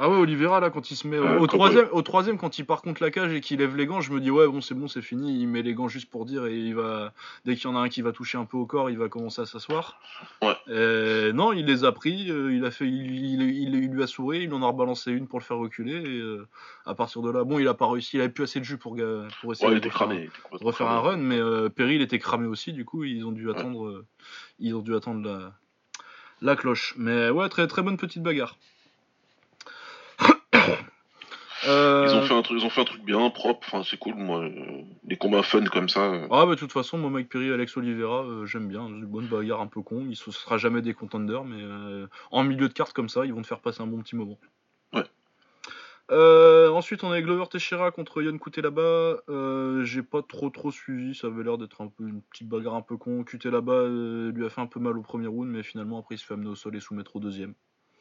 Ah 0.00 0.08
ouais, 0.08 0.16
Oliveira, 0.16 0.60
là, 0.60 0.70
quand 0.70 0.92
il 0.92 0.96
se 0.96 1.08
met 1.08 1.18
au, 1.18 1.46
troisième, 1.48 1.88
au 1.90 2.02
troisième, 2.02 2.38
quand 2.38 2.58
il 2.58 2.64
part 2.64 2.82
contre 2.82 3.02
la 3.02 3.10
cage 3.10 3.32
et 3.32 3.40
qu'il 3.40 3.58
lève 3.58 3.74
les 3.76 3.86
gants, 3.86 4.00
je 4.00 4.12
me 4.12 4.20
dis, 4.20 4.30
ouais, 4.30 4.46
bon, 4.46 4.60
c'est 4.60 4.74
bon, 4.74 4.86
c'est 4.86 5.02
fini. 5.02 5.40
Il 5.40 5.48
met 5.48 5.62
les 5.62 5.74
gants 5.74 5.88
juste 5.88 6.08
pour 6.08 6.24
dire 6.24 6.46
et 6.46 6.56
il 6.56 6.76
va. 6.76 7.12
Dès 7.44 7.56
qu'il 7.56 7.64
y 7.64 7.66
en 7.72 7.76
a 7.76 7.80
un 7.80 7.88
qui 7.88 8.00
va 8.00 8.12
toucher 8.12 8.38
un 8.38 8.44
peu 8.44 8.56
au 8.56 8.64
corps, 8.64 8.90
il 8.90 8.98
va 8.98 9.08
commencer 9.08 9.42
à 9.42 9.46
s'asseoir. 9.46 10.00
Ouais. 10.40 11.32
non, 11.32 11.52
il 11.52 11.66
les 11.66 11.84
a 11.84 11.90
pris, 11.90 12.30
euh, 12.30 12.54
il, 12.54 12.64
a 12.64 12.70
fait, 12.70 12.86
il, 12.86 13.42
il, 13.42 13.90
lui 13.90 14.02
a 14.02 14.06
souri, 14.06 14.44
il 14.44 14.54
en 14.54 14.62
a 14.62 14.66
rebalancé 14.66 15.10
une 15.10 15.26
pour 15.26 15.40
le 15.40 15.44
faire 15.44 15.56
reculer. 15.56 15.96
Et 15.96 16.20
euh, 16.20 16.46
à 16.86 16.94
partir 16.94 17.20
de 17.22 17.30
là, 17.30 17.42
bon, 17.42 17.58
il 17.58 17.66
a 17.66 17.74
pas 17.74 17.90
réussi, 17.90 18.18
il 18.18 18.20
avait 18.20 18.28
plus 18.30 18.44
assez 18.44 18.60
de 18.60 18.64
jus 18.64 18.78
pour, 18.78 18.96
pour 19.40 19.52
essayer 19.52 19.80
de 19.80 19.88
refaire, 20.60 20.88
un, 20.88 21.00
run, 21.00 21.16
mais 21.16 21.38
euh, 21.38 21.68
Perry, 21.68 21.96
il 21.96 22.02
était 22.02 22.20
cramé 22.20 22.46
aussi, 22.46 22.72
du 22.72 22.84
coup, 22.84 23.02
ils 23.02 23.24
ont 23.24 23.32
dû 23.32 23.50
attendre, 23.50 24.04
ils 24.60 24.76
ont 24.76 24.82
dû 24.82 24.94
attendre 24.94 25.28
la, 25.28 25.52
la 26.40 26.54
cloche. 26.54 26.94
Mais 26.96 27.30
ouais, 27.30 27.48
très, 27.48 27.66
très 27.66 27.82
bonne 27.82 27.96
petite 27.96 28.22
bagarre. 28.22 28.56
Euh, 31.66 32.06
ils, 32.08 32.14
ont 32.14 32.22
fait 32.22 32.34
un 32.34 32.42
truc, 32.42 32.60
ils 32.60 32.64
ont 32.64 32.70
fait 32.70 32.80
un 32.80 32.84
truc 32.84 33.02
bien, 33.02 33.30
propre, 33.30 33.66
enfin, 33.66 33.82
c'est 33.82 33.96
cool, 33.96 34.14
moi. 34.14 34.40
Euh, 34.40 34.82
les 35.04 35.16
combats 35.16 35.42
fun 35.42 35.64
comme 35.64 35.88
ça. 35.88 36.00
Euh. 36.00 36.28
Ah, 36.30 36.46
bah, 36.46 36.54
de 36.54 36.58
toute 36.58 36.72
façon, 36.72 36.98
moi, 36.98 37.10
Mike 37.10 37.28
Perry, 37.28 37.50
Alex 37.52 37.76
Oliveira, 37.76 38.24
j'aime 38.44 38.68
bien. 38.68 38.86
Une 38.86 39.06
bonne 39.06 39.26
bagarre 39.26 39.60
un 39.60 39.66
peu 39.66 39.82
con. 39.82 40.02
Il 40.02 40.10
ne 40.10 40.14
sera 40.14 40.58
jamais 40.58 40.82
des 40.82 40.94
contenders, 40.94 41.44
mais 41.44 41.62
en 42.30 42.44
milieu 42.44 42.68
de 42.68 42.72
carte 42.72 42.92
comme 42.92 43.08
ça, 43.08 43.24
ils 43.24 43.32
vont 43.32 43.42
te 43.42 43.46
faire 43.46 43.60
passer 43.60 43.82
un 43.82 43.86
bon 43.86 44.00
petit 44.02 44.16
moment. 44.16 44.38
Ouais. 44.92 45.04
ensuite, 46.70 47.02
on 47.02 47.10
a 47.10 47.20
Glover 47.20 47.46
Teixeira 47.50 47.90
contre 47.90 48.22
Yann 48.22 48.38
là-bas. 48.56 49.16
J'ai 49.84 50.02
pas 50.02 50.22
trop 50.22 50.50
trop 50.50 50.70
suivi. 50.70 51.14
Ça 51.14 51.26
avait 51.26 51.42
l'air 51.42 51.58
d'être 51.58 51.80
un 51.80 51.88
peu 51.88 52.06
une 52.06 52.22
petite 52.22 52.48
bagarre 52.48 52.74
un 52.74 52.82
peu 52.82 52.96
con. 52.96 53.24
là-bas 53.44 53.88
lui 54.32 54.46
a 54.46 54.48
fait 54.48 54.60
un 54.60 54.66
peu 54.66 54.78
mal 54.78 54.96
au 54.96 55.02
premier 55.02 55.26
round, 55.26 55.50
mais 55.50 55.64
finalement 55.64 55.98
après 55.98 56.14
il 56.14 56.18
se 56.18 56.24
fait 56.24 56.34
amener 56.34 56.50
au 56.50 56.56
sol 56.56 56.76
et 56.76 56.80
soumettre 56.80 57.16
au 57.16 57.20
deuxième. 57.20 57.54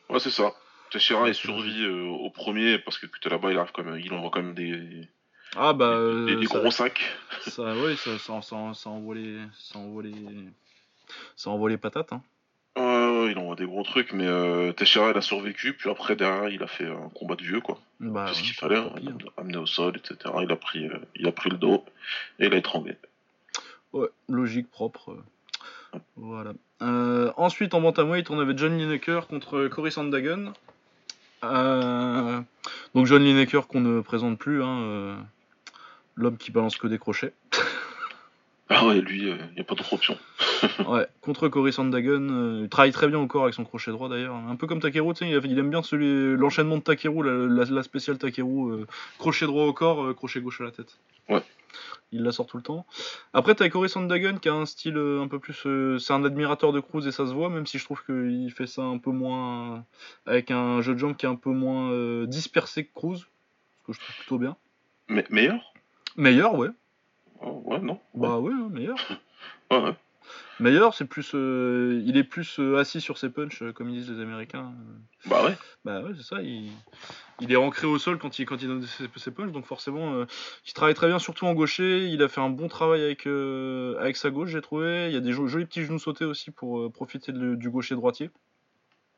Ouais, 0.10 0.20
c'est 0.20 0.30
ça. 0.30 0.54
Teixeira 0.92 1.28
est 1.30 1.34
survie 1.34 1.84
euh, 1.84 2.06
au 2.06 2.30
premier 2.30 2.80
parce 2.80 2.98
que 2.98 3.06
putain 3.06 3.30
là-bas 3.30 3.52
il 3.52 3.58
arrive 3.58 3.72
quand 3.74 3.84
même, 3.84 4.00
il 4.00 4.14
envoie 4.14 4.30
quand 4.30 4.42
même 4.42 4.54
des 4.56 5.08
ah 5.56 5.74
bah 5.74 5.92
des, 6.26 6.34
euh, 6.34 6.46
gros 6.46 6.72
sacs. 6.72 7.16
Ça 7.42 7.74
oui 7.76 7.96
ça, 7.98 8.18
ça, 8.18 8.42
ça, 8.42 8.74
ça, 8.74 8.90
envoie 8.90 9.16
les 9.16 9.40
ça 9.58 9.80
envoie 9.80 10.04
les 10.04 10.14
ça 11.36 11.50
envoie 11.50 11.70
les 11.70 11.78
patates 11.78 12.14
hein. 12.14 12.22
Ouais, 12.78 12.84
ouais, 12.84 13.32
il 13.32 13.38
envoie 13.40 13.56
des 13.56 13.66
gros 13.66 13.82
trucs, 13.82 14.14
mais 14.14 14.28
euh, 14.28 14.72
Teixeira 14.72 15.10
il 15.10 15.18
a 15.18 15.22
survécu, 15.22 15.74
puis 15.74 15.90
après 15.90 16.16
derrière 16.16 16.50
il 16.50 16.62
a 16.62 16.68
fait 16.68 16.86
un 16.86 17.10
combat 17.10 17.36
de 17.36 17.42
vieux 17.42 17.60
quoi. 17.60 17.80
Bah, 18.00 18.32
ce 18.34 18.44
qu'il 18.44 18.54
fallait, 18.54 18.78
hein, 18.78 18.94
amener 19.38 19.58
au 19.58 19.66
sol, 19.66 19.98
etc. 19.98 20.36
Il 20.44 20.52
a 20.52 20.56
pris, 20.56 20.86
euh, 20.86 21.00
il 21.16 21.28
a 21.28 21.32
pris 21.32 21.50
le 21.50 21.58
dos 21.58 21.84
et 22.38 22.46
il 22.46 22.54
a 22.54 22.58
étranglé. 22.58 22.96
Ouais, 23.94 24.10
logique, 24.30 24.70
propre. 24.70 25.18
Voilà. 26.16 26.54
ensuite 27.38 27.74
en 27.74 27.82
bantamweight 27.82 28.30
on 28.30 28.40
avait 28.40 28.56
John 28.56 28.78
Lineker 28.78 29.26
contre 29.26 29.68
Cory 29.70 29.92
Sandagen. 29.92 30.54
Euh, 31.44 32.42
donc 32.96 33.06
John 33.06 33.24
Lineker 33.24 33.68
qu'on 33.68 33.82
ne 33.82 34.02
présente 34.02 34.40
plus, 34.40 34.64
hein, 34.64 34.82
euh, 34.82 35.16
l'homme 36.16 36.38
qui 36.38 36.52
balance 36.52 36.78
que 36.78 36.88
des 36.88 36.98
crochets. 36.98 37.34
Ah 38.70 38.86
ouais, 38.86 39.00
lui, 39.00 39.24
il 39.24 39.30
euh, 39.30 39.38
n'y 39.56 39.62
a 39.62 39.64
pas 39.64 39.76
d'autre 39.76 39.94
option. 39.94 40.18
ouais, 40.88 41.08
contre 41.22 41.48
Cory 41.48 41.74
Sandagen, 41.74 42.62
il 42.64 42.70
travaille 42.70 42.92
très 42.92 43.08
bien 43.08 43.26
corps 43.28 43.44
avec 43.44 43.54
son 43.54 43.64
crochet 43.66 43.92
droit 43.92 44.10
d'ailleurs. 44.10 44.36
Un 44.36 44.56
peu 44.56 44.68
comme 44.68 44.80
Takeru, 44.80 45.14
il, 45.22 45.40
il 45.46 45.60
aime 45.60 45.70
bien 45.70 45.84
celui, 45.84 46.36
l'enchaînement 46.38 46.78
de 46.78 46.82
Takeru, 46.84 47.24
la, 47.50 47.84
spéciale 47.84 48.18
Takeru, 48.18 48.86
crochet 49.18 49.46
droit 49.46 49.66
au 49.66 49.74
corps, 49.74 50.16
crochet 50.16 50.42
gauche 50.42 50.62
à 50.62 50.66
la 50.66 50.72
tête. 50.72 50.98
Ouais, 51.30 51.44
Il 52.14 52.24
la 52.24 52.32
sort 52.32 52.46
tout 52.48 52.56
le 52.58 52.64
temps. 52.64 52.86
Après, 53.34 53.54
t'as 53.54 53.68
Cory 53.70 53.90
Sandagen 53.90 54.40
qui 54.40 54.48
a 54.48 54.54
un 54.54 54.66
style 54.66 54.98
euh, 54.98 55.22
un 55.22 55.28
peu 55.28 55.40
plus. 55.40 55.66
euh, 55.66 56.00
c'est 56.00 56.14
un 56.14 56.24
admirateur 56.24 56.72
de 56.72 56.80
Cruz 56.80 57.06
et 57.06 57.12
ça 57.12 57.26
se 57.28 57.34
voit, 57.34 57.50
même 57.50 57.66
si 57.66 57.78
je 57.80 57.84
trouve 57.84 58.04
qu'il 58.06 58.50
fait 58.52 58.68
ça 58.68 58.84
un 58.84 58.98
peu 58.98 59.12
moins. 59.12 59.84
avec 60.26 60.52
un 60.52 60.82
jeu 60.82 60.94
de 60.94 61.00
jambes 61.00 61.18
qui 61.18 61.26
est 61.26 61.30
un 61.30 61.36
peu 61.36 61.52
moins 61.52 61.92
euh, 61.92 62.26
dispersé 62.26 62.86
que 62.86 62.94
Cruz. 62.94 63.18
Ce 63.82 63.86
que 63.88 63.94
je 63.94 64.00
trouve 64.00 64.16
plutôt 64.18 64.38
bien. 64.38 64.56
Mais 65.10 65.26
meilleur? 65.30 65.74
Meilleur, 66.16 66.56
ouais. 66.56 66.70
Oh, 67.42 67.62
Ouais, 67.66 67.80
non 67.80 68.00
Bah 68.14 68.40
ouais, 68.40 68.54
hein, 68.54 68.70
meilleur. 68.72 68.98
Ouais, 69.70 69.80
ouais. 69.84 69.96
Meilleur, 70.60 70.94
c'est 70.96 71.06
plus. 71.06 71.32
euh, 71.36 72.02
il 72.06 72.18
est 72.18 72.24
plus 72.24 72.60
euh, 72.60 72.78
assis 72.78 73.00
sur 73.00 73.18
ses 73.20 73.30
punches, 73.30 73.62
euh, 73.62 73.72
comme 73.74 73.90
ils 73.90 74.00
disent 74.02 74.10
les 74.12 74.22
Américains. 74.22 74.72
Bah 75.28 75.44
ouais. 75.46 75.56
Bah 75.86 76.02
ouais, 76.02 76.12
c'est 76.18 76.24
ça. 76.24 76.42
Il, 76.42 76.72
il 77.42 77.52
est 77.52 77.56
ancré 77.56 77.86
au 77.86 78.00
sol 78.00 78.18
quand 78.18 78.40
il, 78.40 78.46
quand 78.48 78.60
il 78.62 78.68
donne 78.68 78.82
ses, 78.84 79.06
ses 79.16 79.32
punches, 79.32 79.52
donc 79.52 79.66
forcément, 79.66 80.16
euh, 80.16 80.26
il 80.66 80.74
travaille 80.74 80.96
très 80.96 81.08
bien, 81.08 81.20
surtout 81.20 81.46
en 81.46 81.54
gaucher. 81.54 82.08
Il 82.08 82.24
a 82.24 82.28
fait 82.28 82.42
un 82.42 82.50
bon 82.50 82.68
travail 82.70 83.04
avec, 83.04 83.28
euh, 83.28 83.96
avec 84.00 84.18
sa 84.18 84.32
gauche, 84.32 84.50
j'ai 84.50 84.62
trouvé. 84.62 85.08
Il 85.10 85.14
y 85.14 85.18
a 85.18 85.20
des 85.20 85.32
jo- 85.32 85.46
jolis 85.48 85.66
petits 85.66 85.84
genoux 85.86 86.00
sautés 86.00 86.26
aussi 86.26 86.50
pour 86.50 86.80
euh, 86.80 86.90
profiter 86.90 87.32
de- 87.32 87.54
du 87.56 87.70
gaucher 87.70 87.94
droitier. 87.94 88.32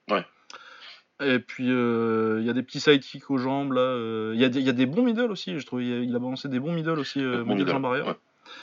Ouais. 0.10 0.26
Et 1.22 1.40
puis 1.40 1.70
euh, 1.70 2.38
il 2.42 2.48
y 2.48 2.50
a 2.50 2.54
des 2.54 2.64
petits 2.64 2.80
sidekicks 2.80 3.30
aux 3.30 3.38
jambes 3.38 3.74
là. 3.74 3.82
euh, 3.82 4.32
Il 4.36 4.42
y, 4.42 4.46
a 4.46 4.50
des- 4.50 4.60
il 4.60 4.66
y 4.66 4.70
a 4.70 4.74
des 4.74 4.86
bons 4.86 5.04
middle 5.04 5.32
aussi, 5.32 5.58
je 5.60 5.66
trouve. 5.66 5.82
Il 5.84 5.94
a, 5.94 5.98
il 6.00 6.16
a 6.16 6.20
balancé 6.20 6.48
des 6.50 6.60
bons 6.60 6.74
middle 6.74 7.00
aussi, 7.00 7.22
euh, 7.22 7.44
Bon 7.44 7.56
middle 7.56 7.60
middle, 7.60 7.72
jambe 7.72 7.86
arrière. 7.86 8.08
ouais. 8.08 8.16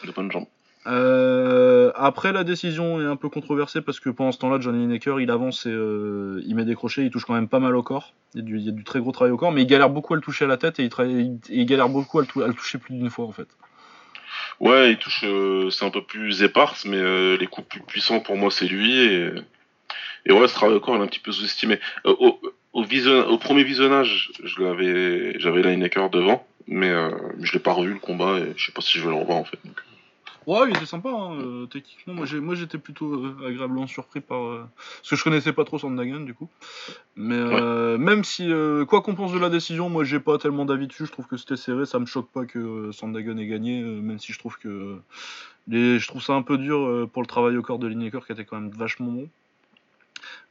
De 0.06 0.12
bonnes 0.12 0.30
jambes. 0.32 0.46
Euh, 0.86 1.90
après, 1.96 2.32
la 2.32 2.44
décision 2.44 3.00
est 3.00 3.06
un 3.06 3.16
peu 3.16 3.28
controversée 3.28 3.80
parce 3.80 3.98
que 3.98 4.08
pendant 4.10 4.32
ce 4.32 4.38
temps-là, 4.38 4.60
Johnny 4.60 4.86
Lineker 4.86 5.20
il 5.20 5.30
avance 5.30 5.66
et 5.66 5.70
euh, 5.70 6.42
il 6.46 6.54
met 6.54 6.64
des 6.64 6.74
crochets, 6.74 7.04
il 7.04 7.10
touche 7.10 7.24
quand 7.24 7.34
même 7.34 7.48
pas 7.48 7.58
mal 7.58 7.74
au 7.74 7.82
corps. 7.82 8.12
Il 8.34 8.48
y, 8.60 8.68
a 8.68 8.72
du, 8.72 8.84
très 8.84 9.00
gros 9.00 9.12
travail 9.12 9.32
au 9.32 9.36
corps, 9.36 9.50
mais 9.50 9.62
il 9.62 9.66
galère 9.66 9.90
beaucoup 9.90 10.12
à 10.12 10.16
le 10.16 10.22
toucher 10.22 10.44
à 10.44 10.48
la 10.48 10.58
tête 10.58 10.78
et 10.78 10.88
il, 11.48 11.66
galère 11.66 11.88
beaucoup 11.88 12.18
à 12.18 12.22
le, 12.22 12.54
toucher 12.54 12.78
plus 12.78 12.94
d'une 12.94 13.10
fois 13.10 13.24
en 13.24 13.32
fait. 13.32 13.48
Ouais, 14.60 14.92
il 14.92 14.98
touche. 14.98 15.22
euh, 15.24 15.70
c'est 15.70 15.84
un 15.84 15.90
peu 15.90 16.02
plus 16.02 16.42
éparse, 16.42 16.84
mais 16.84 16.98
euh, 16.98 17.36
les 17.36 17.46
coups 17.46 17.66
plus 17.68 17.80
puissants 17.80 18.20
pour 18.20 18.36
moi, 18.36 18.50
c'est 18.50 18.66
lui. 18.66 18.98
Et, 18.98 20.32
ouais, 20.32 20.48
ce 20.48 20.54
travail 20.54 20.76
au 20.76 20.80
corps, 20.80 20.96
il 20.96 21.00
est 21.00 21.04
un 21.04 21.08
petit 21.08 21.20
peu 21.20 21.32
sous-estimé. 21.32 21.80
Euh, 22.06 22.14
au, 22.72 23.38
premier 23.38 23.64
visionnage, 23.64 24.32
je 24.44 24.62
l'avais, 24.62 25.38
j'avais 25.40 25.62
Lineker 25.62 26.10
devant, 26.10 26.46
mais 26.66 26.92
je 27.40 27.52
l'ai 27.52 27.58
pas 27.58 27.72
revu 27.72 27.94
le 27.94 27.98
combat 27.98 28.38
et 28.38 28.52
je 28.56 28.66
sais 28.66 28.72
pas 28.72 28.82
si 28.82 28.98
je 28.98 29.04
vais 29.04 29.10
le 29.10 29.20
revoir 29.20 29.38
en 29.38 29.44
fait. 29.44 29.58
donc. 29.64 29.80
Ouais, 30.46 30.68
il 30.70 30.76
était 30.76 30.86
sympa, 30.86 31.08
hein, 31.10 31.34
euh, 31.40 31.66
techniquement. 31.66 32.14
Moi, 32.14 32.24
j'ai- 32.24 32.38
moi, 32.38 32.54
j'étais 32.54 32.78
plutôt 32.78 33.14
euh, 33.14 33.36
agréablement 33.48 33.88
surpris 33.88 34.20
par. 34.20 34.44
euh, 34.44 34.64
parce 34.76 35.10
que 35.10 35.16
je 35.16 35.24
connaissais 35.24 35.52
pas 35.52 35.64
trop 35.64 35.76
Sandagen, 35.78 36.20
du 36.20 36.34
coup. 36.34 36.48
Mais 37.16 37.34
euh, 37.36 37.98
même 37.98 38.24
si, 38.24 38.50
euh, 38.52 38.84
quoi 38.86 39.02
qu'on 39.02 39.14
pense 39.16 39.32
de 39.32 39.38
la 39.40 39.50
décision, 39.50 39.88
moi, 39.90 40.04
j'ai 40.04 40.20
pas 40.20 40.38
tellement 40.38 40.64
d'avis 40.64 40.86
dessus. 40.88 41.06
Je 41.06 41.12
trouve 41.12 41.26
que 41.26 41.36
c'était 41.36 41.56
serré. 41.56 41.86
Ça 41.86 41.98
me 41.98 42.06
choque 42.06 42.30
pas 42.32 42.46
que 42.46 42.92
Sandagen 42.92 43.38
ait 43.38 43.46
gagné, 43.48 43.82
même 43.82 44.18
si 44.20 44.32
je 44.32 44.38
trouve 44.38 44.58
que. 44.58 45.00
les, 45.68 45.98
je 45.98 46.08
trouve 46.08 46.22
ça 46.22 46.34
un 46.34 46.42
peu 46.42 46.58
dur 46.58 47.08
pour 47.12 47.22
le 47.22 47.28
travail 47.28 47.56
au 47.56 47.62
corps 47.62 47.78
de 47.80 47.88
Lineker, 47.88 48.26
qui 48.26 48.32
était 48.32 48.44
quand 48.46 48.60
même 48.60 48.70
vachement 48.72 49.12
bon. 49.12 49.30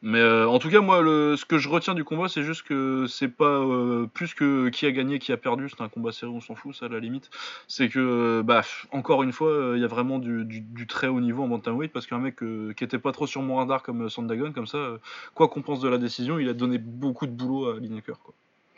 Mais 0.07 0.19
euh, 0.19 0.47
en 0.47 0.59
tout 0.59 0.69
cas, 0.69 0.81
moi, 0.81 1.01
le, 1.01 1.35
ce 1.35 1.45
que 1.45 1.57
je 1.57 1.67
retiens 1.67 1.95
du 1.95 2.03
combat, 2.03 2.27
c'est 2.29 2.43
juste 2.43 2.61
que 2.61 3.07
c'est 3.07 3.27
pas 3.27 3.59
euh, 3.59 4.05
plus 4.05 4.35
que 4.35 4.69
qui 4.69 4.85
a 4.85 4.91
gagné, 4.91 5.17
qui 5.17 5.31
a 5.31 5.37
perdu. 5.37 5.67
C'est 5.67 5.81
un 5.81 5.89
combat 5.89 6.11
serré, 6.11 6.31
on 6.31 6.41
s'en 6.41 6.53
fout, 6.53 6.75
ça, 6.75 6.85
à 6.85 6.89
la 6.89 6.99
limite 6.99 7.31
c'est 7.67 7.89
que 7.89 7.97
euh, 7.99 8.43
bah 8.43 8.61
encore 8.91 9.23
une 9.23 9.31
fois 9.31 9.73
il 9.75 9.81
y 9.81 9.83
a 9.83 9.87
vraiment 9.87 10.19
du, 10.19 10.45
du- 10.45 10.61
du 10.61 10.85
très 10.85 11.07
haut 11.07 11.19
niveau 11.21 11.41
en 11.43 11.47
bantamweight 11.47 11.91
parce 11.91 12.05
qu'un 12.05 12.19
mec 12.19 12.35
qui 12.37 12.83
était 12.83 12.99
pas 12.99 13.11
trop 13.13 13.25
sur 13.25 13.41
mon 13.41 13.55
radar 13.55 13.81
comme 13.81 14.07
Sandagon 14.09 14.51
comme 14.51 14.67
ça 14.67 14.97
quoi 15.33 15.47
qu'on 15.47 15.63
pense 15.63 15.79
de 15.79 15.89
la 15.89 15.97
décision 15.97 16.37
il 16.37 16.47
a 16.49 16.53
donné 16.53 16.77
beaucoup 16.77 17.25
de 17.25 17.31
boulot 17.31 17.71
à 17.71 17.79
Lineker 17.79 18.19
quoi. 18.19 18.33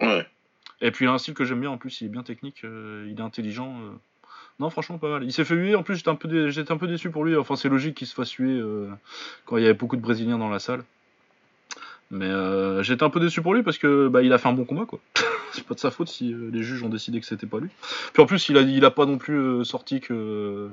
Ouais. 0.08 0.26
et 0.82 0.92
puis 0.92 1.04
il 1.06 1.08
a 1.10 1.12
un 1.12 1.18
style 1.18 1.34
que 1.34 1.44
j'aime 1.44 1.60
bien 1.60 1.70
en 1.72 1.78
plus 1.78 2.00
il 2.00 2.06
est 2.06 2.10
bien 2.10 2.24
technique 2.24 2.62
euh, 2.64 3.06
il 3.12 3.20
est 3.20 3.22
intelligent 3.24 3.76
euh. 3.82 3.92
non 4.60 4.70
franchement 4.70 4.98
pas 4.98 5.10
mal 5.10 5.24
il 5.26 5.34
s'est 5.34 5.44
fait 5.46 5.56
huer 5.56 5.76
en 5.76 5.84
plus 5.84 5.98
j'étais 5.98 6.10
un 6.10 6.16
peu 6.16 6.30
dé- 6.30 6.64
un 6.70 6.78
peu 6.78 6.88
déçu 6.88 7.10
pour 7.12 7.26
lui 7.26 7.36
enfin 7.36 7.58
c'est 7.58 7.70
logique 7.70 7.96
qu'il 7.96 8.08
se 8.08 8.16
fasse 8.16 8.32
huer 8.34 8.58
euh, 8.58 8.88
quand 9.46 9.58
il 9.58 9.64
y 9.64 9.66
avait 9.66 9.74
beaucoup 9.74 9.98
de 9.98 10.02
brésiliens 10.02 10.38
dans 10.38 10.50
la 10.50 10.60
salle 10.60 10.84
mais 12.10 12.26
euh, 12.26 12.84
j'étais 12.84 13.04
un 13.04 13.10
peu 13.10 13.20
déçu 13.20 13.42
pour 13.42 13.54
lui 13.54 13.64
parce 13.64 13.78
que 13.78 14.08
bah, 14.08 14.22
il 14.22 14.32
a 14.32 14.38
fait 14.38 14.48
un 14.48 14.54
bon 14.54 14.64
combat 14.66 14.86
quoi 14.86 15.00
c'est 15.52 15.66
pas 15.66 15.74
de 15.74 15.80
sa 15.80 15.92
faute 15.92 16.08
si 16.08 16.34
euh, 16.34 16.50
les 16.54 16.64
juges 16.64 16.82
ont 16.84 16.90
décidé 16.90 17.20
que 17.20 17.26
c'était 17.26 17.48
pas 17.48 17.60
lui 17.60 17.70
puis 18.14 18.24
en 18.24 18.26
plus, 18.26 18.48
il 18.50 18.58
a, 18.58 18.62
il 18.62 18.86
a 18.86 18.92
pas 18.92 19.06
non 19.06 19.18
plus 19.18 19.38
euh, 19.38 19.64
sorti 19.64 20.00
que 20.00 20.14
euh, 20.14 20.70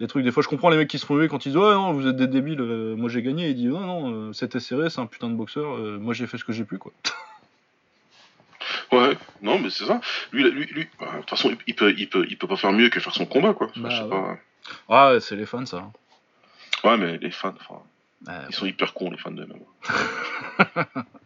des 0.00 0.06
trucs. 0.08 0.24
Des 0.24 0.32
fois, 0.32 0.42
je 0.42 0.48
comprends 0.48 0.70
les 0.70 0.76
mecs 0.76 0.88
qui 0.88 0.98
se 0.98 1.06
font 1.06 1.16
huer 1.18 1.28
quand 1.28 1.44
ils 1.46 1.50
disent 1.50 1.58
Ouais, 1.58 1.74
non, 1.74 1.92
vous 1.92 2.06
êtes 2.08 2.16
des 2.16 2.26
débiles, 2.26 2.62
moi 2.62 3.08
j'ai 3.08 3.22
gagné. 3.22 3.50
Il 3.50 3.54
dit 3.54 3.66
Non, 3.66 3.80
non, 3.80 4.32
c'était 4.32 4.58
serré, 4.58 4.90
c'est 4.90 5.00
un 5.00 5.06
putain 5.06 5.28
de 5.28 5.34
boxeur, 5.34 5.76
moi 6.00 6.14
j'ai 6.14 6.26
fait 6.26 6.38
ce 6.38 6.44
que 6.44 6.52
j'ai 6.52 6.64
pu, 6.64 6.78
quoi. 6.78 6.92
Ouais, 8.92 9.16
non, 9.40 9.58
mais 9.58 9.70
c'est 9.70 9.86
ça. 9.86 10.00
Lui, 10.32 10.48
lui, 10.50 10.66
lui, 10.66 10.86
bah, 11.00 11.06
de 11.14 11.18
toute 11.20 11.30
façon, 11.30 11.54
il- 11.66 11.74
peut, 11.74 11.94
il 11.96 12.08
peut, 12.08 12.26
il 12.28 12.36
peut 12.36 12.46
pas 12.46 12.56
faire 12.56 12.72
mieux 12.72 12.88
que 12.90 13.00
faire 13.00 13.14
son 13.14 13.26
combat, 13.26 13.54
quoi. 13.54 13.68
Bah, 13.76 13.88
je 13.88 13.96
sais 13.96 14.02
ouais. 14.02 14.08
pas. 14.10 14.36
Ah, 14.88 15.12
ouais, 15.12 15.20
c'est 15.20 15.36
les 15.36 15.46
fans, 15.46 15.64
ça. 15.66 15.90
Ouais, 16.84 16.96
mais 16.96 17.16
les 17.18 17.30
fans, 17.30 17.54
enfin, 17.58 17.80
Ouais. 18.26 18.32
ils 18.48 18.54
sont 18.54 18.66
hyper 18.66 18.94
cons, 18.94 19.10
les 19.10 19.18
fans 19.18 19.30
de 19.32 19.44
MMA. 19.44 20.74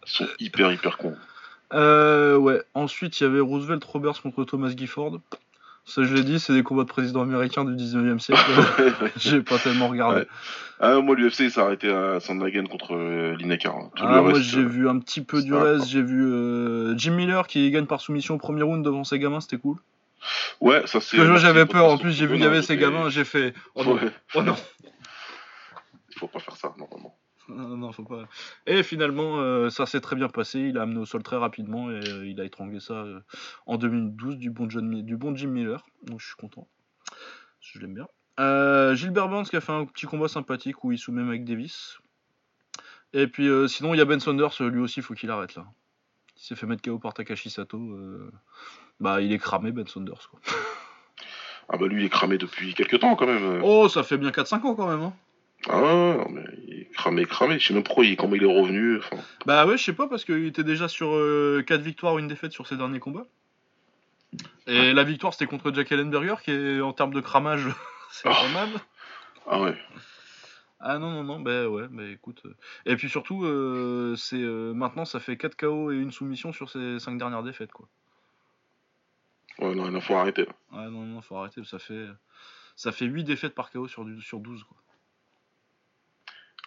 ils 0.07 0.11
sont 0.11 0.27
hyper, 0.39 0.73
hyper 0.73 0.97
cons. 0.99 1.17
Euh, 1.73 2.37
ouais, 2.37 2.63
ensuite, 2.75 3.21
il 3.21 3.25
y 3.25 3.27
avait 3.27 3.41
Roosevelt 3.41 3.83
Roberts 3.85 4.23
contre 4.23 4.45
Thomas 4.45 4.73
Gifford. 4.77 5.19
Ça, 5.85 6.03
je 6.03 6.13
l'ai 6.15 6.25
dit, 6.25 6.41
c'est 6.41 6.53
des 6.53 6.63
combats 6.65 6.83
de 6.83 6.89
présidents 6.89 7.23
américains 7.23 7.65
du 7.65 7.75
19e 7.75 8.19
siècle. 8.19 8.41
j'ai 9.17 9.41
pas 9.41 9.59
tellement 9.59 9.89
regardé. 9.89 10.21
Ouais. 10.21 10.27
Ah, 10.81 11.01
moi, 11.01 11.15
l'UFC, 11.15 11.41
il 11.41 11.51
s'est 11.51 11.61
arrêté 11.61 11.89
à 11.91 12.19
Sandhagen 12.21 12.67
contre 12.67 12.95
euh, 12.97 13.37
Lineker. 13.39 13.75
hein. 13.75 13.91
Ah, 13.99 14.21
moi 14.21 14.41
j'ai 14.41 14.61
euh, 14.61 14.67
vu 14.67 14.89
un 14.89 14.99
petit 14.99 15.23
peu 15.23 15.43
du 15.43 15.55
reste, 15.55 15.89
j'ai 15.89 16.03
vu 16.03 16.25
euh, 16.25 16.97
Jim 16.99 17.13
Miller 17.13 17.47
qui 17.47 17.71
gagne 17.71 17.87
par 17.87 18.01
soumission 18.01 18.35
au 18.35 18.39
premier 18.39 18.63
round 18.63 18.85
devant 18.85 19.05
ses 19.05 19.19
gamins, 19.19 19.41
c'était 19.41 19.59
cool. 19.59 19.77
Ouais, 20.61 20.83
ça 20.87 21.01
c'est. 21.01 21.19
Moi 21.19 21.37
j'avais 21.37 21.67
peur, 21.67 21.87
en 21.87 21.99
plus 21.99 22.13
j'ai 22.13 22.27
vu 22.27 22.35
qu'il 22.35 22.43
y 22.43 22.47
avait 22.47 22.63
ces 22.63 22.77
gamins, 22.77 23.09
j'ai 23.09 23.25
fait 23.25 23.55
oh 23.75 23.85
non, 23.85 23.95
Ouais. 23.95 24.11
oh 24.35 24.43
non. 24.43 24.57
Il 26.17 26.19
faut 26.19 26.29
pas 26.29 26.39
faire 26.41 26.57
ça, 26.57 26.75
normalement. 26.79 27.19
Non, 27.49 27.77
non, 27.77 27.93
faut 27.93 28.03
pas. 28.03 28.27
Et 28.67 28.83
finalement, 28.83 29.39
euh, 29.41 29.71
ça 29.71 29.87
s'est 29.87 30.01
très 30.01 30.17
bien 30.17 30.29
passé. 30.29 30.59
Il 30.61 30.79
a 30.79 30.83
amené 30.83 30.99
au 30.99 31.05
sol 31.05 31.23
très 31.23 31.37
rapidement 31.37 31.91
et 31.93 32.01
euh, 32.09 32.27
il 32.27 32.41
a 32.41 32.45
étranglé 32.45 32.81
ça 32.81 32.95
euh, 32.95 33.21
en 33.67 33.77
2012 33.77 34.37
du 34.39 34.51
bon, 34.51 34.69
John 34.69 34.89
Mi- 34.89 35.05
du 35.05 35.17
bon 35.17 35.37
Jim 35.37 35.49
Miller. 35.49 35.85
Donc 36.03 36.21
je 36.21 36.27
suis 36.27 36.35
content. 36.37 36.67
Je 37.61 37.79
l'aime 37.79 37.95
bien. 37.95 38.09
Gilbert 38.97 39.29
Burns 39.29 39.45
qui 39.45 39.57
a 39.57 39.61
fait 39.61 39.73
un 39.73 39.85
petit 39.85 40.07
combat 40.07 40.29
sympathique 40.29 40.83
où 40.85 40.91
il 40.93 40.99
soumet 40.99 41.23
Mike 41.23 41.45
Davis. 41.45 41.99
Et 43.13 43.29
puis 43.29 43.49
sinon, 43.69 43.95
il 43.95 43.99
y 43.99 44.01
a 44.01 44.05
Ben 44.05 44.19
Saunders, 44.21 44.51
lui 44.61 44.81
aussi, 44.81 45.01
il 45.01 45.03
faut 45.03 45.15
qu'il 45.15 45.31
arrête 45.31 45.55
là. 45.55 45.67
Il 46.37 46.43
s'est 46.43 46.57
fait 46.57 46.67
mettre 46.67 46.83
KO 46.83 46.99
par 46.99 47.15
Takashi 47.15 47.49
Sato. 47.49 47.79
Bah, 49.01 49.21
il 49.23 49.33
est 49.33 49.39
cramé, 49.39 49.71
Ben 49.73 49.87
Saunders. 49.87 50.29
Quoi. 50.31 50.41
Ah 51.69 51.77
bah 51.79 51.87
lui, 51.87 52.03
il 52.03 52.07
est 52.07 52.11
cramé 52.11 52.39
depuis 52.39 52.75
quelques 52.75 53.01
temps, 53.01 53.17
quand 53.17 53.27
même. 53.27 53.61
Oh, 53.65 53.89
ça 53.89 54.03
fait 54.03 54.19
bien 54.19 54.31
4-5 54.31 54.63
ans 54.67 54.75
quand 54.75 54.89
même. 54.89 55.03
Hein. 55.03 55.15
Ah 55.69 55.81
ouais, 55.83 56.17
non, 56.19 56.29
mais 56.31 56.45
il 56.67 56.81
est 56.83 56.91
cramé, 56.93 57.25
cramé. 57.25 57.59
Je 57.59 57.67
sais 57.69 57.75
même 57.75 57.83
il- 57.99 58.17
comment 58.17 58.35
il 58.35 58.43
est 58.43 58.47
revenu. 58.61 58.99
Enfin, 58.99 59.17
Bah 59.47 59.67
ouais, 59.67 59.77
je 59.77 59.83
sais 59.85 59.93
pas, 59.93 60.07
parce 60.09 60.25
qu'il 60.25 60.45
était 60.47 60.65
déjà 60.65 60.89
sur 60.89 61.09
4 61.67 61.81
victoires, 61.83 62.19
une 62.19 62.29
défaite 62.29 62.53
sur 62.53 62.67
ses 62.67 62.77
derniers 62.77 63.01
combats. 63.01 63.27
Et 64.67 64.93
la 64.93 65.05
victoire, 65.05 65.33
c'était 65.33 65.47
contre 65.47 65.73
Jack 65.73 65.93
Ellenberger, 65.93 66.37
qui 66.43 66.51
est 66.51 66.81
en 66.81 66.93
termes 66.93 67.15
de 67.15 67.21
cramage, 67.21 67.67
c'est 68.11 68.29
Oh. 68.29 68.33
pas 68.33 68.49
mal. 68.53 68.69
ah 69.47 69.61
ouais. 69.63 69.77
Ah 70.79 70.99
non, 70.99 71.11
non, 71.11 71.25
non, 71.25 71.41
bah 71.41 71.69
ouais, 71.69 71.89
bah 71.91 72.05
écoute. 72.05 72.43
euh. 72.45 72.55
Et 72.85 72.97
puis 72.97 73.09
surtout, 73.09 73.45
euh, 73.45 74.15
c'est 74.17 74.37
euh, 74.41 74.73
maintenant, 74.75 75.05
ça 75.07 75.21
fait 75.21 75.37
4 75.37 75.57
KO 75.57 75.91
et 75.91 75.97
une 75.97 76.13
soumission 76.13 76.53
sur 76.53 76.69
ses 76.71 76.99
5 76.99 77.17
dernières 77.19 77.43
défaites, 77.43 77.73
quoi. 77.73 77.89
Ouais, 79.59 79.75
non, 79.75 79.91
il 79.91 80.01
faut 80.03 80.15
arrêter. 80.15 80.45
là. 80.45 80.53
Ouais, 80.79 80.91
non, 80.91 81.03
non, 81.05 81.23
faut 81.23 81.37
arrêter, 81.37 81.65
ça 81.65 81.79
fait, 81.79 82.07
ça 82.77 82.93
fait 82.93 83.07
8 83.07 83.25
défaites 83.25 83.55
par 83.55 83.71
KO 83.71 83.89
sur, 83.89 84.07
sur 84.21 84.39
12, 84.41 84.65
quoi. 84.65 84.77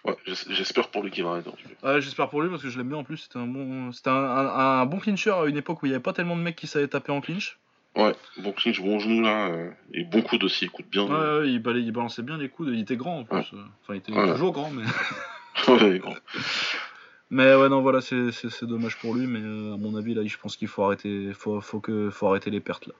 Ouais, 0.04 0.16
j'es- 0.26 0.54
j'espère 0.54 0.88
pour 0.88 1.02
lui 1.02 1.10
qu'il 1.10 1.24
va 1.24 1.30
arrêter. 1.30 1.50
Ouais, 1.82 2.00
j'espère 2.00 2.28
pour 2.30 2.40
lui, 2.42 2.48
parce 2.50 2.62
que 2.62 2.68
je 2.70 2.78
l'aime 2.78 2.88
bien 2.88 2.98
en 2.98 3.04
plus, 3.04 3.18
c'était 3.18 3.38
un 3.38 3.46
bon, 3.46 3.92
c'était 3.92 4.10
un, 4.10 4.14
un- 4.14 4.80
un 4.80 4.86
bon 4.86 4.98
clincher 4.98 5.30
à 5.32 5.44
une 5.46 5.56
époque 5.58 5.82
où 5.82 5.86
il 5.86 5.90
y 5.90 5.92
avait 5.92 6.02
pas 6.02 6.12
tellement 6.12 6.36
de 6.36 6.42
mecs 6.42 6.56
qui 6.56 6.66
savaient 6.66 6.88
taper 6.88 7.12
en 7.12 7.20
clinch. 7.20 7.58
Ouais, 7.96 8.14
bon 8.38 8.52
clinch, 8.52 8.80
bon 8.80 8.98
genou 9.00 9.20
là. 9.20 9.48
euh, 9.48 9.70
et 9.92 10.04
bon 10.04 10.22
coude 10.22 10.44
aussi, 10.44 10.66
il 10.66 10.70
coûte 10.70 10.86
bien. 10.90 11.04
Ouais, 11.04 11.40
ouais, 11.40 11.48
il, 11.48 11.62
il 11.84 11.92
balançait 11.92 12.22
bien 12.22 12.38
les 12.38 12.48
coudes, 12.48 12.68
il 12.72 12.80
était 12.80 12.96
grand 12.96 13.18
en 13.20 13.24
plus. 13.24 13.36
Ouais. 13.36 13.44
euh. 13.54 13.64
Enfin, 13.82 13.94
il 13.94 13.96
était 13.96 14.12
toujours 14.32 14.52
grand, 14.52 14.70
mais. 14.70 14.84
Ouais, 15.68 15.98
grand. 15.98 16.14
Mais 17.32 17.54
ouais, 17.54 17.68
non, 17.68 17.80
voilà, 17.82 18.00
c'est 18.00 18.32
c'est- 18.32 18.48
c'est 18.50 18.66
dommage 18.66 18.96
pour 18.98 19.14
lui, 19.14 19.26
mais 19.26 19.38
euh, 19.40 19.74
à 19.74 19.76
mon 19.76 19.94
avis, 19.96 20.14
là, 20.14 20.22
je 20.24 20.36
pense 20.36 20.56
qu'il 20.56 20.66
faut 20.66 20.82
arrêter, 20.82 21.32
faut, 21.32 21.60
faut, 21.60 21.78
que, 21.78 22.10
faut 22.10 22.26
arrêter 22.26 22.50
les 22.50 22.58
pertes 22.60 22.86
là. 22.88 22.94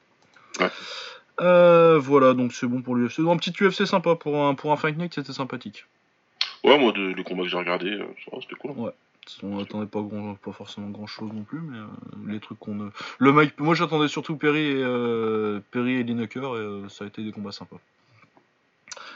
Ouais. 0.60 0.70
Euh, 1.40 1.98
voilà, 1.98 2.34
donc 2.34 2.52
c'est 2.52 2.66
bon 2.68 2.80
pour 2.82 2.94
l'UFC. 2.94 3.20
Un 3.20 3.36
petit 3.38 3.50
UFC 3.60 3.86
sympa 3.86 4.14
pour 4.14 4.44
un, 4.44 4.54
pour 4.54 4.70
un 4.72 4.76
Fight 4.76 4.96
Night, 4.96 5.14
c'était 5.14 5.32
sympathique. 5.32 5.86
Ouais, 6.64 6.78
moi, 6.78 6.92
de, 6.92 7.12
les 7.12 7.24
combats 7.24 7.42
que 7.44 7.48
j'ai 7.48 7.56
regardés, 7.56 7.92
euh, 7.92 8.06
c'était 8.40 8.54
cool. 8.56 8.72
On 9.42 9.60
attendait 9.60 9.86
pas, 9.86 10.00
grand, 10.02 10.34
pas 10.34 10.52
forcément 10.52 10.88
grand 10.88 11.06
chose 11.06 11.30
non 11.32 11.42
plus, 11.44 11.60
mais 11.60 11.78
euh, 11.78 11.86
les 12.26 12.40
trucs 12.40 12.58
qu'on. 12.58 12.74
ne- 12.74 12.90
Le 13.18 13.32
Mike, 13.32 13.58
moi 13.60 13.74
j'attendais 13.74 14.08
surtout 14.08 14.36
Perry 14.36 14.58
et, 14.72 14.82
euh, 14.82 15.60
Perry 15.70 15.92
et 15.96 16.02
Lineker, 16.02 16.56
et 16.56 16.58
euh, 16.58 16.88
ça 16.88 17.04
a 17.04 17.06
été 17.08 17.22
des 17.22 17.30
combats 17.30 17.52
sympas. 17.52 17.76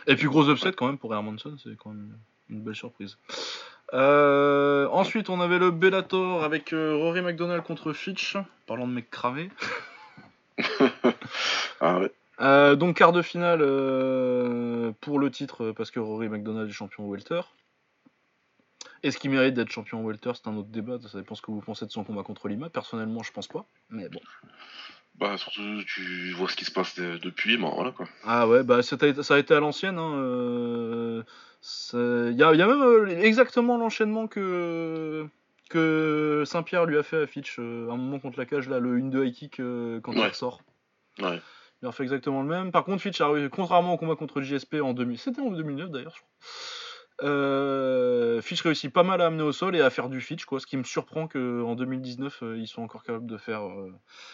Et 0.07 0.15
puis 0.15 0.27
gros 0.27 0.49
upset 0.51 0.73
quand 0.73 0.87
même 0.87 0.99
pour 0.99 1.13
Hermanson, 1.15 1.57
c'est 1.63 1.77
quand 1.77 1.91
même 1.91 2.17
une 2.51 2.61
belle 2.61 2.75
surprise. 2.77 3.17
Euh, 3.93 4.87
ensuite, 4.93 5.31
on 5.31 5.41
avait 5.41 5.59
le 5.59 5.71
Bellator 5.71 6.45
avec 6.45 6.73
euh, 6.73 6.95
Rory 6.97 7.21
McDonald 7.23 7.63
contre 7.65 7.93
Fitch, 7.93 8.37
parlant 8.67 8.87
de 8.87 8.93
mecs 8.93 9.11
cramés. 9.11 9.51
Ah 11.81 11.99
ouais. 11.99 12.13
Euh, 12.41 12.75
donc 12.75 12.97
quart 12.97 13.13
de 13.13 13.23
finale 13.23 13.61
euh, 13.63 14.93
pour 15.01 15.19
le 15.19 15.31
titre 15.31 15.71
parce 15.73 15.91
que 15.91 16.01
Rory 16.01 16.29
McDonald 16.29 16.69
est 16.69 16.73
champion 16.73 17.09
welter. 17.09 17.41
Est-ce 19.03 19.19
qu'il 19.19 19.31
mérite 19.31 19.55
d'être 19.55 19.71
champion 19.71 20.05
welter? 20.05 20.33
C'est 20.35 20.49
un 20.49 20.57
autre 20.57 20.71
débat. 20.71 20.99
Ça 21.07 21.19
dépend 21.19 21.35
ce 21.35 21.43
que 21.43 21.51
vous 21.51 21.61
pensez 21.61 21.85
de 21.87 21.91
son 21.91 22.05
combat 22.05 22.23
contre 22.23 22.49
Lima. 22.49 22.71
Personnellement, 22.71 23.23
je 23.23 23.33
pense 23.33 23.47
pas. 23.49 23.67
Mais 23.91 24.09
bon. 24.09 24.21
Bah 25.17 25.37
surtout 25.39 25.83
tu 25.87 26.33
vois 26.33 26.49
ce 26.49 26.57
qui 26.57 26.65
se 26.65 26.73
passe 26.73 26.97
de- 26.99 27.19
depuis, 27.19 27.57
voilà 27.57 27.93
quoi. 27.93 28.07
Ah 28.25 28.49
ouais, 28.49 28.65
bah 28.65 28.83
ça 28.83 28.97
a 29.01 29.39
été, 29.39 29.55
à 29.55 29.61
l'ancienne. 29.61 29.97
hein, 29.99 30.15
euh, 30.17 31.23
Il 31.93 32.37
y, 32.37 32.43
a, 32.43 32.53
il 32.53 32.59
y 32.59 32.63
a 32.63 32.67
même 32.67 32.83
euh, 32.83 33.07
exactement 33.21 33.79
l'enchaînement 33.79 34.27
que, 34.27 35.25
que 35.71 36.43
Saint-Pierre 36.47 36.87
lui 36.87 36.99
a 36.99 37.05
fait 37.05 37.23
à 37.23 37.27
Fitch 37.29 37.61
euh, 37.61 37.89
à 37.91 37.93
un 37.93 37.97
moment 37.97 38.19
contre 38.19 38.39
la 38.41 38.45
cage, 38.47 38.69
là, 38.69 38.81
le 38.81 38.99
1-2 38.99 39.25
high 39.25 39.33
kick 39.33 39.61
euh, 39.61 40.01
quand 40.01 40.11
il 40.13 40.21
ressort. 40.21 40.63
Ouais. 41.21 41.41
Il 41.85 42.03
exactement 42.03 42.43
le 42.43 42.49
même. 42.49 42.73
Par 42.73 42.85
contre, 42.85 43.03
Fitch 43.03 43.21
a 43.21 43.29
réussi, 43.29 43.51
contrairement 43.51 43.95
au 43.95 43.97
combat 43.99 44.17
contre 44.17 44.41
JSP 44.41 44.77
en 44.83 44.95
2000, 44.95 45.19
c'était 45.19 45.41
en 45.43 45.51
2009 45.51 45.91
d'ailleurs, 45.91 46.15
je 46.15 46.21
crois. 46.21 47.29
Euh, 47.29 48.41
Fitch 48.43 48.63
réussit 48.63 48.93
pas 48.93 49.03
mal 49.03 49.21
à 49.21 49.27
amener 49.27 49.43
au 49.43 49.53
sol 49.53 49.77
et 49.77 49.81
à 49.81 49.91
faire 49.91 50.09
du 50.09 50.21
Fitch, 50.21 50.45
quoi. 50.47 50.59
Ce 50.61 50.67
qui 50.67 50.77
me 50.77 50.83
surprend 50.83 51.29
qu'en 51.29 51.75
2019, 51.75 52.43
euh, 52.43 52.59
ils 52.59 52.67
soient 52.67 52.83
encore 52.83 53.05
capables 53.05 53.27
de 53.27 53.37
faire 53.37 53.63
euh, 53.69 53.93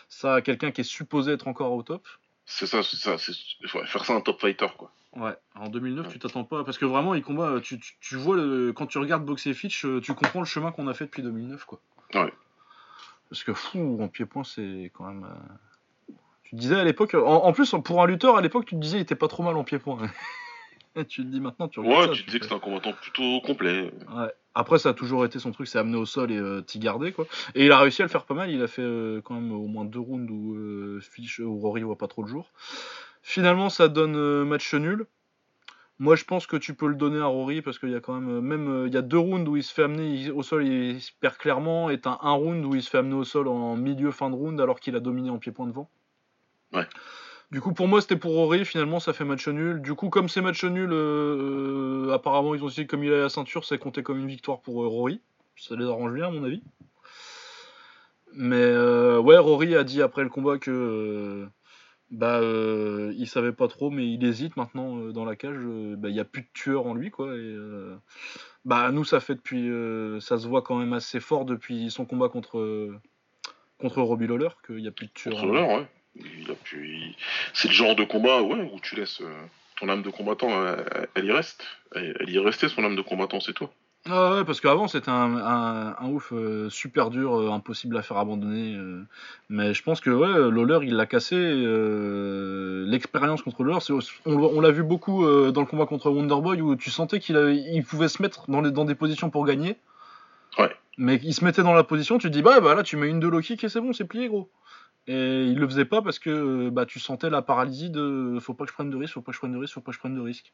ça 0.09 0.35
à 0.37 0.41
quelqu'un 0.43 0.71
qui 0.71 0.81
est 0.81 0.85
supposé 0.85 1.33
être 1.33 1.47
encore 1.49 1.73
au 1.73 1.83
top. 1.83 2.07
C'est 2.47 2.67
ça, 2.67 2.83
c'est 2.83 2.97
ça, 2.97 3.19
c'est 3.19 3.33
ouais, 3.75 3.87
faire 3.87 4.05
ça 4.05 4.15
un 4.15 4.21
top 4.23 4.41
fighter 4.41 4.67
quoi. 4.79 4.91
Ouais, 5.17 5.35
en 5.57 5.69
2009, 5.69 6.07
Ouais. 6.07 6.13
tu 6.13 6.19
t'attends 6.19 6.45
pas. 6.45 6.65
Parce 6.65 6.79
que 6.79 6.85
vraiment, 6.87 7.15
il 7.15 7.23
combat. 7.23 7.61
Tu, 7.61 7.79
tu, 7.79 7.95
tu 8.01 8.17
vois, 8.17 8.37
le, 8.37 8.73
quand 8.73 8.87
tu 8.87 8.99
regardes 8.99 9.25
Boxer 9.25 9.53
Fitch, 9.55 9.85
tu 10.03 10.15
comprends 10.15 10.41
le 10.41 10.47
chemin 10.47 10.73
qu'on 10.73 10.87
a 10.89 10.95
fait 10.95 11.05
depuis 11.05 11.23
2009, 11.23 11.65
quoi. 11.65 11.81
Ouais. 12.15 12.33
Parce 13.29 13.45
que 13.45 13.53
fou, 13.53 13.99
en 14.01 14.09
pied-point, 14.09 14.45
c'est 14.45 14.91
quand 14.95 15.05
même. 15.05 15.25
euh, 15.25 15.55
Tu 16.51 16.57
disais 16.57 16.75
à 16.75 16.85
l'époque. 16.85 17.15
En, 17.15 17.45
en 17.45 17.53
plus, 17.53 17.75
pour 17.85 18.03
un 18.03 18.07
lutteur, 18.07 18.37
à 18.37 18.41
l'époque, 18.41 18.67
tu 18.67 18.75
te 18.75 18.81
disais, 18.81 18.99
il 18.99 19.03
était 19.03 19.15
pas 19.15 19.29
trop 19.29 19.45
mal 19.45 19.57
en 19.57 19.63
pied-point. 19.63 19.99
Et 20.97 21.05
tu 21.05 21.23
te 21.23 21.29
dis 21.29 21.41
maintenant, 21.41 21.69
tu 21.69 21.79
regardes 21.79 22.01
Ouais, 22.01 22.07
ça, 22.09 22.13
tu 22.15 22.25
disais 22.25 22.41
que 22.41 22.47
c'était 22.47 22.57
un 22.57 22.59
combattant 22.59 22.93
plutôt 22.93 23.41
complet. 23.43 23.93
Ouais. 24.13 24.33
Après, 24.57 24.79
ça 24.79 24.89
a 24.89 24.95
toujours 24.95 25.25
été 25.25 25.39
son 25.39 25.53
truc, 25.53 25.69
c'est 25.69 25.79
amener 25.79 25.97
au 25.97 26.07
sol 26.07 26.33
et 26.33 26.37
euh, 26.37 26.63
t'y 26.63 26.81
garder, 26.81 27.13
quoi. 27.13 27.27
Et 27.55 27.67
il 27.67 27.71
a 27.71 27.79
réussi 27.79 28.03
à 28.03 28.05
le 28.07 28.11
faire 28.11 28.25
pas 28.25 28.35
mal. 28.35 28.51
Il 28.51 28.61
a 28.61 28.67
fait 28.67 28.83
euh, 28.83 29.21
quand 29.23 29.35
même 29.35 29.53
au 29.53 29.69
moins 29.69 29.85
deux 29.85 30.01
rounds 30.01 30.29
où, 30.29 30.57
euh, 30.57 31.01
Fitch, 31.01 31.39
où 31.39 31.57
Rory 31.61 31.83
voit 31.83 31.97
pas 31.97 32.09
trop 32.09 32.23
le 32.23 32.29
jour. 32.29 32.51
Finalement, 33.23 33.69
ça 33.69 33.87
donne 33.87 34.17
euh, 34.17 34.45
match 34.45 34.75
nul. 34.75 35.07
Moi, 36.01 36.17
je 36.17 36.25
pense 36.25 36.47
que 36.47 36.57
tu 36.57 36.75
peux 36.75 36.89
le 36.89 36.95
donner 36.95 37.19
à 37.19 37.27
Rory 37.27 37.61
parce 37.61 37.79
qu'il 37.79 37.91
y 37.91 37.95
a 37.95 38.01
quand 38.01 38.19
même, 38.19 38.39
euh, 38.39 38.41
même 38.41 38.69
euh, 38.69 38.89
il 38.89 38.95
y 38.95 38.97
a 38.97 39.03
deux 39.03 39.19
rounds 39.19 39.49
où 39.49 39.57
il 39.57 39.63
se 39.63 39.73
fait 39.73 39.83
amener 39.83 40.31
au 40.31 40.43
sol, 40.43 40.67
il 40.67 41.01
se 41.01 41.13
perd 41.21 41.37
clairement, 41.37 41.91
et 41.91 42.01
t'as 42.01 42.19
un 42.23 42.33
round 42.33 42.65
où 42.65 42.75
il 42.75 42.83
se 42.83 42.89
fait 42.89 42.99
amener 42.99 43.15
au 43.15 43.25
sol 43.25 43.49
en 43.49 43.77
milieu 43.77 44.11
fin 44.11 44.31
de 44.31 44.35
round 44.35 44.59
alors 44.61 44.81
qu'il 44.81 44.97
a 44.97 45.01
dominé 45.01 45.29
en 45.29 45.39
pied-point 45.39 45.67
devant. 45.67 45.91
Ouais. 46.73 46.87
Du 47.51 47.61
coup, 47.61 47.73
pour 47.73 47.89
moi, 47.89 48.01
c'était 48.01 48.17
pour 48.17 48.33
Rory. 48.33 48.65
Finalement, 48.65 49.01
ça 49.01 49.13
fait 49.13 49.25
match 49.25 49.49
nul. 49.49 49.83
Du 49.83 49.95
coup, 49.95 50.09
comme 50.09 50.29
c'est 50.29 50.41
match 50.41 50.65
nul, 50.65 50.91
euh, 50.93 52.13
apparemment, 52.13 52.55
ils 52.55 52.63
ont 52.63 52.69
dit 52.69 52.87
que 52.87 52.91
comme 52.91 53.03
il 53.03 53.13
a 53.13 53.23
la 53.23 53.29
ceinture, 53.29 53.65
c'est 53.65 53.79
compté 53.79 54.03
comme 54.03 54.21
une 54.21 54.29
victoire 54.29 54.61
pour 54.61 54.85
euh, 54.85 54.87
Rory. 54.87 55.21
Ça 55.57 55.75
les 55.75 55.85
arrange 55.85 56.13
bien, 56.13 56.29
à 56.29 56.31
mon 56.31 56.45
avis. 56.45 56.63
Mais 58.35 58.55
euh, 58.57 59.19
ouais, 59.19 59.37
Rory 59.37 59.75
a 59.75 59.83
dit 59.83 60.01
après 60.01 60.23
le 60.23 60.29
combat 60.29 60.59
que 60.59 61.49
bah 62.13 62.41
il 62.43 63.27
savait 63.27 63.53
pas 63.53 63.67
trop, 63.69 63.91
mais 63.91 64.09
il 64.09 64.25
hésite 64.25 64.57
maintenant 64.57 64.97
dans 65.11 65.25
la 65.25 65.35
cage. 65.35 65.59
bah, 65.99 66.09
il 66.09 66.15
y 66.15 66.21
a 66.21 66.25
plus 66.25 66.43
de 66.43 66.49
tueur 66.55 66.87
en 66.87 66.95
lui, 66.95 67.11
quoi. 67.11 67.35
Et 67.35 67.57
bah 68.65 68.93
nous, 68.93 69.05
ça 69.05 69.19
fait 69.19 69.35
depuis, 69.35 69.69
ça 70.21 70.39
se 70.39 70.47
voit 70.47 70.63
quand 70.63 70.79
même 70.79 70.93
assez 70.93 71.19
fort 71.19 71.45
depuis 71.45 71.91
son 71.91 72.07
combat 72.07 72.29
contre 72.29 73.01
contre 73.79 74.03
Robbie 74.03 74.29
Lawler 74.29 74.51
qu'il 74.65 74.81
y 74.81 74.89
a 74.89 74.93
plus 74.93 75.07
de 75.07 75.13
tueur. 75.13 75.43
en 75.43 75.47
lui. 75.47 75.59
Ouais. 75.59 75.87
Il 76.17 76.55
C'est 77.55 77.69
le 77.69 77.75
genre 77.75 77.95
de 77.97 78.05
combat 78.05 78.43
ouais, 78.43 78.71
où 78.73 78.81
tu 78.81 78.97
laisses 78.97 79.21
euh, 79.21 79.43
ton 79.79 79.89
âme 79.89 80.03
de 80.03 80.11
combattant, 80.11 80.49
elle, 80.51 81.09
elle 81.15 81.25
y 81.25 81.33
reste. 81.33 81.65
Elle, 81.95 82.17
elle 82.21 82.31
y 82.31 82.37
est 82.37 82.41
restée, 82.41 82.69
son 82.69 82.85
âme 82.85 82.97
de 82.97 83.03
combattant, 83.03 83.41
c'est 83.41 83.53
toi. 83.53 83.71
Ah 84.07 84.33
ouais, 84.37 84.45
parce 84.45 84.63
qu'avant 84.63 84.89
c'était 84.89 85.11
un, 85.11 85.37
un, 85.37 85.95
un 85.99 86.09
ouf 86.09 86.33
euh, 86.33 86.71
super 86.71 87.11
dur, 87.11 87.35
euh, 87.39 87.51
impossible 87.51 87.99
à 87.99 88.03
faire 88.03 88.17
abandonner. 88.17 88.75
euh. 88.75 89.03
mais 89.51 89.75
je 89.75 89.83
pense 89.83 90.01
que 90.01 90.09
ouais, 90.09 90.51
Lawler 90.51 90.87
il 90.87 90.97
l'a 90.97 91.05
cassé. 91.05 91.37
euh, 91.37 92.85
L'expérience 92.87 93.43
contre 93.43 93.63
Lawler, 93.63 93.79
on, 94.25 94.33
on 94.33 94.61
l'a 94.63 94.71
vu 94.71 94.83
beaucoup 94.83 95.27
euh, 95.27 95.51
dans 95.53 95.61
le 95.61 95.67
combat 95.67 95.85
contre 95.85 96.11
Wonderboy 96.11 96.63
où 96.63 96.77
tu 96.77 96.91
sentais 96.91 97.21
qu'il 97.21 97.37
il 97.73 97.85
pouvait 97.85 98.09
se 98.09 98.23
mettre 98.23 98.51
dans, 98.51 98.63
les, 98.63 98.71
dans 98.71 98.87
des 98.87 98.95
positions 98.95 99.29
pour 99.29 99.45
gagner. 99.45 99.77
Ouais. 100.59 100.71
Mais 100.97 101.21
il 101.23 101.35
se 101.35 101.45
mettait 101.45 101.63
dans 101.63 101.75
la 101.75 101.85
position, 101.85 102.17
tu 102.17 102.29
te 102.29 102.33
dis 102.33 102.43
bah, 102.43 102.61
bah 102.61 102.75
là 102.75 102.83
tu 102.83 102.97
mets 102.97 103.09
une 103.09 103.21
de 103.21 103.29
low 103.29 103.41
kick 103.41 103.63
et 103.65 103.69
c'est 103.69 103.81
bon, 103.83 103.93
c'est 103.93 104.05
plié 104.07 104.29
gros. 104.29 104.51
Et 105.07 105.45
il 105.45 105.59
le 105.59 105.67
faisait 105.67 105.85
pas 105.85 106.03
parce 106.03 106.19
que 106.19 106.31
euh, 106.31 106.71
bah, 106.71 106.87
tu 106.87 107.01
sentais 107.01 107.31
la 107.31 107.43
paralysie 107.43 107.91
de 107.91 108.39
faut 108.41 108.55
pas 108.55 108.65
que 108.65 108.71
je 108.71 108.75
prenne 108.75 108.91
de 108.91 108.97
risque, 108.97 109.15
faut 109.15 109.23
pas 109.23 109.33
que 109.33 109.35
je 109.37 109.41
prenne 109.41 109.53
de 109.53 109.59
risque, 109.59 109.75
faut 109.75 109.81
pas 109.81 109.91
que 109.91 109.97
je 109.97 110.01
prenne 110.01 110.15
de 110.15 110.21
risque. 110.21 110.53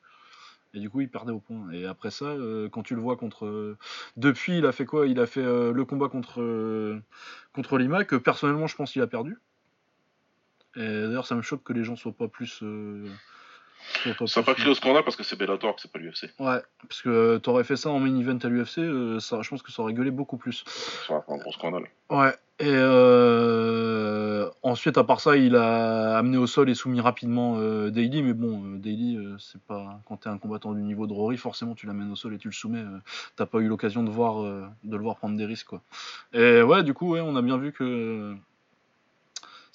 Et 0.74 0.80
du 0.80 0.90
coup, 0.90 1.00
il 1.00 1.10
perdait 1.10 1.32
au 1.32 1.40
point. 1.40 1.70
Et 1.72 1.86
après 1.86 2.10
ça, 2.10 2.26
euh, 2.26 2.68
quand 2.68 2.82
tu 2.82 2.94
le 2.94 3.00
vois 3.00 3.16
contre. 3.16 3.46
euh, 3.46 3.76
depuis, 4.16 4.58
il 4.58 4.66
a 4.66 4.72
fait 4.72 4.84
quoi? 4.84 5.06
Il 5.06 5.20
a 5.20 5.26
fait 5.26 5.42
le 5.42 5.84
combat 5.84 6.08
contre, 6.08 7.00
contre 7.52 7.78
Lima, 7.78 8.04
que 8.04 8.16
personnellement, 8.16 8.66
je 8.66 8.76
pense 8.76 8.92
qu'il 8.92 9.02
a 9.02 9.06
perdu. 9.06 9.38
Et 10.76 10.80
d'ailleurs, 10.80 11.26
ça 11.26 11.34
me 11.34 11.42
choque 11.42 11.62
que 11.62 11.72
les 11.72 11.84
gens 11.84 11.96
soient 11.96 12.12
pas 12.12 12.28
plus. 12.28 12.62
Ça 14.26 14.40
n'a 14.40 14.44
pas 14.44 14.54
créé 14.54 14.68
au 14.68 14.74
scandale 14.74 15.04
parce 15.04 15.16
que 15.16 15.22
c'est 15.22 15.36
Bellator, 15.36 15.74
que 15.74 15.80
c'est 15.80 15.90
pas 15.90 15.98
l'UFC. 15.98 16.30
Ouais, 16.38 16.60
parce 16.88 17.02
que 17.02 17.08
euh, 17.08 17.38
t'aurais 17.38 17.64
fait 17.64 17.76
ça 17.76 17.90
en 17.90 17.98
main 17.98 18.16
event 18.18 18.38
à 18.42 18.48
l'UFC, 18.48 18.78
euh, 18.78 19.20
ça, 19.20 19.42
je 19.42 19.48
pense 19.48 19.62
que 19.62 19.72
ça 19.72 19.82
aurait 19.82 19.92
gueulé 19.92 20.10
beaucoup 20.10 20.36
plus. 20.36 20.64
Ça 21.06 21.14
va 21.14 21.22
faire 21.22 21.34
un 21.34 21.38
gros 21.38 21.52
scandale. 21.52 21.84
Ouais. 22.10 22.32
Et 22.58 22.70
euh, 22.70 24.48
ensuite, 24.62 24.96
à 24.96 25.04
part 25.04 25.20
ça, 25.20 25.36
il 25.36 25.56
a 25.56 26.16
amené 26.16 26.38
au 26.38 26.46
sol 26.46 26.70
et 26.70 26.74
soumis 26.74 27.00
rapidement 27.00 27.56
euh, 27.58 27.90
Daily. 27.90 28.22
Mais 28.22 28.32
bon, 28.32 28.62
euh, 28.64 28.78
Daily, 28.78 29.18
c'est 29.38 29.60
pas 29.60 30.00
quand 30.06 30.18
t'es 30.18 30.30
un 30.30 30.38
combattant 30.38 30.72
du 30.72 30.80
niveau 30.80 31.06
de 31.06 31.12
Rory, 31.12 31.36
forcément 31.36 31.74
tu 31.74 31.86
l'amènes 31.86 32.10
au 32.10 32.16
sol 32.16 32.32
et 32.32 32.38
tu 32.38 32.48
le 32.48 32.54
soumets. 32.54 32.84
T'as 33.36 33.44
pas 33.44 33.58
eu 33.58 33.68
l'occasion 33.68 34.02
de 34.02 34.10
voir, 34.10 34.42
de 34.42 34.96
le 34.96 35.02
voir 35.02 35.16
prendre 35.16 35.36
des 35.36 35.44
risques, 35.44 35.66
quoi. 35.66 35.82
Et 36.32 36.62
ouais, 36.62 36.82
du 36.82 36.94
coup, 36.94 37.10
ouais, 37.10 37.20
on 37.20 37.36
a 37.36 37.42
bien 37.42 37.58
vu 37.58 37.72
que 37.72 38.34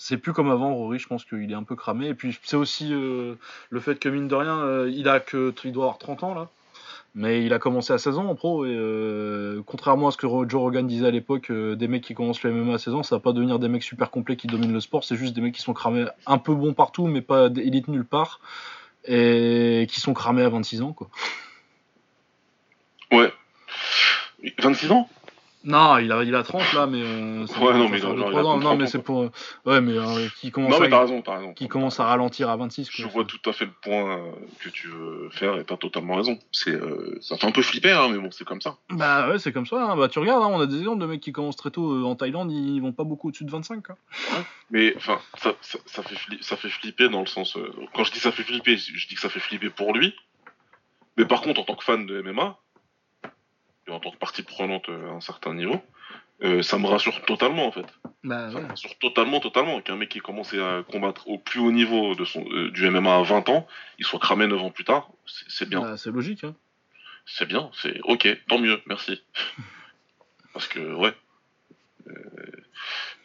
c'est 0.03 0.17
plus 0.17 0.33
comme 0.33 0.49
avant. 0.49 0.73
Rory, 0.73 0.97
je 0.97 1.07
pense 1.07 1.23
qu'il 1.25 1.51
est 1.51 1.55
un 1.55 1.61
peu 1.61 1.75
cramé. 1.75 2.07
Et 2.07 2.15
puis 2.15 2.37
c'est 2.43 2.55
aussi 2.55 2.91
euh, 2.91 3.35
le 3.69 3.79
fait 3.79 3.99
que 3.99 4.09
mine 4.09 4.27
de 4.27 4.33
rien, 4.33 4.57
euh, 4.57 4.91
il 4.91 5.07
a 5.07 5.19
que 5.19 5.53
il 5.63 5.71
doit 5.71 5.83
avoir 5.83 5.99
30 5.99 6.23
ans 6.23 6.33
là. 6.33 6.49
Mais 7.13 7.45
il 7.45 7.53
a 7.53 7.59
commencé 7.59 7.93
à 7.93 7.99
16 7.99 8.17
ans 8.17 8.25
en 8.25 8.35
pro 8.35 8.65
et 8.65 8.73
euh, 8.73 9.61
contrairement 9.65 10.07
à 10.07 10.11
ce 10.11 10.17
que 10.17 10.25
Joe 10.25 10.61
Rogan 10.61 10.87
disait 10.87 11.05
à 11.05 11.11
l'époque, 11.11 11.51
des 11.51 11.87
mecs 11.87 12.03
qui 12.03 12.15
commencent 12.15 12.41
le 12.41 12.51
MMA 12.51 12.75
à 12.75 12.77
16 12.79 12.93
ans, 12.95 13.03
ça 13.03 13.17
va 13.17 13.19
pas 13.19 13.33
devenir 13.33 13.59
des 13.59 13.67
mecs 13.67 13.83
super 13.83 14.09
complets 14.09 14.37
qui 14.37 14.47
dominent 14.47 14.73
le 14.73 14.79
sport, 14.79 15.03
c'est 15.03 15.17
juste 15.17 15.35
des 15.35 15.41
mecs 15.41 15.53
qui 15.53 15.61
sont 15.61 15.73
cramés 15.73 16.05
un 16.25 16.37
peu 16.37 16.55
bons 16.55 16.73
partout 16.73 17.07
mais 17.07 17.21
pas 17.21 17.49
d'élite 17.49 17.89
nulle 17.89 18.05
part 18.05 18.39
et 19.05 19.87
qui 19.89 19.99
sont 19.99 20.13
cramés 20.13 20.43
à 20.43 20.49
26 20.49 20.81
ans 20.81 20.93
quoi. 20.93 21.09
Ouais. 23.11 23.31
26 24.59 24.91
ans? 24.91 25.09
Non, 25.63 25.97
il 25.99 26.11
a, 26.11 26.23
il 26.23 26.33
a 26.33 26.41
30 26.41 26.73
là 26.73 26.87
mais 26.87 27.01
euh, 27.03 27.45
Ouais, 27.61 27.73
non, 27.73 27.87
mais 27.87 27.99
non, 27.99 28.15
non 28.15 28.59
30 28.59 28.79
mais 28.79 28.87
c'est 28.87 29.01
pour 29.03 29.21
euh, 29.21 29.31
ouais 29.65 29.79
mais 29.79 29.93
euh, 29.97 30.27
qui 30.39 30.49
commence 30.51 30.71
Non, 30.71 30.79
mais 30.79 30.91
à, 30.91 30.99
raison, 31.01 31.21
raison. 31.25 31.53
qui 31.53 31.67
commence 31.67 31.99
à 31.99 32.05
ralentir 32.05 32.49
à 32.49 32.57
26 32.57 32.89
Je 32.91 33.03
quoi. 33.03 33.11
vois 33.11 33.25
tout 33.25 33.49
à 33.49 33.53
fait 33.53 33.65
le 33.65 33.71
point 33.83 34.17
euh, 34.17 34.31
que 34.59 34.69
tu 34.69 34.87
veux 34.87 35.29
faire 35.31 35.57
et 35.59 35.63
t'as 35.63 35.77
totalement 35.77 36.15
raison. 36.15 36.39
C'est, 36.51 36.71
euh, 36.71 37.15
ça 37.21 37.37
fait 37.37 37.45
un 37.45 37.51
peu 37.51 37.61
flipper, 37.61 37.91
hein, 37.91 38.09
mais 38.11 38.17
bon, 38.17 38.31
c'est 38.31 38.43
comme 38.45 38.59
ça. 38.61 38.77
Bah 38.89 39.29
ouais, 39.29 39.37
c'est 39.39 39.51
comme 39.51 39.67
ça. 39.67 39.91
hein. 39.91 39.95
Bah 39.95 40.07
tu 40.07 40.17
regardes, 40.19 40.43
hein, 40.43 40.49
on 40.51 40.59
a 40.61 40.65
des 40.65 40.79
exemples 40.79 41.01
de 41.01 41.05
mecs 41.05 41.21
qui 41.21 41.31
commencent 41.31 41.57
très 41.57 41.69
tôt 41.71 42.05
en 42.05 42.15
Thaïlande, 42.15 42.51
ils 42.51 42.79
vont 42.81 42.91
pas 42.93 43.03
beaucoup 43.03 43.27
au-dessus 43.27 43.45
de 43.45 43.51
25 43.51 43.83
quoi. 43.85 43.95
Mais 44.71 44.93
enfin, 44.97 45.19
ça, 45.37 45.53
ça, 45.61 45.77
ça 45.85 46.01
fait 46.01 46.15
fli- 46.15 46.41
ça 46.41 46.57
fait 46.57 46.69
flipper 46.69 47.09
dans 47.09 47.19
le 47.19 47.27
sens. 47.27 47.55
quand 47.93 48.03
je 48.03 48.11
dis 48.11 48.19
ça 48.19 48.31
fait 48.31 48.43
flipper, 48.43 48.77
je 48.77 49.07
dis 49.07 49.13
que 49.15 49.21
ça 49.21 49.29
fait 49.29 49.39
flipper 49.39 49.69
pour 49.69 49.93
lui. 49.93 50.15
Mais 51.17 51.25
par 51.25 51.41
contre, 51.41 51.61
en 51.61 51.63
tant 51.65 51.75
que 51.75 51.83
fan 51.83 52.05
de 52.05 52.21
MMA 52.21 52.57
en 53.89 53.99
tant 53.99 54.11
que 54.11 54.17
partie 54.17 54.43
prenante 54.43 54.89
euh, 54.89 55.09
à 55.09 55.13
un 55.13 55.21
certain 55.21 55.53
niveau, 55.53 55.81
euh, 56.43 56.61
ça 56.63 56.77
me 56.77 56.87
rassure 56.87 57.21
totalement 57.25 57.67
en 57.67 57.71
fait. 57.71 57.85
Bah 58.23 58.49
Ça 58.49 58.55
ouais. 58.57 58.63
me 58.63 58.67
rassure 58.69 58.97
totalement, 58.99 59.39
totalement 59.39 59.81
qu'un 59.81 59.95
mec 59.95 60.09
qui 60.09 60.19
a 60.19 60.21
commencé 60.21 60.59
à 60.59 60.83
combattre 60.89 61.27
au 61.27 61.37
plus 61.37 61.59
haut 61.59 61.71
niveau 61.71 62.15
de 62.15 62.25
son, 62.25 62.45
euh, 62.51 62.71
du 62.71 62.89
MMA 62.89 63.15
à 63.15 63.21
20 63.21 63.49
ans, 63.49 63.67
il 63.99 64.05
soit 64.05 64.19
cramé 64.19 64.47
9 64.47 64.61
ans 64.61 64.69
plus 64.71 64.83
tard, 64.83 65.09
c'est 65.47 65.69
bien. 65.69 65.81
Bah, 65.81 65.97
c'est 65.97 66.11
logique 66.11 66.43
hein. 66.43 66.55
C'est 67.25 67.45
bien, 67.47 67.69
c'est 67.73 67.99
ok, 68.03 68.27
tant 68.47 68.57
mieux, 68.57 68.81
merci. 68.87 69.21
Parce 70.53 70.67
que, 70.67 70.79
ouais. 70.95 71.13
euh, 72.07 72.13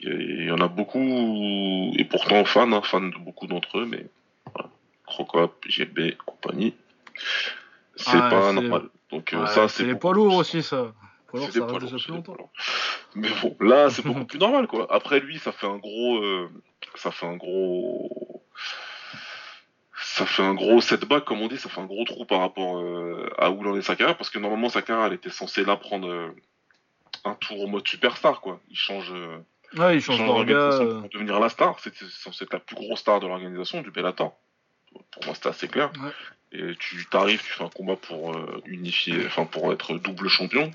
Il 0.01 0.45
y, 0.45 0.51
en 0.51 0.61
a 0.61 0.69
beaucoup, 0.69 1.93
et 1.97 2.05
pourtant 2.05 2.45
fans, 2.45 2.71
hein, 2.73 2.83
fans 2.83 3.01
de 3.01 3.17
beaucoup 3.19 3.47
d'entre 3.47 3.79
eux, 3.79 3.87
mais 3.87 4.07
voilà. 4.53 4.69
Crocop, 5.07 5.65
GB, 5.67 6.17
compagnie, 6.25 6.75
c'est 7.97 8.13
Ouais, 8.15 8.31
pas 8.31 8.53
normal. 8.53 8.91
Donc, 9.11 9.33
euh, 9.33 9.41
Ouais, 9.41 9.47
ça, 9.47 9.69
c'est 9.69 9.85
les 9.85 9.91
beaucoup 9.95 10.01
poids 10.01 10.15
lourds 10.15 10.37
aussi 10.37 10.63
ça. 10.63 10.93
Poids 11.29 11.41
ça 11.51 11.61
poids 11.67 11.79
déjà 11.81 11.97
plus 11.97 12.09
longtemps. 12.13 12.37
Mais 13.15 13.29
bon, 13.43 13.57
là, 13.61 13.89
c'est 13.91 14.05
beaucoup 14.05 14.25
plus 14.27 14.39
normal, 14.39 14.67
quoi. 14.67 14.87
Après 14.91 15.21
lui, 15.21 15.39
ça 15.39 15.53
fait 15.53 15.67
un 15.67 15.79
gros, 15.79 16.19
euh, 16.23 16.49
ça 16.97 17.11
fait 17.11 17.27
un 17.27 17.37
gros, 17.37 18.43
ça 20.01 20.27
fait 20.27 20.43
un 20.43 20.55
gros 20.55 20.81
setback, 20.81 21.25
comme 21.25 21.41
on 21.41 21.49
dit, 21.49 21.57
ça 21.57 21.69
fait 21.69 21.81
un 21.81 21.87
gros 21.87 22.05
trou 22.05 22.25
par 22.25 22.41
rapport 22.41 22.79
euh, 22.79 23.29
à 23.39 23.51
où 23.51 23.61
il 23.63 23.69
en 23.69 23.77
est 23.77 23.83
sa 23.83 23.97
carrière, 23.97 24.17
parce 24.17 24.31
que 24.31 24.39
normalement 24.39 24.69
sa 24.69 24.83
carrière, 24.83 25.07
elle 25.07 25.13
était 25.15 25.31
censée 25.31 25.65
là 25.65 25.77
prendre 25.77 26.09
euh, 26.09 26.29
un 27.25 27.35
tour 27.35 27.65
en 27.65 27.69
mode 27.69 27.87
superstar, 27.87 28.41
quoi. 28.41 28.61
Il 28.71 28.77
change, 28.77 29.11
Ouais, 29.77 29.95
il 29.95 29.97
il 29.97 30.01
change 30.01 30.19
change 30.19 30.27
d'orga. 30.29 30.55
d'organisation 30.55 31.01
pour 31.01 31.09
devenir 31.11 31.41
la 31.41 31.49
star. 31.49 31.79
C'était 31.81 32.05
censé 32.09 32.45
être 32.45 32.53
la 32.53 32.61
plus 32.61 32.77
grosse 32.77 33.01
star 33.01 33.19
de 33.21 33.27
l'organisation 33.27 33.83
du 33.83 33.91
Bellator. 33.91 34.37
Pour 35.11 35.25
moi, 35.27 35.35
c'était 35.35 35.49
assez 35.49 35.69
clair. 35.69 35.91
Ouais. 36.03 36.11
Et 36.53 36.75
tu 36.79 37.05
t'arrives, 37.07 37.43
tu 37.43 37.53
fais 37.53 37.65
un 37.65 37.69
combat 37.69 37.97
pour 37.97 38.35
euh, 38.35 38.63
unifier, 38.67 39.27
enfin 39.27 39.45
pour 39.47 39.73
être 39.73 39.99
double 39.99 40.29
champion. 40.29 40.71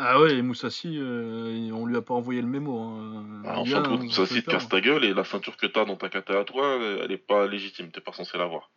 Ah 0.00 0.20
ouais, 0.20 0.34
et 0.34 0.42
Moussassi, 0.42 0.96
euh, 0.96 1.70
on 1.72 1.84
lui 1.84 1.96
a 1.96 2.02
pas 2.02 2.14
envoyé 2.14 2.40
le 2.40 2.46
mémo. 2.46 2.78
Hein. 2.78 3.42
A 3.44 3.64
fin 3.64 3.82
de 3.82 3.88
compte, 3.88 4.10
ça 4.12 4.22
un 4.22 4.26
si 4.26 4.34
peu 4.34 4.42
te 4.42 4.50
casse 4.52 4.68
ta 4.68 4.80
gueule 4.80 5.04
et 5.04 5.12
la 5.12 5.24
ceinture 5.24 5.56
que 5.56 5.66
t'as 5.66 5.84
dans 5.84 5.96
ta 5.96 6.08
kata 6.08 6.38
à 6.38 6.44
toi, 6.44 6.78
elle 7.02 7.10
est 7.10 7.16
pas 7.16 7.48
légitime, 7.48 7.90
t'es 7.90 8.00
pas 8.00 8.12
censé 8.12 8.38
l'avoir. 8.38 8.70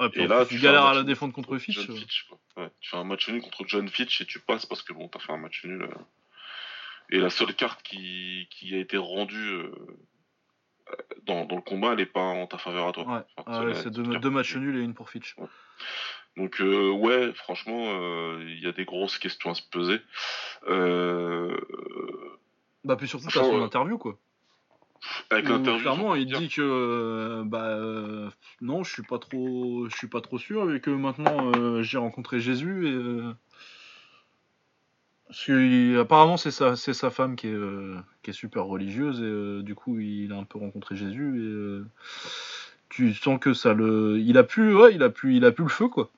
Ouais, 0.00 0.08
Et 0.14 0.24
en 0.24 0.28
là, 0.28 0.46
tu 0.46 0.58
galères 0.58 0.86
à 0.86 0.94
la 0.94 1.04
défendre 1.04 1.32
contre 1.32 1.56
Fitch. 1.58 1.76
John 1.78 1.94
euh. 1.94 1.96
Fitch, 1.96 2.26
quoi. 2.28 2.38
Ouais, 2.56 2.70
tu 2.80 2.90
fais 2.90 2.96
un 2.96 3.04
match 3.04 3.28
nul 3.28 3.40
contre 3.42 3.64
John 3.68 3.88
Fitch 3.88 4.20
et 4.20 4.26
tu 4.26 4.40
passes 4.40 4.66
parce 4.66 4.82
que 4.82 4.92
bon, 4.92 5.06
t'as 5.08 5.20
fait 5.20 5.32
un 5.32 5.36
match 5.36 5.64
nul. 5.64 5.82
euh. 5.82 5.94
Et 7.10 7.18
la 7.18 7.30
seule 7.30 7.54
carte 7.54 7.82
qui, 7.82 8.48
qui 8.50 8.74
a 8.74 8.78
été 8.78 8.96
rendue 8.96 9.62
dans, 11.26 11.44
dans 11.46 11.56
le 11.56 11.62
combat, 11.62 11.92
elle 11.94 12.00
est 12.00 12.06
pas 12.06 12.20
en 12.20 12.46
ta 12.46 12.58
faveur 12.58 12.88
à 12.88 12.92
toi. 12.92 13.04
Ouais, 13.04 13.22
Enfin, 13.36 13.44
Ah 13.46 13.74
c'est 13.74 13.86
ouais, 13.96 14.18
deux, 14.18 14.30
matchs 14.30 14.56
nuls 14.56 14.76
et 14.76 14.82
une 14.82 14.94
pour 14.94 15.10
Fitch. 15.10 15.36
Donc 16.36 16.60
euh, 16.60 16.90
ouais, 16.90 17.32
franchement, 17.34 17.84
euh, 17.94 18.44
il 18.46 18.60
y 18.62 18.66
a 18.66 18.72
des 18.72 18.84
grosses 18.84 19.18
questions 19.18 19.50
à 19.50 19.54
se 19.54 19.62
poser. 19.62 20.00
Euh, 20.68 21.56
Bah, 22.84 22.96
puis 22.96 23.08
surtout, 23.08 23.26
Enfin, 23.28 23.40
t'as 23.40 23.46
son 23.46 23.62
interview, 23.62 23.98
quoi. 23.98 24.18
avec 25.30 25.48
l'interview, 25.48 25.80
clairement, 25.82 26.14
il 26.14 26.26
dit 26.26 26.48
que 26.48 26.60
euh, 26.62 27.42
bah 27.44 27.66
euh, 27.68 28.28
non, 28.60 28.82
je 28.84 28.92
suis 28.92 29.02
pas 29.02 29.18
trop, 29.18 29.88
je 29.88 29.96
suis 29.96 30.08
pas 30.08 30.20
trop 30.20 30.38
sûr 30.38 30.74
et 30.74 30.80
que 30.80 30.90
maintenant 30.90 31.52
euh, 31.56 31.82
j'ai 31.82 31.98
rencontré 31.98 32.40
Jésus 32.40 32.88
et 32.88 32.92
euh, 32.92 33.32
apparemment 35.98 36.36
c'est 36.36 36.50
sa, 36.50 37.10
femme 37.10 37.36
qui 37.36 37.48
est, 37.48 37.52
euh, 37.52 37.96
super 38.32 38.64
religieuse 38.64 39.20
et 39.20 39.24
euh, 39.24 39.62
du 39.62 39.74
coup 39.74 39.98
il 39.98 40.32
a 40.32 40.36
un 40.36 40.44
peu 40.44 40.58
rencontré 40.58 40.96
Jésus 40.96 41.38
et 41.38 41.52
euh, 41.52 41.86
tu 42.88 43.14
sens 43.14 43.38
que 43.40 43.54
ça 43.54 43.72
le, 43.72 44.18
il 44.20 44.38
a 44.38 44.44
pu, 44.44 44.74
ouais, 44.74 44.94
il 44.94 45.02
a 45.02 45.10
pu, 45.10 45.36
il 45.36 45.44
a 45.44 45.52
pu 45.52 45.62
le 45.62 45.68
feu 45.68 45.88
quoi. 45.88 46.10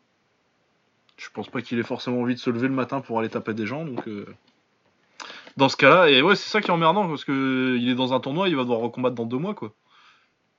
Je 1.17 1.29
pense 1.31 1.49
pas 1.49 1.63
qu'il 1.63 1.79
ait 1.79 1.83
forcément 1.83 2.21
envie 2.21 2.35
de 2.35 2.41
se 2.41 2.51
lever 2.51 2.69
le 2.69 2.75
matin 2.75 3.01
pour 3.01 3.19
aller 3.19 3.31
taper 3.31 3.55
des 3.55 3.67
gens 3.67 3.85
donc. 3.85 4.09
dans 5.57 5.69
ce 5.69 5.77
cas-là, 5.77 6.11
et 6.11 6.21
ouais, 6.21 6.37
c'est 6.37 6.51
ça 6.51 6.61
qui 6.61 6.69
est 6.69 6.73
emmerdant 6.75 7.09
parce 7.09 7.25
que 7.25 7.77
il 7.79 7.89
est 7.89 7.95
dans 7.95 8.13
un 8.13 8.21
tournoi, 8.21 8.49
il 8.49 8.57
va 8.57 8.63
devoir 8.63 8.81
recombattre 8.81 9.17
dans 9.17 9.25
deux 9.25 9.39
mois 9.39 9.55
quoi. 9.55 9.73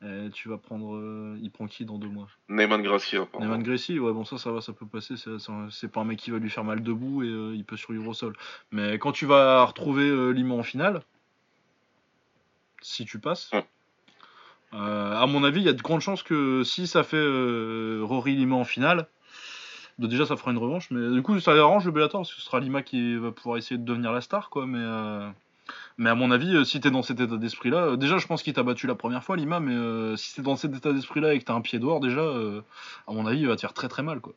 Et 0.04 0.30
tu 0.32 0.48
vas 0.48 0.58
prendre. 0.58 0.96
euh, 0.96 1.40
il 1.42 1.50
prend 1.50 1.66
qui 1.66 1.84
dans 1.84 1.98
deux 1.98 2.08
mois? 2.08 2.28
Neyman 2.50 2.82
Gracie. 2.84 3.18
Neyman 3.40 3.64
Gracie, 3.64 3.98
ouais, 4.00 4.14
bon, 4.14 4.26
ça, 4.26 4.38
ça 4.38 4.52
va, 4.52 4.62
ça 4.62 4.72
peut 4.72 4.86
passer. 4.86 5.16
C'est, 5.18 5.92
pas 5.92 6.02
un 6.02 6.06
mec 6.06 6.20
qui 6.20 6.30
va 6.30 6.38
lui 6.38 6.52
faire 6.52 6.64
mal 6.64 6.84
debout 6.84 7.24
et 7.24 7.28
euh, 7.28 7.56
il 7.56 7.66
peut 7.66 7.78
survivre 7.78 8.08
au 8.08 8.14
sol. 8.14 8.36
Mais 8.72 9.00
quand 9.00 9.12
tu 9.12 9.26
vas 9.26 9.64
retrouver 9.66 10.08
euh, 10.08 10.30
Lima 10.30 10.54
en 10.54 10.62
finale, 10.64 11.02
si 12.82 13.06
tu 13.06 13.18
passes, 13.20 13.52
Ouais. 13.54 13.66
euh, 14.74 15.16
à 15.16 15.26
mon 15.26 15.44
avis, 15.44 15.62
il 15.62 15.66
y 15.66 15.70
a 15.70 15.74
de 15.74 15.82
grandes 15.82 16.02
chances 16.02 16.22
que 16.22 16.64
si 16.64 16.86
ça 16.86 17.02
fait 17.04 17.18
euh, 17.18 18.02
Rory 18.04 18.36
Lima 18.36 18.56
en 18.56 18.66
finale, 18.66 19.08
bah, 19.98 20.08
déjà 20.08 20.28
ça 20.28 20.38
fera 20.38 20.52
une 20.52 20.60
revanche. 20.60 20.92
Mais 20.92 21.10
du 21.12 21.24
coup, 21.24 21.40
ça 21.40 21.54
arrange 21.54 21.86
le 21.86 21.92
Bellator 21.92 22.22
parce 22.22 22.36
que 22.36 22.40
ce 22.40 22.46
sera 22.46 22.60
Lima 22.60 22.84
qui 22.84 23.16
va 23.16 23.32
pouvoir 23.32 23.58
essayer 23.58 23.80
de 23.80 23.86
devenir 23.86 24.12
la 24.12 24.22
star, 24.22 24.52
quoi. 24.52 24.68
Mais. 24.68 25.32
Mais 25.98 26.10
à 26.10 26.16
mon 26.16 26.32
avis, 26.32 26.56
euh, 26.56 26.64
si 26.64 26.80
t'es 26.80 26.92
dans 26.92 27.02
cet 27.04 27.20
état 27.20 27.38
d'esprit-là, 27.38 27.78
euh, 27.78 27.96
déjà 27.98 28.18
je 28.18 28.28
pense 28.28 28.44
qu'il 28.44 28.54
t'a 28.54 28.64
battu 28.64 28.88
la 28.88 28.96
première 28.96 29.24
fois, 29.24 29.36
Lima, 29.38 29.60
mais 29.60 29.74
euh, 29.74 30.16
si 30.16 30.36
t'es 30.36 30.42
dans 30.42 30.56
cet 30.56 30.76
état 30.76 30.94
d'esprit-là 30.94 31.34
et 31.34 31.40
que 31.40 31.46
t'as 31.46 31.54
un 31.54 31.62
pied 31.62 31.80
dehors, 31.80 32.00
déjà, 32.00 32.22
euh, 32.22 32.62
à 33.08 33.14
mon 33.14 33.26
avis, 33.26 33.40
il 33.40 33.48
va 33.48 33.56
te 33.56 33.62
faire 33.62 33.74
très 33.74 33.88
très 33.88 34.04
mal, 34.04 34.20
quoi. 34.22 34.34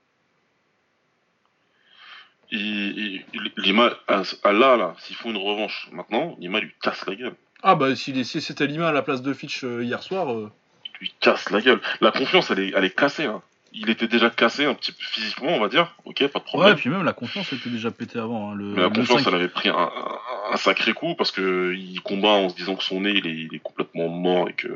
Il- 2.53 3.25
Lima, 3.57 3.91
à, 4.09 4.23
à 4.43 4.53
là, 4.53 4.77
là, 4.77 4.95
s'il 4.99 5.15
faut 5.17 5.31
une 5.31 5.37
revanche 5.37 5.89
maintenant, 5.93 6.37
Lima 6.41 6.61
lui 6.61 6.73
casse 6.83 7.07
la 7.07 7.15
gueule. 7.15 7.35
Ah 7.63 7.75
bah 7.75 7.91
est- 7.91 8.25
si 8.25 8.41
c'était 8.41 8.67
Lima 8.67 8.89
à 8.89 8.93
la 8.93 9.03
place 9.03 9.23
de 9.23 9.33
Fitch 9.33 9.65
euh, 9.65 9.85
hier 9.85 10.03
soir, 10.03 10.33
euh, 10.33 10.51
Il 10.85 10.99
lui 11.01 11.15
casse 11.21 11.51
la 11.51 11.61
gueule. 11.61 11.81
La 12.01 12.11
confiance, 12.11 12.51
elle 12.51 12.59
est, 12.61 12.73
elle 12.75 12.85
est 12.85 12.95
cassée. 12.97 13.27
Hein. 13.27 13.43
Il 13.73 13.89
était 13.91 14.09
déjà 14.09 14.31
cassé 14.31 14.65
un 14.65 14.75
petit 14.75 14.93
peu 14.93 15.03
physiquement, 15.05 15.51
on 15.51 15.61
va 15.61 15.69
dire. 15.69 15.95
Ok, 16.05 16.19
pas 16.19 16.27
de 16.27 16.33
ouais, 16.35 16.41
problème. 16.45 16.77
puis 16.77 16.91
même 16.91 17.05
la 17.05 17.13
confiance 17.13 17.53
était 17.53 17.71
déjà 17.71 17.91
pétée 17.91 18.19
avant. 18.19 18.51
hein, 18.51 18.55
le, 18.57 18.65
Mais 18.65 18.81
la 18.83 18.89
le 18.89 18.91
confiance, 18.91 19.23
5 19.23 19.29
elle 19.29 19.35
avait 19.37 19.49
pris 19.49 19.69
un, 19.69 19.75
un- 19.75 20.19
un 20.53 20.57
sacré 20.57 20.93
coup 20.93 21.15
parce 21.15 21.31
que 21.31 21.73
il 21.77 22.01
combat 22.01 22.31
en 22.31 22.49
se 22.49 22.57
disant 22.57 22.75
que 22.75 22.83
son 22.83 23.01
nez, 23.03 23.13
il 23.17 23.27
est, 23.27 23.31
il 23.35 23.55
est 23.55 23.61
complètement 23.63 24.09
mort 24.09 24.49
et 24.49 24.55
que 24.55 24.69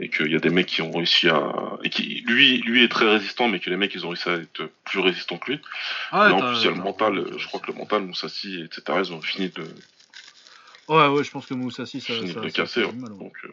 et 0.00 0.08
qu'il 0.08 0.32
y 0.32 0.34
a 0.34 0.40
des 0.40 0.50
mecs 0.50 0.66
qui 0.66 0.82
ont 0.82 0.90
réussi 0.90 1.28
à 1.28 1.52
et 1.84 1.88
qui 1.90 2.24
lui 2.26 2.58
lui 2.62 2.82
est 2.82 2.88
très 2.88 3.08
résistant, 3.08 3.46
mais 3.48 3.60
que 3.60 3.70
les 3.70 3.76
mecs 3.76 3.94
ils 3.94 4.04
ont 4.04 4.08
réussi 4.10 4.28
à 4.28 4.34
être 4.34 4.68
plus 4.84 4.98
résistants 5.00 5.38
que 5.38 5.52
lui. 5.52 5.60
Ah, 6.10 6.28
Là, 6.28 6.34
en 6.34 6.40
plus, 6.40 6.60
il 6.60 6.64
y 6.64 6.68
a 6.68 6.70
le 6.72 6.76
mental. 6.82 7.24
Je 7.36 7.46
crois 7.46 7.60
que 7.60 7.70
le 7.70 7.78
mental, 7.78 8.02
Moussassi, 8.02 8.62
etc. 8.64 8.98
Ils 9.04 9.12
ont 9.12 9.22
fini 9.22 9.48
de 9.50 9.62
Ouais, 10.88 11.06
ouais, 11.08 11.22
je 11.24 11.30
pense 11.30 11.46
que 11.46 11.54
Moussassi, 11.54 12.00
ça, 12.00 12.12
fini 12.12 12.32
ça, 12.32 12.40
de 12.40 12.48
ça 12.48 12.62
casser. 12.62 12.82
hein. 12.82 12.90
mal, 12.98 13.12
ouais. 13.12 13.18
Donc, 13.18 13.32
euh, 13.44 13.48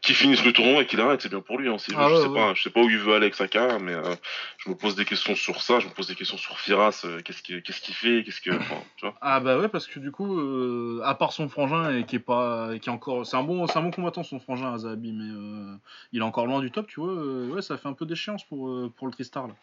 qu'il 0.00 0.14
finisse 0.14 0.42
le 0.44 0.52
tournoi 0.52 0.82
et 0.82 0.86
qu'il 0.86 1.00
arrête, 1.00 1.20
c'est 1.20 1.28
bien 1.28 1.40
pour 1.40 1.58
lui. 1.58 1.68
Hein. 1.68 1.76
Ah 1.94 2.08
je 2.08 2.14
ouais, 2.14 2.20
sais 2.22 2.28
ouais. 2.28 2.34
pas, 2.34 2.54
je 2.54 2.62
sais 2.62 2.70
pas 2.70 2.80
où 2.80 2.88
il 2.88 2.98
veut 2.98 3.12
aller 3.14 3.26
avec 3.26 3.34
sa 3.34 3.46
carrière, 3.46 3.78
mais 3.78 3.92
euh, 3.92 4.14
je 4.58 4.70
me 4.70 4.74
pose 4.74 4.94
des 4.96 5.04
questions 5.04 5.34
sur 5.36 5.60
ça. 5.62 5.80
Je 5.80 5.86
me 5.86 5.92
pose 5.92 6.06
des 6.08 6.14
questions 6.14 6.38
sur 6.38 6.58
Firas. 6.58 7.02
euh, 7.04 7.20
qu'est-ce 7.22 7.42
qu'il 7.42 7.62
qu'est-ce 7.62 7.80
qu'il 7.82 7.94
fait 7.94 8.22
Qu'est-ce 8.24 8.40
que, 8.40 8.50
tu 8.96 9.04
vois 9.06 9.14
Ah 9.20 9.38
bah 9.40 9.58
ouais 9.58 9.68
parce 9.68 9.86
que 9.86 9.98
du 10.00 10.10
coup 10.10 10.38
euh, 10.40 11.00
à 11.04 11.14
part 11.14 11.32
son 11.32 11.48
frangin 11.48 11.94
et 11.96 12.04
qui 12.04 12.16
est 12.16 12.18
pas 12.20 12.70
qui 12.80 12.88
est 12.88 12.92
encore 12.92 13.26
c'est 13.26 13.36
un 13.36 13.42
bon 13.42 13.66
un 13.72 13.80
bon 13.82 13.90
combattant 13.90 14.22
son 14.22 14.40
frangin 14.40 14.72
Azabi 14.72 15.12
mais 15.12 15.24
euh, 15.30 15.74
il 16.12 16.20
est 16.20 16.24
encore 16.24 16.46
loin 16.46 16.60
du 16.60 16.70
top 16.70 16.86
tu 16.88 17.00
vois 17.00 17.12
ouais 17.14 17.62
ça 17.62 17.76
fait 17.76 17.88
un 17.88 17.92
peu 17.92 18.06
d'échéance 18.06 18.44
pour 18.44 18.90
pour 18.96 19.06
le 19.06 19.12
Tristar 19.12 19.46
là. 19.46 19.54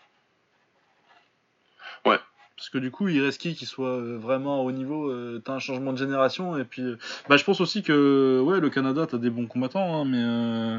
Parce 2.60 2.70
que 2.70 2.78
du 2.78 2.91
coup 2.91 3.07
il 3.07 3.22
reste 3.22 3.39
qui 3.39 3.55
qui 3.55 3.66
soit 3.66 3.95
euh, 3.95 4.18
vraiment 4.18 4.66
haut 4.66 4.74
niveau 4.74 5.10
euh, 5.10 5.41
t'as 5.43 5.53
un 5.53 5.60
changement 5.60 5.93
de 5.93 5.97
génération 5.97 6.57
et 6.57 6.66
puis 6.66 6.82
euh, 6.82 6.97
bah 7.30 7.38
je 7.38 7.45
pense 7.45 7.62
aussi 7.62 7.84
que 7.84 8.41
ouais 8.43 8.60
le 8.60 8.70
Canada 8.70 9.07
t'as 9.10 9.18
des 9.18 9.30
bons 9.30 9.47
combattants 9.47 10.01
hein, 10.01 10.03
mais 10.03 10.22
euh, 10.22 10.78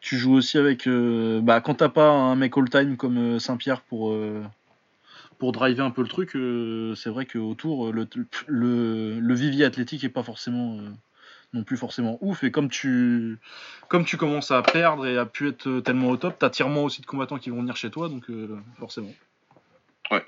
tu 0.00 0.16
joues 0.16 0.32
aussi 0.32 0.56
avec 0.56 0.88
bah 0.88 1.60
quand 1.60 1.74
t'as 1.74 1.90
pas 1.90 2.08
un 2.08 2.34
mec 2.34 2.56
all 2.56 2.70
time 2.70 2.96
comme 2.96 3.38
Saint-Pierre 3.38 3.82
pour 3.82 4.16
pour 5.38 5.52
driver 5.52 5.84
un 5.84 5.90
peu 5.90 6.00
le 6.00 6.08
truc, 6.08 6.30
c'est 6.96 7.10
vrai 7.10 7.26
qu'autour, 7.26 7.92
le, 7.92 8.08
le, 8.46 9.20
le 9.20 9.34
vivier 9.34 9.66
athlétique 9.66 10.04
est 10.04 10.08
pas 10.08 10.22
forcément 10.22 10.78
non 11.52 11.62
plus 11.62 11.76
forcément 11.76 12.16
ouf. 12.22 12.42
Et 12.42 12.50
comme 12.50 12.70
tu, 12.70 13.38
comme 13.88 14.04
tu 14.04 14.16
commences 14.16 14.50
à 14.50 14.62
perdre 14.62 15.04
et 15.06 15.18
à 15.18 15.26
pu 15.26 15.48
être 15.48 15.80
tellement 15.80 16.08
au 16.08 16.16
top, 16.16 16.38
t'attires 16.38 16.68
moins 16.68 16.84
aussi 16.84 17.02
de 17.02 17.06
combattants 17.06 17.38
qui 17.38 17.50
vont 17.50 17.60
venir 17.60 17.76
chez 17.76 17.90
toi, 17.90 18.08
donc 18.08 18.30
forcément. 18.78 19.12
Ouais. 20.10 20.24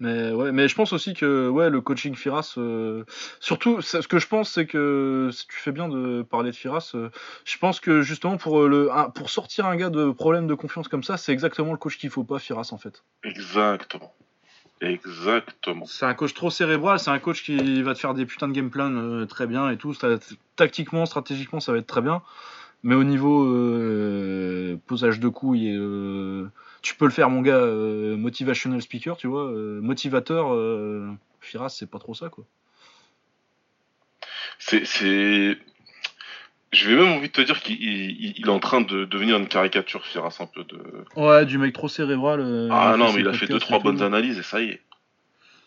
Mais 0.00 0.32
ouais, 0.32 0.50
mais 0.50 0.66
je 0.66 0.74
pense 0.74 0.92
aussi 0.92 1.14
que 1.14 1.48
ouais, 1.48 1.70
le 1.70 1.80
coaching 1.80 2.14
Firas, 2.16 2.54
euh, 2.58 3.04
surtout, 3.38 3.80
ce 3.82 3.98
que 4.08 4.18
je 4.18 4.26
pense, 4.26 4.50
c'est 4.50 4.66
que 4.66 5.30
si 5.32 5.46
tu 5.46 5.56
fais 5.56 5.70
bien 5.70 5.88
de 5.88 6.22
parler 6.22 6.50
de 6.50 6.56
Firas, 6.56 6.90
euh, 6.96 7.10
je 7.44 7.56
pense 7.58 7.78
que 7.78 8.02
justement 8.02 8.36
pour 8.36 8.62
le, 8.66 8.90
un- 8.90 9.10
pour 9.10 9.30
sortir 9.30 9.66
un 9.66 9.76
gars 9.76 9.90
de 9.90 10.10
problème 10.10 10.48
de 10.48 10.54
confiance 10.54 10.88
comme 10.88 11.04
ça, 11.04 11.16
c'est 11.16 11.32
exactement 11.32 11.70
le 11.70 11.78
coach 11.78 11.98
qu'il 11.98 12.10
faut 12.10 12.24
pas, 12.24 12.40
Firas 12.40 12.70
en 12.72 12.78
fait. 12.78 13.04
Exactement. 13.22 14.12
Exactement. 14.80 15.84
C'est 15.86 16.06
un 16.06 16.14
coach 16.14 16.34
trop 16.34 16.50
cérébral, 16.50 16.98
c'est 16.98 17.10
un 17.10 17.20
coach 17.20 17.44
qui 17.44 17.82
va 17.82 17.94
te 17.94 18.00
faire 18.00 18.14
des 18.14 18.26
putains 18.26 18.48
de 18.48 18.52
game 18.52 18.70
plans 18.70 18.90
euh, 18.92 19.26
très 19.26 19.46
bien 19.46 19.70
et 19.70 19.76
tout. 19.76 19.94
Ça- 19.94 20.18
tactiquement, 20.56 21.06
stratégiquement, 21.06 21.60
ça 21.60 21.70
va 21.70 21.78
être 21.78 21.86
très 21.86 22.02
bien. 22.02 22.22
Mais 22.82 22.96
au 22.96 23.04
niveau 23.04 23.44
euh, 23.46 24.76
posage 24.88 25.20
de 25.20 25.28
couilles, 25.28 25.68
et, 25.68 25.76
euh, 25.76 26.50
tu 26.82 26.94
peux 26.96 27.04
le 27.06 27.10
faire, 27.12 27.30
mon 27.30 27.40
gars, 27.42 27.56
euh, 27.56 28.16
motivational 28.16 28.82
speaker, 28.82 29.16
tu 29.16 29.26
vois, 29.28 29.44
euh, 29.50 29.80
motivateur. 29.80 30.52
Euh, 30.52 31.10
Firas, 31.40 31.68
c'est 31.70 31.90
pas 31.90 31.98
trop 31.98 32.14
ça, 32.14 32.28
quoi. 32.28 32.44
C'est, 34.58 34.84
c'est. 34.84 35.56
Je 36.72 36.88
vais 36.88 36.96
même 36.96 37.12
envie 37.12 37.28
de 37.28 37.32
te 37.32 37.40
dire 37.42 37.60
qu'il 37.60 37.82
il- 37.82 38.34
il 38.38 38.46
est 38.46 38.50
en 38.50 38.58
train 38.60 38.80
de 38.80 39.04
devenir 39.04 39.36
une 39.36 39.48
caricature, 39.48 40.04
Firas, 40.06 40.36
un 40.40 40.46
peu 40.46 40.64
de. 40.64 40.78
Ouais, 41.16 41.44
du 41.44 41.58
mec 41.58 41.74
trop 41.74 41.88
cérébral. 41.88 42.40
euh, 42.40 42.68
Ah 42.70 42.96
non, 42.96 43.12
mais 43.12 43.20
il 43.20 43.28
a 43.28 43.32
fait 43.34 43.46
deux 43.46 43.58
trois 43.58 43.78
tout. 43.78 43.84
bonnes 43.84 44.02
analyses 44.02 44.38
et 44.38 44.42
ça 44.42 44.60
y 44.62 44.68
est. 44.70 44.80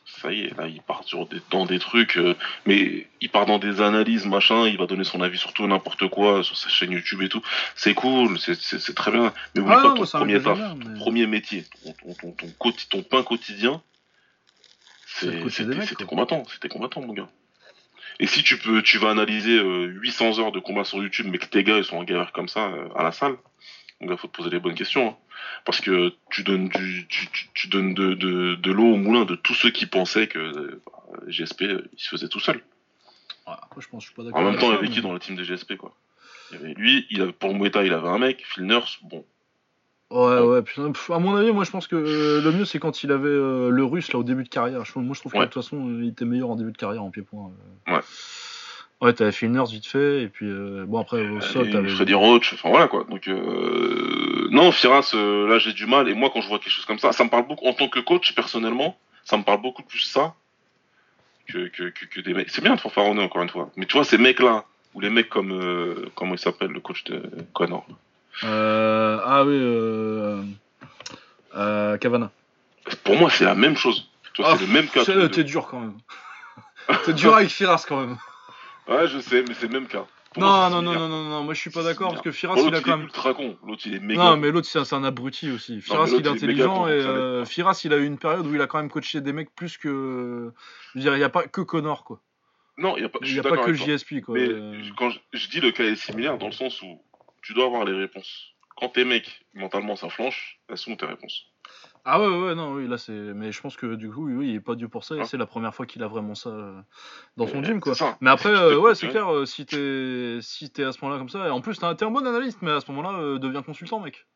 Ça 0.06 0.32
y 0.32 0.42
est, 0.42 0.58
là 0.58 0.68
il 0.68 0.82
part 0.82 1.04
sur 1.04 1.26
des, 1.28 1.42
dans 1.50 1.66
des 1.66 1.80
trucs, 1.80 2.18
euh, 2.18 2.36
mais 2.66 3.08
il 3.22 3.30
part 3.30 3.48
dans 3.48 3.58
des 3.58 3.82
analyses, 3.82 4.28
machin, 4.28 4.68
il 4.68 4.78
va 4.78 4.86
donner 4.86 5.04
son 5.04 5.20
avis 5.22 5.38
sur 5.38 5.52
tout 5.52 5.64
et 5.64 5.68
n'importe 5.68 6.08
quoi, 6.10 6.44
sur 6.44 6.56
sa 6.58 6.70
chaîne 6.70 6.92
YouTube 6.92 7.24
et 7.24 7.30
tout. 7.30 7.42
C'est 7.76 7.96
cool, 7.96 8.40
c'est- 8.40 8.94
très 8.94 9.12
bien. 9.12 9.34
Mais 9.56 9.62
oublie 9.62 9.74
Ah 9.76 9.82
pas 9.82 9.90
non, 9.90 9.96
ton 9.96 10.06
premier 10.06 10.42
taf, 10.42 10.60
ton 10.80 10.94
premier 11.00 11.26
métier, 11.26 11.66
ton, 11.84 12.14
ton, 12.14 12.32
ton, 12.32 12.72
ton, 12.92 13.02
pain 13.04 13.24
quotidien, 13.24 13.82
c'était 15.88 16.06
combattant, 16.06 16.44
c'était 16.52 16.70
combattant 16.70 17.02
mon 17.02 17.14
gars. 17.14 17.30
Et 18.20 18.28
si 18.28 18.44
tu 18.44 18.58
peux, 18.58 18.82
tu 18.82 18.98
vas 18.98 19.10
analyser 19.10 19.58
euh, 19.58 19.86
800 19.88 20.40
heures 20.40 20.52
de 20.52 20.60
combat 20.60 20.84
sur 20.84 21.00
YouTube, 21.02 21.28
mais 21.30 21.38
que 21.40 21.48
tes 21.48 21.64
gars 21.64 21.78
ils 21.78 21.84
sont 21.84 21.98
en 21.98 22.04
galère 22.04 22.32
comme 22.32 22.48
ça 22.48 22.68
euh, 22.68 22.88
à 22.96 23.04
la 23.04 23.12
salle, 23.12 23.36
mon 24.02 24.08
gars 24.08 24.18
faut 24.18 24.28
te 24.28 24.36
poser 24.36 24.50
les 24.50 24.60
bonnes 24.60 24.76
questions. 24.76 25.10
hein. 25.10 25.16
Parce 25.66 25.82
que 25.82 26.14
tu 26.32 26.44
donnes 26.44 26.70
du, 26.70 27.08
tu, 27.08 27.28
tu, 27.32 27.50
tu 27.54 27.68
donnes 27.68 27.94
de, 27.94 28.14
de, 28.14 28.56
de 28.56 28.72
l'eau 28.72 28.94
au 28.94 28.98
moulin 28.98 29.26
de 29.26 29.36
tous 29.36 29.54
ceux 29.54 29.72
qui 29.72 29.86
pensaient 29.86 30.28
que 30.28 30.40
euh, 30.40 30.82
bah, 30.86 31.20
GSP 31.28 31.62
euh, 31.64 31.88
il 31.94 32.00
se 32.00 32.10
faisait 32.10 32.28
tout 32.28 32.40
seul. 32.40 32.58
Ouais, 33.48 33.54
après, 33.62 33.82
je 33.82 33.88
pense 33.90 34.04
que 34.04 34.08
je 34.10 34.14
suis 34.14 34.16
pas 34.16 34.24
d'accord. 34.24 34.40
En 34.42 34.44
même 34.44 34.60
temps, 34.60 34.72
il 34.72 34.76
y 34.76 34.78
avait 34.78 34.88
qui 34.90 35.02
dans 35.02 35.14
la 35.14 35.20
team 35.20 35.36
des 35.36 35.44
GSP 35.44 35.76
quoi? 35.78 35.96
Il 36.52 36.58
y 36.58 36.60
avait 36.64 36.74
lui, 36.74 37.06
il 37.10 37.22
avait, 37.22 37.32
pour 37.32 37.52
Thai, 37.72 37.86
il 37.88 37.94
avait 37.94 38.08
un 38.08 38.18
mec, 38.20 38.44
Phil 38.46 38.66
Nurse, 38.66 39.00
bon. 39.04 39.26
Ouais, 40.12 40.40
ouais, 40.40 40.62
putain, 40.62 40.92
pff, 40.92 41.10
à 41.10 41.18
mon 41.18 41.36
avis, 41.36 41.52
moi 41.52 41.64
je 41.64 41.72
pense 41.72 41.88
que 41.88 41.96
euh, 41.96 42.40
le 42.42 42.52
mieux 42.52 42.66
c'est 42.66 42.78
quand 42.78 43.04
il 43.04 43.12
avait 43.12 43.28
euh, 43.28 43.70
le 43.70 43.84
russe 43.84 44.14
là 44.14 44.20
au 44.20 44.24
début 44.24 44.44
de 44.44 44.50
carrière. 44.50 44.86
Je- 44.86 45.00
moi 45.00 45.16
je 45.16 45.20
trouve 45.20 45.32
que 45.32 45.38
de 45.46 45.50
toute 45.52 45.64
façon 45.64 45.90
il 46.00 46.10
était 46.10 46.26
meilleur 46.26 46.52
en 46.52 46.56
début 46.56 46.72
de 46.72 46.78
carrière 46.78 47.04
en 47.04 47.10
pied-point. 47.10 47.52
euh. 47.90 47.96
Ouais. 47.96 48.02
Ouais, 49.02 49.12
t'avais 49.14 49.32
fait 49.34 49.46
une 49.46 49.52
nurse 49.54 49.72
vite 49.72 49.86
fait, 49.86 50.24
et 50.24 50.30
puis 50.30 50.48
euh, 50.48 50.86
bon 50.88 51.00
après 51.02 51.28
au 51.28 51.42
sol 51.42 51.70
t'avais. 51.70 51.90
Freddy 51.90 52.14
Roach, 52.14 52.54
enfin 52.54 52.70
voilà 52.70 52.88
quoi. 52.88 53.04
Donc 53.10 53.28
euh, 53.28 54.48
non, 54.52 54.72
Firas, 54.72 55.12
euh, 55.14 55.48
là 55.50 55.60
j'ai 55.60 55.74
du 55.74 55.86
mal. 55.86 56.08
Et 56.08 56.14
moi, 56.14 56.30
quand 56.34 56.42
je 56.42 56.48
vois 56.48 56.60
quelque 56.60 56.72
chose 56.72 56.86
comme 56.86 57.00
ça, 57.00 57.12
ça 57.12 57.24
me 57.26 57.30
parle 57.30 57.46
beaucoup. 57.48 57.68
En 57.68 57.74
tant 57.74 57.90
que 57.90 58.00
coach, 58.00 58.34
personnellement, 58.34 58.98
ça 59.26 59.38
me 59.38 59.44
parle 59.44 59.62
beaucoup 59.62 59.84
plus 59.84 60.00
ça 60.00 60.34
que, 61.48 61.68
que, 61.68 61.90
que, 61.90 62.06
que 62.06 62.22
des 62.22 62.34
mecs. 62.34 62.50
C'est 62.50 62.64
bien 62.64 62.76
de 62.76 62.80
fanfaronner, 62.80 63.22
encore 63.22 63.44
une 63.44 63.50
fois. 63.50 63.70
Mais 63.76 63.86
tu 63.86 63.94
vois, 63.94 64.06
ces 64.06 64.18
mecs-là, 64.18 64.64
ou 64.94 65.02
les 65.02 65.10
mecs 65.10 65.30
comme. 65.30 65.52
euh, 65.52 66.06
comment 66.16 66.34
il 66.34 66.40
s'appelle, 66.40 66.72
le 66.72 66.80
coach 66.80 67.04
de 67.04 67.22
Connor? 67.54 67.86
Euh, 68.44 69.20
ah 69.24 69.44
oui, 69.46 69.54
euh, 71.56 71.98
Cavana. 71.98 72.32
Pour 73.04 73.18
moi, 73.18 73.30
c'est 73.30 73.46
la 73.46 73.56
même 73.56 73.76
chose. 73.76 74.10
Tu 74.34 74.42
vois, 74.42 74.52
Ah, 74.54 74.58
c'est 74.58 74.66
le 74.68 74.74
même 74.74 74.88
cas. 74.88 75.04
T'es 75.28 75.44
dur 75.44 75.68
quand 75.68 75.80
même. 75.82 75.98
T'es 77.06 77.14
dur 77.14 77.36
avec 77.36 77.50
Firas 77.50 77.84
quand 77.88 78.00
même. 78.00 78.18
Ouais, 78.88 79.08
je 79.08 79.20
sais, 79.20 79.44
mais 79.48 79.54
c'est 79.54 79.68
le 79.68 79.74
même 79.80 79.88
cas. 79.88 80.06
Non, 80.38 80.70
non, 80.70 80.82
non, 80.82 80.94
non, 80.94 81.08
non, 81.08 81.24
non, 81.24 81.44
moi 81.44 81.54
je 81.54 81.62
suis 81.62 81.70
pas 81.70 81.82
d'accord 81.82 82.10
parce 82.10 82.22
que 82.22 82.32
Firas 82.32 82.56
il 82.58 82.66
L'autre, 82.66 82.76
a 82.76 82.80
il 82.80 82.84
quand 82.84 82.92
est 82.92 82.98
même. 82.98 83.06
ultra 83.06 83.34
con. 83.34 83.58
L'autre, 83.66 83.84
il 83.86 83.94
est 83.96 84.00
méga. 84.00 84.22
Non, 84.22 84.38
mais 84.38 84.52
l'autre 84.52 84.68
c'est 84.68 84.94
un, 84.94 85.04
abruti 85.06 85.50
aussi. 85.50 85.80
Firas 85.82 86.08
l'autre, 86.08 86.12
il 86.12 86.16
est 86.18 86.20
il 86.20 86.28
est 86.28 86.30
intelligent 86.30 86.88
et 86.88 86.92
euh, 86.92 87.46
Firas 87.46 87.80
il 87.86 87.94
a 87.94 87.98
eu 87.98 88.06
une 88.06 88.18
période 88.18 88.46
où 88.46 88.54
il 88.54 88.62
a 88.62 88.68
quand 88.68 88.78
même 88.80 88.90
coaché 88.90 89.22
des 89.22 89.32
mecs 89.32 89.56
plus 89.56 89.78
que. 89.78 90.52
Je 90.94 91.00
veux 91.00 91.02
dire, 91.02 91.14
il 91.16 91.20
n'y 91.20 91.24
a 91.24 91.30
pas 91.30 91.48
que 91.48 91.62
Connor 91.62 92.04
quoi. 92.04 92.20
Non, 92.78 92.98
il 92.98 93.00
n'y 93.00 93.06
a 93.06 93.10
pas, 93.10 93.20
Il 93.22 93.32
n'y 93.32 93.40
a 93.40 93.44
pas 93.44 93.56
que. 93.58 93.74
JSP 93.74 94.20
quoi. 94.20 94.34
Mais 94.38 94.50
Euh, 94.50 94.82
quand 94.98 95.10
je, 95.10 95.20
je 95.32 95.48
dis 95.48 95.62
le 95.62 95.72
cas 95.72 95.86
est 95.86 95.96
similaire 95.96 96.38
dans 96.38 96.48
le 96.48 96.52
sens 96.52 96.82
où 96.82 97.02
tu 97.42 97.54
dois 97.54 97.68
avoir 97.68 97.86
les 97.86 97.94
réponses. 97.94 98.56
Quand 98.76 98.90
t'es 98.90 99.06
mec, 99.06 99.46
mentalement 99.54 99.96
ça 99.96 100.10
flanche, 100.10 100.60
elles 100.68 100.78
sont 100.78 100.98
tes 100.98 101.06
réponses. 101.06 101.46
Ah 102.08 102.22
ouais, 102.22 102.28
ouais, 102.28 102.56
non, 102.56 102.74
oui, 102.74 102.88
là 102.88 103.00
c'est. 103.00 103.12
Mais 103.12 103.52
je 103.52 103.60
pense 103.60 103.76
que 103.76 103.96
du 103.96 104.12
coup, 104.12 104.28
oui, 104.28 104.34
oui, 104.34 104.50
il 104.50 104.56
est 104.56 104.60
pas 104.60 104.76
dû 104.76 104.88
pour 104.88 105.04
ça 105.04 105.16
et 105.16 105.22
Hein 105.22 105.26
c'est 105.26 105.38
la 105.38 105.48
première 105.48 105.74
fois 105.74 105.88
qu'il 105.88 106.04
a 106.04 106.08
vraiment 106.08 106.36
ça 106.36 106.50
euh, 106.50 106.80
dans 107.36 107.48
son 107.48 107.64
gym 107.64 107.82
quoi. 107.82 107.94
Mais 108.22 108.30
après, 108.30 108.50
euh, 108.50 108.78
ouais, 108.78 108.94
c'est 108.94 109.08
continues- 109.08 109.12
clair, 109.12 109.34
euh, 109.34 109.46
si 109.46 109.66
t'es 109.66 110.38
si 110.42 110.70
t'es 110.70 110.84
à 110.84 110.92
ce 110.92 111.00
moment-là 111.02 111.18
comme 111.18 111.30
ça, 111.30 111.48
et 111.48 111.50
en 111.50 111.62
plus 111.62 111.80
t'es 111.80 111.86
un, 111.86 112.12
bon 112.12 112.26
analyste, 112.28 112.60
mais 112.62 112.72
à 112.72 112.80
ce 112.80 112.92
moment-là, 112.92 113.40
deviens 113.40 113.64
consultant, 113.64 114.00
mec. 114.00 114.28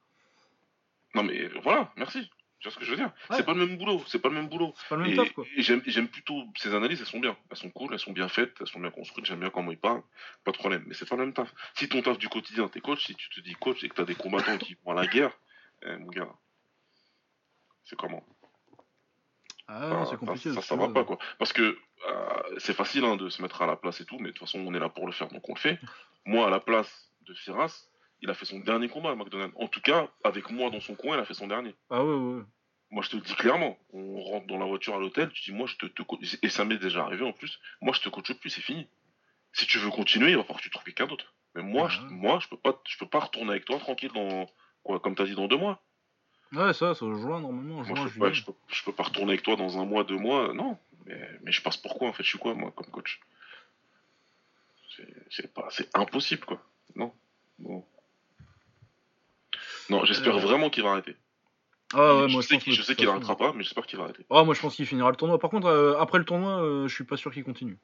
Non 1.14 1.24
mais 1.24 1.48
voilà, 1.64 1.92
merci. 1.96 2.30
Tu 2.60 2.68
vois 2.68 2.74
ce 2.74 2.80
que 2.80 2.84
je 2.84 2.92
veux 2.92 2.98
dire? 2.98 3.12
Ouais. 3.30 3.38
C'est 3.38 3.46
pas 3.46 3.54
le 3.54 3.66
même 3.66 3.78
boulot, 3.78 4.04
c'est 4.06 4.20
pas 4.20 4.28
le 4.28 4.36
même 4.36 4.50
boulot. 4.50 4.74
C'est 4.76 4.90
pas 4.90 4.96
le 4.98 5.04
même 5.04 5.14
Et, 5.14 5.16
taf 5.16 5.32
quoi. 5.32 5.46
j'aime 5.58 5.82
et 5.86 5.92
j'aime 5.92 6.10
plutôt 6.10 6.44
ces 6.58 6.76
analyses, 6.76 7.00
elles 7.00 7.08
sont 7.08 7.20
bien. 7.20 7.38
Elles 7.50 7.58
sont 7.58 7.70
cool, 7.70 7.94
elles 7.94 8.00
sont 8.00 8.12
bien 8.12 8.28
faites, 8.28 8.54
elles 8.60 8.68
sont 8.68 8.82
bien 8.82 8.92
construites, 8.92 9.26
j'aime 9.26 9.40
bien 9.40 9.50
comment 9.50 9.72
ils 9.72 9.78
parlent, 9.78 10.04
pas 10.44 10.52
de 10.52 10.58
problème. 10.58 10.84
Mais 10.86 10.94
c'est 10.94 11.08
pas 11.08 11.16
le 11.16 11.24
même 11.24 11.34
taf. 11.34 11.54
Si 11.76 11.88
ton 11.88 12.02
taf 12.02 12.18
du 12.18 12.28
quotidien, 12.28 12.68
t'es 12.68 12.82
coach, 12.82 13.06
si 13.06 13.16
tu 13.16 13.30
te 13.30 13.40
dis 13.40 13.54
coach 13.54 13.82
et 13.84 13.90
que 13.90 13.96
t'as 13.96 14.04
des 14.04 14.16
combattants 14.16 14.58
qui 14.58 14.76
vont 14.84 14.92
à 14.92 14.96
la 14.96 15.08
guerre, 15.08 15.32
eh, 15.84 15.96
mon 15.96 16.08
gars, 16.08 16.28
c'est 17.90 17.96
comment 17.96 18.24
Ah 19.68 20.06
c'est 20.10 20.18
compliqué. 20.18 20.54
Ça, 20.62 20.76
va 20.76 20.86
euh, 20.86 20.94
pas, 20.94 21.04
quoi. 21.04 21.18
Parce 21.40 21.54
que 21.54 21.78
euh, 22.08 22.60
c'est 22.60 22.74
facile 22.76 23.04
hein, 23.04 23.18
de 23.18 23.30
se 23.30 23.42
mettre 23.42 23.62
à 23.62 23.66
la 23.68 23.76
place 23.76 24.00
et 24.02 24.06
tout, 24.06 24.18
mais 24.20 24.30
de 24.30 24.34
toute 24.34 24.48
façon, 24.48 24.60
on 24.60 24.74
est 24.74 24.80
là 24.80 24.90
pour 24.90 25.06
le 25.08 25.12
faire, 25.12 25.28
donc 25.30 25.48
on 25.50 25.54
le 25.56 25.60
fait. 25.60 25.80
Moi, 26.26 26.46
à 26.46 26.50
la 26.50 26.60
place 26.60 27.12
de 27.22 27.34
Firas, 27.34 27.88
il 28.22 28.30
a 28.30 28.34
fait 28.34 28.46
son 28.46 28.60
dernier 28.60 28.90
combat 28.90 29.12
à 29.12 29.16
McDonald's. 29.16 29.56
En 29.58 29.68
tout 29.68 29.82
cas, 29.82 30.10
avec 30.24 30.52
moi 30.52 30.70
dans 30.70 30.82
son 30.82 30.94
coin, 30.96 31.16
il 31.16 31.20
a 31.22 31.26
fait 31.26 31.34
son 31.34 31.48
dernier. 31.48 31.74
Ah 31.90 32.04
ouais, 32.04 32.14
ouais. 32.14 32.44
Moi, 32.92 33.02
je 33.04 33.10
te 33.10 33.16
le 33.16 33.22
dis 33.22 33.34
clairement. 33.36 33.78
On 33.94 34.22
rentre 34.22 34.46
dans 34.48 34.58
la 34.58 34.66
voiture 34.66 34.96
à 34.96 35.00
l'hôtel, 35.00 35.32
tu 35.32 35.50
dis, 35.50 35.56
moi, 35.56 35.68
je 35.68 35.78
te, 35.78 35.86
te 35.86 36.04
Et 36.46 36.50
ça 36.50 36.66
m'est 36.66 36.78
déjà 36.78 37.04
arrivé 37.04 37.24
en 37.26 37.32
plus. 37.32 37.60
Moi, 37.82 37.94
je 37.94 38.02
te 38.02 38.10
coache 38.10 38.34
plus, 38.34 38.50
c'est 38.50 38.62
fini. 38.62 38.88
Si 39.54 39.66
tu 39.66 39.78
veux 39.80 39.90
continuer, 39.90 40.32
il 40.32 40.36
va 40.36 40.44
falloir 40.44 40.58
que 40.60 40.64
tu 40.64 40.70
trouves 40.70 40.84
quelqu'un 40.84 41.08
d'autre. 41.08 41.34
Mais 41.56 41.64
moi, 41.64 41.84
Ouais. 41.86 41.90
je, 41.90 42.02
moi, 42.02 42.40
je 42.42 42.48
peux 42.50 42.58
pas, 42.58 42.80
je 42.88 42.98
peux 42.98 43.08
pas 43.08 43.20
retourner 43.20 43.52
avec 43.52 43.66
toi 43.66 43.80
tranquille 43.80 44.12
dans, 44.14 44.48
quoi, 44.84 45.00
comme 45.00 45.16
t'as 45.16 45.26
dit, 45.26 45.36
dans 45.36 45.48
deux 45.48 45.58
mois. 45.58 45.82
Ouais, 46.52 46.74
ça, 46.74 46.96
ça 46.96 47.06
normalement, 47.06 47.84
Moi, 47.84 47.84
je 47.96 48.14
peux, 48.14 48.20
pas, 48.20 48.32
je, 48.34 48.44
peux, 48.44 48.54
je 48.68 48.84
peux 48.84 48.92
pas 48.92 49.04
retourner 49.04 49.34
avec 49.34 49.44
toi 49.44 49.56
dans 49.56 49.78
un 49.80 49.86
mois, 49.86 50.04
deux 50.04 50.18
mois, 50.18 50.54
non. 50.54 50.78
Mais, 51.06 51.30
mais 51.44 51.52
je 51.52 51.62
passe 51.62 51.78
pour 51.78 51.98
quoi 51.98 52.10
en 52.10 52.14
fait 52.14 52.24
Je 52.24 52.30
suis 52.30 52.40
quoi 52.40 52.54
moi 52.56 52.72
comme 52.76 52.88
coach? 52.88 53.20
C'est- 54.96 55.16
C'est 55.30 55.54
pas, 55.54 55.68
c'est 55.72 55.96
impossible 55.96 56.46
quoi. 56.46 56.62
Non. 56.96 57.14
Bon. 57.60 57.86
Non, 59.90 60.04
j'espère 60.06 60.36
Euh. 60.36 60.40
vraiment 60.40 60.70
qu'il 60.70 60.84
va 60.84 60.92
arrêter. 60.92 61.16
Ah 61.94 62.16
ouais, 62.18 62.30
je 62.30 62.34
moi 62.34 62.44
sais 62.44 62.56
pense 62.56 62.66
je 62.66 62.82
sais 62.82 62.88
toute 62.94 62.98
qu'il 62.98 63.10
arrêtera 63.10 63.36
pas, 63.36 63.54
mais 63.54 63.64
j'espère 63.64 63.86
qu'il 63.88 63.98
va 63.98 64.06
arrêter. 64.06 64.26
Ah, 64.30 64.44
moi 64.44 64.54
je 64.54 64.62
pense 64.62 64.76
qu'il 64.76 64.86
finira 64.86 65.10
le 65.10 65.16
tournoi. 65.16 65.40
Par 65.40 65.50
contre, 65.50 65.68
euh, 65.68 65.98
après 66.00 66.20
le 66.20 66.26
tournoi, 66.26 66.62
euh, 66.64 66.88
je 66.88 66.94
suis 66.94 67.04
pas 67.04 67.18
sûr 67.18 67.32
qu'il 67.32 67.44
continue. 67.44 67.78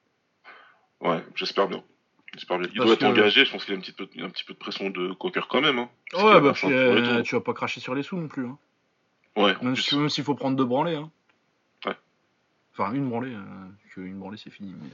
Ouais, 1.01 1.23
j'espère 1.35 1.67
bien. 1.67 1.83
Bien. 2.35 2.57
Il 2.61 2.77
Parce 2.77 2.85
doit 2.85 2.93
être 2.93 2.99
que- 2.99 3.05
engagé, 3.05 3.45
je 3.45 3.51
pense 3.51 3.65
qu'il 3.65 3.73
a 3.73 3.77
un 3.77 3.81
petit 3.81 3.91
peu, 3.91 4.07
un 4.19 4.29
petit 4.29 4.43
peu 4.43 4.53
de 4.53 4.59
pression 4.59 4.89
de 4.89 5.13
cocker 5.13 5.41
quand 5.49 5.61
même. 5.61 5.79
Hein, 5.79 5.89
Ouais, 6.13 6.39
bah 6.41 6.53
euh, 6.65 7.21
tu 7.21 7.35
vas 7.35 7.41
pas 7.41 7.53
cracher 7.53 7.79
sur 7.79 7.95
les 7.95 8.03
sous 8.03 8.17
non 8.17 8.27
plus. 8.27 8.45
Hein. 8.45 8.57
Ouais, 9.37 9.55
Même 9.61 9.75
si- 9.75 10.09
s'il 10.09 10.23
faut 10.23 10.35
prendre 10.35 10.55
deux 10.57 10.65
branlées. 10.65 10.95
Hein. 10.95 11.09
Ouais. 11.85 11.95
Enfin, 12.73 12.93
une 12.93 13.09
branlée. 13.09 13.33
Euh, 13.33 14.01
une 14.01 14.19
branlée, 14.19 14.37
c'est 14.37 14.49
fini. 14.49 14.73
Mais... 14.81 14.89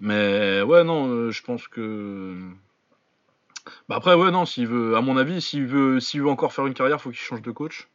mais 0.00 0.62
ouais, 0.62 0.84
non, 0.84 1.08
euh, 1.08 1.30
je 1.30 1.42
pense 1.42 1.68
que. 1.68 2.38
Bah 3.88 3.96
après, 3.96 4.14
ouais, 4.14 4.30
non, 4.30 4.46
s'il 4.46 4.66
veut, 4.66 4.96
à 4.96 5.00
mon 5.02 5.16
avis, 5.18 5.40
s'il 5.42 5.66
veut, 5.66 6.00
s'il 6.00 6.22
veut 6.22 6.28
encore 6.30 6.52
faire 6.52 6.66
une 6.66 6.72
carrière, 6.74 7.00
faut 7.00 7.10
qu'il 7.10 7.18
change 7.18 7.42
de 7.42 7.50
coach. 7.50 7.88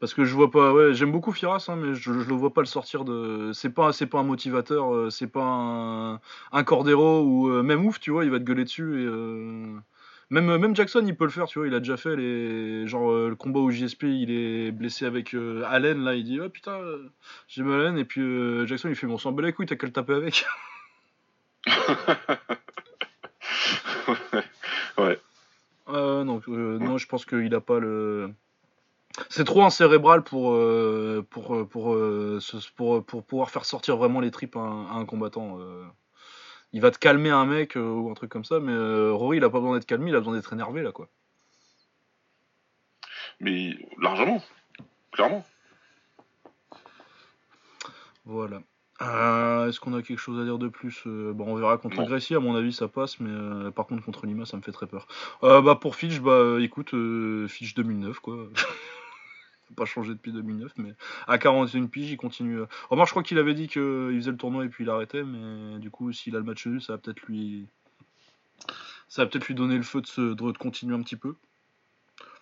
Parce 0.00 0.14
que 0.14 0.24
je 0.24 0.32
vois 0.34 0.50
pas, 0.50 0.72
ouais, 0.72 0.94
j'aime 0.94 1.10
beaucoup 1.10 1.32
Firas, 1.32 1.64
hein, 1.68 1.76
mais 1.76 1.94
je, 1.94 2.12
je 2.20 2.28
le 2.28 2.34
vois 2.34 2.54
pas 2.54 2.60
le 2.60 2.66
sortir 2.66 3.04
de. 3.04 3.50
C'est 3.52 3.70
pas, 3.70 3.92
c'est 3.92 4.06
pas 4.06 4.20
un 4.20 4.22
motivateur, 4.22 4.94
euh, 4.94 5.10
c'est 5.10 5.26
pas 5.26 5.42
un, 5.42 6.14
un 6.52 6.64
Cordero 6.64 7.22
ou 7.22 7.48
euh, 7.50 7.62
même 7.64 7.84
ouf, 7.84 7.98
tu 8.00 8.10
vois, 8.12 8.24
il 8.24 8.30
va 8.30 8.38
te 8.38 8.44
gueuler 8.44 8.64
dessus 8.64 9.02
et. 9.02 9.06
euh, 9.06 9.76
Même, 10.30 10.56
même 10.58 10.76
Jackson, 10.76 11.02
il 11.06 11.16
peut 11.16 11.24
le 11.24 11.30
faire, 11.30 11.46
tu 11.46 11.58
vois, 11.58 11.66
il 11.68 11.74
a 11.74 11.80
déjà 11.80 11.96
fait 11.96 12.14
les. 12.16 12.86
Genre, 12.86 13.10
euh, 13.10 13.28
le 13.30 13.36
combat 13.36 13.60
au 13.60 13.70
JSP, 13.70 14.04
il 14.04 14.30
est 14.30 14.70
blessé 14.72 15.04
avec 15.06 15.34
Allen, 15.66 16.02
là, 16.04 16.14
il 16.14 16.24
dit, 16.24 16.40
oh 16.40 16.48
putain, 16.48 16.78
j'ai 17.48 17.62
mal 17.62 17.80
Allen, 17.80 17.98
et 17.98 18.04
puis 18.04 18.22
Jackson, 18.66 18.88
il 18.88 18.94
fait, 18.94 19.06
bon, 19.06 19.14
on 19.14 19.18
s'en 19.18 19.32
bat 19.32 19.42
les 19.42 19.52
couilles, 19.52 19.66
t'as 19.66 19.76
qu'à 19.76 19.86
le 19.86 19.92
taper 19.92 20.14
avec. 20.14 20.44
ouais. 24.98 25.18
Euh, 25.88 26.24
non, 26.24 26.40
non, 26.46 26.98
je 26.98 27.06
pense 27.06 27.24
qu'il 27.24 27.54
a 27.54 27.60
pas 27.60 27.78
le. 27.80 28.32
C'est 29.28 29.44
trop 29.44 29.62
un 29.64 29.70
cérébral 29.70 30.22
pour, 30.22 30.52
euh, 30.52 31.26
pour, 31.30 31.54
euh, 31.54 31.64
pour, 31.64 31.92
euh, 31.94 32.38
pour, 32.76 33.04
pour 33.04 33.24
pouvoir 33.24 33.50
faire 33.50 33.64
sortir 33.64 33.96
vraiment 33.96 34.20
les 34.20 34.30
tripes 34.30 34.56
à 34.56 34.60
un, 34.60 34.86
à 34.86 34.92
un 34.94 35.04
combattant. 35.04 35.58
euh. 35.60 35.84
Il 36.72 36.80
va 36.82 36.90
te 36.90 36.98
calmer 36.98 37.30
un 37.30 37.46
mec 37.46 37.76
ou 37.76 38.08
un 38.10 38.14
truc 38.14 38.30
comme 38.30 38.44
ça, 38.44 38.60
mais 38.60 38.76
Rory, 39.10 39.38
il 39.38 39.44
a 39.44 39.48
pas 39.48 39.58
besoin 39.58 39.74
d'être 39.76 39.86
calmé, 39.86 40.10
il 40.10 40.14
a 40.14 40.18
besoin 40.18 40.34
d'être 40.34 40.52
énervé 40.52 40.82
là, 40.82 40.92
quoi. 40.92 41.08
Mais 43.40 43.70
largement, 43.98 44.42
clairement. 45.12 45.46
Voilà. 48.26 48.60
Est-ce 49.00 49.80
qu'on 49.80 49.94
a 49.94 50.02
quelque 50.02 50.18
chose 50.18 50.38
à 50.38 50.44
dire 50.44 50.58
de 50.58 50.68
plus 50.68 51.04
bon, 51.06 51.46
On 51.46 51.54
verra 51.54 51.78
contre. 51.78 52.02
Gracie, 52.04 52.34
à 52.34 52.40
mon 52.40 52.54
avis, 52.54 52.74
ça 52.74 52.86
passe, 52.86 53.18
mais 53.18 53.70
par 53.70 53.86
contre, 53.86 54.04
contre 54.04 54.26
Lima, 54.26 54.44
ça 54.44 54.58
me 54.58 54.62
fait 54.62 54.72
très 54.72 54.86
peur. 54.86 55.06
Bah, 55.40 55.78
pour 55.80 55.96
Fitch, 55.96 56.20
bah, 56.20 56.58
écoute, 56.60 56.90
Fitch 57.48 57.74
2009, 57.74 58.18
quoi. 58.18 58.36
Faut 59.68 59.74
pas 59.74 59.84
changé 59.84 60.12
depuis 60.14 60.32
2009, 60.32 60.72
mais 60.78 60.94
à 61.26 61.38
41 61.38 61.86
piges, 61.86 62.10
il 62.10 62.16
continue. 62.16 62.58
euh. 62.60 62.66
Remarque, 62.90 63.08
je 63.08 63.12
crois 63.12 63.22
qu'il 63.22 63.38
avait 63.38 63.54
dit 63.54 63.68
qu'il 63.68 63.82
faisait 64.16 64.30
le 64.30 64.36
tournoi 64.36 64.64
et 64.64 64.68
puis 64.68 64.84
il 64.84 64.90
arrêtait, 64.90 65.22
mais 65.22 65.78
du 65.78 65.90
coup, 65.90 66.10
s'il 66.12 66.34
a 66.36 66.38
le 66.38 66.44
match 66.44 66.66
nul, 66.66 66.80
ça 66.80 66.94
va 66.94 66.98
peut-être 66.98 67.20
lui. 67.26 67.66
Ça 69.08 69.22
va 69.24 69.26
peut-être 69.30 69.46
lui 69.46 69.54
donner 69.54 69.76
le 69.76 69.82
feu 69.82 70.00
de, 70.00 70.06
se... 70.06 70.20
de 70.34 70.52
continuer 70.58 70.94
un 70.94 71.02
petit 71.02 71.16
peu. 71.16 71.34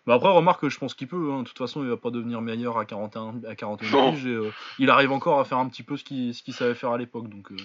Bah 0.06 0.14
après, 0.14 0.28
remarque, 0.30 0.68
je 0.68 0.78
pense 0.78 0.94
qu'il 0.94 1.08
peut. 1.08 1.32
hein. 1.32 1.42
De 1.42 1.48
toute 1.48 1.58
façon, 1.58 1.82
il 1.82 1.88
va 1.88 1.96
pas 1.96 2.10
devenir 2.10 2.40
meilleur 2.40 2.78
à 2.78 2.84
41, 2.84 3.42
à 3.48 3.56
41 3.56 3.90
Non. 3.90 4.12
piges. 4.12 4.26
Et, 4.26 4.30
euh, 4.34 4.50
il 4.78 4.88
arrive 4.90 5.10
encore 5.10 5.40
à 5.40 5.44
faire 5.44 5.58
un 5.58 5.68
petit 5.68 5.82
peu 5.82 5.96
ce 5.96 6.04
qu'il 6.04 6.32
ce 6.32 6.42
qu'il 6.44 6.54
savait 6.54 6.74
faire 6.76 6.90
à 6.92 6.98
l'époque. 6.98 7.28
Donc, 7.28 7.50
euh. 7.50 7.56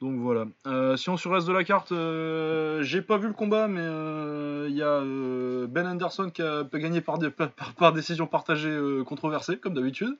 Donc 0.00 0.18
voilà. 0.18 0.44
Euh, 0.66 0.96
si 0.96 1.08
on 1.10 1.16
sur 1.16 1.32
reste 1.32 1.46
de 1.46 1.52
la 1.52 1.64
carte, 1.64 1.92
euh, 1.92 2.82
j'ai 2.82 3.02
pas 3.02 3.18
vu 3.18 3.26
le 3.28 3.32
combat, 3.34 3.68
mais 3.68 3.80
euh, 3.82 4.66
il 4.68 4.74
y 4.76 4.82
a 4.82 4.86
euh, 5.00 5.66
Ben 5.66 5.86
Anderson 5.86 6.30
qui 6.30 6.42
a 6.42 6.64
gagné 6.72 7.00
par, 7.00 7.18
dé- 7.18 7.30
par, 7.30 7.50
par 7.50 7.92
décision 7.92 8.26
partagée 8.26 8.68
euh, 8.70 9.04
controversée, 9.04 9.58
comme 9.58 9.74
d'habitude. 9.74 10.16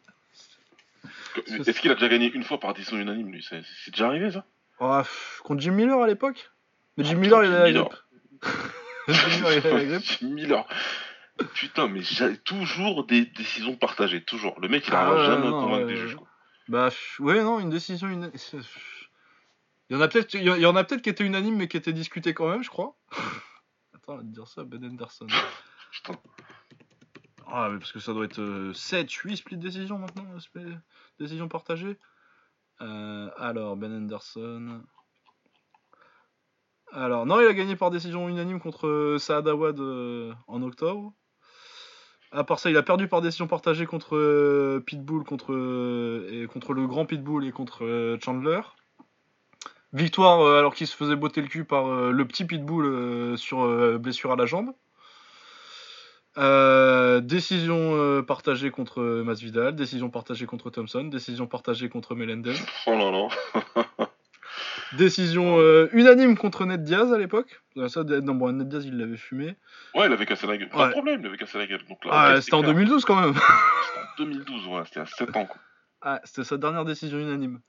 Est-ce 1.47 1.81
qu'il 1.81 1.90
a 1.90 1.94
déjà 1.94 2.09
gagné 2.09 2.31
une 2.32 2.43
fois 2.43 2.59
par 2.61 2.74
décision 2.74 2.98
unanime, 2.98 3.31
lui? 3.32 3.47
C'est 3.48 3.90
déjà 3.90 4.07
arrivé, 4.09 4.31
ça? 4.31 4.44
Ah, 4.81 5.05
contre 5.44 5.61
Jim 5.61 5.73
Miller 5.73 6.01
à 6.01 6.07
l'époque? 6.07 6.51
Mais 6.97 7.05
Jim 7.05 7.15
Oh, 7.16 7.20
Miller, 7.20 7.44
il 7.44 7.52
a 7.52 7.59
la 7.61 7.66
Jim 7.66 7.73
Miller. 7.73 7.89
grippe. 8.40 8.51
Jim 9.09 9.28
Miller, 9.28 9.52
il 9.52 9.66
a 9.66 9.70
la 9.78 9.85
grippe. 9.85 10.02
Jim 10.20 10.28
Miller. 10.28 10.66
Putain, 11.55 11.89
mais 11.89 12.02
j'ai 12.02 12.36
toujours 12.36 13.07
des 13.07 13.24
décisions 13.24 13.77
partagées, 13.77 14.23
toujours. 14.23 14.61
Le 14.61 14.69
mec, 14.69 14.86
il 14.89 14.94
Ah 14.94 15.07
arrive 15.07 15.20
ouais, 15.20 15.27
jamais 15.27 15.47
à 15.47 15.51
convaincre 15.52 15.86
des 15.86 15.97
juges. 15.97 16.16
Quoi. 16.16 16.27
Bah, 16.69 16.90
ouais, 17.20 17.43
non, 17.43 17.61
une 17.61 17.70
décision. 17.70 18.09
Une... 18.09 18.31
Il 19.91 19.95
y 19.95 19.97
en 19.97 20.03
a 20.03 20.09
peut-être 20.09 20.35
il 20.35 20.45
y 20.45 20.67
en 20.67 20.77
a 20.77 20.85
peut-être 20.85 21.03
qui 21.03 21.11
étaient 21.11 21.25
unanimes, 21.25 21.57
mais 21.57 21.67
qui 21.67 21.77
étaient 21.77 21.93
discutées 21.93 22.33
quand 22.33 22.49
même, 22.49 22.62
je 22.62 22.71
crois. 22.71 22.97
Attends, 23.95 24.15
on 24.15 24.17
va 24.19 24.23
te 24.23 24.29
dire 24.29 24.47
ça, 24.47 24.62
Ben 24.62 24.85
Anderson. 24.85 25.27
Ah, 27.49 27.69
mais 27.71 27.81
parce 27.81 27.91
que 27.91 27.99
ça 27.99 28.12
doit 28.12 28.25
être 28.25 28.41
euh, 28.41 28.73
7, 28.73 29.11
8 29.11 29.37
split 29.37 29.57
décision 29.57 29.99
maintenant, 29.99 30.25
euh, 30.57 30.75
décision 31.19 31.49
partagée. 31.49 31.99
Euh, 32.81 33.29
alors, 33.37 33.77
Ben 33.77 33.93
Anderson. 33.93 34.81
Alors, 36.93 37.27
non, 37.27 37.41
il 37.41 37.49
a 37.49 37.53
gagné 37.53 37.75
par 37.75 37.91
décision 37.91 38.29
unanime 38.29 38.61
contre 38.61 38.87
euh, 38.87 39.19
Saad 39.19 39.49
Awad 39.49 39.81
euh, 39.81 40.33
en 40.47 40.62
octobre. 40.62 41.12
À 42.31 42.45
part 42.45 42.61
ça, 42.61 42.71
il 42.71 42.77
a 42.77 42.85
perdu 42.85 43.09
par 43.09 43.23
décision 43.23 43.49
partagée 43.49 43.87
contre 43.87 44.15
euh, 44.15 44.81
Pitbull, 44.87 45.25
contre, 45.25 45.53
euh, 45.53 46.47
le 46.47 46.87
grand 46.87 47.07
Pitbull 47.07 47.45
et 47.45 47.51
contre 47.51 47.85
euh, 47.85 48.19
Chandler. 48.23 48.61
Victoire 49.93 50.41
euh, 50.41 50.59
alors 50.61 50.75
qu'il 50.75 50.87
se 50.87 50.97
faisait 50.97 51.17
botter 51.17 51.41
le 51.41 51.49
cul 51.49 51.65
par 51.65 51.89
euh, 51.89 52.12
le 52.12 52.25
petit 52.25 52.45
Pitbull 52.45 52.87
euh, 52.87 53.37
sur 53.37 53.67
blessure 53.99 54.33
à 54.33 54.37
la 54.37 54.47
jambe. 54.47 54.73
Décision 57.23 58.23
partagée 58.23 58.71
contre 58.71 59.03
Masvidal, 59.03 59.75
décision 59.75 60.09
partagée 60.11 60.47
contre 60.47 60.71
Thompson, 60.71 61.05
décision 61.05 61.47
partagée 61.47 61.89
contre 61.89 62.15
Melendez. 62.15 62.55
Oh 62.87 62.93
là 62.93 63.11
là. 63.11 64.07
décision 64.97 65.59
unanime 65.93 66.37
contre 66.39 66.65
Ned 66.65 66.85
Diaz 66.85 67.12
à 67.12 67.19
l'époque. 67.19 67.61
Ça, 67.89 68.05
non, 68.05 68.35
bon, 68.37 68.53
Ned 68.53 68.69
Diaz, 68.69 68.87
il 68.87 68.97
l'avait 68.97 69.17
fumé. 69.17 69.57
Ouais, 69.95 70.07
il 70.07 70.12
avait 70.12 70.25
cassé 70.25 70.47
la 70.47 70.57
gueule. 70.57 70.71
Pas 70.71 70.87
de 70.87 70.93
problème, 70.93 71.21
il 71.21 71.27
avait 71.27 71.37
cassé 71.37 71.59
la 71.59 71.67
gueule. 71.67 71.85
Donc, 71.89 72.05
là, 72.05 72.11
ah, 72.15 72.41
c'était 72.41 72.55
en 72.55 72.62
2012 72.62 73.05
quand 73.05 73.21
même. 73.21 73.35
c'était 73.35 74.23
en 74.23 74.25
2012, 74.25 74.67
ouais, 74.69 74.83
c'était 74.87 75.01
à 75.01 75.07
7 75.07 75.37
ans. 75.37 75.47
Quoi. 75.47 75.61
Ah, 76.01 76.21
c'était 76.25 76.45
sa 76.45 76.57
dernière 76.57 76.85
décision 76.85 77.19
unanime. 77.19 77.61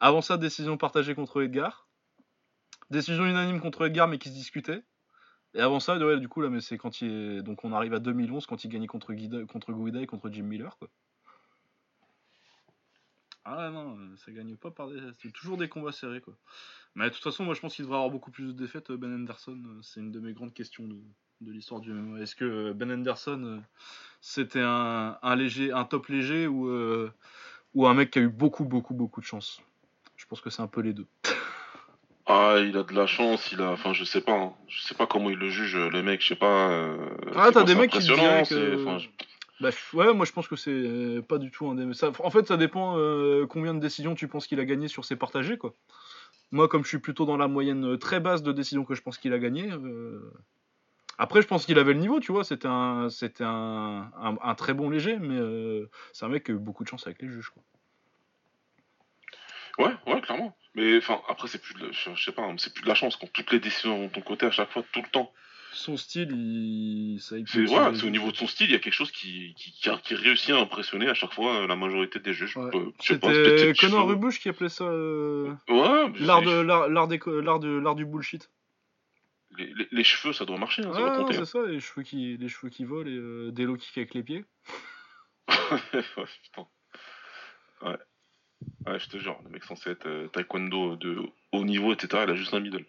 Avant 0.00 0.20
ça, 0.20 0.36
décision 0.36 0.76
partagée 0.76 1.14
contre 1.14 1.42
Edgar. 1.42 1.88
Décision 2.90 3.24
unanime 3.24 3.60
contre 3.60 3.86
Edgar, 3.86 4.08
mais 4.08 4.18
qui 4.18 4.28
se 4.28 4.34
discutait. 4.34 4.82
Et 5.54 5.60
avant 5.60 5.80
ça, 5.80 5.98
du 6.18 6.28
coup, 6.28 6.42
là, 6.42 6.50
mais 6.50 6.60
c'est 6.60 6.76
quand 6.76 7.00
il 7.00 7.10
est... 7.10 7.42
Donc 7.42 7.64
on 7.64 7.72
arrive 7.72 7.94
à 7.94 7.98
2011, 7.98 8.46
quand 8.46 8.62
il 8.64 8.68
gagnait 8.68 8.86
contre, 8.86 9.14
Guida, 9.14 9.44
contre 9.46 9.72
Guida 9.72 10.00
et 10.00 10.06
contre 10.06 10.28
Jim 10.30 10.42
Miller, 10.42 10.76
quoi. 10.78 10.88
Ah 13.48 13.70
non, 13.70 13.96
ça 14.16 14.32
gagne 14.32 14.56
pas 14.56 14.70
par 14.70 14.88
des... 14.88 15.00
C'est 15.22 15.32
toujours 15.32 15.56
des 15.56 15.68
combats 15.68 15.92
serrés, 15.92 16.20
quoi. 16.20 16.34
Mais 16.94 17.04
de 17.04 17.14
toute 17.14 17.22
façon, 17.22 17.44
moi, 17.44 17.54
je 17.54 17.60
pense 17.60 17.74
qu'il 17.74 17.84
devrait 17.84 17.96
avoir 17.98 18.10
beaucoup 18.10 18.30
plus 18.30 18.48
de 18.48 18.52
défaites, 18.52 18.90
Ben 18.92 19.14
Anderson. 19.14 19.62
C'est 19.82 20.00
une 20.00 20.12
de 20.12 20.20
mes 20.20 20.32
grandes 20.32 20.52
questions 20.52 20.86
de, 20.86 21.52
l'histoire 21.52 21.80
du 21.80 21.92
MMA. 21.92 22.20
Est-ce 22.20 22.34
que 22.34 22.72
Ben 22.72 22.90
Anderson, 22.90 23.62
c'était 24.20 24.62
un, 24.62 25.36
léger, 25.36 25.72
un 25.72 25.84
top 25.84 26.08
léger 26.08 26.46
ou, 26.48 26.68
euh, 26.68 27.10
ou 27.74 27.86
un 27.86 27.94
mec 27.94 28.10
qui 28.10 28.18
a 28.18 28.22
eu 28.22 28.28
beaucoup, 28.28 28.64
beaucoup, 28.64 28.94
beaucoup 28.94 29.20
de 29.20 29.26
chance? 29.26 29.62
Je 30.26 30.30
pense 30.30 30.40
que 30.40 30.50
c'est 30.50 30.62
un 30.62 30.66
peu 30.66 30.80
les 30.80 30.92
deux. 30.92 31.06
Ah, 32.26 32.56
il 32.58 32.76
a 32.76 32.82
de 32.82 32.92
la 32.92 33.06
chance, 33.06 33.52
il 33.52 33.62
a. 33.62 33.70
Enfin, 33.70 33.92
je 33.92 34.02
sais 34.02 34.20
pas. 34.20 34.32
Hein. 34.32 34.52
Je 34.66 34.82
sais 34.82 34.96
pas 34.96 35.06
comment 35.06 35.30
il 35.30 35.38
le 35.38 35.48
juge, 35.48 35.76
le 35.76 36.02
mec, 36.02 36.20
je 36.20 36.26
sais 36.26 36.34
pas. 36.34 36.68
Euh... 36.72 36.96
Ah, 37.36 37.50
t'as 37.52 37.62
des 37.62 37.76
mecs 37.76 37.92
qui 37.92 38.04
que... 38.04 38.82
Enfin, 38.82 38.98
Bah, 39.60 39.70
ouais, 39.92 40.12
moi 40.12 40.26
je 40.26 40.32
pense 40.32 40.48
que 40.48 40.56
c'est 40.56 41.22
pas 41.28 41.38
du 41.38 41.52
tout 41.52 41.68
un 41.68 41.76
des. 41.76 41.94
Ça, 41.94 42.10
en 42.18 42.30
fait, 42.30 42.48
ça 42.48 42.56
dépend 42.56 42.98
euh, 42.98 43.46
combien 43.46 43.72
de 43.72 43.78
décisions 43.78 44.16
tu 44.16 44.26
penses 44.26 44.48
qu'il 44.48 44.58
a 44.58 44.64
gagné 44.64 44.88
sur 44.88 45.04
ses 45.04 45.14
partagés, 45.14 45.58
quoi. 45.58 45.74
Moi, 46.50 46.66
comme 46.66 46.82
je 46.82 46.88
suis 46.88 46.98
plutôt 46.98 47.24
dans 47.24 47.36
la 47.36 47.46
moyenne 47.46 47.92
euh, 47.92 47.96
très 47.96 48.18
basse 48.18 48.42
de 48.42 48.50
décisions 48.50 48.84
que 48.84 48.94
je 48.94 49.02
pense 49.02 49.18
qu'il 49.18 49.32
a 49.32 49.38
gagné. 49.38 49.70
Euh... 49.70 50.32
Après, 51.18 51.42
je 51.42 51.46
pense 51.46 51.64
qu'il 51.64 51.78
avait 51.78 51.94
le 51.94 52.00
niveau, 52.00 52.18
tu 52.18 52.32
vois. 52.32 52.42
C'était 52.42 52.68
un, 52.68 53.08
c'était 53.08 53.44
un, 53.44 54.10
un, 54.20 54.36
un, 54.42 54.54
très 54.56 54.74
bon 54.74 54.90
léger, 54.90 55.16
mais 55.18 55.38
euh, 55.38 55.88
c'est 56.12 56.26
un 56.26 56.28
mec 56.28 56.44
qui 56.44 56.50
a 56.50 56.54
eu 56.54 56.58
beaucoup 56.58 56.82
de 56.82 56.88
chance 56.88 57.06
avec 57.06 57.22
les 57.22 57.28
juges, 57.28 57.50
quoi. 57.50 57.62
Ouais, 59.78 59.94
ouais, 60.06 60.20
clairement. 60.20 60.56
Mais 60.74 60.98
enfin, 60.98 61.20
après, 61.28 61.48
c'est 61.48 61.60
plus, 61.60 61.74
de, 61.74 61.90
je, 61.92 62.22
sais 62.22 62.32
pas, 62.32 62.48
c'est 62.58 62.72
plus 62.72 62.82
de 62.82 62.88
la 62.88 62.94
chance 62.94 63.16
quand 63.16 63.30
toutes 63.32 63.50
les 63.52 63.60
décisions 63.60 64.04
de 64.04 64.08
ton 64.12 64.20
côté 64.20 64.46
à 64.46 64.50
chaque 64.50 64.70
fois, 64.70 64.82
tout 64.92 65.02
le 65.02 65.08
temps. 65.08 65.32
Son 65.72 65.96
style, 65.96 66.30
il, 66.32 67.18
ça. 67.20 67.36
C'est 67.46 67.68
ouais, 67.68 67.94
c'est 67.94 68.06
au 68.06 68.10
niveau 68.10 68.30
de 68.30 68.36
son 68.36 68.46
style, 68.46 68.70
il 68.70 68.72
y 68.72 68.76
a 68.76 68.78
quelque 68.78 68.94
chose 68.94 69.10
qui, 69.10 69.54
qui, 69.56 69.72
qui, 69.72 69.90
qui, 70.02 70.14
réussit 70.14 70.50
à 70.50 70.58
impressionner 70.58 71.08
à 71.08 71.14
chaque 71.14 71.34
fois 71.34 71.62
euh, 71.62 71.66
la 71.66 71.76
majorité 71.76 72.18
des 72.18 72.32
juges. 72.32 72.56
Ouais. 72.56 72.70
C'était 73.00 73.74
Conor 73.78 74.08
Rubush 74.08 74.38
qui 74.38 74.48
appelait 74.48 74.70
ça. 74.70 74.84
Euh... 74.84 75.52
Ouais. 75.68 76.12
L'art 76.20 76.40
de 76.40 76.60
l'art 76.60 76.88
l'art 76.88 77.08
de 77.08 77.68
l'art 77.78 77.94
du 77.94 78.06
bullshit. 78.06 78.50
Les, 79.58 79.72
les, 79.74 79.88
les, 79.90 80.04
cheveux, 80.04 80.32
ça 80.32 80.44
doit 80.44 80.58
marcher. 80.58 80.82
Hein, 80.82 80.92
ça 80.92 81.26
c'est 81.30 81.44
ça, 81.44 81.62
les 81.66 81.80
cheveux 81.80 82.02
qui, 82.02 82.36
les 82.36 82.48
cheveux 82.48 82.70
qui 82.70 82.84
volent 82.84 83.08
et 83.08 83.14
euh, 83.14 83.50
des 83.52 83.64
low 83.64 83.76
kicks 83.76 83.96
avec 83.96 84.14
les 84.14 84.22
pieds. 84.22 84.44
ouais, 85.48 86.24
putain. 86.42 86.66
Ouais. 87.82 87.96
Ouais, 88.86 88.98
je 88.98 89.08
te 89.08 89.18
jure, 89.18 89.38
le 89.44 89.50
mec 89.50 89.64
censé 89.64 89.90
être 89.90 90.06
euh, 90.06 90.28
taekwondo 90.28 90.96
de 90.96 91.18
haut 91.52 91.64
niveau, 91.64 91.92
etc., 91.92 92.22
il 92.24 92.30
a 92.30 92.34
juste 92.34 92.54
un 92.54 92.60
middle. 92.60 92.84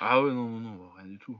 Ah 0.00 0.22
ouais, 0.22 0.32
non, 0.32 0.48
non, 0.48 0.60
non, 0.60 0.90
rien 0.96 1.06
du 1.06 1.18
tout. 1.18 1.38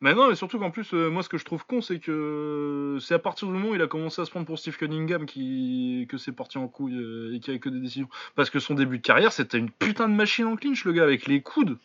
Mais 0.00 0.14
non, 0.14 0.28
mais 0.28 0.34
surtout 0.34 0.58
qu'en 0.58 0.70
plus, 0.70 0.92
euh, 0.92 1.08
moi, 1.08 1.22
ce 1.22 1.28
que 1.28 1.38
je 1.38 1.44
trouve 1.44 1.64
con, 1.64 1.80
c'est 1.80 2.00
que 2.00 2.98
c'est 3.00 3.14
à 3.14 3.18
partir 3.18 3.48
du 3.48 3.54
moment 3.54 3.70
où 3.70 3.74
il 3.74 3.80
a 3.80 3.86
commencé 3.86 4.20
à 4.20 4.24
se 4.24 4.30
prendre 4.30 4.44
pour 4.44 4.58
Steve 4.58 4.76
Cunningham 4.76 5.24
qui... 5.24 6.06
que 6.10 6.18
c'est 6.18 6.32
parti 6.32 6.58
en 6.58 6.68
couille 6.68 6.96
euh, 6.96 7.34
et 7.34 7.40
qu'il 7.40 7.52
n'y 7.52 7.54
avait 7.54 7.60
que 7.60 7.70
des 7.70 7.80
décisions. 7.80 8.08
Parce 8.34 8.50
que 8.50 8.58
son 8.58 8.74
début 8.74 8.98
de 8.98 9.02
carrière, 9.02 9.32
c'était 9.32 9.58
une 9.58 9.70
putain 9.70 10.08
de 10.08 10.14
machine 10.14 10.46
en 10.46 10.56
clinch, 10.56 10.84
le 10.84 10.92
gars, 10.92 11.04
avec 11.04 11.26
les 11.26 11.40
coudes. 11.40 11.78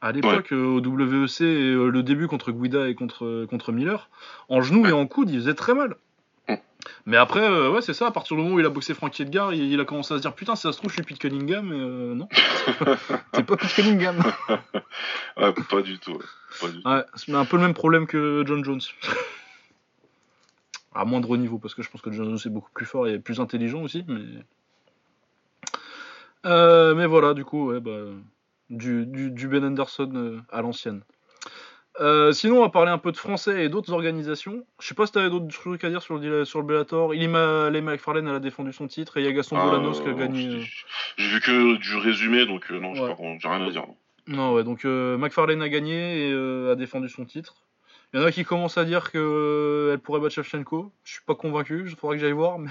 À 0.00 0.12
l'époque, 0.12 0.48
ouais. 0.50 0.56
au 0.56 0.80
WEC, 0.80 1.40
le 1.40 2.02
début 2.02 2.28
contre 2.28 2.52
Guida 2.52 2.88
et 2.88 2.94
contre, 2.94 3.46
contre 3.46 3.72
Miller, 3.72 4.10
en 4.48 4.60
genou 4.60 4.82
ouais. 4.82 4.90
et 4.90 4.92
en 4.92 5.06
coude, 5.06 5.30
il 5.30 5.36
faisait 5.36 5.54
très 5.54 5.74
mal. 5.74 5.96
Mais 7.06 7.16
après, 7.16 7.40
euh, 7.40 7.70
ouais, 7.70 7.80
c'est 7.82 7.94
ça, 7.94 8.06
à 8.06 8.10
partir 8.10 8.36
du 8.36 8.42
moment 8.42 8.56
où 8.56 8.60
il 8.60 8.66
a 8.66 8.70
boxé 8.70 8.94
Frankie 8.94 9.22
Edgar, 9.22 9.52
il, 9.52 9.72
il, 9.72 9.80
a 9.80 9.84
commencé 9.84 10.14
à 10.14 10.16
se 10.18 10.22
dire 10.22 10.34
Putain, 10.34 10.56
si 10.56 10.62
ça 10.62 10.72
se 10.72 10.78
trouve, 10.78 10.90
je 10.90 10.94
suis 10.94 11.02
Pete 11.02 11.18
Cunningham, 11.18 11.66
mais 11.68 11.78
euh, 11.78 12.14
non. 12.14 12.28
c'est 13.34 13.44
pas 13.44 13.56
Pete 13.56 13.74
Cunningham. 13.74 14.18
ouais, 15.36 15.52
pas 15.70 15.82
du 15.82 15.98
tout. 15.98 16.18
Pas 16.60 16.68
du 16.68 16.82
tout. 16.82 16.88
Ouais, 16.88 17.04
c'est 17.14 17.34
un 17.34 17.44
peu 17.44 17.56
le 17.56 17.62
même 17.62 17.74
problème 17.74 18.06
que 18.06 18.44
John 18.46 18.64
Jones. 18.64 18.80
à 20.94 21.04
moindre 21.04 21.36
niveau, 21.36 21.58
parce 21.58 21.74
que 21.74 21.82
je 21.82 21.90
pense 21.90 22.02
que 22.02 22.10
John 22.10 22.24
Jones 22.24 22.38
est 22.44 22.54
beaucoup 22.54 22.70
plus 22.72 22.86
fort 22.86 23.06
et 23.06 23.18
plus 23.18 23.40
intelligent 23.40 23.82
aussi, 23.82 24.04
mais. 24.08 24.22
Euh, 26.46 26.94
mais 26.94 27.06
voilà, 27.06 27.34
du 27.34 27.44
coup, 27.44 27.70
ouais, 27.70 27.80
bah, 27.80 28.04
du, 28.70 29.06
du, 29.06 29.30
du 29.30 29.48
Ben 29.48 29.64
Anderson 29.64 30.10
euh, 30.14 30.40
à 30.50 30.62
l'ancienne. 30.62 31.02
Euh, 32.00 32.32
sinon, 32.32 32.58
on 32.58 32.60
va 32.60 32.68
parler 32.68 32.90
un 32.90 32.98
peu 32.98 33.10
de 33.10 33.16
français 33.16 33.64
et 33.64 33.68
d'autres 33.68 33.92
organisations. 33.92 34.64
Je 34.80 34.86
sais 34.86 34.94
pas 34.94 35.06
si 35.06 35.12
t'avais 35.12 35.30
d'autres 35.30 35.48
trucs 35.48 35.82
à 35.84 35.90
dire 35.90 36.02
sur 36.02 36.18
le, 36.18 36.44
sur 36.44 36.60
le 36.60 36.66
Bellator. 36.66 37.14
Ilima 37.14 37.70
Lema 37.70 37.92
McFarlane, 37.92 38.28
elle 38.28 38.36
a 38.36 38.40
défendu 38.40 38.72
son 38.72 38.86
titre 38.86 39.16
et 39.16 39.20
il 39.20 39.26
y 39.26 39.28
a 39.28 39.32
Gaston 39.32 39.56
ah, 39.58 39.64
Bolanos 39.64 40.00
qui 40.00 40.08
a 40.08 40.12
gagné. 40.12 40.64
J'ai 41.16 41.28
vu 41.28 41.40
que 41.40 41.76
du 41.76 41.96
résumé, 41.96 42.46
donc 42.46 42.70
euh, 42.70 42.78
non, 42.78 42.92
ouais. 42.92 43.38
j'ai 43.40 43.48
rien 43.48 43.66
à 43.66 43.70
dire. 43.70 43.86
Non, 44.26 44.54
ouais, 44.54 44.62
donc 44.62 44.84
euh, 44.84 45.16
McFarlane 45.18 45.62
a 45.62 45.68
gagné 45.68 46.28
et 46.28 46.32
euh, 46.32 46.72
a 46.72 46.76
défendu 46.76 47.08
son 47.08 47.24
titre. 47.24 47.56
Il 48.12 48.20
y 48.20 48.22
en 48.22 48.26
a 48.26 48.32
qui 48.32 48.44
commencent 48.44 48.78
à 48.78 48.84
dire 48.84 49.10
qu'elle 49.10 49.98
pourrait 49.98 50.20
battre 50.20 50.34
Shevchenko. 50.34 50.92
Je 51.04 51.12
suis 51.12 51.22
pas 51.26 51.34
convaincu, 51.34 51.84
il 51.88 51.96
faudrait 51.96 52.16
que 52.16 52.22
j'aille 52.22 52.32
voir, 52.32 52.58
mais 52.58 52.70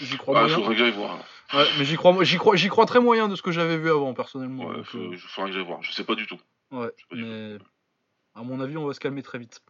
j'y 0.00 0.16
crois 0.16 0.40
ah, 0.40 0.48
moyen. 0.48 0.68
que 0.68 0.74
j'aille 0.74 0.92
voir. 0.92 1.18
Ouais, 1.52 1.64
mais 1.78 1.84
j'y 1.84 1.96
crois, 1.96 2.22
j'y 2.24 2.36
crois, 2.36 2.56
j'y 2.56 2.68
crois 2.68 2.84
très 2.84 3.00
moyen 3.00 3.28
de 3.28 3.36
ce 3.36 3.42
que 3.42 3.52
j'avais 3.52 3.78
vu 3.78 3.90
avant, 3.90 4.12
personnellement. 4.12 4.66
Ouais, 4.66 4.76
donc, 4.76 4.84
faut, 4.86 4.98
euh... 4.98 5.16
faudrait 5.16 5.50
que 5.50 5.56
j'aille 5.56 5.66
voir. 5.66 5.82
Je 5.82 5.92
sais 5.92 6.04
pas 6.04 6.14
du 6.14 6.26
tout. 6.26 6.38
Ouais, 6.70 6.90
mais... 7.12 7.58
À 8.34 8.42
mon 8.42 8.60
avis, 8.60 8.76
on 8.76 8.86
va 8.86 8.94
se 8.94 9.00
calmer 9.00 9.22
très 9.22 9.38
vite. 9.38 9.62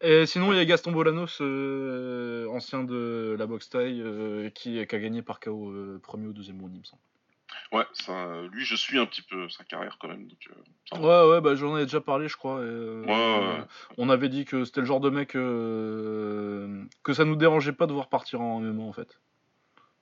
Et 0.00 0.26
sinon, 0.26 0.52
il 0.52 0.58
y 0.58 0.60
a 0.60 0.64
Gaston 0.64 0.92
Bolanos, 0.92 1.38
euh, 1.40 2.46
ancien 2.48 2.84
de 2.84 3.34
la 3.38 3.46
boxe 3.46 3.70
taille, 3.70 4.00
euh, 4.02 4.50
qui, 4.50 4.84
qui, 4.86 4.94
a 4.94 4.98
gagné 4.98 5.22
par 5.22 5.40
KO 5.40 5.70
euh, 5.70 5.98
premier 6.02 6.26
ou 6.26 6.32
deuxième 6.32 6.60
round, 6.60 6.74
il 6.74 6.80
me 6.80 6.84
semble. 6.84 7.02
Ouais, 7.72 7.84
ça, 7.94 8.42
lui, 8.52 8.64
je 8.64 8.76
suis 8.76 8.98
un 8.98 9.06
petit 9.06 9.22
peu 9.22 9.48
sa 9.48 9.64
carrière 9.64 9.96
quand 9.98 10.08
même. 10.08 10.28
Donc, 10.28 10.48
ouais, 11.00 11.28
ouais, 11.30 11.40
bah, 11.40 11.56
j'en 11.56 11.76
ai 11.78 11.84
déjà 11.84 12.00
parlé, 12.00 12.28
je 12.28 12.36
crois. 12.36 12.60
Et, 12.60 12.64
ouais, 12.64 13.06
ouais, 13.06 13.64
On 13.98 14.08
avait 14.08 14.28
dit 14.28 14.44
que 14.44 14.64
c'était 14.64 14.82
le 14.82 14.86
genre 14.86 15.00
de 15.00 15.10
mec 15.10 15.30
que 15.30 17.12
ça 17.12 17.24
nous 17.24 17.36
dérangeait 17.36 17.72
pas 17.72 17.86
de 17.86 17.92
voir 17.92 18.08
partir 18.08 18.40
en 18.40 18.60
MMA 18.60 18.82
en 18.82 18.92
fait. 18.92 19.18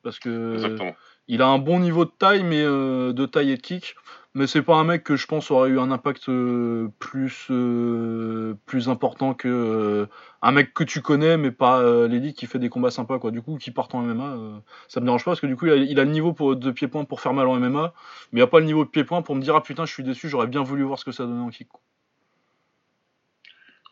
Parce 0.03 0.19
que 0.19 0.55
Exactement. 0.55 0.95
il 1.29 1.41
a 1.41 1.47
un 1.47 1.59
bon 1.59 1.81
niveau 1.81 2.05
de 2.05 2.11
taille, 2.11 2.43
mais 2.43 2.63
de 2.63 3.27
taille 3.27 3.53
et 3.53 3.57
de 3.57 3.63
kick 3.63 3.95
mais 4.35 4.49
c'est 4.49 4.63
pas 4.63 4.75
un 4.75 4.85
mec 4.85 5.05
que 5.05 5.15
je 5.15 5.27
pense 5.27 5.51
aurait 5.53 5.71
eu 5.71 5.79
un 5.79 5.93
impact 5.93 6.29
euh, 6.29 6.89
plus 6.99 7.47
euh, 7.51 8.55
plus 8.67 8.89
important 8.89 9.33
que 9.33 9.49
euh, 9.49 10.07
un 10.43 10.51
mec 10.51 10.75
que 10.75 10.83
tu 10.83 11.01
connais 11.03 11.37
mais 11.37 11.53
pas 11.53 11.83
l'élite 12.09 12.37
qui 12.37 12.47
fait 12.47 12.59
des 12.59 12.69
combats 12.69 12.91
sympas 12.91 13.19
quoi. 13.19 13.31
Du 13.31 13.43
coup 13.43 13.59
qui 13.59 13.71
part 13.71 13.89
en 13.95 14.03
MMA 14.03 14.61
ça 14.89 15.01
me 15.01 15.07
dérange 15.07 15.25
pas 15.25 15.33
parce 15.33 15.41
que 15.41 15.47
du 15.47 15.57
coup 15.57 15.67
il 15.67 15.99
a, 16.01 16.05
le 16.05 16.11
niveau 16.11 16.33
pour, 16.33 16.57
de 16.57 16.71
pied-point 16.73 17.05
pour 17.05 17.21
faire 17.21 17.33
mal 17.33 17.47
en 17.47 17.59
MMA 17.61 17.95
mais 18.33 18.41
il 18.41 18.43
a 18.43 18.49
pas 18.49 18.59
le 18.59 18.67
niveau 18.67 18.85
de 18.85 18.91
pied-point 18.91 19.23
pour 19.23 19.37
me 19.37 19.41
dire 19.41 19.55
ah 19.55 19.63
putain 19.63 19.87
je 19.87 19.93
suis 19.93 20.03
déçu 20.03 20.29
j'aurais 20.29 20.49
bien 20.49 20.63
voulu 20.63 20.83
voir 20.83 20.99
ce 20.99 21.05
que 21.05 21.13
ça 21.13 21.25
donnait 21.25 21.43
en 21.43 21.51
kick 21.51 21.69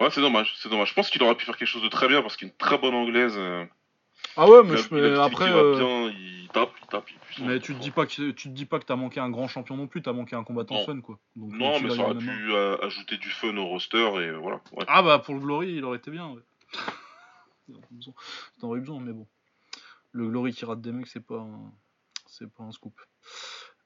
ouais 0.00 0.10
c'est 0.10 0.20
dommage 0.20 0.54
c'est 0.58 0.68
dommage. 0.68 0.88
Je 0.88 0.94
pense 0.94 1.10
qu'il 1.10 1.22
aurait 1.22 1.36
pu 1.36 1.44
faire 1.44 1.56
quelque 1.56 1.68
chose 1.68 1.82
de 1.82 1.88
très 1.88 2.08
bien 2.08 2.20
parce 2.20 2.36
qu'il 2.36 2.48
a 2.48 2.50
une 2.50 2.56
très 2.56 2.78
bonne 2.78 2.94
anglaise 2.94 3.38
ah 4.36 4.48
ouais, 4.48 4.62
mais, 4.64 4.76
je, 4.76 4.94
mais 4.94 5.18
après. 5.18 5.50
Euh... 5.50 5.76
Bien, 5.76 6.08
il 6.10 6.48
tape, 6.52 6.70
il 6.80 6.86
tape, 6.88 7.10
il 7.10 7.18
puissant, 7.18 7.46
mais 7.46 7.60
tu 7.60 7.74
te 7.74 7.80
dis 7.80 7.90
pas 7.90 8.06
que 8.06 8.30
tu 8.30 8.34
te 8.34 8.48
dis 8.48 8.66
pas 8.66 8.78
que 8.78 8.84
t'as 8.84 8.96
manqué 8.96 9.20
un 9.20 9.30
grand 9.30 9.48
champion 9.48 9.76
non 9.76 9.86
plus, 9.86 10.02
t'as 10.02 10.12
manqué 10.12 10.36
un 10.36 10.44
combattant 10.44 10.74
non. 10.74 10.84
fun 10.86 11.00
quoi. 11.00 11.18
Donc, 11.36 11.52
non, 11.52 11.80
mais 11.80 11.90
ça 11.90 12.02
aurait 12.02 12.18
pu 12.18 12.52
euh, 12.52 12.76
ajouter 12.82 13.16
du 13.18 13.28
fun 13.30 13.56
au 13.56 13.66
roster 13.66 14.04
et 14.20 14.30
voilà. 14.32 14.60
Ouais. 14.72 14.84
Ah 14.88 15.02
bah 15.02 15.18
pour 15.18 15.34
le 15.34 15.40
Glory, 15.40 15.74
il 15.74 15.84
aurait 15.84 15.98
été 15.98 16.10
bien. 16.10 16.28
Ouais. 16.28 16.42
T'en 18.60 18.68
aurais 18.68 18.80
besoin, 18.80 19.00
mais 19.00 19.12
bon. 19.12 19.26
Le 20.12 20.28
Glory 20.28 20.52
qui 20.52 20.64
rate 20.64 20.80
des 20.80 20.92
mecs, 20.92 21.06
c'est 21.06 21.24
pas 21.24 21.38
un... 21.38 21.72
c'est 22.26 22.50
pas 22.52 22.64
un 22.64 22.72
scoop. 22.72 22.94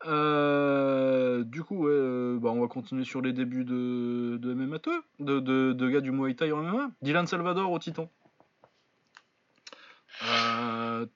Euh, 0.05 1.43
du 1.45 1.63
coup, 1.63 1.85
ouais, 1.85 1.93
euh, 1.93 2.39
bah 2.39 2.51
on 2.51 2.61
va 2.61 2.69
continuer 2.69 3.05
sur 3.05 3.23
les 3.23 3.33
débuts 3.33 3.65
de, 3.65 4.37
de 4.41 4.55
MMA 4.55 4.79
2, 4.79 5.03
de, 5.21 5.41
de, 5.41 5.73
de 5.73 5.89
gars 5.89 6.01
du 6.01 6.11
Muay 6.11 6.35
Thai 6.35 6.53
en 6.53 6.63
MMA. 6.63 6.91
Dylan 7.01 7.27
Salvador 7.27 7.71
au 7.71 7.79
Titan. 7.79 8.11
Euh, 10.25 11.07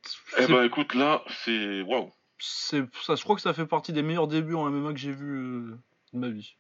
eh 0.43 0.53
ben 0.53 0.65
écoute, 0.65 0.95
là, 0.95 1.23
c'est. 1.45 1.83
Waouh! 1.83 2.11
Ça, 2.39 2.79
je 3.15 3.23
crois 3.23 3.37
que 3.37 3.43
ça 3.43 3.53
fait 3.53 3.67
partie 3.67 3.93
des 3.93 4.03
meilleurs 4.03 4.29
débuts 4.29 4.55
en 4.55 4.71
MMA 4.71 4.93
que 4.93 4.99
j'ai 4.99 5.13
vu 5.13 5.37
euh, 5.37 5.79
de 6.15 6.19
ma 6.19 6.29
vie. 6.29 6.57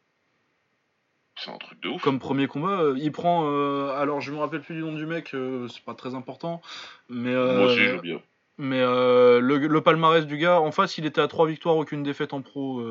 C'est 1.43 1.51
un 1.51 1.57
truc 1.57 1.81
de 1.81 1.89
ouf. 1.89 2.03
Comme 2.03 2.19
premier 2.19 2.47
combat, 2.47 2.83
euh, 2.83 2.95
il 2.99 3.13
prend. 3.13 3.47
Euh, 3.47 3.97
alors, 3.97 4.21
je 4.21 4.31
me 4.31 4.39
rappelle 4.39 4.61
plus 4.61 4.75
du 4.75 4.83
nom 4.83 4.93
du 4.93 5.07
mec, 5.07 5.35
euh, 5.35 5.69
c'est 5.69 5.83
pas 5.83 5.95
très 5.95 6.15
important. 6.15 6.61
Mais, 7.09 7.33
Moi 7.33 7.65
aussi, 7.65 7.79
j'aime 7.79 8.01
bien. 8.01 8.21
Mais 8.59 8.81
le, 8.81 9.41
le, 9.41 9.81
palmarès 9.81 10.27
du 10.27 10.37
gars, 10.37 10.61
en 10.61 10.71
face, 10.71 10.99
il 10.99 11.07
était 11.07 11.23
à 11.23 11.29
3 11.29 11.47
victoires, 11.47 11.79
aucune 11.79 12.03
défaite 12.03 12.35
en 12.35 12.43
pro. 12.43 12.83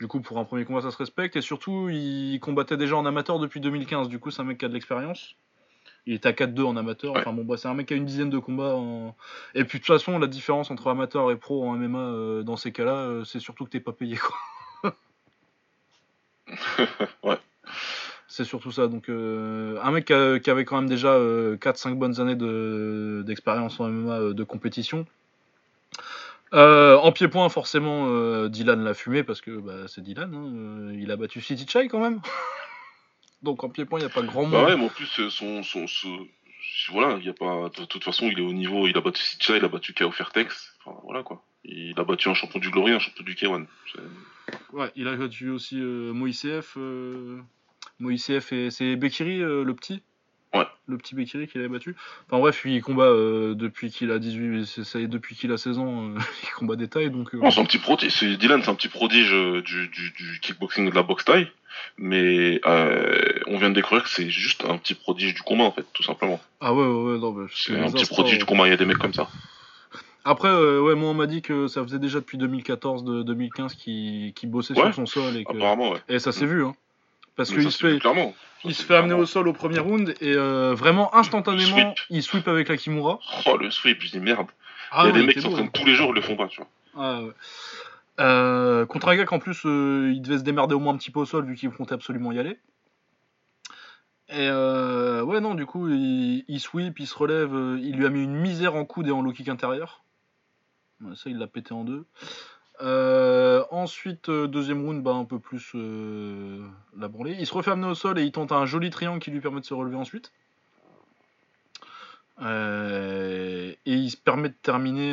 du 0.00 0.06
coup, 0.06 0.20
pour 0.20 0.38
un 0.38 0.44
premier 0.44 0.64
combat, 0.64 0.80
ça 0.80 0.90
se 0.90 0.96
respecte. 0.96 1.36
Et 1.36 1.42
surtout, 1.42 1.90
il 1.90 2.38
combattait 2.40 2.78
déjà 2.78 2.96
en 2.96 3.04
amateur 3.04 3.38
depuis 3.38 3.60
2015. 3.60 4.08
Du 4.08 4.18
coup, 4.18 4.30
c'est 4.30 4.40
un 4.40 4.46
mec 4.46 4.56
qui 4.56 4.64
a 4.64 4.68
de 4.68 4.72
l'expérience. 4.72 5.36
Il 6.08 6.14
était 6.14 6.28
à 6.28 6.32
4-2 6.32 6.62
en 6.62 6.76
amateur. 6.78 7.14
Enfin 7.16 7.34
bon, 7.34 7.44
bah, 7.44 7.58
c'est 7.58 7.68
un 7.68 7.74
mec 7.74 7.88
qui 7.88 7.92
a 7.92 7.96
une 7.98 8.06
dizaine 8.06 8.30
de 8.30 8.38
combats. 8.38 8.74
En... 8.74 9.14
Et 9.54 9.64
puis 9.64 9.78
de 9.78 9.84
toute 9.84 9.94
façon, 9.94 10.18
la 10.18 10.26
différence 10.26 10.70
entre 10.70 10.88
amateur 10.88 11.30
et 11.30 11.36
pro 11.36 11.68
en 11.68 11.74
MMA 11.74 11.98
euh, 11.98 12.42
dans 12.42 12.56
ces 12.56 12.72
cas-là, 12.72 12.94
euh, 12.94 13.24
c'est 13.24 13.40
surtout 13.40 13.66
que 13.66 13.70
t'es 13.70 13.80
pas 13.80 13.92
payé 13.92 14.16
quoi. 14.16 14.94
ouais. 17.24 17.36
C'est 18.26 18.44
surtout 18.44 18.72
ça. 18.72 18.86
Donc, 18.86 19.10
euh, 19.10 19.78
un 19.82 19.90
mec 19.90 20.06
qui, 20.06 20.14
avait 20.50 20.64
quand 20.64 20.76
même 20.76 20.88
déjà 20.88 21.14
4-5 21.18 21.96
bonnes 21.96 22.20
années 22.20 22.36
d'expérience 23.22 23.78
en 23.78 23.88
MMA 23.88 24.32
de 24.32 24.44
compétition. 24.44 25.04
en 26.52 27.12
pied-point, 27.12 27.50
forcément, 27.50 28.46
Dylan 28.48 28.82
l'a 28.82 28.94
fumé 28.94 29.24
parce 29.24 29.42
que 29.42 29.50
bah, 29.50 29.88
c'est 29.88 30.00
Dylan. 30.00 30.34
Hein, 30.34 30.94
il 30.94 31.10
a 31.10 31.16
battu 31.16 31.42
City 31.42 31.66
Chai 31.68 31.88
quand 31.88 32.00
même. 32.00 32.22
Donc 33.42 33.64
en 33.64 33.68
pied-point, 33.68 34.00
il 34.00 34.04
n'y 34.04 34.10
a 34.10 34.14
pas 34.14 34.22
grand 34.22 34.46
bah 34.46 34.58
monde. 34.58 34.68
ouais, 34.68 34.76
mais 34.76 34.84
en 34.84 34.88
plus, 34.88 35.20
euh, 35.20 35.30
son, 35.30 35.62
son, 35.62 35.86
voilà, 36.90 37.16
il 37.18 37.26
y 37.26 37.28
a 37.28 37.34
pas. 37.34 37.68
De 37.76 37.84
toute 37.84 38.04
façon, 38.04 38.26
il 38.26 38.38
est 38.38 38.42
au 38.42 38.52
niveau. 38.52 38.86
Il 38.86 38.96
a 38.96 39.00
battu 39.00 39.22
Sitcha, 39.22 39.56
il 39.56 39.64
a 39.64 39.68
battu 39.68 39.92
Kao 39.94 40.10
Fairtex. 40.10 40.74
Enfin, 40.84 40.98
voilà 41.04 41.22
quoi. 41.22 41.42
Il 41.64 41.98
a 41.98 42.04
battu 42.04 42.28
un 42.28 42.34
champion 42.34 42.58
du 42.58 42.70
Glory, 42.70 42.92
un 42.92 42.98
champion 42.98 43.24
du 43.24 43.34
K1. 43.34 43.66
Ouais, 44.72 44.90
il 44.96 45.08
a 45.08 45.16
battu 45.16 45.50
aussi 45.50 45.78
euh, 45.80 46.12
Moïsef. 46.12 46.74
Euh... 46.76 47.40
Moïsef 47.98 48.52
et 48.52 48.70
c'est 48.70 48.96
Bekiri, 48.96 49.42
euh, 49.42 49.64
le 49.64 49.74
petit 49.74 50.02
Ouais. 50.54 50.66
Le 50.86 50.96
petit 50.96 51.14
Bekiri 51.14 51.46
qu'il 51.46 51.60
avait 51.60 51.68
battu. 51.68 51.94
Enfin 52.26 52.40
bref, 52.40 52.62
il 52.64 52.80
combat 52.82 53.04
euh, 53.04 53.54
depuis 53.54 53.90
qu'il 53.90 54.10
a 54.10 54.18
18, 54.18 54.64
c'est, 54.82 55.06
depuis 55.06 55.34
qu'il 55.36 55.52
a 55.52 55.58
16 55.58 55.78
ans, 55.78 56.08
euh, 56.08 56.18
il 56.42 56.50
combat 56.56 56.76
des 56.76 56.88
tailles 56.88 57.10
donc. 57.10 57.34
Non, 57.34 57.50
c'est 57.50 57.60
un 57.60 57.64
petit 57.64 57.78
prodige. 57.78 58.22
Dylan, 58.22 58.62
c'est 58.62 58.70
un 58.70 58.74
petit 58.74 58.88
prodige 58.88 59.30
du, 59.30 59.88
du, 59.88 60.10
du, 60.12 60.40
kickboxing 60.40 60.88
de 60.88 60.94
la 60.94 61.02
boxe 61.02 61.26
taille, 61.26 61.48
mais 61.98 62.60
on 62.64 63.58
vient 63.58 63.68
de 63.68 63.74
découvrir 63.74 64.04
que 64.04 64.10
c'est 64.10 64.30
juste 64.30 64.64
un 64.64 64.78
petit 64.78 64.94
prodige 64.94 65.34
du 65.34 65.42
combat 65.42 65.64
en 65.64 65.72
fait, 65.72 65.84
tout 65.92 66.02
simplement. 66.02 66.40
Ah 66.60 66.72
ouais 66.72 66.84
ouais, 66.84 67.12
ouais 67.12 67.18
non, 67.18 67.32
bah, 67.32 67.46
c'est 67.54 67.78
un 67.78 67.90
petit 67.90 68.06
prodige 68.06 68.38
du 68.38 68.46
combat. 68.46 68.66
Il 68.66 68.70
y 68.70 68.74
a 68.74 68.78
des 68.78 68.86
mecs 68.86 68.98
comme 68.98 69.14
ça. 69.14 69.28
Après, 70.24 70.50
ouais, 70.50 70.94
moi 70.94 71.10
on 71.10 71.14
m'a 71.14 71.26
dit 71.26 71.42
que 71.42 71.68
ça 71.68 71.82
faisait 71.82 71.98
déjà 71.98 72.20
depuis 72.20 72.38
2014-2015 72.38 73.76
qu'il, 73.76 74.50
bossait 74.50 74.74
sur 74.74 74.94
son 74.94 75.06
sol 75.06 75.36
et 75.36 75.44
que. 75.44 75.56
Apparemment, 75.56 75.90
ouais. 75.90 76.00
Et 76.08 76.18
ça 76.18 76.32
s'est 76.32 76.46
vu 76.46 76.64
hein. 76.64 76.74
Parce 77.38 77.50
qu'il 77.50 77.70
se 77.70 77.78
fait, 77.78 78.00
il 78.64 78.74
se 78.74 78.82
fait 78.82 78.96
amener 78.96 79.14
au 79.14 79.24
sol 79.24 79.46
au 79.46 79.52
premier 79.52 79.78
round 79.78 80.12
et 80.20 80.34
euh, 80.34 80.74
vraiment 80.74 81.14
instantanément, 81.14 81.94
il 82.10 82.24
sweep 82.24 82.48
avec 82.48 82.68
la 82.68 82.76
Kimura. 82.76 83.20
Oh 83.46 83.56
le 83.56 83.70
sweep, 83.70 84.02
je 84.02 84.10
dis 84.10 84.18
merde. 84.18 84.48
Ah 84.90 85.04
il 85.04 85.06
y 85.06 85.10
a 85.10 85.12
des 85.12 85.22
mecs 85.22 85.36
qui 85.36 85.42
s'entraînent 85.42 85.70
tous 85.70 85.84
les 85.84 85.94
jours, 85.94 86.10
ils 86.10 86.16
le 86.16 86.20
font 86.20 86.34
pas, 86.34 86.48
tu 86.48 86.56
vois. 86.60 86.68
Ah, 86.96 87.22
ouais. 87.22 87.32
euh, 88.18 88.86
contre 88.86 89.06
un 89.06 89.14
gars 89.14 89.24
qu'en 89.24 89.38
plus 89.38 89.64
euh, 89.66 90.10
il 90.12 90.20
devait 90.20 90.38
se 90.38 90.42
démerder 90.42 90.74
au 90.74 90.80
moins 90.80 90.94
un 90.94 90.96
petit 90.96 91.12
peu 91.12 91.20
au 91.20 91.26
sol 91.26 91.44
vu 91.46 91.54
qu'il 91.54 91.70
comptait 91.70 91.94
absolument 91.94 92.32
y 92.32 92.40
aller. 92.40 92.58
Et 94.30 94.48
euh, 94.50 95.22
ouais, 95.22 95.38
non, 95.38 95.54
du 95.54 95.64
coup, 95.64 95.88
il, 95.88 96.44
il, 96.48 96.58
sweep, 96.58 96.98
il 96.98 97.06
se 97.06 97.16
relève, 97.16 97.52
il 97.80 97.94
lui 97.94 98.04
a 98.04 98.10
mis 98.10 98.24
une 98.24 98.34
misère 98.34 98.74
en 98.74 98.84
coude 98.84 99.06
et 99.06 99.12
en 99.12 99.22
low 99.22 99.30
kick 99.30 99.48
intérieur. 99.48 100.02
ça, 101.14 101.30
il 101.30 101.38
l'a 101.38 101.46
pété 101.46 101.72
en 101.72 101.84
deux. 101.84 102.04
Euh, 102.80 103.64
ensuite, 103.70 104.28
euh, 104.28 104.46
deuxième 104.46 104.84
round, 104.84 105.02
bah, 105.02 105.12
un 105.12 105.24
peu 105.24 105.38
plus 105.38 105.72
euh, 105.74 106.64
la 106.98 107.08
branlée. 107.08 107.36
Il 107.38 107.46
se 107.46 107.54
refait 107.54 107.72
amener 107.72 107.88
au 107.88 107.94
sol 107.94 108.18
et 108.18 108.22
il 108.22 108.32
tente 108.32 108.52
un 108.52 108.66
joli 108.66 108.90
triangle 108.90 109.20
qui 109.20 109.30
lui 109.30 109.40
permet 109.40 109.60
de 109.60 109.66
se 109.66 109.74
relever 109.74 109.96
ensuite. 109.96 110.32
et 112.40 113.74
il 113.84 114.10
se 114.10 114.16
permet 114.16 114.48
de 114.48 114.54
terminer 114.62 115.12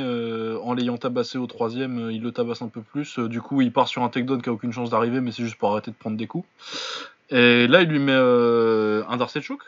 en 0.62 0.74
l'ayant 0.74 0.98
tabassé 0.98 1.40
au 1.40 1.48
troisième. 1.48 2.12
il 2.12 2.22
le 2.22 2.32
tabasse 2.32 2.62
un 2.62 2.68
peu 2.68 2.82
plus. 2.82 3.18
du 3.18 3.42
coup, 3.42 3.62
il 3.62 3.72
part 3.72 3.88
sur 3.88 4.04
un 4.04 4.10
takedown 4.10 4.42
qui 4.42 4.50
a 4.50 4.52
aucune 4.52 4.72
chance 4.72 4.92
d'arriver, 4.92 5.22
mais 5.22 5.32
c'est 5.32 5.44
juste 5.44 5.58
pour 5.58 5.72
arrêter 5.72 5.90
de 5.90 5.96
prendre 5.96 6.18
des 6.18 6.28
coups. 6.28 6.48
Et 7.32 7.66
là, 7.66 7.82
il 7.82 7.90
lui 7.90 7.98
met 7.98 8.14
un 8.14 9.18
Darcy 9.18 9.42
Choke. 9.42 9.64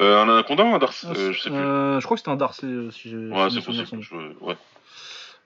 un 0.00 0.28
anaconda 0.28 0.64
un 0.64 0.78
Darcy 0.78 1.06
Je 1.14 1.40
sais 1.40 1.50
plus. 1.50 1.58
je 1.58 2.04
crois 2.04 2.16
que 2.16 2.20
c'était 2.20 2.32
un 2.32 2.36
Darcy. 2.36 2.88
si 2.90 3.10
j'ai. 3.10 3.28
Ouais, 3.28 3.48
c'est 3.50 3.64
possible. 3.64 4.00
Ouais. 4.40 4.56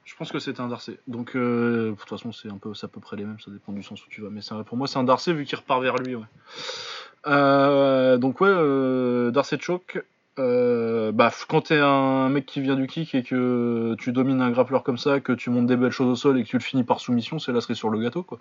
Je 0.09 0.17
pense 0.17 0.33
que 0.33 0.39
c'était 0.39 0.63
un 0.63 0.69
Darcy. 0.69 0.97
Donc, 1.07 1.37
euh, 1.37 1.91
de 1.91 1.95
toute 1.95 2.09
façon, 2.09 2.33
c'est 2.33 2.49
un 2.49 2.57
peu, 2.57 2.73
à 2.83 2.89
peu 2.89 2.99
près 2.99 3.15
les 3.17 3.27
mêmes, 3.27 3.39
ça 3.41 3.51
dépend 3.51 3.73
du 3.73 3.83
sens 3.83 4.03
où 4.07 4.09
tu 4.09 4.23
vas. 4.23 4.31
Mais 4.31 4.41
pour 4.65 4.79
moi, 4.79 4.89
c'est 4.89 4.99
un 4.99 5.05
Darcy 5.05 5.35
vu 5.35 5.45
qu'il 5.45 5.59
repart 5.59 5.83
vers 5.83 5.97
lui. 5.97 6.15
Ouais. 6.15 6.25
Euh, 7.27 8.17
donc, 8.17 8.41
ouais, 8.41 8.49
euh, 8.51 9.31
Darcy 9.31 9.59
Choke. 9.61 10.03
Euh, 10.39 11.13
bah, 11.13 11.31
quand 11.49 11.61
t'es 11.61 11.79
un 11.79 12.31
mec 12.31 12.47
qui 12.47 12.63
vient 12.63 12.77
du 12.77 12.87
kick 12.87 13.15
et 13.15 13.23
que 13.23 13.97
tu 13.99 14.13
domines 14.13 14.41
un 14.41 14.51
grappleur 14.51 14.83
comme 14.83 14.97
ça, 14.97 15.21
que 15.21 15.33
tu 15.33 15.51
montes 15.51 15.67
des 15.67 15.77
belles 15.77 15.93
choses 15.93 16.09
au 16.09 16.17
sol 16.17 16.39
et 16.39 16.45
que 16.45 16.49
tu 16.49 16.57
le 16.57 16.63
finis 16.63 16.85
par 16.85 17.01
soumission, 17.01 17.39
c'est 17.39 17.53
la 17.53 17.61
cerise 17.61 17.77
sur 17.77 17.91
le 17.91 18.01
gâteau, 18.01 18.23
quoi. 18.23 18.39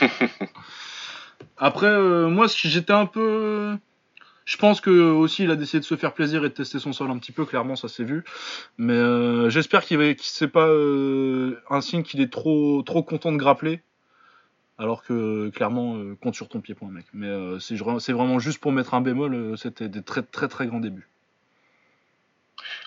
Après, 1.56 1.98
moi, 2.28 2.46
si 2.46 2.68
j'étais 2.68 2.92
un 2.92 3.06
peu 3.06 3.78
je 4.44 4.56
pense 4.56 4.80
que 4.80 4.90
aussi 4.90 5.44
il 5.44 5.50
a 5.50 5.56
décidé 5.56 5.80
de 5.80 5.84
se 5.84 5.96
faire 5.96 6.14
plaisir 6.14 6.44
et 6.44 6.48
de 6.48 6.54
tester 6.54 6.78
son 6.78 6.92
sol 6.92 7.10
un 7.10 7.18
petit 7.18 7.32
peu, 7.32 7.44
clairement 7.44 7.76
ça 7.76 7.88
s'est 7.88 8.04
vu. 8.04 8.24
Mais 8.76 8.94
euh, 8.94 9.50
j'espère 9.50 9.84
qu'il 9.84 9.98
va, 9.98 10.04
c'est 10.18 10.48
pas 10.48 10.66
euh, 10.66 11.60
un 11.70 11.80
signe 11.80 12.02
qu'il 12.02 12.20
est 12.20 12.32
trop 12.32 12.82
trop 12.82 13.02
content 13.02 13.32
de 13.32 13.36
grappler, 13.36 13.80
alors 14.78 15.04
que 15.04 15.50
clairement 15.50 15.96
euh, 15.96 16.16
compte 16.20 16.34
sur 16.34 16.48
ton 16.48 16.60
pied 16.60 16.74
point 16.74 16.90
mec. 16.90 17.06
Mais 17.14 17.30
c'est, 17.60 17.76
c'est 18.00 18.12
vraiment 18.12 18.38
juste 18.38 18.58
pour 18.60 18.72
mettre 18.72 18.94
un 18.94 19.00
bémol, 19.00 19.56
c'était 19.56 19.88
des 19.88 20.02
très 20.02 20.22
très 20.22 20.48
très 20.48 20.66
grands 20.66 20.80
débuts. 20.80 21.08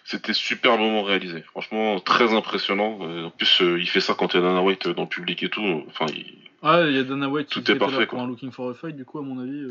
C'était 0.04 0.34
superbement 0.34 1.04
réalisé, 1.04 1.42
franchement 1.42 2.00
très 2.00 2.34
impressionnant. 2.34 3.00
en 3.26 3.30
plus 3.30 3.62
il 3.62 3.88
fait 3.88 4.02
ça 4.02 4.14
quand 4.14 4.34
il 4.34 4.38
y 4.38 4.40
a 4.40 4.44
Dana 4.44 4.62
White 4.62 4.90
dans 4.90 5.04
le 5.04 5.08
public 5.08 5.42
et 5.42 5.50
tout. 5.50 5.84
Enfin, 5.88 6.06
il... 6.10 6.36
Ah, 6.62 6.84
il 6.88 6.96
y 6.96 7.00
a 7.00 7.04
Dana 7.04 7.30
White 7.30 7.50
tout 7.50 7.64
qui 7.64 7.72
est 7.72 7.76
parfait, 7.76 8.02
là 8.02 8.06
pour 8.08 8.20
un 8.20 8.28
Looking 8.28 8.52
for 8.52 8.70
a 8.70 8.74
Fight, 8.74 8.96
du 8.96 9.06
coup 9.06 9.20
à 9.20 9.22
mon 9.22 9.40
avis 9.40 9.66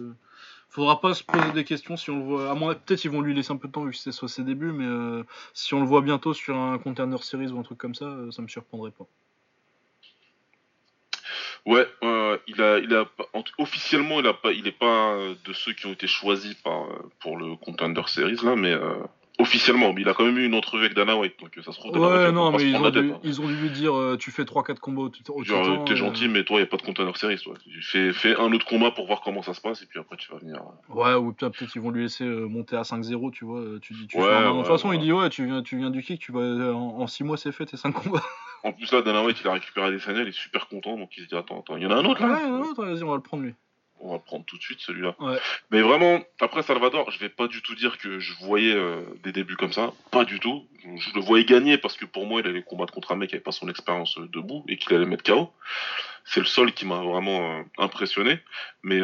faudra 0.74 1.01
pas 1.01 1.14
se 1.14 1.22
poser 1.22 1.52
des 1.52 1.64
questions 1.64 1.96
si 1.96 2.10
on 2.10 2.18
le 2.18 2.24
voit. 2.24 2.51
À 2.51 2.55
mon 2.55 2.74
peut-être 2.74 3.05
ils 3.05 3.10
vont 3.10 3.20
lui 3.20 3.32
laisser 3.32 3.52
un 3.52 3.56
peu 3.56 3.68
de 3.68 3.72
temps 3.72 3.84
vu 3.84 3.92
que 3.92 3.96
c'est 3.96 4.12
soit 4.12 4.28
ses 4.28 4.42
débuts, 4.42 4.72
mais 4.72 4.86
euh, 4.86 5.22
si 5.52 5.72
on 5.74 5.80
le 5.80 5.86
voit 5.86 6.01
bientôt 6.01 6.34
sur 6.34 6.56
un 6.56 6.78
Contender 6.78 7.16
Series 7.20 7.52
ou 7.52 7.59
un 7.60 7.62
truc 7.62 7.78
comme 7.78 7.94
ça, 7.94 8.06
euh, 8.06 8.30
ça 8.32 8.42
me 8.42 8.48
surprendrait 8.48 8.90
pas. 8.90 9.06
Ouais, 11.66 11.88
il 12.46 12.60
a, 12.60 12.78
il 12.78 12.94
a, 12.94 13.06
officiellement, 13.56 14.20
il 14.20 14.26
a 14.26 14.34
pas, 14.34 14.52
il 14.52 14.66
est 14.66 14.78
pas 14.78 15.16
de 15.46 15.52
ceux 15.55 15.72
qui 15.72 15.86
ont 15.86 15.92
été 15.92 16.06
choisis 16.06 16.52
par, 16.56 16.88
pour 17.20 17.38
le 17.38 17.56
Contender 17.56 18.02
Series 18.06 18.40
là, 18.42 18.55
mais 18.55 18.74
Officiellement, 19.40 19.93
mais 19.93 20.02
il 20.02 20.09
a 20.09 20.15
quand 20.15 20.24
même 20.24 20.39
eu 20.39 20.47
une 20.47 20.55
entrevue 20.55 20.85
avec 20.85 20.97
Dana 20.97 21.16
White, 21.16 21.35
donc 21.40 21.51
ça 21.65 21.73
se 21.73 21.78
trouve. 21.81 21.93
Dana 21.93 22.09
ouais, 22.09 22.32
non, 22.32 22.52
mais 22.52 22.70
ils 22.70 22.77
ont, 22.77 22.89
dû, 22.89 22.98
hein. 23.11 23.19
ils 23.24 23.40
ont, 23.40 23.48
dû, 23.48 23.56
lui 23.56 23.70
dire 23.70 23.93
euh, 23.93 24.16
tu 24.16 24.31
fais 24.31 24.44
3-4 24.44 24.78
combats 24.78 25.02
au, 25.02 25.11
au 25.31 25.43
Genre, 25.43 25.85
t'es 25.85 25.97
gentil, 25.97 26.28
mais 26.28 26.44
toi, 26.44 26.59
il 26.59 26.61
n'y 26.61 26.69
a 26.69 26.70
pas 26.70 26.77
de 26.77 26.82
container 26.82 27.16
series, 27.16 27.39
toi. 27.39 27.55
Fais, 27.82 28.12
fais 28.12 28.36
un 28.39 28.52
autre 28.52 28.65
combat 28.65 28.93
pour 28.93 29.06
voir 29.06 29.23
comment 29.23 29.43
ça 29.43 29.52
se 29.52 29.61
passe, 29.61 29.82
et 29.82 29.86
puis 29.86 29.98
après, 29.98 30.16
tu 30.16 30.31
vas 30.31 30.39
venir. 30.39 30.62
Euh. 30.62 30.94
Ouais, 30.94 31.15
ou 31.15 31.32
peut-être 31.32 31.66
qu'ils 31.66 31.82
vont 31.82 31.90
lui 31.90 32.02
laisser 32.02 32.23
euh, 32.23 32.47
monter 32.47 32.77
à 32.77 32.82
5-0, 32.82 33.32
tu 33.32 33.44
vois. 33.44 33.61
Tu 33.82 33.93
dis, 33.94 34.06
tu 34.06 34.19
ouais, 34.19 34.23
fais 34.23 34.44
De 34.44 34.56
toute 34.56 34.66
façon, 34.69 34.93
il 34.93 35.01
dit 35.01 35.11
ouais, 35.11 35.28
tu 35.31 35.44
viens, 35.47 35.62
tu 35.62 35.78
viens 35.78 35.90
du 35.90 36.02
kick, 36.05 36.20
tu 36.20 36.31
vas, 36.31 36.73
en 36.73 37.06
6 37.09 37.24
mois, 37.24 37.36
c'est 37.36 37.51
fait, 37.51 37.66
tes 37.66 37.77
5 37.77 37.93
combats. 37.93 38.23
En 38.65 38.73
plus, 38.73 38.90
là, 38.93 39.02
Dana 39.02 39.23
White, 39.23 39.36
il 39.43 39.48
a 39.48 39.52
récupéré 39.52 39.90
des 39.90 39.98
il 40.09 40.28
est 40.28 40.32
super 40.32 40.69
content, 40.69 40.97
donc 40.97 41.11
il 41.19 41.24
se 41.24 41.28
dit 41.28 41.36
attends, 41.36 41.61
attends, 41.61 41.77
il 41.77 41.82
y 41.82 41.86
en 41.86 41.90
a 41.90 41.97
un 41.97 42.05
autre 42.06 42.23
là? 42.23 42.32
Ouais, 42.32 42.40
il 42.44 42.48
y 42.48 42.51
en 42.51 42.55
a 42.55 42.56
un 42.56 42.62
autre, 42.62 42.82
vas-y, 42.82 43.02
on 43.02 43.11
va 43.11 43.16
le 43.16 43.20
prendre 43.20 43.43
lui 43.43 43.55
on 44.01 44.12
va 44.12 44.19
prendre 44.19 44.45
tout 44.45 44.57
de 44.57 44.62
suite 44.62 44.81
celui-là. 44.81 45.16
Mais 45.71 45.81
vraiment, 45.81 46.21
après 46.41 46.62
Salvador, 46.62 47.11
je 47.11 47.19
vais 47.19 47.29
pas 47.29 47.49
du 47.49 47.62
tout 47.62 47.75
dire 47.75 47.99
que 47.99 48.19
je 48.19 48.35
voyais 48.45 48.75
euh, 48.75 49.03
des 49.23 49.33
débuts 49.33 49.57
comme 49.57 49.73
ça. 49.73 49.93
Pas 50.11 50.25
du 50.25 50.41
tout. 50.41 50.66
Je, 50.97 51.15
le 51.15 51.21
voyais 51.21 51.45
gagner 51.45 51.79
parce 51.79 51.97
que 51.97 52.05
pour 52.05 52.27
moi, 52.27 52.41
il 52.41 52.47
allait 52.47 52.62
combattre 52.62 52.93
contre 52.93 53.12
un 53.12 53.16
mec 53.16 53.31
qui 53.31 53.37
avait 53.37 53.43
pas 53.43 53.53
son 53.53 53.69
expérience 53.69 54.19
euh, 54.19 54.29
debout 54.29 54.65
et 54.69 54.77
qu'il 54.77 54.95
allait 54.95 55.07
mettre 55.07 55.25
KO. 55.25 55.51
C'est 56.25 56.41
le 56.41 56.47
seul 56.47 56.73
qui 56.73 56.87
m'a 56.87 56.99
vraiment 56.99 57.59
euh, 57.59 57.62
impressionné. 57.79 58.41
Mais 58.83 59.01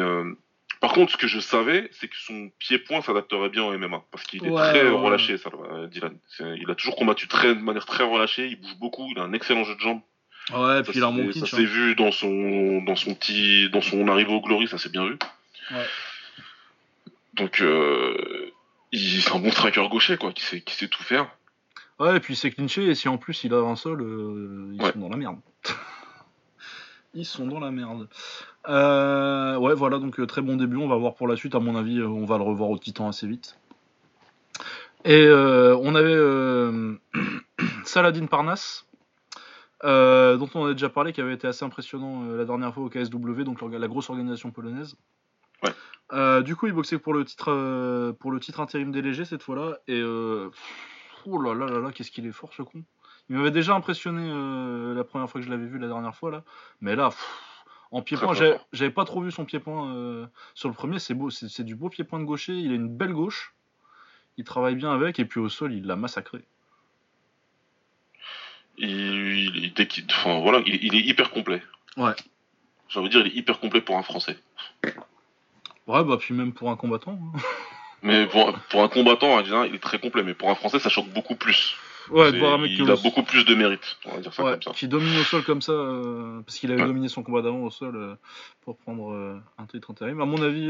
par 0.79 0.93
contre, 0.93 1.11
ce 1.11 1.17
que 1.17 1.27
je 1.27 1.39
savais, 1.39 1.89
c'est 1.91 2.07
que 2.07 2.17
son 2.17 2.49
pied-point 2.57 3.01
s'adapterait 3.01 3.49
bien 3.49 3.63
au 3.63 3.77
MMA 3.77 4.03
parce 4.11 4.23
qu'il 4.23 4.45
est 4.45 4.49
très 4.49 4.89
relâché, 4.89 5.37
ça, 5.37 5.49
Dylan. 5.91 6.17
Il 6.39 6.69
a 6.69 6.75
toujours 6.75 6.95
combattu 6.95 7.27
très, 7.27 7.53
de 7.53 7.61
manière 7.61 7.85
très 7.85 8.03
relâchée. 8.03 8.47
Il 8.47 8.59
bouge 8.59 8.75
beaucoup. 8.79 9.07
Il 9.11 9.19
a 9.19 9.23
un 9.23 9.33
excellent 9.33 9.63
jeu 9.63 9.75
de 9.75 9.79
jambes. 9.79 10.01
Ouais, 10.49 10.83
puis 10.83 10.93
il 10.95 11.03
a 11.03 11.07
un 11.07 11.11
bon 11.11 11.31
Ça 11.31 11.45
s'est 11.45 11.63
vu 11.63 11.95
dans 11.95 12.11
son, 12.11 12.81
dans 12.81 12.95
son 12.95 13.13
petit, 13.13 13.69
dans 13.69 13.81
son 13.81 14.07
arrivée 14.07 14.33
au 14.33 14.41
Glory, 14.41 14.67
ça 14.67 14.77
s'est 14.77 14.89
bien 14.89 15.05
vu. 15.05 15.17
Ouais. 15.71 15.85
Donc, 17.35 17.61
euh, 17.61 18.51
c'est 18.93 19.31
un 19.31 19.39
bon 19.39 19.51
striker 19.51 19.87
gaucher, 19.89 20.17
quoi, 20.17 20.33
qui 20.33 20.43
sait, 20.43 20.61
qui 20.61 20.75
sait 20.75 20.87
tout 20.87 21.03
faire. 21.03 21.27
Ouais, 21.99 22.17
et 22.17 22.19
puis 22.19 22.35
c'est 22.35 22.51
clinché, 22.51 22.87
et 22.87 22.95
si 22.95 23.07
en 23.07 23.17
plus 23.17 23.43
il 23.43 23.53
a 23.53 23.59
un 23.59 23.75
sol, 23.75 24.01
euh, 24.01 24.73
ils 24.73 24.91
sont 24.91 24.99
dans 24.99 25.09
la 25.09 25.17
merde. 25.17 25.37
ils 27.13 27.25
sont 27.25 27.45
dans 27.45 27.59
la 27.59 27.71
merde. 27.71 28.09
Euh, 28.67 29.55
ouais, 29.57 29.75
voilà, 29.75 29.99
donc 29.99 30.19
euh, 30.19 30.25
très 30.25 30.41
bon 30.41 30.55
début. 30.55 30.77
On 30.77 30.87
va 30.87 30.95
voir 30.95 31.13
pour 31.13 31.27
la 31.27 31.35
suite. 31.35 31.55
À 31.55 31.59
mon 31.59 31.75
avis, 31.75 32.01
on 32.01 32.25
va 32.25 32.37
le 32.37 32.43
revoir 32.43 32.69
au 32.69 32.77
Titan 32.79 33.07
assez 33.07 33.27
vite. 33.27 33.55
Et 35.05 35.29
on 35.31 35.95
avait 35.95 36.97
Saladin 37.85 38.25
Parnasse 38.25 38.85
euh, 39.83 40.37
dont 40.37 40.49
on 40.53 40.65
a 40.65 40.73
déjà 40.73 40.89
parlé, 40.89 41.13
qui 41.13 41.21
avait 41.21 41.33
été 41.33 41.47
assez 41.47 41.65
impressionnant 41.65 42.23
euh, 42.25 42.37
la 42.37 42.45
dernière 42.45 42.73
fois 42.73 42.83
au 42.83 42.89
KSW, 42.89 43.41
donc 43.43 43.61
la, 43.61 43.87
grosse 43.87 44.09
organisation 44.09 44.51
polonaise. 44.51 44.95
Ouais. 45.63 45.71
Euh, 46.13 46.41
du 46.41 46.55
coup, 46.55 46.67
il 46.67 46.73
boxait 46.73 46.99
pour 46.99 47.13
le 47.13 47.25
titre, 47.25 48.11
pour 48.19 48.31
le 48.31 48.39
titre 48.39 48.59
intérim 48.59 48.91
des 48.91 49.01
légers 49.01 49.25
cette 49.25 49.43
fois-là, 49.43 49.79
et 49.87 50.03
oh 50.03 51.41
là 51.41 51.53
là 51.53 51.65
là 51.67 51.79
là, 51.79 51.91
qu'est-ce 51.91 52.11
qu'il 52.11 52.25
est 52.25 52.31
fort 52.31 52.53
ce 52.53 52.61
con. 52.61 52.83
Il 53.29 53.37
m'avait 53.37 53.51
déjà 53.51 53.73
impressionné 53.75 54.27
la 54.95 55.03
première 55.03 55.29
fois 55.29 55.39
que 55.39 55.45
je 55.45 55.51
l'avais 55.51 55.67
vu 55.67 55.79
la 55.79 55.87
dernière 55.87 56.15
fois 56.15 56.31
là, 56.31 56.43
mais 56.81 56.95
là, 56.95 57.09
En 57.91 58.01
pied-point, 58.01 58.33
j'avais 58.73 58.91
pas 58.91 59.05
trop 59.05 59.21
vu 59.21 59.31
son 59.31 59.45
pied-point 59.45 60.29
sur 60.53 60.69
le 60.69 60.75
premier. 60.75 60.99
C'est 60.99 61.13
beau, 61.13 61.29
c'est 61.29 61.47
c'est 61.47 61.63
du 61.63 61.75
beau 61.75 61.89
pied-point 61.89 62.19
de 62.19 62.25
gaucher. 62.25 62.53
Il 62.53 62.71
a 62.71 62.75
une 62.75 62.89
belle 62.89 63.13
gauche. 63.13 63.53
Il 64.37 64.43
travaille 64.43 64.75
bien 64.75 64.91
avec 64.91 65.19
et 65.19 65.25
puis 65.25 65.39
au 65.39 65.49
sol, 65.49 65.73
il 65.73 65.85
l'a 65.85 65.95
massacré. 65.95 66.45
Il, 68.77 69.55
il- 69.57 69.73
dès 69.73 69.87
qu'il- 69.87 70.05
enfin, 70.09 70.39
voilà, 70.39 70.61
il, 70.65 70.83
il 70.83 70.95
est 70.95 71.01
hyper 71.01 71.31
complet. 71.31 71.61
Ouais. 71.97 72.13
J'ai 72.89 72.99
envie 72.99 73.09
de 73.09 73.13
dire, 73.13 73.25
il 73.25 73.31
est 73.31 73.35
hyper 73.39 73.59
complet 73.59 73.81
pour 73.81 73.97
un 73.97 74.03
Français. 74.03 74.37
Ouais, 75.87 76.03
bah 76.03 76.17
puis 76.19 76.33
même 76.33 76.53
pour 76.53 76.69
un 76.71 76.75
combattant. 76.75 77.19
hein. 77.35 77.39
Mais 78.03 78.25
pour, 78.25 78.51
pour 78.69 78.81
un 78.83 78.87
combattant, 78.87 79.39
il 79.41 79.75
est 79.75 79.79
très 79.79 79.99
complet. 79.99 80.23
Mais 80.23 80.33
pour 80.33 80.49
un 80.49 80.55
Français, 80.55 80.79
ça 80.79 80.89
choque 80.89 81.09
beaucoup 81.09 81.35
plus. 81.35 81.75
Ouais, 82.09 82.31
voir 82.39 82.55
un 82.55 82.57
mec 82.57 82.71
qui 82.71 82.77
il 82.81 82.89
a 82.89 82.95
au- 82.95 82.97
beaucoup 83.01 83.21
plus 83.21 83.45
de 83.45 83.53
mérite, 83.53 83.95
on 84.05 84.15
va 84.15 84.21
dire 84.21 84.33
ça 84.33 84.43
ouais, 84.43 84.51
comme 84.53 84.61
ça. 84.63 84.71
qui 84.71 84.87
domine 84.87 85.15
au 85.19 85.23
sol 85.23 85.43
comme 85.43 85.61
ça, 85.61 85.71
euh, 85.71 86.41
parce 86.41 86.57
qu'il 86.57 86.71
avait 86.71 86.81
Ouais. 86.81 86.87
dominé 86.87 87.07
son 87.09 87.21
combat 87.21 87.43
d'avant 87.43 87.59
au 87.59 87.69
sol 87.69 87.95
euh, 87.95 88.15
pour 88.61 88.75
prendre 88.77 89.11
euh, 89.13 89.39
un 89.59 89.65
titre 89.67 89.91
intérim. 89.91 90.19
À 90.19 90.25
mon 90.25 90.41
avis, 90.41 90.67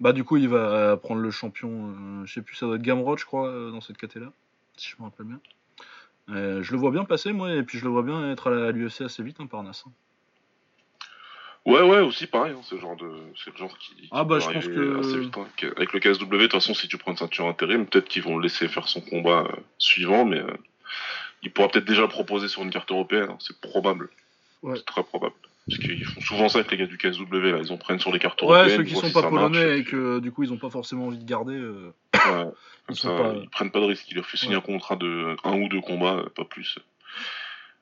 bah 0.00 0.12
du 0.12 0.22
coup, 0.22 0.36
il 0.36 0.48
va 0.48 0.96
prendre 0.98 1.20
le 1.22 1.30
champion. 1.30 2.24
je 2.26 2.32
sais 2.32 2.42
plus, 2.42 2.56
ça 2.56 2.66
doit 2.66 2.76
être 2.76 2.82
Gamrot, 2.82 3.16
je 3.16 3.24
crois, 3.24 3.50
dans 3.70 3.80
cette 3.80 3.96
caté 3.96 4.20
là, 4.20 4.30
si 4.76 4.90
je 4.90 4.96
me 4.98 5.04
rappelle 5.04 5.26
bien. 5.26 5.40
Euh, 6.30 6.62
je 6.62 6.72
le 6.72 6.78
vois 6.78 6.90
bien 6.90 7.04
passer, 7.04 7.32
moi, 7.32 7.52
et 7.54 7.62
puis 7.62 7.78
je 7.78 7.84
le 7.84 7.90
vois 7.90 8.02
bien 8.02 8.30
être 8.30 8.50
à 8.52 8.70
l'UFC 8.72 9.02
assez 9.02 9.22
vite, 9.22 9.36
hein, 9.40 9.46
Parnasse. 9.46 9.84
hein. 9.86 9.92
Ouais, 11.66 11.82
ouais, 11.82 12.00
aussi 12.00 12.26
pareil. 12.26 12.54
hein, 12.56 12.60
c'est 12.62 12.76
le 12.76 12.80
genre 12.80 12.96
de, 12.96 13.10
c'est 13.42 13.50
le 13.50 13.56
genre 13.58 13.76
qui. 13.78 13.94
qui 13.94 14.08
Ah, 14.10 14.24
bah, 14.24 14.38
je 14.38 14.46
pense 14.46 14.56
arriver 14.56 14.74
que- 14.74 14.98
assez 15.00 15.18
vite, 15.18 15.36
hein. 15.36 15.46
Que- 15.56 15.74
Avec 15.76 15.92
le 15.92 16.00
KSW, 16.00 16.24
de 16.30 16.38
toute 16.42 16.52
façon, 16.52 16.72
si 16.74 16.88
tu 16.88 16.96
prends 16.96 17.10
une 17.12 17.18
ceinture 17.18 17.46
intérim, 17.46 17.84
peut-être 17.86 18.08
qu'ils 18.08 18.22
vont 18.22 18.36
le 18.36 18.42
laisser 18.42 18.68
faire 18.68 18.88
son 18.88 19.00
combat 19.00 19.44
euh, 19.50 19.56
suivant, 19.76 20.24
mais 20.24 20.38
euh, 20.38 20.46
il 21.42 21.50
pourra 21.50 21.68
peut-être 21.68 21.84
déjà 21.84 22.02
le 22.02 22.08
proposer 22.08 22.48
sur 22.48 22.62
une 22.62 22.70
carte 22.70 22.90
européenne. 22.90 23.28
hein, 23.30 23.36
C'est 23.40 23.60
probable. 23.60 24.08
Ouais. 24.62 24.76
C'est 24.76 24.86
très 24.86 25.02
probable. 25.02 25.34
Parce 25.68 25.78
qu'ils 25.80 26.02
font 26.04 26.20
souvent 26.22 26.48
ça 26.48 26.60
avec 26.60 26.70
les 26.70 26.78
gars 26.78 26.86
du 26.86 26.96
KSW, 26.96 27.50
là. 27.52 27.58
Ils 27.62 27.70
en 27.72 27.76
prennent 27.76 28.00
sur 28.00 28.10
les 28.12 28.18
cartes 28.18 28.40
Ouais, 28.40 28.48
européennes. 28.48 28.76
ceux 28.78 28.82
ils 28.84 28.88
qui 28.88 28.94
sont 28.94 29.06
si 29.08 29.12
pas 29.12 29.20
ça 29.20 29.30
marche, 29.30 29.52
polonais 29.52 29.78
et 29.80 29.84
que 29.84 30.18
du 30.20 30.32
coup 30.32 30.42
ils 30.44 30.52
ont 30.52 30.56
pas 30.56 30.70
forcément 30.70 31.08
envie 31.08 31.18
de 31.18 31.24
garder. 31.28 31.52
euh, 31.54 31.92
ouais, 32.26 32.44
ils 32.44 32.86
comme 32.86 32.96
sont 32.96 33.16
ça, 33.16 33.22
pas- 33.22 33.34
ils 33.34 33.48
prennent 33.50 33.70
pas 33.70 33.80
de 33.80 33.84
risque. 33.86 34.10
Ils 34.10 34.14
leur 34.16 34.26
font 34.26 34.36
signer 34.36 34.56
Ouais. 34.56 34.62
un 34.62 34.64
contrat 34.64 34.96
de 34.96 35.36
un 35.44 35.60
ou 35.60 35.68
deux 35.68 35.80
combats, 35.80 36.24
pas 36.34 36.44
plus. 36.44 36.78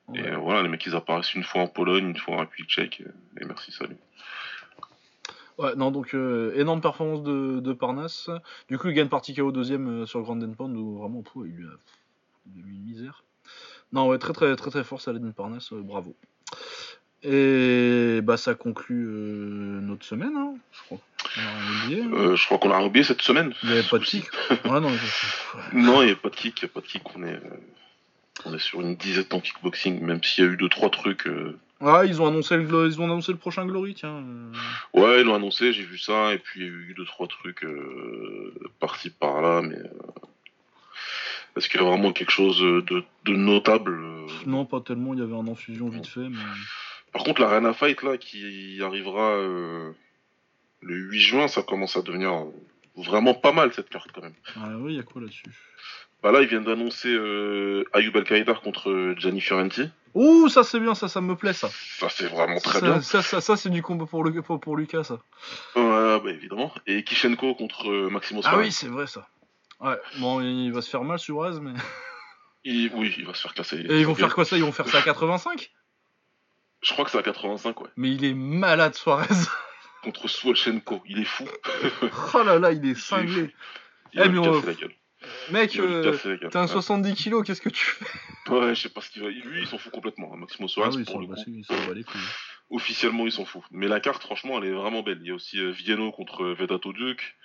ouais. 0.09 0.19
Et 0.19 0.27
euh, 0.27 0.37
voilà, 0.37 0.61
les 0.63 0.69
mecs, 0.69 0.85
ils 0.85 0.95
apparaissent 0.95 1.33
une 1.33 1.43
fois 1.43 1.61
en 1.61 1.67
Pologne, 1.67 2.09
une 2.09 2.17
fois 2.17 2.35
en 2.35 2.39
République 2.39 2.69
tchèque. 2.69 3.01
euh, 3.05 3.41
Et 3.41 3.45
merci, 3.45 3.71
salut. 3.71 3.97
Ouais, 5.57 5.75
non, 5.75 5.89
donc 5.89 6.13
euh, 6.13 6.53
énorme 6.55 6.81
performance 6.81 7.23
de, 7.23 7.59
de 7.59 7.73
Parnasse. 7.73 8.29
Du 8.69 8.77
coup, 8.77 8.89
il 8.89 8.93
gagne 8.93 9.07
partie 9.09 9.33
KO 9.33 9.51
deuxième 9.51 10.03
euh, 10.03 10.05
sur 10.05 10.21
Grand 10.21 10.39
Pound 10.53 10.77
où 10.77 10.99
vraiment, 10.99 11.23
pff, 11.23 11.33
il 11.37 11.51
lui 11.51 11.65
a, 11.65 11.71
il 12.45 12.53
lui 12.53 12.61
a 12.61 12.65
mis 12.67 12.75
une 12.77 12.83
misère. 12.83 13.23
Non, 13.91 14.07
ouais, 14.07 14.19
très 14.19 14.33
très 14.33 14.55
très 14.55 14.69
très 14.69 14.83
fort 14.83 15.01
Saladin 15.01 15.31
Parnasse, 15.31 15.73
bravo. 15.73 16.15
Et 17.23 18.19
bah 18.23 18.37
ça 18.37 18.53
conclut 18.53 19.07
notre 19.07 20.05
semaine, 20.05 20.35
hein, 20.37 20.53
je 20.71 20.81
crois. 20.83 20.99
Hein. 21.39 22.11
Euh, 22.13 22.35
je 22.35 22.45
crois 22.45 22.57
qu'on 22.57 22.69
l'a 22.69 22.81
oublié 22.83 23.03
cette 23.03 23.21
semaine. 23.21 23.53
Il 23.63 23.69
n'y 23.69 23.77
avait 23.77 23.87
pas 23.87 23.97
de 23.99 24.03
kick. 24.05 24.25
Ouais, 24.65 24.79
non, 24.79 24.89
je- 24.89 25.57
ouais. 25.57 25.63
Non, 25.73 26.01
il 26.01 26.07
n'y 26.07 26.11
a 26.11 26.15
pas 26.15 26.29
de 26.29 26.35
kick, 26.35 26.61
il 26.61 26.65
n'y 26.65 26.71
a 26.71 26.73
pas 26.73 26.81
de 26.81 26.85
kick. 26.87 27.03
On 27.15 27.23
est, 27.23 27.33
euh, 27.33 27.39
on 28.45 28.53
est 28.53 28.59
sur 28.59 28.81
une 28.81 28.95
dizaine 28.95 29.25
en 29.31 29.39
kickboxing, 29.39 30.01
même 30.01 30.23
s'il 30.23 30.43
y 30.43 30.47
a 30.47 30.51
eu 30.51 30.57
deux 30.57 30.69
trois 30.69 30.89
trucs. 30.89 31.27
euh, 31.27 31.57
Ouais, 31.79 32.07
ils 32.07 32.19
ont 32.21 32.27
annoncé 32.27 32.57
le, 32.57 32.87
ils 32.87 32.99
ont 32.99 33.05
annoncé 33.05 33.31
le 33.31 33.37
prochain 33.37 33.65
Glory, 33.65 33.93
tiens. 33.93 34.23
Ouais, 34.93 35.21
ils 35.21 35.25
l'ont 35.25 35.35
annoncé, 35.35 35.73
j'ai 35.73 35.83
vu 35.83 35.99
ça, 35.99 36.33
et 36.33 36.39
puis 36.39 36.61
il 36.61 36.65
y 36.65 36.69
a 36.69 36.71
eu 36.71 36.93
deux 36.97 37.05
trois 37.05 37.27
trucs 37.27 37.63
euh, 37.63 38.51
par-ci 38.79 39.11
par-là, 39.11 39.61
mais 39.61 39.77
est-ce 41.55 41.69
qu'il 41.69 41.79
y 41.79 41.83
a 41.83 41.87
vraiment 41.87 42.13
quelque 42.13 42.31
chose 42.31 42.59
de, 42.59 43.03
de 43.25 43.31
notable 43.35 43.99
Non, 44.45 44.65
pas 44.65 44.81
tellement, 44.81 45.13
il 45.13 45.19
y 45.19 45.23
avait 45.23 45.35
un 45.35 45.47
infusion 45.47 45.89
vite 45.89 46.07
fait, 46.07 46.29
mais. 46.29 46.37
Par 47.13 47.23
contre, 47.23 47.41
la 47.41 47.47
Arena 47.47 47.73
Fight 47.73 48.03
là, 48.03 48.17
qui 48.17 48.79
arrivera 48.83 49.31
euh, 49.35 49.91
le 50.81 50.95
8 50.95 51.19
juin, 51.19 51.47
ça 51.47 51.63
commence 51.63 51.97
à 51.97 52.01
devenir 52.01 52.33
euh, 52.33 52.51
vraiment 52.95 53.33
pas 53.33 53.51
mal 53.51 53.73
cette 53.73 53.89
carte 53.89 54.11
quand 54.13 54.21
même. 54.21 54.35
Ah 54.55 54.69
oui, 54.77 54.93
il 54.93 54.97
y 54.97 54.99
a 54.99 55.03
quoi 55.03 55.21
là-dessus? 55.21 55.43
Bah 56.23 56.31
là, 56.31 56.41
ils 56.41 56.47
viennent 56.47 56.63
d'annoncer 56.63 57.09
euh, 57.09 57.83
Ayub 57.93 58.15
Al-Qaïdar 58.17 58.61
contre 58.61 59.13
Gianni 59.17 59.39
Fiorenti. 59.39 59.89
Ouh, 60.15 60.49
ça 60.49 60.63
c'est 60.63 60.79
bien, 60.79 60.95
ça, 60.95 61.07
ça 61.07 61.21
me 61.21 61.35
plaît 61.35 61.53
ça. 61.53 61.69
Ça, 61.99 62.09
c'est 62.09 62.25
vraiment 62.25 62.59
très 62.59 62.79
ça, 62.79 62.85
bien. 62.85 63.01
Ça, 63.01 63.21
ça, 63.21 63.39
ça, 63.39 63.55
c'est 63.55 63.69
du 63.69 63.83
combat 63.83 64.05
pour, 64.07 64.23
le, 64.23 64.41
pour, 64.41 64.59
pour 64.59 64.75
Lucas, 64.75 65.03
ça. 65.03 65.19
Ouais, 65.75 66.19
bah 66.19 66.31
évidemment. 66.31 66.73
Et 66.87 67.03
Kishenko 67.03 67.53
contre 67.53 67.91
euh, 67.91 68.09
Maximo 68.09 68.41
Ah 68.45 68.57
oui, 68.57 68.71
c'est 68.71 68.87
vrai 68.87 69.05
ça. 69.05 69.27
Ouais, 69.79 69.95
bon, 70.17 70.41
il 70.41 70.71
va 70.73 70.81
se 70.81 70.89
faire 70.89 71.03
mal 71.03 71.19
sur 71.19 71.41
mais. 71.61 71.73
Il- 72.63 72.91
Oui, 72.95 73.13
il 73.17 73.25
va 73.25 73.33
se 73.33 73.41
faire 73.43 73.53
casser. 73.53 73.77
Et 73.77 73.99
ils 73.99 74.05
vont 74.05 74.15
faire 74.15 74.33
quoi 74.33 74.43
ça? 74.43 74.57
Ils 74.57 74.63
vont 74.63 74.71
faire 74.71 74.87
ça 74.87 74.97
à 74.97 75.01
85 75.01 75.71
Je 76.81 76.91
crois 76.93 77.05
que 77.05 77.11
c'est 77.11 77.17
à 77.19 77.23
85, 77.23 77.79
ouais. 77.81 77.89
Mais 77.95 78.09
il 78.11 78.25
est 78.25 78.33
malade, 78.33 78.95
Suarez. 78.95 79.27
Contre 80.07 80.27
Swolchenko. 80.29 81.01
Il 81.07 81.19
est 81.19 81.25
fou. 81.25 81.43
oh 82.33 82.43
là 82.43 82.59
là, 82.59 82.71
il 82.71 82.85
est 82.85 82.95
cinglé. 82.97 83.53
Il 84.13 84.19
va 84.19 84.25
Eh, 84.25 84.29
lui 84.29 84.39
mais 84.39 84.47
on- 84.47 84.61
la 84.61 84.73
gueule. 84.73 84.93
Mec, 85.51 85.73
Il 85.75 85.81
euh, 85.81 86.11
la 86.41 86.49
t'as 86.49 86.59
un 86.59 86.63
Ouais. 86.63 86.67
70 86.69 87.13
kilos, 87.15 87.45
qu'est-ce 87.45 87.59
que 87.61 87.67
tu 87.69 87.83
fais 87.83 88.05
Ouais, 88.49 88.73
je 88.73 88.83
sais 88.83 88.89
pas 88.89 89.01
ce 89.01 89.09
qu'il 89.09 89.21
va. 89.23 89.29
Lui, 89.29 89.61
il 89.61 89.67
s'en 89.67 89.77
fout 89.77 89.91
complètement. 89.91 90.31
hein. 90.33 90.37
Maximo 90.37 90.69
Suarez, 90.69 90.91
Ah 90.93 90.95
oui, 90.95 91.01
ils 91.01 91.05
pour 91.05 91.13
sont 91.15 91.19
le 91.19 91.27
coup. 91.27 91.93
les 91.93 92.03
couilles. 92.05 92.21
Officiellement, 92.69 93.25
ils 93.25 93.31
s'en 93.33 93.43
foutent. 93.43 93.63
Mais 93.71 93.87
la 93.89 93.99
carte, 93.99 94.21
franchement, 94.23 94.57
elle 94.59 94.69
est 94.69 94.71
vraiment 94.73 95.03
belle. 95.03 95.17
Il 95.21 95.27
y 95.27 95.31
a 95.31 95.33
aussi 95.35 95.59
euh, 95.59 95.71
Vieno 95.71 96.11
contre 96.13 96.45
Vedato 96.45 96.93
Duke. 96.93 97.35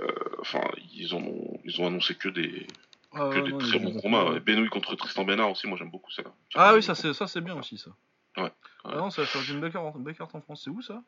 Euh, 0.00 0.06
Enfin, 0.40 0.60
ils 0.92 1.14
ont, 1.14 1.58
ils 1.64 1.80
ont 1.80 1.86
annoncé 1.86 2.14
que 2.14 2.28
des, 2.28 2.66
Ah, 3.14 3.30
que 3.32 3.36
ouais, 3.38 3.42
des 3.42 3.52
non, 3.52 3.58
très 3.58 3.78
il 3.78 3.84
bons 3.84 4.00
combats. 4.00 4.24
Ouais. 4.30 4.40
Benoît 4.40 4.68
contre 4.68 4.94
Tristan 4.94 5.24
Bernard 5.24 5.50
aussi, 5.52 5.66
moi 5.66 5.76
j'aime 5.78 5.90
beaucoup 5.90 6.10
ça. 6.12 6.22
Ah 6.54 6.74
oui, 6.74 6.82
ça 6.82 6.94
c'est 6.94 7.12
ça 7.14 7.26
c'est 7.26 7.40
bien 7.40 7.54
aussi 7.56 7.76
ça. 7.78 7.90
Ouais. 8.36 8.50
Ah 8.84 8.96
non, 8.96 9.10
ça 9.10 9.22
va 9.22 9.26
faire 9.26 9.42
une 9.54 9.60
belle 9.60 9.72
carte, 9.72 9.94
une 9.96 10.04
belle 10.04 10.14
carte 10.14 10.34
en 10.34 10.40
France. 10.40 10.62
C'est 10.64 10.70
où 10.70 10.80
ça? 10.82 11.02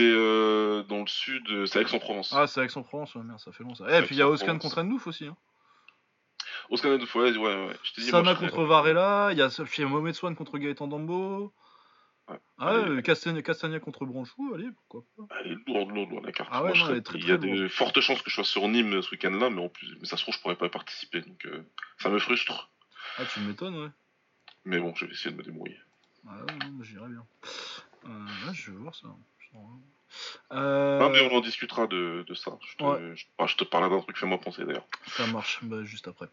C'est 0.00 0.12
euh, 0.16 0.82
dans 0.84 1.00
le 1.00 1.06
sud, 1.06 1.46
euh, 1.50 1.66
c'est 1.66 1.82
Aix-en-Provence. 1.82 2.32
Ah, 2.34 2.46
c'est 2.46 2.64
Aix-en-Provence, 2.64 3.14
ouais, 3.16 3.22
merde, 3.22 3.38
ça 3.38 3.52
fait 3.52 3.64
long 3.64 3.74
ça. 3.74 3.84
Et 3.98 4.02
puis 4.02 4.14
il 4.14 4.18
y 4.18 4.22
a 4.22 4.28
Oscan 4.28 4.58
contre 4.58 4.78
Endouf 4.78 5.06
aussi. 5.06 5.26
Hein. 5.26 5.36
Oscar 6.70 6.96
de 6.98 7.04
ouais, 7.04 7.36
ouais, 7.36 7.66
ouais. 7.66 7.76
Je 7.82 7.92
t'ai 7.92 8.00
dit, 8.00 8.08
Sana 8.08 8.22
moi, 8.22 8.34
je 8.34 8.38
contre 8.40 8.54
connais. 8.56 8.68
Varela, 8.68 9.28
il 9.32 9.38
y 9.38 9.42
a 9.42 9.50
Sophie 9.50 9.84
Mohamed 9.84 10.14
Swan 10.14 10.34
contre 10.34 10.56
Gaëtan 10.56 10.86
Dambo. 10.88 11.52
Ouais. 12.28 12.38
Ah 12.58 12.68
Allez. 12.68 12.94
ouais, 12.94 13.02
Castagna, 13.02 13.42
Castagna 13.42 13.78
contre 13.80 14.06
Branchou, 14.06 14.52
allez, 14.54 14.68
pourquoi 14.88 15.02
pas. 15.28 15.34
Elle 15.40 15.52
est 15.52 15.56
lourde, 15.68 15.90
lourde, 15.90 16.10
lourde, 16.10 16.24
la 16.24 16.32
carte. 16.32 16.48
Ah 16.52 16.62
ouais, 16.62 16.72
Moi, 16.78 16.88
non, 16.88 16.94
est 16.94 17.02
très, 17.02 17.18
Il 17.18 17.28
y 17.28 17.32
a 17.32 17.36
de 17.36 17.46
lourde. 17.46 17.68
fortes 17.68 18.00
chances 18.00 18.22
que 18.22 18.30
je 18.30 18.36
sois 18.36 18.44
sur 18.44 18.66
Nîmes 18.68 18.94
euh, 18.94 19.02
ce 19.02 19.10
week-end-là, 19.10 19.50
mais 19.50 19.60
en 19.60 19.68
plus, 19.68 19.96
mais 20.00 20.06
ça 20.06 20.16
se 20.16 20.22
trouve, 20.22 20.34
je 20.34 20.40
pourrais 20.40 20.56
pas 20.56 20.66
y 20.66 20.70
participer, 20.70 21.20
donc 21.20 21.44
euh, 21.44 21.62
ça 21.98 22.08
me 22.08 22.18
frustre. 22.18 22.70
Ah, 23.18 23.24
tu 23.30 23.40
m'étonnes, 23.40 23.76
ouais. 23.76 23.90
Mais 24.64 24.78
bon, 24.78 24.94
je 24.94 25.04
vais 25.04 25.12
essayer 25.12 25.32
de 25.32 25.36
me 25.36 25.42
débrouiller. 25.42 25.78
Ah 26.26 26.36
ouais, 26.44 26.54
non, 26.62 26.70
moi, 26.72 26.84
j'irais 26.84 27.08
bien. 27.08 27.26
Euh, 28.06 28.52
je 28.54 28.70
vais 28.70 28.78
voir 28.78 28.94
ça. 28.94 29.08
Euh, 30.52 30.98
Ah, 31.00 31.08
mais 31.12 31.20
on 31.30 31.36
en 31.36 31.40
discutera 31.40 31.86
de, 31.86 32.24
de 32.26 32.34
ça. 32.34 32.52
Je 32.68 32.76
te, 32.76 32.82
Ouais. 32.82 32.98
je, 33.14 33.46
je 33.46 33.56
te 33.56 33.62
parlerai 33.64 33.90
d'un 33.94 34.00
truc, 34.02 34.18
fais-moi 34.18 34.38
penser 34.38 34.64
d'ailleurs. 34.64 34.86
Ça 35.06 35.26
marche, 35.28 35.60
bah, 35.62 35.84
juste 35.84 36.08
après. 36.08 36.26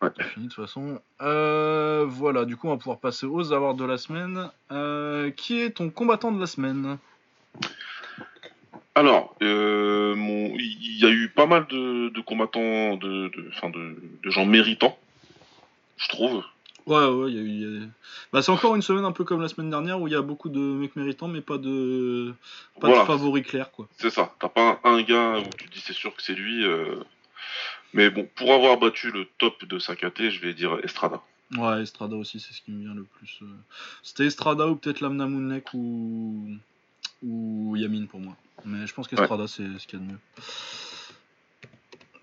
Ouais. 0.00 0.08
C'est 0.16 0.24
fini 0.24 0.48
de 0.48 0.52
toute 0.52 0.64
façon. 0.64 1.00
Euh, 1.20 2.04
voilà, 2.08 2.44
du 2.44 2.56
coup, 2.56 2.66
on 2.66 2.72
va 2.72 2.76
pouvoir 2.78 2.98
passer 2.98 3.26
aux 3.26 3.52
awards 3.52 3.74
de 3.76 3.84
la 3.84 3.96
semaine. 3.98 4.50
Euh, 4.72 5.30
qui 5.30 5.60
est 5.60 5.70
ton 5.70 5.90
combattant 5.90 6.32
de 6.32 6.40
la 6.40 6.46
semaine? 6.46 6.98
Alors, 8.94 9.34
euh, 9.42 10.14
mon- 10.16 10.54
il 10.58 10.98
y 10.98 11.06
a 11.06 11.10
eu 11.10 11.28
pas 11.30 11.46
mal 11.46 11.66
de, 11.68 12.08
de 12.10 12.20
combattants, 12.20 12.96
de, 12.96 13.28
de, 13.28 13.48
enfin 13.54 13.70
de, 13.70 13.96
de 14.22 14.30
gens 14.30 14.44
méritants, 14.44 14.98
je 15.96 16.08
trouve. 16.08 16.42
Ouais, 16.86 17.06
ouais, 17.06 17.30
il 17.30 17.36
y 17.36 17.38
a 17.38 17.42
eu. 17.42 17.48
il 17.48 17.60
y 17.80 17.84
a- 17.84 17.88
Bah, 18.32 18.42
c'est 18.42 18.50
encore 18.52 18.74
une 18.74 18.82
semaine 18.82 19.04
un 19.04 19.12
peu 19.12 19.24
comme 19.24 19.40
la 19.40 19.48
semaine 19.48 19.70
dernière 19.70 20.00
où 20.00 20.08
il 20.08 20.12
y 20.12 20.16
a 20.16 20.22
beaucoup 20.22 20.48
de 20.48 20.58
mecs 20.58 20.96
méritants, 20.96 21.28
mais 21.28 21.40
pas 21.40 21.58
de, 21.58 22.34
pas 22.80 22.88
Voilà. 22.88 23.02
de 23.02 23.06
favoris 23.06 23.44
clairs, 23.46 23.70
quoi. 23.70 23.88
C'est 23.98 24.10
ça. 24.10 24.34
T'as 24.40 24.48
pas 24.48 24.80
un, 24.84 24.90
un 24.96 25.02
gars 25.02 25.38
où 25.38 25.44
tu 25.56 25.68
te 25.68 25.72
dis 25.74 25.80
c'est 25.80 25.92
sûr 25.92 26.14
que 26.14 26.22
c'est 26.22 26.34
lui. 26.34 26.64
euh, 26.64 26.96
Mais 27.94 28.10
bon, 28.10 28.28
pour 28.34 28.52
avoir 28.52 28.78
battu 28.78 29.10
le 29.12 29.26
top 29.38 29.64
de 29.66 29.78
sa 29.78 29.94
KT, 29.94 30.30
je 30.30 30.40
vais 30.40 30.54
dire 30.54 30.78
Estrada. 30.82 31.20
Ouais, 31.56 31.82
Estrada 31.82 32.16
aussi, 32.16 32.40
c'est 32.40 32.54
ce 32.54 32.62
qui 32.62 32.72
me 32.72 32.82
vient 32.84 32.94
le 32.94 33.04
plus. 33.04 33.38
euh. 33.42 33.46
C'était 34.02 34.24
Estrada 34.26 34.66
ou 34.66 34.76
peut-être 34.76 35.00
Lamna 35.00 35.26
Mounnek 35.26 35.74
ou... 35.74 36.48
ou 37.22 37.76
Yamin 37.76 38.06
pour 38.06 38.20
moi. 38.20 38.34
Mais 38.64 38.86
je 38.86 38.94
pense 38.94 39.06
qu'Estrada, 39.08 39.46
c'est 39.46 39.64
ce 39.78 39.86
qu'il 39.86 39.98
y 39.98 40.02
a 40.02 40.06
de 40.06 40.10
mieux. 40.12 40.18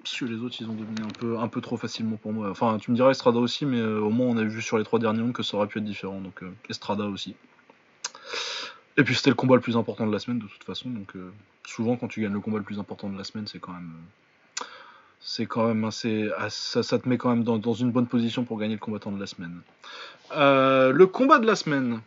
Parce 0.10 0.22
que 0.22 0.26
les 0.26 0.42
autres, 0.42 0.56
ils 0.60 0.68
ont 0.68 0.74
dominé 0.74 1.04
un 1.04 1.20
peu, 1.20 1.38
un 1.38 1.48
peu 1.48 1.62
trop 1.62 1.78
facilement 1.78 2.18
pour 2.18 2.34
moi. 2.34 2.50
Enfin, 2.50 2.80
tu 2.82 2.90
me 2.90 2.96
diras 2.96 3.12
Estrada 3.12 3.38
aussi, 3.38 3.68
mais 3.68 3.78
euh, 3.78 4.00
au 4.00 4.10
moins, 4.10 4.26
on 4.26 4.38
a 4.38 4.44
vu 4.44 4.60
sur 4.60 4.80
les 4.80 4.84
trois 4.84 4.98
derniers 4.98 5.32
que 5.32 5.44
ça 5.44 5.56
aurait 5.56 5.68
pu 5.68 5.78
être 5.78 5.86
différent. 5.86 6.20
Donc, 6.20 6.42
euh, 6.42 6.50
Estrada 6.68 7.04
aussi. 7.04 7.36
Et 8.98 9.04
puis, 9.04 9.14
c'était 9.14 9.30
le 9.30 9.36
combat 9.36 9.54
le 9.54 9.62
plus 9.62 9.78
important 9.78 10.08
de 10.08 10.12
la 10.12 10.18
semaine, 10.18 10.40
de 10.40 10.48
toute 10.48 10.64
façon. 10.64 10.90
Donc, 10.90 11.16
euh, 11.16 11.32
souvent, 11.64 11.96
quand 11.96 12.08
tu 12.08 12.24
gagnes 12.24 12.34
le 12.34 12.40
combat 12.40 12.58
le 12.58 12.64
plus 12.64 12.80
important 12.80 13.08
de 13.08 13.20
la 13.20 13.24
semaine, 13.24 13.46
c'est 13.46 13.60
quand 13.60 13.72
même. 13.72 13.92
c'est 15.20 15.46
quand 15.46 15.68
même 15.68 15.86
assez. 15.86 16.32
ah, 16.40 16.50
ça, 16.50 16.82
ça 16.82 16.98
te 16.98 17.08
met 17.08 17.20
quand 17.20 17.30
même 17.30 17.44
dans, 17.44 17.74
une 17.74 17.92
bonne 17.92 18.08
position 18.08 18.46
pour 18.46 18.58
gagner 18.58 18.74
le 18.74 18.80
combattant 18.80 19.12
de 19.12 19.20
la 19.20 19.28
semaine. 19.28 19.62
Le 20.32 21.06
combat 21.06 21.38
de 21.38 21.46
la 21.46 21.56
semaine. 21.56 22.02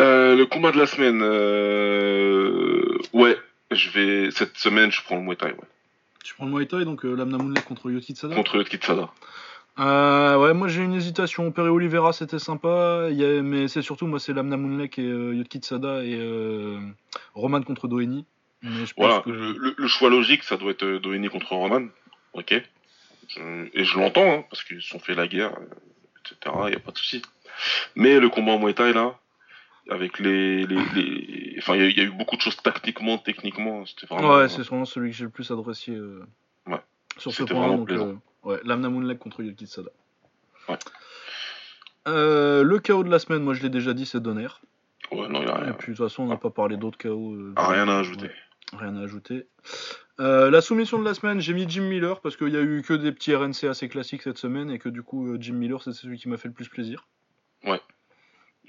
Le 0.00 0.44
combat 0.44 0.72
de 0.72 0.78
la 0.78 0.86
semaine. 0.86 1.20
Ouais, 3.12 3.36
je 3.74 3.90
vais. 3.90 4.30
Cette 4.30 4.56
semaine, 4.56 4.90
je 4.92 5.02
prends 5.02 5.16
le 5.16 5.22
Muay 5.22 5.36
Thai, 5.36 5.52
ouais. 5.52 5.68
Tu 6.24 6.34
prends 6.34 6.46
le 6.46 6.52
Muay 6.52 6.66
Thai, 6.66 6.84
donc 6.84 7.04
euh, 7.04 7.14
Lamna 7.14 7.38
contre 7.62 7.90
Yoti 7.90 8.14
Tsada. 8.14 8.34
Contre 8.34 8.62
Kitsada. 8.62 9.10
Euh, 9.78 10.36
ouais, 10.36 10.52
moi 10.52 10.68
j'ai 10.68 10.82
une 10.82 10.92
hésitation. 10.94 11.50
Perry 11.50 11.68
Oliveira 11.70 12.12
c'était 12.12 12.38
sympa, 12.38 13.06
il 13.10 13.16
y 13.16 13.24
a- 13.24 13.40
mais 13.42 13.68
c'est 13.68 13.80
surtout 13.80 14.06
moi 14.06 14.20
c'est 14.20 14.34
Lamna 14.34 14.58
Moonlek 14.58 14.98
et 14.98 15.02
euh, 15.02 15.34
Yotkitsada 15.34 16.04
et 16.04 16.14
euh, 16.14 16.78
Roman 17.34 17.62
contre 17.62 17.88
Doheny. 17.88 18.26
Mais 18.60 18.84
je 18.84 18.92
pense 18.92 19.06
Voilà, 19.06 19.20
que 19.22 19.30
le, 19.80 19.88
choix 19.88 20.10
logique, 20.10 20.42
ça 20.44 20.58
doit 20.58 20.72
être 20.72 20.82
euh, 20.84 20.98
Doheny 21.00 21.28
contre 21.30 21.52
Roman. 21.54 21.86
Ok. 22.34 22.54
Je- 23.28 23.68
et 23.72 23.84
je 23.84 23.98
l'entends, 23.98 24.30
hein, 24.40 24.44
parce 24.50 24.62
qu'ils 24.62 24.82
se 24.82 24.88
sont 24.88 24.98
fait 24.98 25.14
la 25.14 25.26
guerre, 25.26 25.52
etc. 26.20 26.54
Il 26.66 26.70
n'y 26.70 26.76
a 26.76 26.78
pas 26.80 26.92
de 26.92 26.98
souci. 26.98 27.22
Mais 27.96 28.20
le 28.20 28.28
combat 28.28 28.52
en 28.52 28.58
Muay 28.58 28.74
Thai, 28.74 28.92
là, 28.92 29.18
avec 29.90 30.18
les. 30.18 30.64
les, 30.66 30.84
les- 30.94 31.54
Enfin, 31.58 31.74
il 31.76 31.82
y, 31.82 31.84
a- 31.84 31.88
il 31.88 31.96
y 31.96 32.00
a 32.00 32.04
eu 32.04 32.10
beaucoup 32.10 32.36
de 32.36 32.40
choses 32.40 32.56
tactiquement, 32.56 33.18
techniquement. 33.18 33.84
C'était 33.86 34.06
vraiment. 34.06 34.36
ouais, 34.36 34.48
c'est 34.48 34.64
sûrement 34.64 34.84
celui 34.84 35.10
que 35.10 35.16
j'ai 35.16 35.24
le 35.24 35.30
plus 35.30 35.50
apprécié 35.50 35.94
euh, 35.94 36.24
Ouais. 36.66 36.80
sur 37.18 37.32
ce 37.32 37.42
point. 37.44 37.60
vraiment 37.60 37.76
Donc, 37.78 37.90
euh, 37.92 38.14
ouais, 38.44 38.60
Lamna 38.64 38.88
Moonlek 38.88 39.18
contre 39.18 39.42
Yotkitsada. 39.42 39.90
Ouais. 40.68 40.78
Euh, 42.08 42.62
le 42.64 42.78
KO 42.80 43.04
de 43.04 43.10
la 43.10 43.18
semaine, 43.18 43.42
moi 43.42 43.54
je 43.54 43.62
l'ai 43.62 43.68
déjà 43.70 43.92
dit, 43.94 44.06
c'est 44.06 44.20
Donner. 44.20 44.48
Ouais, 45.12 45.28
non, 45.28 45.40
il 45.40 45.46
n'y 45.46 45.50
a 45.52 45.58
Et 45.58 45.62
rien, 45.64 45.72
puis 45.74 45.92
de 45.92 45.96
toute 45.96 46.04
façon, 46.08 46.24
on 46.24 46.26
n'a 46.28 46.36
pas 46.36 46.50
parlé 46.50 46.76
d'autres 46.76 46.98
KO. 46.98 47.34
euh, 47.34 47.52
ah, 47.56 47.68
rien 47.68 47.86
à 47.88 47.98
ajouter. 47.98 48.26
Ouais. 48.26 48.78
Rien 48.78 48.96
à 48.96 49.02
ajouter. 49.02 49.46
Euh, 50.20 50.50
la 50.50 50.60
soumission 50.62 50.98
de 50.98 51.04
la 51.04 51.14
semaine, 51.14 51.40
j'ai 51.40 51.52
mis 51.52 51.68
Jim 51.68 51.82
Miller 51.82 52.20
parce 52.20 52.36
qu'il 52.36 52.48
y 52.48 52.56
a 52.56 52.60
eu 52.62 52.82
que 52.82 52.94
des 52.94 53.12
petits 53.12 53.34
RNC 53.34 53.64
assez 53.68 53.88
classiques 53.88 54.22
cette 54.22 54.38
semaine 54.38 54.70
et 54.70 54.78
que 54.78 54.88
du 54.88 55.02
coup, 55.02 55.28
euh, 55.28 55.36
Jim 55.40 55.54
Miller, 55.54 55.82
c'est 55.82 55.92
celui 55.92 56.18
qui 56.18 56.28
m'a 56.28 56.38
fait 56.38 56.48
le 56.48 56.54
plus 56.54 56.68
plaisir. 56.68 57.06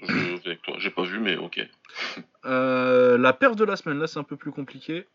Je 0.06 0.46
avec 0.46 0.62
toi. 0.62 0.76
J'ai 0.78 0.90
pas 0.90 1.02
vu, 1.02 1.18
mais 1.18 1.36
ok. 1.36 1.60
Euh, 2.46 3.16
la 3.16 3.32
perte 3.32 3.56
de 3.56 3.64
la 3.64 3.74
semaine, 3.74 3.98
là, 3.98 4.06
c'est 4.06 4.18
un 4.18 4.22
peu 4.24 4.36
plus 4.36 4.52
compliqué. 4.52 5.06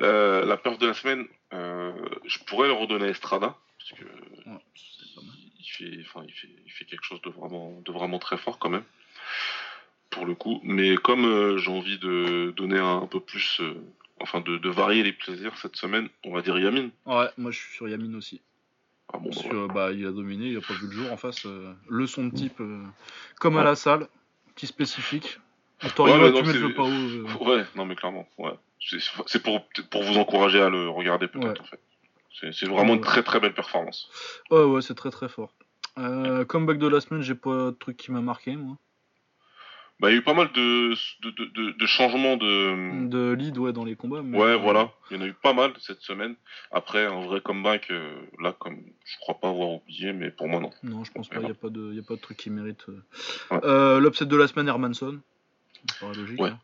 Euh, 0.00 0.44
la 0.44 0.56
peur 0.56 0.76
de 0.76 0.88
la 0.88 0.92
semaine, 0.92 1.24
euh, 1.52 1.92
je 2.26 2.38
pourrais 2.40 2.66
le 2.66 2.72
redonner 2.72 3.04
à 3.04 3.08
Estrada. 3.10 3.56
Parce 3.78 3.92
que 3.92 4.04
Ouais, 4.50 4.58
il 5.60 5.64
fait, 5.64 6.04
enfin, 6.04 6.24
il 6.26 6.32
fait, 6.32 6.48
il 6.66 6.72
fait 6.72 6.84
quelque 6.84 7.04
chose 7.04 7.22
de 7.22 7.30
vraiment, 7.30 7.80
de 7.84 7.92
vraiment 7.92 8.18
très 8.18 8.38
fort 8.38 8.58
quand 8.58 8.70
même, 8.70 8.82
pour 10.10 10.26
le 10.26 10.34
coup. 10.34 10.58
Mais 10.64 10.96
comme 10.96 11.56
j'ai 11.58 11.70
envie 11.70 12.00
de 12.00 12.52
donner 12.56 12.80
un, 12.80 13.06
peu 13.06 13.20
plus, 13.20 13.62
enfin, 14.18 14.40
de, 14.40 14.58
de 14.58 14.68
varier 14.68 15.04
les 15.04 15.12
plaisirs 15.12 15.56
cette 15.58 15.76
semaine, 15.76 16.08
on 16.24 16.34
va 16.34 16.42
dire 16.42 16.58
Yamin. 16.58 16.88
Ouais, 17.06 17.28
moi 17.36 17.52
je 17.52 17.58
suis 17.58 17.76
sur 17.76 17.88
Yamin 17.88 18.14
aussi. 18.14 18.40
Ah 19.12 19.18
bon, 19.18 19.24
bah, 19.24 19.30
Parce 19.34 19.46
voilà. 19.46 19.66
que, 19.68 19.72
bah, 19.72 19.92
il 19.92 20.06
a 20.06 20.10
dominé, 20.12 20.46
il 20.46 20.56
a 20.56 20.60
pas 20.60 20.74
vu 20.74 20.86
le 20.86 20.92
jour 20.92 21.12
en 21.12 21.16
face. 21.16 21.44
euh, 21.46 21.72
leçon 21.88 22.26
de 22.26 22.34
type, 22.34 22.60
euh, 22.60 22.82
comme 23.38 23.56
à 23.56 23.64
la 23.64 23.74
salle, 23.76 24.08
petit 24.54 24.66
spécifique. 24.66 25.38
Tu 25.80 25.88
mets 25.88 25.92
le 26.52 26.74
pas 26.74 26.82
haut. 26.82 26.88
euh, 26.88 27.24
Ouais, 27.40 27.64
non 27.74 27.86
mais 27.86 27.96
clairement, 27.96 28.28
ouais. 28.38 28.52
C'est- 29.26 29.42
pour, 29.42 29.66
pour 29.90 30.02
vous 30.02 30.18
encourager 30.18 30.60
à 30.60 30.68
le 30.68 30.88
regarder 30.88 31.26
peut-être 31.28 31.46
Ouais. 31.46 31.60
en 31.60 31.64
fait. 31.64 31.80
C'est 32.52 32.66
vraiment 32.68 32.94
une 32.94 33.00
très 33.00 33.22
très 33.22 33.40
belle 33.40 33.54
performance. 33.54 34.08
Ouais, 34.50 34.62
ouais, 34.62 34.82
c'est 34.82 34.94
très 34.94 35.10
très 35.10 35.28
fort. 35.28 35.52
Euh, 35.98 36.44
comeback 36.44 36.78
de 36.78 36.86
la 36.86 37.00
semaine, 37.00 37.22
j'ai 37.22 37.34
pas 37.34 37.66
de 37.66 37.76
truc 37.76 37.96
qui 37.96 38.12
m'a 38.12 38.20
marqué, 38.20 38.56
moi. 38.56 38.76
Bah, 40.00 40.08
il 40.10 40.14
y 40.14 40.16
a 40.16 40.18
eu 40.20 40.22
pas 40.22 40.32
mal 40.34 40.50
de, 40.52 40.94
de, 41.22 41.70
de, 41.72 41.86
changements 41.86 42.36
de, 42.38 43.06
De 43.08 43.32
lead, 43.32 43.58
ouais, 43.58 43.72
dans 43.72 43.84
les 43.84 43.96
combats. 43.96 44.22
mais- 44.22 44.38
Ouais, 44.38 44.56
voilà. 44.56 44.90
Il 45.10 45.18
y 45.18 45.20
en 45.20 45.22
a 45.22 45.26
eu 45.26 45.34
pas 45.34 45.52
mal 45.52 45.72
cette 45.78 46.00
semaine. 46.00 46.36
Après, 46.72 47.04
un 47.04 47.20
vrai 47.26 47.40
comeback, 47.42 47.90
euh, 47.90 48.18
là, 48.40 48.54
comme 48.58 48.80
je 49.04 49.18
crois 49.20 49.38
pas 49.38 49.50
avoir 49.50 49.68
oublié, 49.68 50.12
mais 50.14 50.30
pour 50.30 50.48
moi, 50.48 50.60
non. 50.60 50.70
Non, 50.82 51.04
je 51.04 51.12
pense 51.12 51.28
pas, 51.28 51.36
il 51.40 51.44
n'y 51.44 51.50
a, 51.50 51.54
pas 51.54 51.68
de- 51.68 51.92
y 51.92 51.98
a 51.98 52.02
pas 52.02 52.14
de 52.16 52.20
truc 52.20 52.38
qui 52.38 52.48
mérite. 52.50 52.84
euh. 52.88 53.02
Ouais. 53.50 53.60
Euh, 53.64 54.00
L'upset 54.00 54.24
de 54.26 54.36
la 54.36 54.48
semaine, 54.48 54.68
Hermanson. 54.68 55.20
Ça 55.90 55.96
paraît 56.00 56.14
logique. 56.14 56.40
Ouais. 56.40 56.48
hein. 56.50 56.58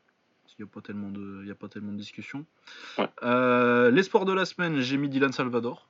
Il 0.58 0.64
n'y 0.64 0.70
a, 0.70 0.72
pas 0.72 0.80
tellement 0.80 1.10
de- 1.10 1.44
y 1.44 1.50
a 1.50 1.54
pas 1.54 1.68
tellement 1.68 1.92
de 1.92 1.98
discussion. 1.98 2.46
Ouais. 2.96 3.06
Euh, 3.22 3.90
les 3.90 4.02
sports 4.02 4.24
de 4.24 4.32
la 4.32 4.46
semaine, 4.46 4.80
j'ai 4.80 4.96
mis 4.96 5.10
Dylan 5.10 5.32
Salvador. 5.32 5.86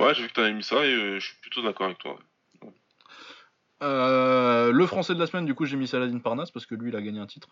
Ouais, 0.00 0.14
j'ai 0.14 0.22
vu 0.22 0.28
que 0.28 0.32
t'avais 0.32 0.54
mis 0.54 0.62
ça 0.62 0.82
et 0.86 1.20
je 1.20 1.26
suis 1.26 1.36
plutôt 1.42 1.60
d'accord 1.62 1.84
avec 1.86 1.98
toi. 1.98 2.18
Euh, 3.82 4.72
le 4.72 4.86
français 4.86 5.14
de 5.14 5.20
la 5.20 5.26
semaine, 5.26 5.44
du 5.46 5.54
coup, 5.54 5.64
j'ai 5.64 5.76
mis 5.76 5.86
Saladin 5.86 6.18
Parnasse 6.18 6.50
parce 6.50 6.66
que 6.66 6.74
lui, 6.74 6.90
il 6.90 6.96
a 6.96 7.02
gagné 7.02 7.20
un 7.20 7.26
titre. 7.26 7.48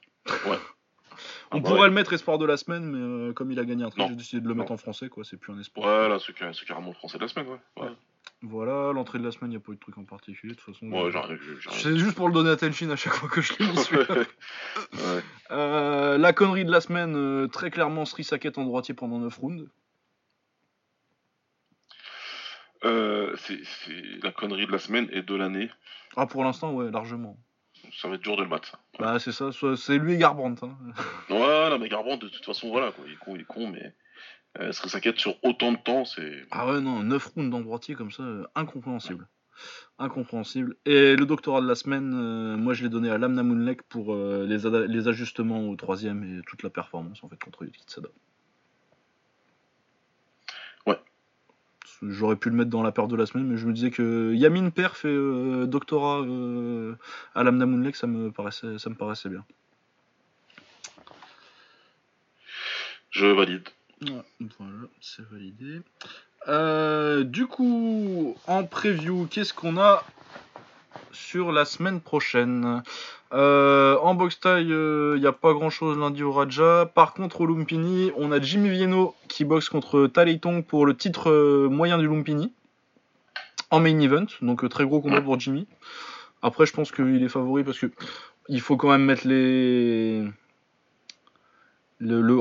Ouais. 0.47 0.59
On 1.51 1.59
Ah 1.59 1.61
bah 1.61 1.69
pourrait 1.69 1.81
ouais. 1.83 1.89
le 1.89 1.95
mettre 1.95 2.13
espoir 2.13 2.37
de 2.39 2.45
la 2.45 2.57
semaine, 2.59 2.85
mais 2.85 2.99
euh, 2.99 3.33
comme 3.33 3.51
il 3.51 3.59
a 3.59 3.65
gagné 3.65 3.85
un 3.85 3.91
titre, 3.91 4.07
j'ai 4.09 4.17
décidé 4.17 4.43
de 4.43 4.49
le 4.49 4.55
mettre 4.55 4.73
en 4.73 4.77
français, 4.77 5.09
quoi. 5.09 5.25
C'est 5.25 5.39
plus 5.39 5.53
un 5.53 5.59
espoir. 5.59 5.87
Ouais, 5.87 6.09
là, 6.11 6.19
c'est 6.19 6.35
car- 6.35 6.55
c'est 6.55 6.67
carrément 6.67 6.89
le 6.89 6.95
français 6.95 7.17
de 7.17 7.23
la 7.23 7.29
semaine, 7.29 7.47
ouais. 7.49 7.83
Ouais, 7.83 7.89
Voilà, 8.43 8.93
l'entrée 8.93 9.19
de 9.19 9.25
la 9.25 9.31
semaine, 9.31 9.51
il 9.53 9.55
n'y 9.55 9.63
a 9.63 9.65
pas 9.65 9.73
eu 9.73 9.77
de 9.77 9.81
truc 9.81 9.97
en 9.97 10.05
particulier. 10.05 10.53
De 10.55 10.59
toute 10.59 10.75
façon, 10.75 10.91
ouais 10.91 11.11
c'est 11.71 11.97
juste 11.97 12.17
pour 12.17 12.29
le 12.29 12.35
donner 12.35 12.51
à 12.51 12.57
Tenshin 12.57 12.91
à 12.91 12.97
chaque 12.97 13.15
fois 13.15 13.29
que 13.31 13.41
je 13.41 13.55
l'ai 13.59 13.67
ouais. 14.93 15.23
Euh, 15.53 16.19
la 16.19 16.33
connerie 16.35 16.65
de 16.67 16.71
la 16.73 16.81
semaine, 16.83 17.49
très 17.51 17.71
clairement, 17.71 18.05
Sri 18.05 18.23
Saket 18.25 18.59
en 18.59 18.65
droitier 18.65 18.93
pendant 18.93 19.19
9 19.21 19.35
rounds. 19.39 19.65
Euh, 22.87 23.35
c'est 23.37 23.59
la 24.23 24.33
connerie 24.33 24.67
de 24.67 24.73
la 24.73 24.79
semaine 24.79 25.09
et 25.13 25.23
de 25.23 25.35
l'année. 25.35 25.71
Ah, 26.17 26.27
pour 26.27 26.45
l'instant, 26.45 26.73
ouais, 26.73 26.91
largement. 26.91 27.37
Ça 28.01 28.09
va 28.09 28.15
être 28.15 28.23
dur 28.23 28.37
de 28.37 28.43
le 28.43 28.49
battre. 28.49 28.69
ça. 28.69 28.79
Bah, 28.99 29.19
c'est 29.19 29.33
ça, 29.33 29.51
c'est 29.77 29.99
lui 29.99 30.15
et 30.15 30.19
Garbrandt. 30.19 30.65
hein. 30.65 30.77
Ouais, 31.31 31.71
non, 31.71 31.79
mais 31.79 31.89
Garbrandt, 31.89 32.25
de 32.25 32.29
toute 32.31 32.45
façon, 32.45 32.71
voilà, 32.71 32.93
quoi. 32.93 33.05
Il 33.07 33.13
est 33.13 33.17
con, 33.17 33.35
il 33.35 33.43
est 33.43 33.45
con, 33.45 33.69
mais. 33.69 33.95
Euh, 34.59 34.73
serait 34.73 34.89
sa 34.89 35.01
quête 35.01 35.19
sur 35.19 35.35
autant 35.45 35.73
de 35.73 35.77
temps, 35.77 36.05
c'est. 36.07 36.47
Ah 36.51 36.67
ouais, 36.67 36.81
non, 36.81 37.03
9 37.03 37.27
rounds 37.35 37.55
en 37.55 37.61
droitier 37.61 37.95
comme 37.95 38.11
ça, 38.11 38.23
euh, 38.23 38.47
incompréhensible. 38.55 39.29
Incompréhensible. 39.99 40.77
Et 40.87 41.17
le 41.17 41.27
doctorat 41.27 41.61
de 41.61 41.67
la 41.67 41.75
semaine, 41.75 42.13
euh, 42.15 42.57
moi 42.57 42.75
je 42.75 42.83
l'ai 42.83 42.89
donné 42.91 43.11
à 43.11 43.19
Lamna 43.19 43.43
Moonlek 43.43 43.83
pour 43.83 44.15
les, 44.15 44.59
les 44.89 45.09
ajustements 45.09 45.69
au 45.69 45.77
troisième 45.77 46.23
et 46.39 46.43
toute 46.47 46.63
la 46.63 46.71
performance 46.71 47.23
en 47.25 47.29
fait 47.29 47.43
contre 47.43 47.65
Yutkitsada. 47.65 48.09
Ouais. 48.09 48.15
J'aurais 52.03 52.37
pu 52.37 52.51
le 52.51 52.57
mettre 52.57 52.71
dans 52.71 52.83
la 52.83 52.93
perte 52.93 53.09
de 53.09 53.17
la 53.17 53.27
semaine, 53.27 53.47
mais 53.47 53.57
je 53.57 53.67
me 53.67 53.73
disais 53.73 53.91
que 53.91 54.35
Yamin 54.35 54.71
Perf 54.71 55.05
et 55.05 55.09
euh, 55.09 55.67
doctorat 55.67 56.21
euh, 56.21 56.95
à 57.35 57.43
Lamna 57.43 57.67
Moonlek, 57.67 57.97
ça 57.97 58.07
me 58.07 58.31
paraissait, 58.31 58.79
ça 58.79 58.91
me 58.91 58.95
paraissait 58.95 59.29
bien. 59.29 59.45
Je 63.11 63.27
valide. 63.27 63.69
Ouais, 64.03 64.23
voilà, 64.59 64.89
c'est 65.01 65.27
validé. 65.31 65.81
Euh, 66.49 67.25
du 67.25 67.47
coup, 67.47 68.37
en 68.47 68.65
preview, 68.65 69.27
qu'est-ce 69.27 69.55
qu'on 69.55 69.79
a? 69.79 70.05
Sur 71.13 71.53
la 71.53 71.65
semaine 71.65 72.01
prochaine 72.01 72.83
Euh, 73.33 73.97
En 74.03 74.15
box 74.15 74.39
taille, 74.39 74.69
il 74.69 75.21
n'y 75.21 75.27
a 75.27 75.33
pas 75.33 75.53
grand-chose 75.53 75.99
lundi 75.99 76.23
au 76.23 76.33
Raja. 76.33 76.91
Par 76.95 77.13
contre, 77.13 77.41
au 77.41 77.47
Lumpini, 77.47 78.13
on 78.17 78.31
a 78.31 78.41
Jimmy 78.41 78.71
Vienno 78.71 79.15
qui 79.29 79.45
boxe 79.45 79.69
contre 79.69 80.07
Taleitong 80.07 80.63
pour 80.65 80.87
le 80.87 80.97
titre 80.97 81.31
euh, 81.31 81.69
moyen 81.69 81.99
du 81.99 82.07
Lumpini 82.07 82.53
en 83.71 83.81
main 83.81 83.99
event. 84.01 84.27
Donc 84.43 84.65
euh, 84.65 84.69
très 84.69 84.85
gros 84.85 85.01
combat 85.01 85.21
pour 85.21 85.39
Jimmy. 85.41 85.67
Après, 86.43 86.67
je 86.67 86.73
pense 86.73 86.93
qu'il 86.93 87.23
est 87.23 87.29
favori 87.29 87.65
parce 87.65 87.79
que 87.79 87.91
il 88.49 88.61
faut 88.61 88.77
quand 88.77 88.91
même 88.91 89.05
mettre 89.05 89.27
le, 89.27 90.31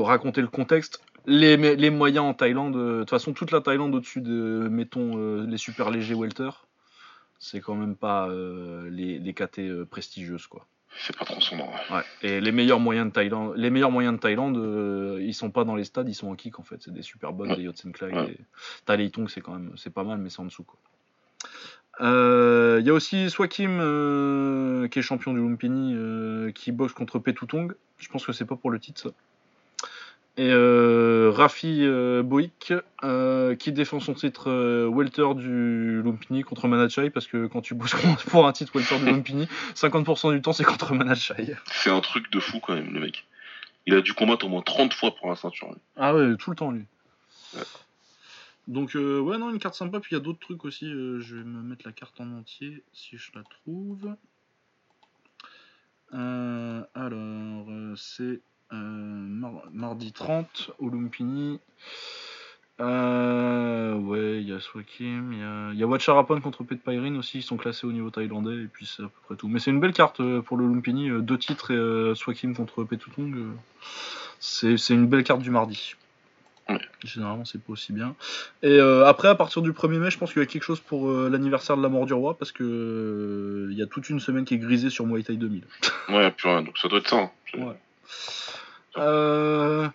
raconter 0.00 0.40
le 0.40 0.46
contexte. 0.48 1.02
Les, 1.26 1.56
les 1.56 1.90
moyens 1.90 2.24
en 2.24 2.34
Thaïlande, 2.34 2.76
euh, 2.76 2.94
de 2.94 3.00
toute 3.00 3.10
façon, 3.10 3.32
toute 3.32 3.50
la 3.50 3.60
Thaïlande 3.60 3.92
au-dessus 3.94 4.20
de, 4.20 4.68
mettons, 4.70 5.18
euh, 5.18 5.44
les 5.48 5.58
super 5.58 5.90
légers 5.90 6.14
welter, 6.14 6.50
c'est 7.38 7.60
quand 7.60 7.74
même 7.74 7.96
pas 7.96 8.28
euh, 8.28 8.88
les, 8.90 9.18
les 9.18 9.32
KT 9.34 9.58
euh, 9.60 9.84
prestigieuses, 9.84 10.46
quoi. 10.46 10.66
C'est 10.98 11.14
pas 11.16 11.26
transcendant. 11.26 11.70
Ouais. 11.90 12.02
Et 12.22 12.40
les 12.40 12.52
meilleurs 12.52 12.80
moyens 12.80 13.08
de 13.08 13.12
Thaïlande, 13.12 13.52
les 13.56 13.68
meilleurs 13.68 13.90
moyens 13.90 14.14
de 14.16 14.20
Thaïlande, 14.20 14.56
euh, 14.56 15.18
ils 15.20 15.34
sont 15.34 15.50
pas 15.50 15.64
dans 15.64 15.74
les 15.76 15.84
stades, 15.84 16.08
ils 16.08 16.14
sont 16.14 16.28
en 16.28 16.34
kick 16.36 16.58
en 16.58 16.62
fait. 16.62 16.76
C'est 16.80 16.92
des 16.92 17.02
super 17.02 17.32
bonnes, 17.34 17.50
Ouais. 17.50 17.56
des 17.56 17.62
Yotsen 17.64 17.92
Ouais. 18.00 18.26
des 18.28 18.38
Taleitong, 18.86 19.28
c'est 19.28 19.42
quand 19.42 19.52
même, 19.52 19.72
c'est 19.76 19.92
pas 19.92 20.04
mal, 20.04 20.16
mais 20.18 20.30
c'est 20.30 20.40
en 20.40 20.46
dessous 20.46 20.64
quoi. 20.64 20.78
Euh, 22.00 22.78
Il 22.80 22.86
y 22.86 22.90
a 22.90 22.94
aussi 22.94 23.30
Swakim 23.30 23.78
euh, 23.80 24.88
qui 24.88 24.98
est 24.98 25.02
champion 25.02 25.32
du 25.34 25.40
Lumpini 25.40 26.52
qui 26.54 26.72
boxe 26.72 26.92
contre 26.92 27.18
Petutong. 27.18 27.74
Je 27.98 28.08
pense 28.08 28.24
que 28.26 28.32
c'est 28.32 28.44
pas 28.46 28.56
pour 28.56 28.70
le 28.70 28.78
titre 28.80 29.00
ça. 29.00 29.10
Et 30.38 30.50
euh, 30.50 31.30
Rafi 31.34 31.80
euh, 31.82 32.22
Boik 32.22 32.74
euh, 33.02 33.54
qui 33.54 33.72
défend 33.72 34.00
son 34.00 34.12
titre 34.12 34.50
euh, 34.50 34.86
welter 34.86 35.34
du 35.34 36.02
Lumpini 36.02 36.42
contre 36.42 36.68
Manachai 36.68 37.08
parce 37.08 37.26
que 37.26 37.46
quand 37.46 37.62
tu 37.62 37.74
bosses 37.74 37.94
pour 38.28 38.46
un 38.46 38.52
titre 38.52 38.72
welter 38.76 38.98
du 38.98 39.06
Lumpini, 39.06 39.48
50% 39.74 40.34
du 40.34 40.42
temps 40.42 40.52
c'est 40.52 40.64
contre 40.64 40.92
Manachai. 40.92 41.56
C'est 41.72 41.88
un 41.90 42.00
truc 42.00 42.30
de 42.30 42.38
fou 42.38 42.60
quand 42.60 42.74
même, 42.74 42.92
le 42.92 43.00
mec. 43.00 43.26
Il 43.86 43.94
a 43.94 44.02
dû 44.02 44.12
combattre 44.12 44.44
au 44.44 44.50
moins 44.50 44.60
30 44.60 44.92
fois 44.92 45.14
pour 45.14 45.30
la 45.30 45.36
ceinture. 45.36 45.68
lui. 45.68 45.80
Ah 45.96 46.14
ouais, 46.14 46.36
tout 46.36 46.50
le 46.50 46.56
temps 46.56 46.70
lui. 46.70 46.84
Ouais. 47.54 47.62
Donc 48.68 48.94
euh, 48.94 49.18
ouais 49.20 49.38
non 49.38 49.48
une 49.50 49.58
carte 49.58 49.74
sympa 49.76 50.00
puis 50.00 50.10
il 50.12 50.18
y 50.18 50.20
a 50.20 50.22
d'autres 50.22 50.40
trucs 50.40 50.66
aussi. 50.66 50.90
je 50.90 51.36
vais 51.36 51.44
me 51.44 51.62
mettre 51.62 51.86
la 51.86 51.92
carte 51.92 52.20
en 52.20 52.30
entier 52.32 52.82
si 52.92 53.16
je 53.16 53.30
la 53.34 53.42
trouve. 53.42 54.14
Alors 56.12 57.66
c'est 57.96 58.42
mardi 58.72 60.12
30 60.12 60.70
au 60.78 60.88
Lumpini. 60.88 61.60
Euh, 62.78 63.94
ouais, 63.94 64.42
il 64.42 64.48
y 64.48 64.52
a 64.52 64.60
Swakim, 64.60 65.32
il 65.32 65.38
y 65.38 65.42
a, 65.42 65.72
y 65.72 65.82
a 65.82 65.86
Watcharapan 65.86 66.40
contre 66.42 66.62
Pet 66.62 66.76
Pyrin 66.76 67.16
aussi, 67.16 67.38
ils 67.38 67.42
sont 67.42 67.56
classés 67.56 67.86
au 67.86 67.92
niveau 67.92 68.10
thaïlandais, 68.10 68.64
et 68.64 68.66
puis 68.66 68.84
c'est 68.84 69.02
à 69.02 69.06
peu 69.06 69.12
près 69.24 69.36
tout. 69.36 69.48
Mais 69.48 69.60
c'est 69.60 69.70
une 69.70 69.80
belle 69.80 69.94
carte 69.94 70.20
euh, 70.20 70.42
pour 70.42 70.58
le 70.58 70.66
Lumpini, 70.66 71.08
euh, 71.08 71.20
deux 71.22 71.38
titres 71.38 71.70
et 71.70 71.76
euh, 71.76 72.14
Swakim 72.14 72.54
contre 72.54 72.84
Petutong. 72.84 73.34
c'est 74.40 74.76
une 74.90 75.06
belle 75.06 75.24
carte 75.24 75.40
du 75.40 75.50
mardi. 75.50 75.94
Ouais. 76.68 76.78
Généralement, 77.02 77.46
c'est 77.46 77.62
pas 77.62 77.72
aussi 77.72 77.94
bien. 77.94 78.14
Et 78.62 78.68
euh, 78.78 79.06
après, 79.06 79.28
à 79.28 79.34
partir 79.36 79.62
du 79.62 79.72
1er 79.72 79.98
mai, 79.98 80.10
je 80.10 80.18
pense 80.18 80.34
qu'il 80.34 80.42
y 80.42 80.44
a 80.44 80.46
quelque 80.46 80.64
chose 80.64 80.80
pour 80.80 81.10
l'anniversaire 81.10 81.78
de 81.78 81.82
la 81.82 81.88
mort 81.88 82.04
du 82.04 82.12
roi, 82.12 82.36
parce 82.36 82.52
que 82.52 83.68
il 83.70 83.78
y 83.78 83.82
a 83.82 83.86
toute 83.86 84.10
une 84.10 84.20
semaine 84.20 84.44
qui 84.44 84.52
est 84.54 84.58
grisée 84.58 84.90
sur 84.90 85.06
Muay 85.06 85.22
Thai 85.22 85.36
2000. 85.36 85.62
Ouais, 86.10 86.34
ouais, 86.44 86.62
donc 86.62 86.76
ça 86.76 86.88
doit 86.88 86.98
être 86.98 87.08
ça. 87.08 87.16
hein. 87.20 87.30
Ouais. 87.56 87.76
Euh, 88.98 89.88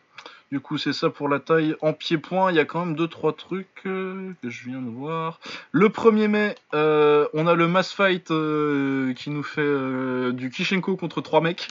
du 0.52 0.60
coup, 0.60 0.78
c'est 0.78 0.94
ça 0.94 1.10
pour 1.10 1.30
la 1.30 1.40
taille. 1.40 1.76
En 1.82 1.94
pied-point, 1.94 2.52
il 2.52 2.56
y 2.56 2.60
a 2.60 2.66
quand 2.66 2.86
même 2.86 2.96
2-3 2.96 3.36
trucs 3.36 3.68
euh, 3.86 4.34
que 4.42 4.50
je 4.50 4.66
viens 4.66 4.82
de 4.82 4.90
voir. 4.90 5.40
Le 5.72 5.90
1er 5.90 6.28
mai, 6.28 6.56
euh, 6.74 7.28
on 7.34 7.48
a 7.48 7.56
le 7.56 7.68
mass 7.68 7.94
fight 7.94 8.28
qui 8.28 9.30
nous 9.30 9.44
fait 9.44 10.32
du 10.34 10.50
Kishenko 10.50 10.98
contre 10.98 11.22
3 11.22 11.42
mecs. 11.42 11.68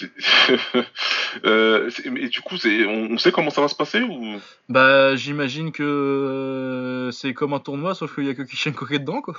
Euh, 1.44 1.90
mais 2.10 2.28
du 2.28 2.40
coup, 2.40 2.56
on, 2.64 3.08
on 3.12 3.18
sait 3.18 3.30
comment 3.30 3.50
ça 3.50 3.60
va 3.60 3.68
se 3.68 3.74
passer 3.74 4.02
ou? 4.02 4.40
Bah, 4.68 5.14
j'imagine 5.14 5.70
que 5.70 5.82
euh, 5.82 7.10
c'est 7.12 7.34
comme 7.34 7.52
un 7.52 7.60
tournoi, 7.60 7.94
sauf 7.94 8.14
qu'il 8.14 8.24
y 8.24 8.30
a 8.30 8.34
que 8.34 8.42
Kishenko 8.42 8.86
qui 8.86 8.94
est 8.94 8.98
dedans, 8.98 9.20
quoi. 9.20 9.34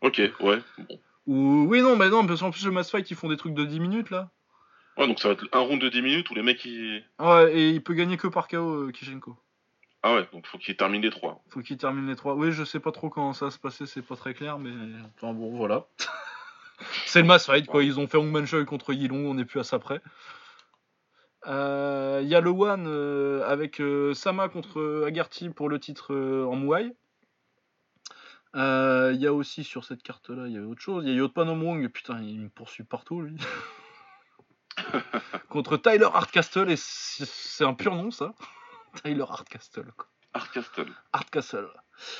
Ok, 0.00 0.20
ouais. 0.40 0.58
Bon. 0.78 1.00
Ou 1.28 1.66
oui, 1.68 1.82
non, 1.82 1.94
mais 1.94 2.08
non, 2.08 2.26
parce 2.26 2.40
qu'en 2.40 2.50
plus 2.50 2.64
le 2.64 2.72
mass 2.72 2.90
fight, 2.90 3.08
ils 3.10 3.16
font 3.16 3.28
des 3.28 3.36
trucs 3.36 3.54
de 3.54 3.64
10 3.64 3.78
minutes 3.78 4.10
là. 4.10 4.30
Ouais, 4.96 5.06
donc 5.06 5.20
ça 5.20 5.28
va 5.28 5.34
être 5.34 5.46
un 5.52 5.60
round 5.60 5.80
de 5.80 5.88
10 5.88 6.02
minutes 6.02 6.30
où 6.30 6.34
les 6.34 6.42
mecs 6.42 6.64
ils. 6.64 7.04
Ouais, 7.20 7.54
et 7.54 7.70
il 7.70 7.82
peut 7.82 7.94
gagner 7.94 8.16
que 8.16 8.26
par 8.26 8.48
KO, 8.48 8.88
euh, 8.88 8.90
Kishenko. 8.90 9.36
Ah 10.02 10.14
ouais, 10.14 10.26
donc 10.32 10.46
faut 10.46 10.58
qu'ils 10.58 10.76
terminent 10.76 11.02
les 11.02 11.10
trois. 11.10 11.42
Faut 11.50 11.60
qu'il 11.60 11.76
termine 11.76 12.08
les 12.08 12.16
trois. 12.16 12.34
Oui, 12.34 12.50
je 12.50 12.64
sais 12.64 12.80
pas 12.80 12.92
trop 12.92 13.10
comment 13.10 13.32
ça 13.32 13.44
va 13.44 13.50
se 13.50 13.58
passer, 13.58 13.86
c'est 13.86 14.02
pas 14.02 14.16
très 14.16 14.34
clair, 14.34 14.58
mais 14.58 14.70
enfin 15.16 15.32
bon, 15.34 15.54
voilà. 15.56 15.86
c'est 17.06 17.20
le 17.20 17.26
mass 17.26 17.46
fight, 17.46 17.66
quoi. 17.66 17.84
Ils 17.84 18.00
ont 18.00 18.06
fait 18.06 18.16
Hongman 18.16 18.46
Choi 18.46 18.64
contre 18.64 18.92
Yilong, 18.92 19.26
on 19.26 19.38
est 19.38 19.44
plus 19.44 19.60
à 19.60 19.64
ça 19.64 19.78
près. 19.78 20.00
Euh, 21.46 22.20
Il 22.22 22.28
y 22.28 22.34
a 22.34 22.40
le 22.40 22.50
One 22.50 22.86
euh, 22.86 23.46
avec 23.46 23.80
euh, 23.80 24.14
Sama 24.14 24.48
contre 24.48 25.04
Agarty 25.06 25.50
pour 25.50 25.68
le 25.68 25.78
titre 25.78 26.14
en 26.14 26.56
Muay. 26.56 26.94
Euh, 28.54 29.12
Il 29.14 29.20
y 29.20 29.26
a 29.26 29.32
aussi 29.32 29.64
sur 29.64 29.84
cette 29.84 30.02
carte-là, 30.02 30.46
il 30.46 30.52
y 30.52 30.56
avait 30.56 30.66
autre 30.66 30.80
chose. 30.80 31.04
Il 31.04 31.10
y 31.10 31.12
a 31.12 31.16
Yotpan 31.16 31.48
Omrung, 31.48 31.88
putain, 31.88 32.20
il 32.22 32.40
me 32.40 32.48
poursuit 32.48 32.84
partout 32.84 33.20
lui. 33.20 33.36
contre 35.48 35.76
Tyler 35.76 36.08
Hardcastle, 36.12 36.70
et 36.70 36.76
c'est 36.76 37.64
un 37.64 37.74
pur 37.74 37.94
nom 37.94 38.10
ça. 38.10 38.32
Tyler 39.02 39.24
Hardcastle, 39.28 39.92
quoi. 39.96 40.06
Hardcastle. 40.34 40.92
Hardcastle. 41.12 41.68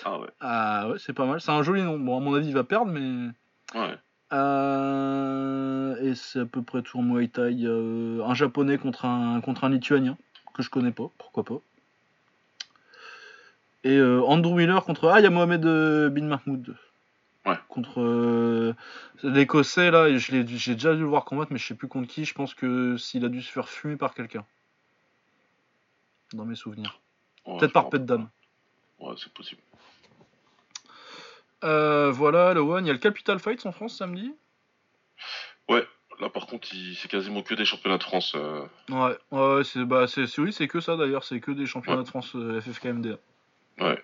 Ah 0.04 0.18
ouais. 0.18 0.28
Ah 0.40 0.88
ouais, 0.88 0.98
c'est 0.98 1.12
pas 1.12 1.26
mal. 1.26 1.40
C'est 1.40 1.50
un 1.50 1.62
joli 1.62 1.82
nom. 1.82 1.98
Bon, 1.98 2.16
à 2.16 2.20
mon 2.20 2.34
avis, 2.34 2.48
il 2.48 2.54
va 2.54 2.64
perdre, 2.64 2.90
mais. 2.90 3.28
Ouais. 3.74 3.96
Euh, 4.32 5.96
Et 6.02 6.14
c'est 6.14 6.40
à 6.40 6.46
peu 6.46 6.62
près 6.62 6.82
tout 6.82 6.98
en 6.98 7.02
Muay 7.02 7.28
Thai. 7.28 7.64
Euh, 7.64 8.22
un 8.24 8.34
japonais 8.34 8.78
contre 8.78 9.04
un, 9.04 9.40
contre 9.40 9.64
un 9.64 9.68
lituanien, 9.68 10.16
que 10.54 10.62
je 10.62 10.70
connais 10.70 10.90
pas, 10.92 11.10
pourquoi 11.18 11.44
pas. 11.44 11.60
Et 13.84 13.96
euh, 13.96 14.22
Andrew 14.22 14.54
Miller 14.54 14.84
contre. 14.84 15.08
Ah, 15.08 15.20
il 15.20 15.24
y 15.24 15.26
a 15.26 15.30
Mohamed 15.30 15.64
euh, 15.64 16.10
Bin 16.10 16.24
Mahmoud. 16.24 16.76
Ouais. 17.46 17.56
Contre 17.68 18.00
euh, 18.00 18.74
l'Écossais, 19.22 19.90
là, 19.90 20.14
j'ai 20.16 20.44
déjà 20.44 20.94
dû 20.94 21.00
le 21.00 21.06
voir 21.06 21.24
combattre, 21.24 21.52
mais 21.52 21.58
je 21.58 21.66
sais 21.66 21.74
plus 21.74 21.88
contre 21.88 22.08
qui. 22.08 22.24
Je 22.24 22.34
pense 22.34 22.54
que 22.54 22.96
s'il 22.96 23.24
a 23.24 23.28
dû 23.28 23.40
se 23.40 23.50
faire 23.50 23.68
fumer 23.68 23.96
par 23.96 24.14
quelqu'un. 24.14 24.44
Dans 26.34 26.44
mes 26.44 26.56
souvenirs. 26.56 27.00
Ouais, 27.46 27.58
Peut-être 27.58 27.72
par 27.72 27.88
Pet 27.88 28.00
rappelle. 28.00 28.26
Ouais, 28.98 29.14
c'est 29.16 29.32
possible. 29.32 29.62
Euh, 31.64 32.10
voilà, 32.10 32.52
le 32.54 32.60
One. 32.60 32.84
Il 32.84 32.88
y 32.88 32.90
a 32.90 32.94
le 32.94 32.98
Capital 32.98 33.38
Fights 33.38 33.64
en 33.66 33.72
France 33.72 33.96
samedi. 33.96 34.34
Là, 36.20 36.28
par 36.30 36.46
contre, 36.48 36.66
c'est 36.96 37.06
quasiment 37.08 37.42
que 37.42 37.54
des 37.54 37.64
championnats 37.64 37.98
de 37.98 38.02
France. 38.02 38.32
euh. 38.34 38.64
Ouais, 38.88 39.16
ouais, 39.30 39.62
c'est 39.62 39.84
bah 39.84 40.06
oui, 40.38 40.52
c'est 40.52 40.66
que 40.66 40.80
ça 40.80 40.96
d'ailleurs, 40.96 41.22
c'est 41.22 41.38
que 41.38 41.52
des 41.52 41.64
championnats 41.64 41.98
Ouais. 41.98 42.02
de 42.02 42.08
France 42.08 42.34
euh, 42.34 42.60
FFKMDA. 42.60 43.18
Ouais. 43.80 44.02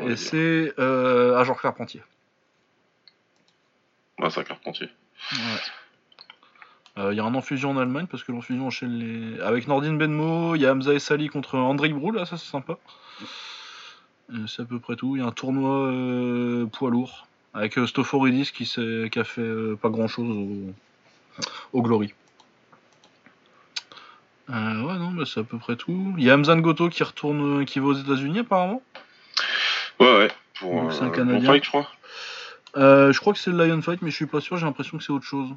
Et 0.00 0.16
c'est 0.16 0.72
euh, 0.78 1.44
Jean 1.44 1.54
Carpentier. 1.54 2.02
À 4.18 4.30
Carpentier. 4.30 4.88
Ouais. 5.32 5.38
Euh, 6.98 7.12
Il 7.12 7.16
y 7.16 7.20
a 7.20 7.24
un 7.24 7.34
enfusion 7.34 7.70
en 7.70 7.76
Allemagne 7.76 8.06
parce 8.06 8.22
que 8.22 8.32
l'enfusion 8.32 8.66
enchaîne 8.66 8.98
les. 8.98 9.40
Avec 9.40 9.66
Nordine 9.66 9.98
Benmo, 9.98 10.54
il 10.54 10.62
y 10.62 10.66
a 10.66 10.72
Hamza 10.72 10.94
Essali 10.94 11.28
contre 11.28 11.58
Andrik 11.58 11.94
Brou, 11.94 12.12
là, 12.12 12.24
ça 12.24 12.36
c'est 12.36 12.50
sympa. 12.50 12.78
Euh, 14.32 14.46
c'est 14.46 14.62
à 14.62 14.64
peu 14.64 14.78
près 14.78 14.96
tout. 14.96 15.16
Il 15.16 15.20
y 15.20 15.22
a 15.22 15.26
un 15.26 15.32
tournoi 15.32 15.88
euh, 15.88 16.66
poids 16.66 16.90
lourd 16.90 17.26
avec 17.54 17.78
euh, 17.78 17.86
Stoforidis 17.86 18.52
qui, 18.52 18.64
qui 18.64 19.18
a 19.18 19.24
fait 19.24 19.40
euh, 19.40 19.76
pas 19.80 19.90
grand 19.90 20.08
chose 20.08 20.28
au, 20.30 20.72
au 21.72 21.82
Glory. 21.82 22.14
Euh, 24.50 24.82
ouais, 24.82 24.98
non, 24.98 25.10
mais 25.12 25.24
c'est 25.24 25.40
à 25.40 25.44
peu 25.44 25.58
près 25.58 25.76
tout. 25.76 26.14
Il 26.18 26.24
y 26.24 26.30
a 26.30 26.34
Hamzan 26.34 26.60
Goto 26.60 26.88
qui 26.88 27.02
retourne, 27.04 27.64
qui 27.64 27.78
va 27.78 27.86
aux 27.86 27.94
États-Unis 27.94 28.40
apparemment. 28.40 28.82
Ouais, 30.00 30.18
ouais. 30.18 30.30
Pour 30.58 30.82
Donc, 30.82 30.90
euh, 30.92 31.00
un 31.02 31.06
Bon 31.06 31.12
Canadien. 31.12 31.50
Fight, 31.52 31.64
je 31.64 31.68
crois. 31.68 31.88
Euh, 32.76 33.12
je 33.12 33.20
crois 33.20 33.32
que 33.32 33.38
c'est 33.38 33.50
le 33.50 33.66
Lion 33.66 33.80
Fight, 33.82 34.02
mais 34.02 34.10
je 34.10 34.16
suis 34.16 34.26
pas 34.26 34.40
sûr. 34.40 34.56
J'ai 34.56 34.66
l'impression 34.66 34.98
que 34.98 35.04
c'est 35.04 35.12
autre 35.12 35.24
chose. 35.24 35.50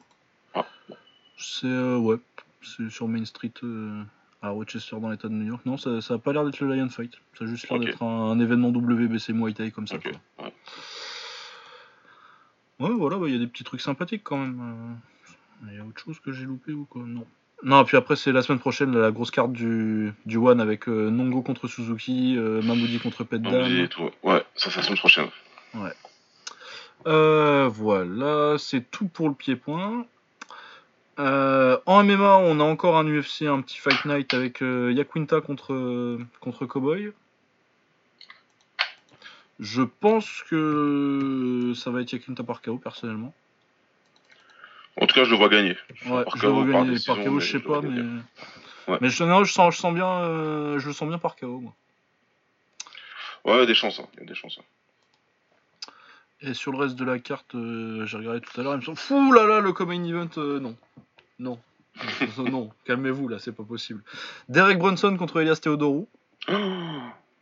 Ah. 0.53 0.65
C'est 1.37 1.65
euh, 1.67 1.97
ouais, 1.97 2.17
c'est 2.61 2.89
sur 2.89 3.07
Main 3.07 3.25
Street 3.25 3.51
euh, 3.63 4.03
à 4.41 4.49
Rochester 4.49 4.97
dans 4.99 5.09
l'État 5.09 5.27
de 5.29 5.33
New 5.33 5.47
York. 5.47 5.61
Non, 5.65 5.77
ça, 5.77 6.01
ça 6.01 6.15
a 6.15 6.17
pas 6.17 6.31
l'air 6.33 6.45
d'être 6.45 6.59
le 6.59 6.73
Lion 6.75 6.89
Fight. 6.89 7.13
Ça 7.37 7.45
a 7.45 7.47
juste 7.47 7.67
l'air 7.69 7.79
d'être 7.79 8.03
un, 8.03 8.31
un 8.31 8.39
événement 8.39 8.69
WBC 8.69 9.33
Muay 9.33 9.53
Thai 9.53 9.71
comme 9.71 9.87
ça. 9.87 9.97
Quoi. 9.97 10.11
Ouais. 10.45 10.53
Ouais, 12.79 12.91
voilà, 12.91 13.17
bah, 13.17 13.27
il 13.27 13.33
y 13.33 13.35
a 13.37 13.39
des 13.39 13.47
petits 13.47 13.63
trucs 13.63 13.81
sympathiques 13.81 14.23
quand 14.23 14.37
même. 14.37 14.59
euh. 14.61 15.67
Il 15.71 15.77
y 15.77 15.79
a 15.79 15.85
autre 15.85 16.01
chose 16.03 16.19
que 16.19 16.31
j'ai 16.33 16.43
loupé 16.43 16.73
ou 16.73 16.85
quoi? 16.85 17.03
Non. 17.05 17.25
Non, 17.63 17.83
puis 17.85 17.97
après, 17.97 18.15
c'est 18.15 18.31
la 18.31 18.41
semaine 18.41 18.59
prochaine, 18.59 18.97
la 18.97 19.11
grosse 19.11 19.31
carte 19.31 19.51
du, 19.51 20.13
du 20.25 20.37
One 20.37 20.59
avec 20.59 20.87
euh, 20.87 21.09
Nongo 21.09 21.41
contre 21.41 21.67
Suzuki, 21.67 22.35
euh, 22.37 22.61
Mamoudi 22.61 22.99
contre 22.99 23.23
tout. 23.87 24.09
Ouais, 24.23 24.43
ça, 24.55 24.69
c'est 24.69 24.77
la 24.77 24.83
semaine 24.83 24.97
prochaine. 24.97 25.27
Euh, 27.07 27.69
voilà, 27.71 28.57
c'est 28.57 28.89
tout 28.91 29.07
pour 29.07 29.29
le 29.29 29.35
pied-point. 29.35 30.05
Euh, 31.17 31.77
en 31.85 32.03
MMA, 32.03 32.37
on 32.37 32.59
a 32.59 32.63
encore 32.63 32.97
un 32.97 33.05
UFC, 33.05 33.43
un 33.43 33.61
petit 33.61 33.77
Fight 33.77 34.05
Night 34.05 34.33
avec 34.33 34.61
Yaquinta 34.61 35.41
contre, 35.41 36.19
contre 36.41 36.65
Cowboy. 36.65 37.13
Je 39.59 39.83
pense 39.83 40.43
que 40.49 41.71
ça 41.75 41.89
va 41.89 42.01
être 42.01 42.11
Yaquinta 42.11 42.43
par 42.43 42.61
KO 42.61 42.77
personnellement. 42.77 43.33
En 45.01 45.05
tout 45.07 45.13
cas, 45.15 45.23
je 45.25 45.31
le 45.31 45.35
vois 45.37 45.49
gagner. 45.49 45.77
Ouais, 46.05 46.23
Par 46.23 46.37
je 46.37 46.41
le 46.45 46.47
KO, 46.49 46.53
vois 46.63 46.71
par 46.71 46.81
gagner 46.81 46.91
décision, 46.91 47.15
par 47.15 47.23
KO, 47.25 47.31
mais 47.31 47.41
je 47.41 47.51
sais 47.51 47.59
pas, 47.59 47.81
mais. 47.81 48.01
Ouais. 48.87 48.97
Mais 49.01 49.09
je, 49.09 49.23
non, 49.23 49.43
je, 49.43 49.51
sens, 49.51 49.75
je 49.75 49.79
sens 49.79 49.93
bien, 49.93 50.07
euh, 50.07 50.79
je 50.79 50.87
le 50.87 50.93
sens 50.93 51.07
bien 51.09 51.17
par 51.17 51.35
KO. 51.35 51.59
Moi. 51.59 51.73
Ouais, 53.43 53.55
il 53.55 53.59
y 53.59 53.63
a 53.63 53.65
des 53.65 53.75
chances. 53.75 53.99
hein, 53.99 54.07
Il 54.13 54.19
y 54.21 54.23
a 54.23 54.25
des 54.25 54.35
chances. 54.35 54.59
hein. 54.59 55.91
Et 56.41 56.53
sur 56.53 56.71
le 56.71 56.77
reste 56.77 56.95
de 56.95 57.03
la 57.05 57.17
carte, 57.19 57.55
euh, 57.55 58.05
j'ai 58.05 58.17
regardé 58.17 58.41
tout 58.41 58.59
à 58.59 58.63
l'heure, 58.63 58.73
il 58.73 58.77
me 58.77 58.81
semble. 58.81 58.97
Fou 58.97 59.31
là 59.31 59.45
là, 59.45 59.59
le 59.59 59.73
Common 59.73 60.03
Event, 60.03 60.29
euh, 60.37 60.59
non. 60.59 60.75
Non. 61.39 61.59
non, 62.37 62.69
calmez-vous 62.85 63.27
là, 63.29 63.39
c'est 63.39 63.55
pas 63.55 63.63
possible. 63.63 64.03
Derek 64.49 64.77
Brunson 64.77 65.15
contre 65.17 65.41
Elias 65.41 65.55
Theodorou. 65.61 66.07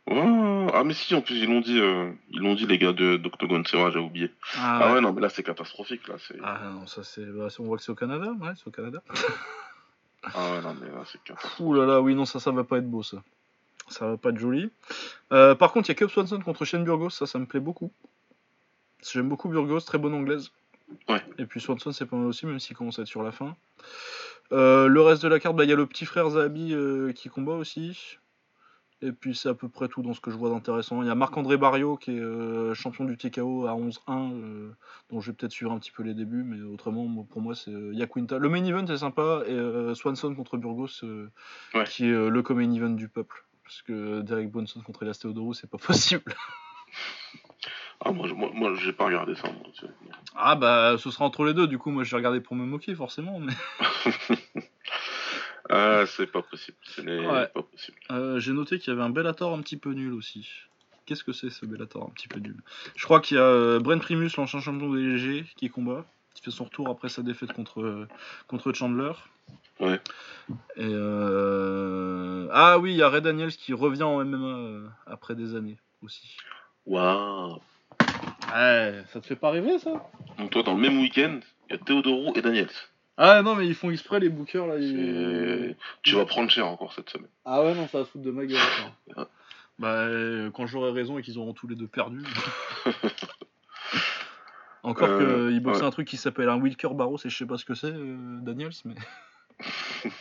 Oh, 0.06 0.66
ah, 0.74 0.84
mais 0.84 0.92
si, 0.92 1.14
en 1.14 1.22
plus, 1.22 1.36
ils 1.36 1.48
l'ont 1.48 1.60
dit, 1.60 1.80
euh, 1.80 2.12
ils 2.30 2.40
l'ont 2.40 2.54
dit, 2.54 2.66
les 2.66 2.78
gars 2.78 2.92
de 2.92 3.16
d'Octogone, 3.16 3.64
c'est 3.66 3.78
vrai, 3.78 3.90
j'ai 3.90 3.98
oublié. 3.98 4.30
Ah, 4.56 4.78
Ah 4.82 4.86
ouais. 4.88 4.94
ouais, 4.94 5.00
non, 5.00 5.12
mais 5.12 5.20
là, 5.22 5.30
c'est 5.30 5.42
catastrophique, 5.42 6.06
là. 6.08 6.16
C'est... 6.18 6.36
Ah 6.42 6.60
non, 6.72 6.86
ça 6.86 7.02
c'est. 7.02 7.24
bah, 7.24 7.48
on 7.58 7.64
voit 7.64 7.78
que 7.78 7.82
c'est 7.82 7.92
au 7.92 7.94
Canada, 7.94 8.32
ouais, 8.40 8.50
c'est 8.56 8.66
au 8.66 8.70
Canada. 8.70 9.02
Ah 10.24 10.52
ouais, 10.52 10.60
non, 10.62 10.74
mais 10.80 10.88
là, 10.88 11.04
c'est 11.06 11.22
catastrophique. 11.24 11.60
Ouh 11.60 11.74
là 11.74 11.86
là, 11.86 12.00
oui, 12.00 12.14
non, 12.14 12.24
ça, 12.26 12.38
ça 12.38 12.50
va 12.50 12.64
pas 12.64 12.78
être 12.78 12.90
beau 12.90 13.02
ça. 13.02 13.22
Ça 13.88 14.06
va 14.08 14.16
pas 14.16 14.30
être 14.30 14.38
joli. 14.38 14.70
Euh, 15.32 15.54
par 15.54 15.72
contre, 15.72 15.88
il 15.88 15.92
y 15.92 15.94
a 15.94 15.94
Cub 15.94 16.08
Swanson 16.10 16.40
contre 16.40 16.64
Shane 16.64 16.84
Burgos, 16.84 17.10
ça, 17.10 17.26
ça 17.26 17.38
me 17.38 17.46
plaît 17.46 17.60
beaucoup. 17.60 17.90
J'aime 19.12 19.28
beaucoup 19.28 19.48
Burgos, 19.48 19.80
très 19.80 19.98
bonne 19.98 20.14
anglaise. 20.14 20.50
Ouais. 21.08 21.22
Et 21.38 21.44
puis 21.46 21.60
Swanson, 21.60 21.92
c'est 21.92 22.06
pas 22.06 22.16
mal 22.16 22.26
aussi, 22.26 22.46
même 22.46 22.60
s'il 22.60 22.76
commence 22.76 22.98
à 22.98 23.02
être 23.02 23.08
sur 23.08 23.22
la 23.22 23.32
fin. 23.32 23.56
Euh, 24.52 24.86
le 24.86 25.00
reste 25.00 25.22
de 25.22 25.28
la 25.28 25.40
carte, 25.40 25.56
bah, 25.56 25.64
il 25.64 25.70
y 25.70 25.72
a 25.72 25.76
le 25.76 25.86
petit 25.86 26.04
frère 26.06 26.28
Zabi 26.30 26.72
euh, 26.74 27.12
qui 27.12 27.28
combat 27.28 27.54
aussi. 27.54 28.18
Et 29.06 29.12
puis 29.12 29.34
c'est 29.34 29.50
à 29.50 29.54
peu 29.54 29.68
près 29.68 29.88
tout 29.88 30.00
dans 30.02 30.14
ce 30.14 30.20
que 30.20 30.30
je 30.30 30.36
vois 30.36 30.48
d'intéressant. 30.48 31.02
Il 31.02 31.08
y 31.08 31.10
a 31.10 31.14
Marc-André 31.14 31.56
Barrio 31.58 31.96
qui 31.96 32.12
est 32.12 32.20
euh, 32.20 32.72
champion 32.72 33.04
du 33.04 33.18
TKO 33.18 33.66
à 33.66 33.72
11-1, 33.74 34.32
euh, 34.32 34.70
dont 35.10 35.20
je 35.20 35.30
vais 35.30 35.36
peut-être 35.36 35.52
suivre 35.52 35.72
un 35.72 35.78
petit 35.78 35.90
peu 35.90 36.02
les 36.02 36.14
débuts, 36.14 36.42
mais 36.42 36.62
autrement, 36.62 37.22
pour 37.24 37.42
moi, 37.42 37.54
c'est 37.54 37.70
euh, 37.70 37.92
Yaquinta. 37.92 38.38
Le 38.38 38.48
main 38.48 38.64
event 38.64 38.86
est 38.86 38.96
sympa, 38.98 39.42
et 39.46 39.52
euh, 39.52 39.94
Swanson 39.94 40.34
contre 40.34 40.56
Burgos, 40.56 41.04
Ouais. 41.74 41.84
qui 41.84 42.06
est 42.06 42.30
le 42.30 42.42
co-main 42.42 42.72
event 42.72 42.90
du 42.90 43.08
peuple. 43.08 43.44
Parce 43.62 43.82
que 43.82 44.20
Derek 44.22 44.50
Bonson 44.50 44.80
contre 44.80 45.02
Elias 45.02 45.18
Theodorou, 45.20 45.52
c'est 45.54 45.68
pas 45.70 45.78
possible. 45.86 46.34
Ah, 48.04 48.10
moi, 48.12 48.26
je- 48.26 48.34
moi, 48.34 48.50
moi, 48.54 48.74
j'ai 48.76 48.92
pas 48.92 49.06
regardé 49.06 49.34
ça, 49.34 49.48
moi. 49.50 49.62
Ah 50.34 50.54
bah, 50.56 50.96
ce 50.98 51.10
sera 51.10 51.24
entre 51.24 51.44
les 51.44 51.54
deux, 51.54 51.66
du 51.66 51.78
coup, 51.78 51.90
moi 51.90 52.04
je 52.04 52.10
vais 52.10 52.16
regarder 52.16 52.40
pour 52.40 52.56
me 52.56 52.64
moquer, 52.66 52.94
forcément. 52.94 53.38
Mais... 53.38 53.52
Ah, 55.70 56.04
c'est 56.06 56.26
pas 56.26 56.42
possible. 56.42 56.76
Ce 56.82 57.00
n'est 57.00 57.26
Ouais. 57.26 57.46
pas 57.48 57.62
possible. 57.62 57.96
Euh, 58.10 58.38
J'ai 58.38 58.52
noté 58.52 58.78
qu'il 58.78 58.92
y 58.92 58.96
avait 58.96 59.04
un 59.04 59.10
Bellator 59.10 59.52
un 59.54 59.60
petit 59.62 59.76
peu 59.78 59.92
nul 59.92 60.12
aussi. 60.12 60.48
Qu'est-ce 61.06 61.24
que 61.24 61.32
c'est 61.32 61.50
ce 61.50 61.64
Bellator 61.66 62.02
un 62.04 62.10
petit 62.10 62.28
peu 62.28 62.38
nul? 62.40 62.56
Je 62.96 63.04
crois 63.04 63.20
qu'il 63.20 63.36
y 63.36 63.40
a 63.40 63.44
euh, 63.44 63.78
Brent 63.80 63.98
Primus, 64.00 64.30
l'ancien 64.36 64.60
champion 64.60 64.92
des 64.92 65.00
léger, 65.02 65.46
qui 65.56 65.68
combat. 65.70 66.04
qui 66.34 66.42
fait 66.42 66.50
son 66.50 66.64
retour 66.64 66.88
après 66.88 67.08
sa 67.08 67.22
défaite 67.22 67.52
contre, 67.52 68.06
contre 68.48 68.72
Chandler. 68.72 69.12
Ouais. 69.80 70.00
Et 70.76 70.82
euh, 70.84 72.48
Ah 72.52 72.78
oui, 72.78 72.92
il 72.92 72.96
y 72.96 73.02
a 73.02 73.08
Red 73.08 73.24
Daniels 73.24 73.52
qui 73.56 73.72
revient 73.72 74.02
en 74.02 74.24
MMA 74.24 74.36
euh, 74.46 74.86
après 75.06 75.34
des 75.34 75.54
années 75.54 75.78
aussi. 76.02 76.36
Waouh. 76.86 77.60
Ouais, 78.52 79.04
ça 79.12 79.20
te 79.20 79.26
fait 79.26 79.36
pas 79.36 79.50
rêver 79.50 79.78
ça? 79.78 80.08
Donc 80.38 80.50
toi, 80.50 80.62
dans 80.62 80.74
le 80.74 80.80
même 80.80 80.98
week-end, 81.00 81.40
il 81.68 81.72
y 81.72 81.74
a 81.74 81.78
Théodoro 81.78 82.32
et 82.34 82.42
Daniels. 82.42 82.68
Ah 83.16 83.42
non, 83.42 83.54
mais 83.54 83.66
ils 83.66 83.74
font 83.76 83.90
exprès 83.90 84.18
les 84.20 84.28
bookers 84.28 84.66
là. 84.66 84.76
ils- 84.78 85.76
Tu 86.02 86.14
vas 86.16 86.24
prendre 86.26 86.50
cher 86.50 86.66
encore 86.66 86.92
cette 86.92 87.10
semaine. 87.10 87.30
Ah 87.44 87.62
ouais, 87.62 87.74
non, 87.74 87.86
ça 87.88 87.98
va 87.98 88.04
se 88.04 88.10
foutre 88.10 88.24
de 88.24 88.30
ma 88.32 88.44
gueule. 88.46 88.58
Ah. 89.16 89.28
bah, 89.78 89.88
euh, 89.92 90.50
quand 90.50 90.66
j'aurai 90.66 90.90
raison 90.90 91.18
et 91.18 91.22
qu'ils 91.22 91.38
auront 91.38 91.52
tous 91.54 91.66
les 91.68 91.76
deux 91.76 91.86
perdu. 91.88 92.22
Encore 94.82 95.08
Euh, 95.08 95.48
qu'il 95.50 95.60
boxe 95.60 95.78
ouais. 95.78 95.84
un 95.86 95.90
truc 95.90 96.06
qui 96.08 96.16
s'appelle 96.18 96.48
un 96.48 96.60
Wilker 96.60 96.90
Barros 96.92 97.16
et 97.24 97.30
je 97.30 97.36
sais 97.36 97.46
pas 97.46 97.56
ce 97.56 97.64
que 97.64 97.74
c'est, 97.74 97.92
euh, 97.92 98.16
Daniels, 98.42 98.72
mais. 98.84 98.94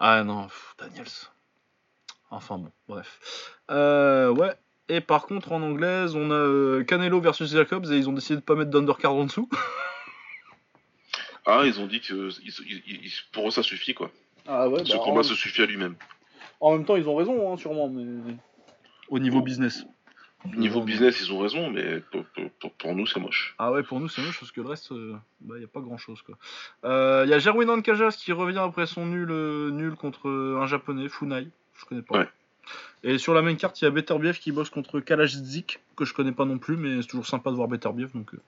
ah 0.00 0.24
non, 0.24 0.44
pff, 0.44 0.74
Daniels. 0.78 1.06
Enfin 2.30 2.58
bon, 2.58 2.72
bref. 2.88 3.56
Euh, 3.70 4.30
ouais. 4.30 4.54
Et 4.88 5.00
par 5.00 5.26
contre, 5.26 5.52
en 5.52 5.62
anglaise, 5.62 6.14
on 6.16 6.30
a 6.30 6.34
euh, 6.34 6.82
Canelo 6.84 7.20
versus 7.20 7.50
Jacobs 7.52 7.84
et 7.92 7.96
ils 7.96 8.08
ont 8.08 8.12
décidé 8.12 8.36
de 8.36 8.40
pas 8.44 8.54
mettre 8.54 8.70
d'undercard 8.70 9.14
en 9.14 9.24
dessous. 9.24 9.48
Ah, 11.50 11.62
ils 11.64 11.80
ont 11.80 11.86
dit 11.86 12.00
que 12.00 12.28
ils- 12.44 12.52
ils- 12.86 13.04
ils- 13.06 13.12
pour 13.32 13.48
eux 13.48 13.50
ça 13.50 13.62
suffit 13.62 13.94
quoi. 13.94 14.10
Ah 14.46 14.68
ouais, 14.68 14.84
Ce 14.84 14.96
combat 14.98 15.22
se 15.22 15.34
suffit 15.34 15.62
à 15.62 15.66
lui-même. 15.66 15.94
En 16.60 16.72
même 16.72 16.84
temps, 16.84 16.96
ils 16.96 17.08
ont 17.08 17.14
raison, 17.16 17.52
hein, 17.52 17.56
sûrement, 17.56 17.88
mais. 17.88 18.04
Au 19.08 19.18
niveau 19.18 19.40
business. 19.40 19.84
Niveau 20.56 20.80
Non, 20.80 20.84
business, 20.84 21.20
ils 21.20 21.32
ont 21.32 21.38
raison, 21.40 21.70
mais 21.70 22.00
pour, 22.12 22.24
pour- 22.26 22.50
pour- 22.60 22.72
pour 22.72 22.94
nous 22.94 23.06
c'est 23.06 23.18
moche. 23.18 23.54
Ah 23.58 23.72
ouais, 23.72 23.82
pour 23.82 23.98
nous 23.98 24.08
c'est 24.08 24.22
moche 24.22 24.38
parce 24.38 24.52
que 24.52 24.60
le 24.60 24.68
reste, 24.68 24.90
il 24.90 25.16
n'y 25.56 25.64
a 25.64 25.68
pas 25.68 25.80
grand 25.80 25.96
chose 25.98 26.20
quoi. 26.22 26.36
Il 27.24 27.28
y 27.30 27.32
a 27.34 27.38
Jerwin 27.38 27.68
Ancajas 27.70 28.16
qui 28.22 28.32
revient 28.32 28.58
après 28.58 28.86
son 28.86 29.06
nul, 29.06 29.28
euh, 29.30 29.70
nul 29.70 29.94
contre 29.96 30.28
euh, 30.28 30.60
un 30.60 30.66
japonais, 30.66 31.08
Funai, 31.08 31.48
je 31.78 31.84
connais 31.86 32.02
pas. 32.02 32.18
Ouais. 32.18 32.28
Et 33.02 33.16
sur 33.18 33.32
la 33.34 33.40
main 33.42 33.54
carte, 33.56 33.80
il 33.80 33.84
y 33.84 33.88
a 33.88 33.90
Beterbiev 33.90 34.38
qui 34.38 34.52
bosse 34.52 34.68
contre 34.70 35.00
Kalajdzic, 35.00 35.80
que 35.96 36.04
je 36.04 36.12
connais 36.14 36.32
pas 36.32 36.44
non 36.44 36.58
plus, 36.58 36.76
mais 36.76 37.00
c'est 37.02 37.08
toujours 37.08 37.26
sympa 37.26 37.50
de 37.50 37.56
voir 37.56 37.66
Beterbiev 37.68 38.10
donc 38.14 38.32
euh, 38.34 38.38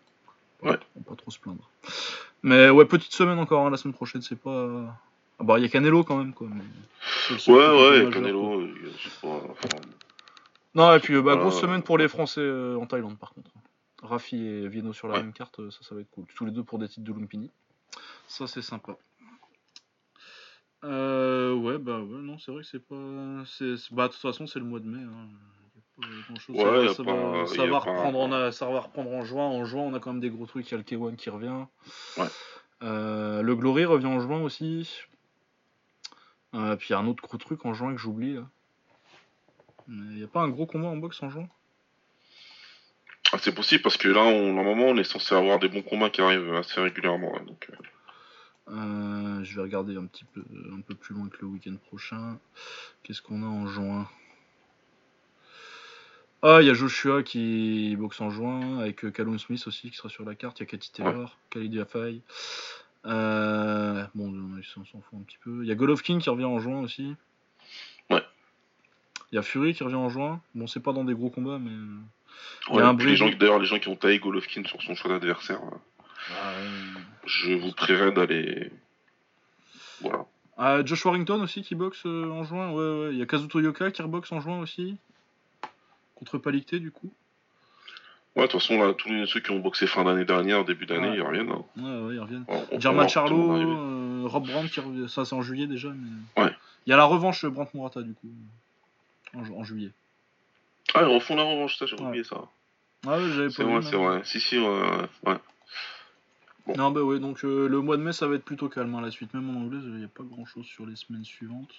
Ouais. 0.62 0.78
on 0.96 1.00
va 1.00 1.06
pas 1.08 1.16
trop 1.16 1.30
se 1.30 1.38
plaindre. 1.40 1.68
Mais 2.42 2.70
ouais, 2.70 2.84
petite 2.86 3.12
semaine 3.12 3.38
encore, 3.38 3.66
hein, 3.66 3.70
la 3.70 3.76
semaine 3.76 3.94
prochaine, 3.94 4.22
c'est 4.22 4.36
pas. 4.40 4.96
Ah 5.38 5.44
bah, 5.44 5.58
il 5.58 5.62
y 5.62 5.64
a 5.64 5.68
Canelo 5.68 6.04
quand 6.04 6.16
même 6.18 6.32
quoi. 6.34 6.48
Mais... 6.50 6.62
Ouais, 7.52 7.54
ouais, 7.56 7.90
majeur, 7.90 8.02
quoi. 8.04 8.12
Canelo, 8.12 8.60
euh, 8.60 8.74
c'est 9.02 9.20
pas. 9.20 9.40
enfin, 9.50 9.68
Non, 10.74 10.94
et 10.94 11.00
puis 11.00 11.14
euh, 11.14 11.18
bah, 11.22 11.32
Voilà. 11.34 11.40
grosse 11.48 11.60
semaine 11.60 11.82
pour 11.82 11.98
les 11.98 12.08
Français 12.08 12.40
euh, 12.42 12.76
en 12.78 12.86
Thaïlande 12.86 13.18
par 13.18 13.32
contre. 13.34 13.50
Rafi 14.02 14.36
et 14.46 14.68
Vieno 14.68 14.92
sur 14.94 15.08
la 15.08 15.14
Ouais. 15.16 15.22
même 15.22 15.32
carte, 15.34 15.60
euh, 15.60 15.70
ça, 15.70 15.78
ça 15.82 15.94
va 15.94 16.00
être 16.00 16.10
cool. 16.10 16.24
Tous 16.34 16.44
les 16.46 16.50
deux 16.52 16.64
pour 16.64 16.78
des 16.78 16.88
titres 16.88 17.06
de 17.06 17.12
Lumpini. 17.18 17.50
Ça, 18.26 18.46
c'est 18.46 18.62
sympa. 18.62 18.96
Euh, 20.84 21.52
ouais, 21.54 21.76
bah 21.78 22.00
ouais, 22.00 22.22
non, 22.22 22.38
c'est 22.38 22.50
vrai 22.52 22.62
que 22.62 22.68
c'est 22.68 22.78
pas. 22.86 22.94
Bah, 23.90 24.06
de 24.08 24.12
toute 24.12 24.20
façon, 24.22 24.46
c'est 24.46 24.58
le 24.58 24.64
mois 24.64 24.80
de 24.80 24.86
mai. 24.86 25.02
Hein. 25.02 25.28
Ouais, 26.48 26.88
ça, 26.88 27.02
va- 27.02 27.12
pas- 27.12 27.46
ça 27.46 27.66
pas- 27.66 27.78
reprendre 27.78 28.18
en, 28.20 28.32
a- 28.32 28.52
ça 28.52 28.66
va 28.66 28.80
reprendre 28.80 29.10
en 29.12 29.24
juin. 29.24 29.44
En 29.46 29.64
juin, 29.64 29.82
on 29.82 29.94
a 29.94 30.00
quand 30.00 30.12
même 30.12 30.20
des 30.20 30.30
gros 30.30 30.46
trucs. 30.46 30.68
Il 30.68 30.72
y 30.72 30.74
a 30.74 30.78
le 30.78 30.84
K1 30.84 31.16
qui 31.16 31.30
revient. 31.30 31.64
Ouais. 32.16 32.26
Euh, 32.82 33.42
le 33.42 33.54
Glory 33.56 33.84
revient 33.84 34.06
en 34.06 34.20
juin 34.20 34.40
aussi. 34.42 34.98
Euh, 36.54 36.76
puis 36.76 36.88
il 36.88 36.92
y 36.92 36.94
a 36.94 36.98
un 36.98 37.06
autre 37.06 37.22
gros 37.22 37.36
truc 37.36 37.64
en 37.66 37.74
juin 37.74 37.92
que 37.94 38.00
j'oublie. 38.00 38.38
Il 39.88 39.94
n'y 40.16 40.22
a 40.24 40.28
pas 40.28 40.40
un 40.40 40.48
gros 40.48 40.66
combat 40.66 40.88
en 40.88 40.96
boxe 40.96 41.22
en 41.22 41.30
juin? 41.30 41.48
Ah, 43.32 43.38
c'est 43.38 43.54
possible 43.54 43.82
parce 43.82 43.96
que 43.96 44.08
là, 44.08 44.22
on, 44.22 44.52
normalement, 44.54 44.86
on 44.86 44.96
est 44.96 45.04
censé 45.04 45.34
avoir 45.34 45.58
des 45.60 45.68
bons 45.68 45.82
combats 45.82 46.10
qui 46.10 46.20
arrivent 46.20 46.52
assez 46.54 46.80
régulièrement. 46.80 47.32
hein, 47.36 47.44
donc, 47.46 47.70
Euh, 48.68 49.42
je 49.42 49.56
vais 49.56 49.62
regarder 49.62 49.96
un 49.96 50.06
petit 50.06 50.24
peu, 50.24 50.42
un 50.72 50.80
peu 50.80 50.94
plus 50.94 51.12
loin 51.14 51.28
que 51.28 51.38
le 51.40 51.48
week-end 51.48 51.74
prochain. 51.88 52.38
Qu'est-ce 53.02 53.20
qu'on 53.20 53.42
a 53.42 53.46
en 53.46 53.66
juin? 53.66 54.08
Ah, 56.42 56.58
il 56.62 56.66
y 56.66 56.70
a 56.70 56.74
Joshua 56.74 57.22
qui 57.22 57.94
boxe 57.96 58.20
en 58.20 58.30
juin, 58.30 58.78
avec 58.78 59.04
euh, 59.04 59.10
Callum 59.10 59.38
Smith 59.38 59.62
aussi 59.66 59.90
qui 59.90 59.96
sera 59.96 60.08
sur 60.08 60.24
la 60.24 60.34
carte. 60.34 60.58
Il 60.60 60.62
y 60.62 60.66
a 60.66 60.66
Cathy 60.66 60.90
Taylor, 60.90 61.36
Khalid 61.50 61.74
Yafai. 61.74 62.22
Euh, 63.06 64.04
bon, 64.14 64.32
on 64.58 64.62
s'en 64.62 64.84
fout 64.84 65.18
un 65.18 65.22
petit 65.22 65.38
peu. 65.44 65.62
Il 65.62 65.68
y 65.68 65.72
a 65.72 65.74
Golovkin 65.74 66.18
qui 66.18 66.30
revient 66.30 66.46
en 66.46 66.58
juin 66.58 66.80
aussi. 66.80 67.14
Ouais. 68.08 68.22
Il 69.32 69.36
y 69.36 69.38
a 69.38 69.42
Fury 69.42 69.74
qui 69.74 69.84
revient 69.84 69.96
en 69.96 70.08
juin. 70.08 70.40
Bon, 70.54 70.66
c'est 70.66 70.80
pas 70.80 70.92
dans 70.92 71.04
des 71.04 71.14
gros 71.14 71.30
combats, 71.30 71.58
mais. 71.58 71.70
Il 72.68 72.74
y 72.74 72.78
a 72.78 72.80
ouais, 72.80 72.82
un 72.82 72.96
les 72.96 73.16
gens, 73.16 73.28
d'ailleurs, 73.28 73.58
les 73.58 73.66
gens 73.66 73.78
qui 73.78 73.88
ont 73.88 73.96
taillé 73.96 74.18
Golovkin 74.18 74.64
sur 74.64 74.80
son 74.82 74.94
choix 74.94 75.10
d'adversaire, 75.10 75.60
euh, 75.62 75.76
Ah, 76.42 76.54
je 77.26 77.52
vous 77.52 77.72
prierai 77.72 78.12
d'aller. 78.12 78.70
Voilà. 80.00 80.24
Ah, 80.56 80.84
Josh 80.84 81.04
Warrington 81.04 81.40
aussi 81.42 81.62
qui 81.62 81.74
boxe 81.74 82.02
euh, 82.06 82.30
en 82.30 82.44
juin. 82.44 82.70
Ouais, 82.70 83.06
ouais. 83.06 83.12
Il 83.12 83.18
y 83.18 83.22
a 83.22 83.26
Kazuto 83.26 83.60
Yoka 83.60 83.90
qui 83.90 84.02
reboxe 84.02 84.32
en 84.32 84.40
juin 84.40 84.58
aussi. 84.60 84.96
Contre 86.20 86.38
Palicté, 86.38 86.78
du 86.78 86.90
coup. 86.92 87.10
Ouais, 88.36 88.42
de 88.46 88.46
toute 88.52 88.60
façon, 88.60 88.78
là, 88.80 88.94
tous 88.94 89.08
les- 89.08 89.26
ceux 89.26 89.40
qui 89.40 89.50
ont 89.50 89.58
boxé 89.58 89.88
fin 89.88 90.04
d'année 90.04 90.24
dernière, 90.24 90.64
début 90.64 90.86
d'année, 90.86 91.08
Ouais. 91.10 91.16
ils 91.16 91.22
reviennent. 91.22 91.50
hein. 91.50 91.64
Ouais, 91.76 91.82
ouais, 92.06 92.14
ils 92.14 92.20
reviennent. 92.20 92.44
Monde 92.94 93.08
Charlot, 93.08 93.52
euh, 93.56 94.22
Rob 94.26 94.46
Brandt 94.46 94.68
qui. 94.70 95.08
Ça, 95.08 95.24
c'est 95.24 95.34
en 95.34 95.42
juillet 95.42 95.66
déjà. 95.66 95.88
Mais... 95.88 96.42
Ouais. 96.44 96.54
Il 96.86 96.90
y 96.90 96.92
a 96.92 96.96
la 96.96 97.04
revanche 97.04 97.44
euh, 97.44 97.50
Brandt 97.50 97.72
Murata, 97.74 98.02
du 98.02 98.14
coup. 98.14 98.28
En, 99.34 99.44
ju- 99.44 99.52
en 99.52 99.64
juillet. 99.64 99.90
Ah, 100.94 101.00
ils 101.02 101.06
refont 101.14 101.34
la 101.36 101.42
revanche, 101.42 101.76
ça, 101.78 101.86
j'ai 101.86 101.96
oublié 102.00 102.22
ça. 102.24 102.36
Ah 103.06 103.16
ouais, 103.18 103.30
j'avais 103.30 103.50
C'est 103.50 103.64
pas 103.64 103.70
vrai, 103.70 103.80
vu. 103.80 103.86
c'est 103.86 103.96
vrai. 103.96 104.20
Si, 104.24 104.40
si, 104.40 104.58
ouais. 104.58 104.66
ouais, 104.66 105.08
ouais. 105.26 105.38
Bon. 106.66 106.74
Non, 106.76 106.90
bah 106.90 107.02
ouais, 107.02 107.18
donc 107.18 107.44
euh, 107.44 107.66
le 107.68 107.80
mois 107.80 107.96
de 107.96 108.02
mai, 108.02 108.12
ça 108.12 108.26
va 108.28 108.34
être 108.36 108.44
plutôt 108.44 108.68
calme 108.68 108.94
à 108.94 109.00
la 109.00 109.10
suite. 109.10 109.32
Même 109.34 109.48
en 109.50 109.60
anglaise, 109.60 109.82
il 109.86 109.94
n'y 109.96 110.04
a 110.04 110.08
pas 110.08 110.22
grand 110.24 110.44
chose 110.44 110.66
sur 110.66 110.86
les 110.86 110.94
semaines 110.96 111.24
suivantes. 111.24 111.72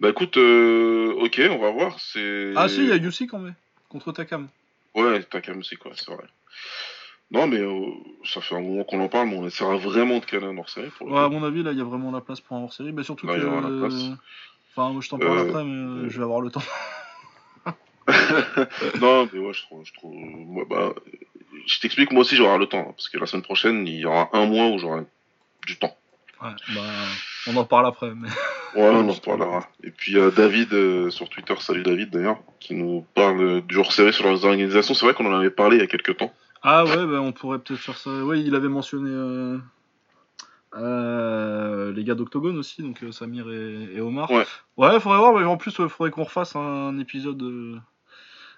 Bah 0.00 0.08
écoute, 0.08 0.36
euh, 0.38 1.12
ok, 1.20 1.40
on 1.50 1.58
va 1.58 1.70
voir. 1.70 1.98
C'est. 2.00 2.52
Ah 2.56 2.68
si, 2.68 2.78
il 2.78 2.88
y 2.88 2.92
a 2.92 2.96
Yusik 2.96 3.34
en 3.34 3.38
mai. 3.40 3.52
Contre 3.90 4.12
Takam. 4.12 4.48
Ouais, 4.94 5.24
quand 5.30 5.46
même, 5.48 5.62
c'est 5.62 5.76
quoi, 5.76 5.92
c'est 5.94 6.10
vrai. 6.10 6.24
Non, 7.30 7.46
mais 7.46 7.58
euh, 7.58 7.92
ça 8.24 8.40
fait 8.40 8.56
un 8.56 8.60
moment 8.60 8.82
qu'on 8.82 9.00
en 9.00 9.08
parle, 9.08 9.28
mais 9.28 9.36
on 9.36 9.46
essaiera 9.46 9.76
vraiment 9.76 10.18
de 10.18 10.24
caler 10.24 10.46
un 10.46 10.56
hors 10.56 10.68
série 10.68 10.90
pour 10.90 11.06
le 11.06 11.12
Ouais, 11.12 11.20
à 11.20 11.28
mon 11.28 11.44
avis, 11.44 11.62
là, 11.62 11.70
il 11.70 11.78
y 11.78 11.80
a 11.80 11.84
vraiment 11.84 12.10
la 12.10 12.20
place 12.20 12.40
pour 12.40 12.56
un 12.56 12.62
hors-série. 12.62 12.90
Bah, 12.90 13.04
surtout 13.04 13.26
Là, 13.26 13.36
que. 13.36 13.40
y 13.40 13.44
aura 13.44 13.60
la 13.60 13.78
place. 13.78 14.02
Enfin, 14.72 14.90
moi, 14.92 15.00
je 15.00 15.08
t'en 15.08 15.18
parle 15.18 15.38
Euh, 15.38 15.48
après, 15.48 15.64
mais 15.64 16.10
je 16.10 16.16
vais 16.18 16.24
avoir 16.24 16.40
le 16.40 16.50
temps. 16.50 16.62
non, 19.00 19.28
mais 19.32 19.38
ouais, 19.38 19.52
je 19.52 19.62
trouve. 19.62 19.84
Je, 19.84 19.92
trouve 19.92 20.14
moi, 20.14 20.64
bah, 20.68 20.92
je 21.66 21.80
t'explique, 21.80 22.10
moi 22.10 22.22
aussi, 22.22 22.34
j'aurai 22.34 22.58
le 22.58 22.66
temps. 22.66 22.80
hein, 22.88 22.94
parce 22.96 23.08
que 23.08 23.18
la 23.18 23.26
semaine 23.26 23.42
prochaine, 23.44 23.86
il 23.86 24.00
y 24.00 24.04
aura 24.06 24.28
un 24.32 24.46
mois 24.46 24.68
où 24.68 24.78
j'aurai 24.78 25.02
du 25.66 25.78
temps. 25.78 25.96
Ouais, 26.42 26.50
bah, 26.74 26.80
on 27.46 27.56
en 27.56 27.64
parle 27.64 27.86
après. 27.86 28.12
Mais... 28.14 28.28
Ouais, 28.74 28.88
on 28.88 29.08
en 29.08 29.12
reparlera. 29.12 29.68
Et 29.82 29.90
puis 29.90 30.18
euh, 30.18 30.30
David 30.30 30.72
euh, 30.72 31.10
sur 31.10 31.28
Twitter, 31.28 31.54
salut 31.58 31.82
David 31.82 32.10
d'ailleurs, 32.10 32.38
qui 32.60 32.74
nous 32.74 33.04
parle 33.14 33.62
du 33.62 33.76
hors 33.78 33.92
série 33.92 34.12
sur 34.12 34.30
les 34.30 34.44
organisations. 34.44 34.94
C'est 34.94 35.06
vrai 35.06 35.14
qu'on 35.14 35.26
en 35.26 35.36
avait 35.36 35.50
parlé 35.50 35.76
il 35.76 35.80
y 35.80 35.84
a 35.84 35.88
quelques 35.88 36.16
temps. 36.16 36.32
Ah 36.62 36.84
ouais, 36.84 37.06
bah, 37.06 37.20
on 37.20 37.32
pourrait 37.32 37.58
peut-être 37.58 37.80
faire 37.80 37.96
ça. 37.96 38.10
Oui, 38.10 38.42
il 38.46 38.54
avait 38.54 38.68
mentionné 38.68 39.10
euh, 39.10 39.58
euh, 40.76 41.92
les 41.92 42.04
gars 42.04 42.14
d'Octogone 42.14 42.58
aussi, 42.58 42.82
donc 42.82 43.02
euh, 43.02 43.12
Samir 43.12 43.50
et, 43.50 43.96
et 43.96 44.00
Omar. 44.00 44.30
Ouais. 44.30 44.44
Ouais, 44.76 45.00
faudrait 45.00 45.18
voir, 45.18 45.32
mais 45.34 45.44
en 45.44 45.56
plus, 45.56 45.74
il 45.78 45.88
faudrait 45.88 46.10
qu'on 46.10 46.24
refasse 46.24 46.54
un 46.56 46.98
épisode 46.98 47.42
euh, 47.42 47.78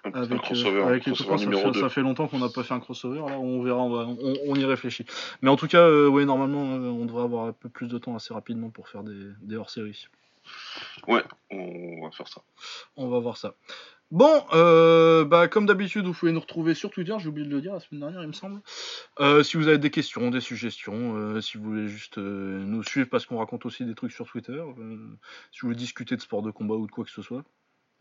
avec, 0.03 0.41
crossover, 0.41 0.79
euh, 0.79 0.83
un 0.83 0.87
avec 0.87 1.05
les 1.05 1.13
crossover 1.13 1.45
copains. 1.45 1.55
Ça 1.57 1.61
fait, 1.63 1.71
2. 1.71 1.79
ça 1.79 1.89
fait 1.89 2.01
longtemps 2.01 2.27
qu'on 2.27 2.39
n'a 2.39 2.49
pas 2.49 2.63
fait 2.63 2.73
un 2.73 2.79
crossover, 2.79 3.19
là, 3.19 3.37
on 3.39 3.61
verra, 3.63 3.79
on, 3.79 3.89
va- 3.89 4.05
on- 4.07 4.35
on 4.47 4.55
y 4.55 4.65
réfléchit. 4.65 5.05
Mais 5.41 5.49
en 5.49 5.55
tout 5.55 5.67
cas, 5.67 5.81
euh, 5.87 6.07
ouais, 6.09 6.25
normalement, 6.25 6.75
euh, 6.75 6.89
on 6.89 7.05
devrait 7.05 7.23
avoir 7.23 7.45
un 7.47 7.53
peu 7.53 7.69
plus 7.69 7.87
de 7.87 7.97
temps 7.97 8.15
assez 8.15 8.33
rapidement 8.33 8.69
pour 8.69 8.89
faire 8.89 9.03
des, 9.03 9.17
des 9.41 9.55
hors-séries. 9.55 10.07
On 11.07 12.01
va 12.03 12.11
faire 12.11 12.27
ça. 12.27 12.41
On 12.97 13.07
va 13.09 13.19
voir 13.19 13.37
ça. 13.37 13.55
Bon, 14.11 14.43
euh, 14.53 15.25
bah, 15.25 15.47
comme 15.47 15.65
d'habitude, 15.65 16.05
vous 16.05 16.13
pouvez 16.13 16.31
nous 16.33 16.39
retrouver 16.39 16.75
sur 16.75 16.91
Twitter, 16.91 17.15
j'ai 17.17 17.29
oublié 17.29 17.47
de 17.47 17.51
le 17.51 17.61
dire 17.61 17.73
la 17.73 17.79
semaine 17.79 18.01
dernière, 18.01 18.21
il 18.21 18.27
me 18.27 18.33
semble. 18.33 18.61
Euh, 19.19 19.41
si 19.41 19.57
vous 19.57 19.67
avez 19.67 19.79
des 19.79 19.89
questions, 19.89 20.29
des 20.29 20.41
suggestions, 20.41 21.15
euh, 21.17 21.41
si 21.41 21.57
vous 21.57 21.63
voulez 21.63 21.87
juste 21.87 22.17
nous 22.19 22.83
suivre 22.83 23.09
parce 23.09 23.25
qu'on 23.25 23.37
raconte 23.39 23.65
aussi 23.65 23.85
des 23.85 23.95
trucs 23.95 24.11
sur 24.11 24.27
Twitter, 24.27 24.61
si 25.51 25.61
vous 25.61 25.67
voulez 25.69 25.75
discuter 25.75 26.15
de 26.15 26.21
sport 26.21 26.43
de 26.43 26.51
combat 26.51 26.75
ou 26.75 26.85
de 26.85 26.91
quoi 26.91 27.05
que 27.05 27.09
ce 27.11 27.23
soit. 27.23 27.43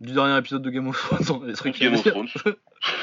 Du 0.02 0.14
dernier 0.14 0.36
épisode 0.36 0.62
de 0.62 0.70
Game 0.70 0.88
of 0.88 0.98
Thrones, 0.98 1.40
on 1.40 1.44
laisserait 1.44 1.70
Game 1.70 1.94
of. 1.94 2.02
Thrones. 2.02 2.26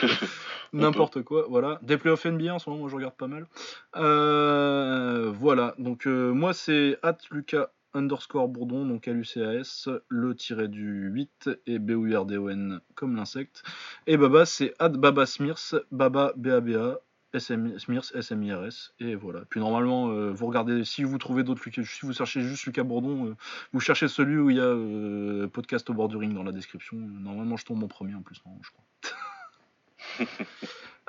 N'importe 0.74 1.24
quoi, 1.24 1.46
voilà. 1.50 1.80
Des 1.82 1.98
playoffs 1.98 2.26
NBA 2.26 2.54
en 2.54 2.60
ce 2.60 2.70
moment, 2.70 2.82
moi 2.82 2.90
je 2.90 2.96
regarde 2.96 3.16
pas 3.16 3.28
mal. 3.28 3.48
Euh, 3.96 5.32
voilà, 5.34 5.76
donc 5.78 6.06
euh, 6.08 6.34
moi 6.34 6.54
c'est 6.54 6.98
at 7.02 7.18
Lucas 7.32 7.70
underscore 7.94 8.50
Bourdon, 8.50 8.86
donc 8.86 9.08
L-U-C-A-S, 9.08 9.88
le 10.10 10.36
tiré 10.36 10.68
du 10.68 11.08
8 11.08 11.50
et 11.68 11.80
B-U-R-D-O-N 11.80 12.82
comme 12.96 13.16
l'insecte. 13.16 13.64
Et 14.06 14.18
Baba 14.18 14.46
c'est 14.46 14.74
at 14.80 14.90
Baba 14.90 15.26
Smirs, 15.26 15.76
Baba 15.92 16.34
B-A-B-A, 16.36 17.00
SM, 17.34 17.78
Smirs, 17.78 18.12
S-M-I-R-S, 18.16 18.94
et 19.00 19.16
voilà. 19.16 19.42
Puis 19.50 19.60
normalement, 19.60 20.10
euh, 20.10 20.32
vous 20.32 20.48
regardez, 20.48 20.84
si 20.84 21.04
vous 21.04 21.18
trouvez 21.18 21.44
d'autres 21.44 21.62
Lucas, 21.64 21.84
si 21.84 22.06
vous 22.06 22.14
cherchez 22.14 22.42
juste 22.42 22.66
Lucas 22.66 22.84
Bourdon, 22.84 23.28
euh, 23.28 23.36
vous 23.72 23.80
cherchez 23.80 24.08
celui 24.08 24.38
où 24.38 24.50
il 24.50 24.58
y 24.58 24.60
a 24.60 24.64
euh, 24.64 25.48
podcast 25.48 25.90
au 25.90 25.94
bord 25.94 26.08
du 26.08 26.18
ring 26.18 26.34
dans 26.34 26.44
la 26.44 26.52
description. 26.52 26.98
Normalement, 26.98 27.56
je 27.58 27.66
tombe 27.66 27.84
en 27.84 27.88
premier 27.88 28.16
en 28.16 28.22
plus, 28.22 28.42
non, 28.46 28.58
je 28.62 28.72
crois. 28.72 30.28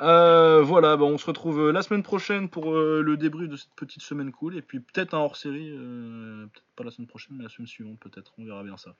Voilà, 0.03 0.97
bah, 0.97 1.05
on 1.05 1.19
se 1.19 1.27
retrouve 1.27 1.71
la 1.71 1.83
semaine 1.83 2.03
prochaine 2.03 2.49
pour 2.49 2.73
le 2.73 3.17
débrief 3.19 3.51
de 3.51 3.57
cette 3.57 3.75
petite 3.77 4.03
semaine 4.03 4.33
cool. 4.33 4.57
Et 4.57 4.63
puis 4.63 4.81
peut-être 4.81 5.13
un 5.13 5.19
hors-série, 5.19 5.71
euh, 5.73 6.47
peut-être 6.47 6.65
pas 6.75 6.85
la 6.85 6.91
semaine 6.91 7.07
prochaine, 7.07 7.37
mais 7.37 7.43
la 7.43 7.51
semaine 7.51 7.67
suivante 7.67 7.99
peut-être. 8.01 8.33
On 8.39 8.45
verra 8.45 8.63
bien 8.63 8.79
ça. 8.79 8.95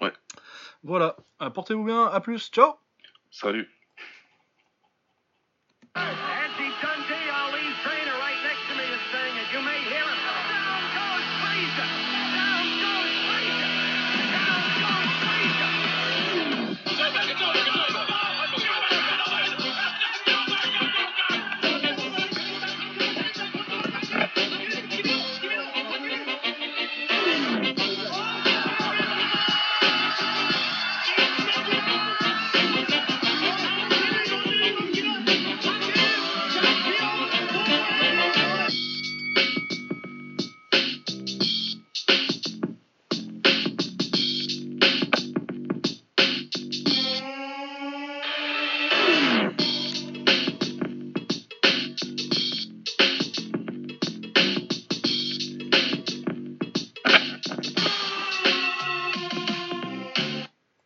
Ouais. 0.00 0.12
Voilà, 0.84 1.16
portez-vous 1.52 1.84
bien, 1.84 2.06
à 2.06 2.20
plus, 2.20 2.50
ciao 2.50 2.76
Salut. 3.30 3.68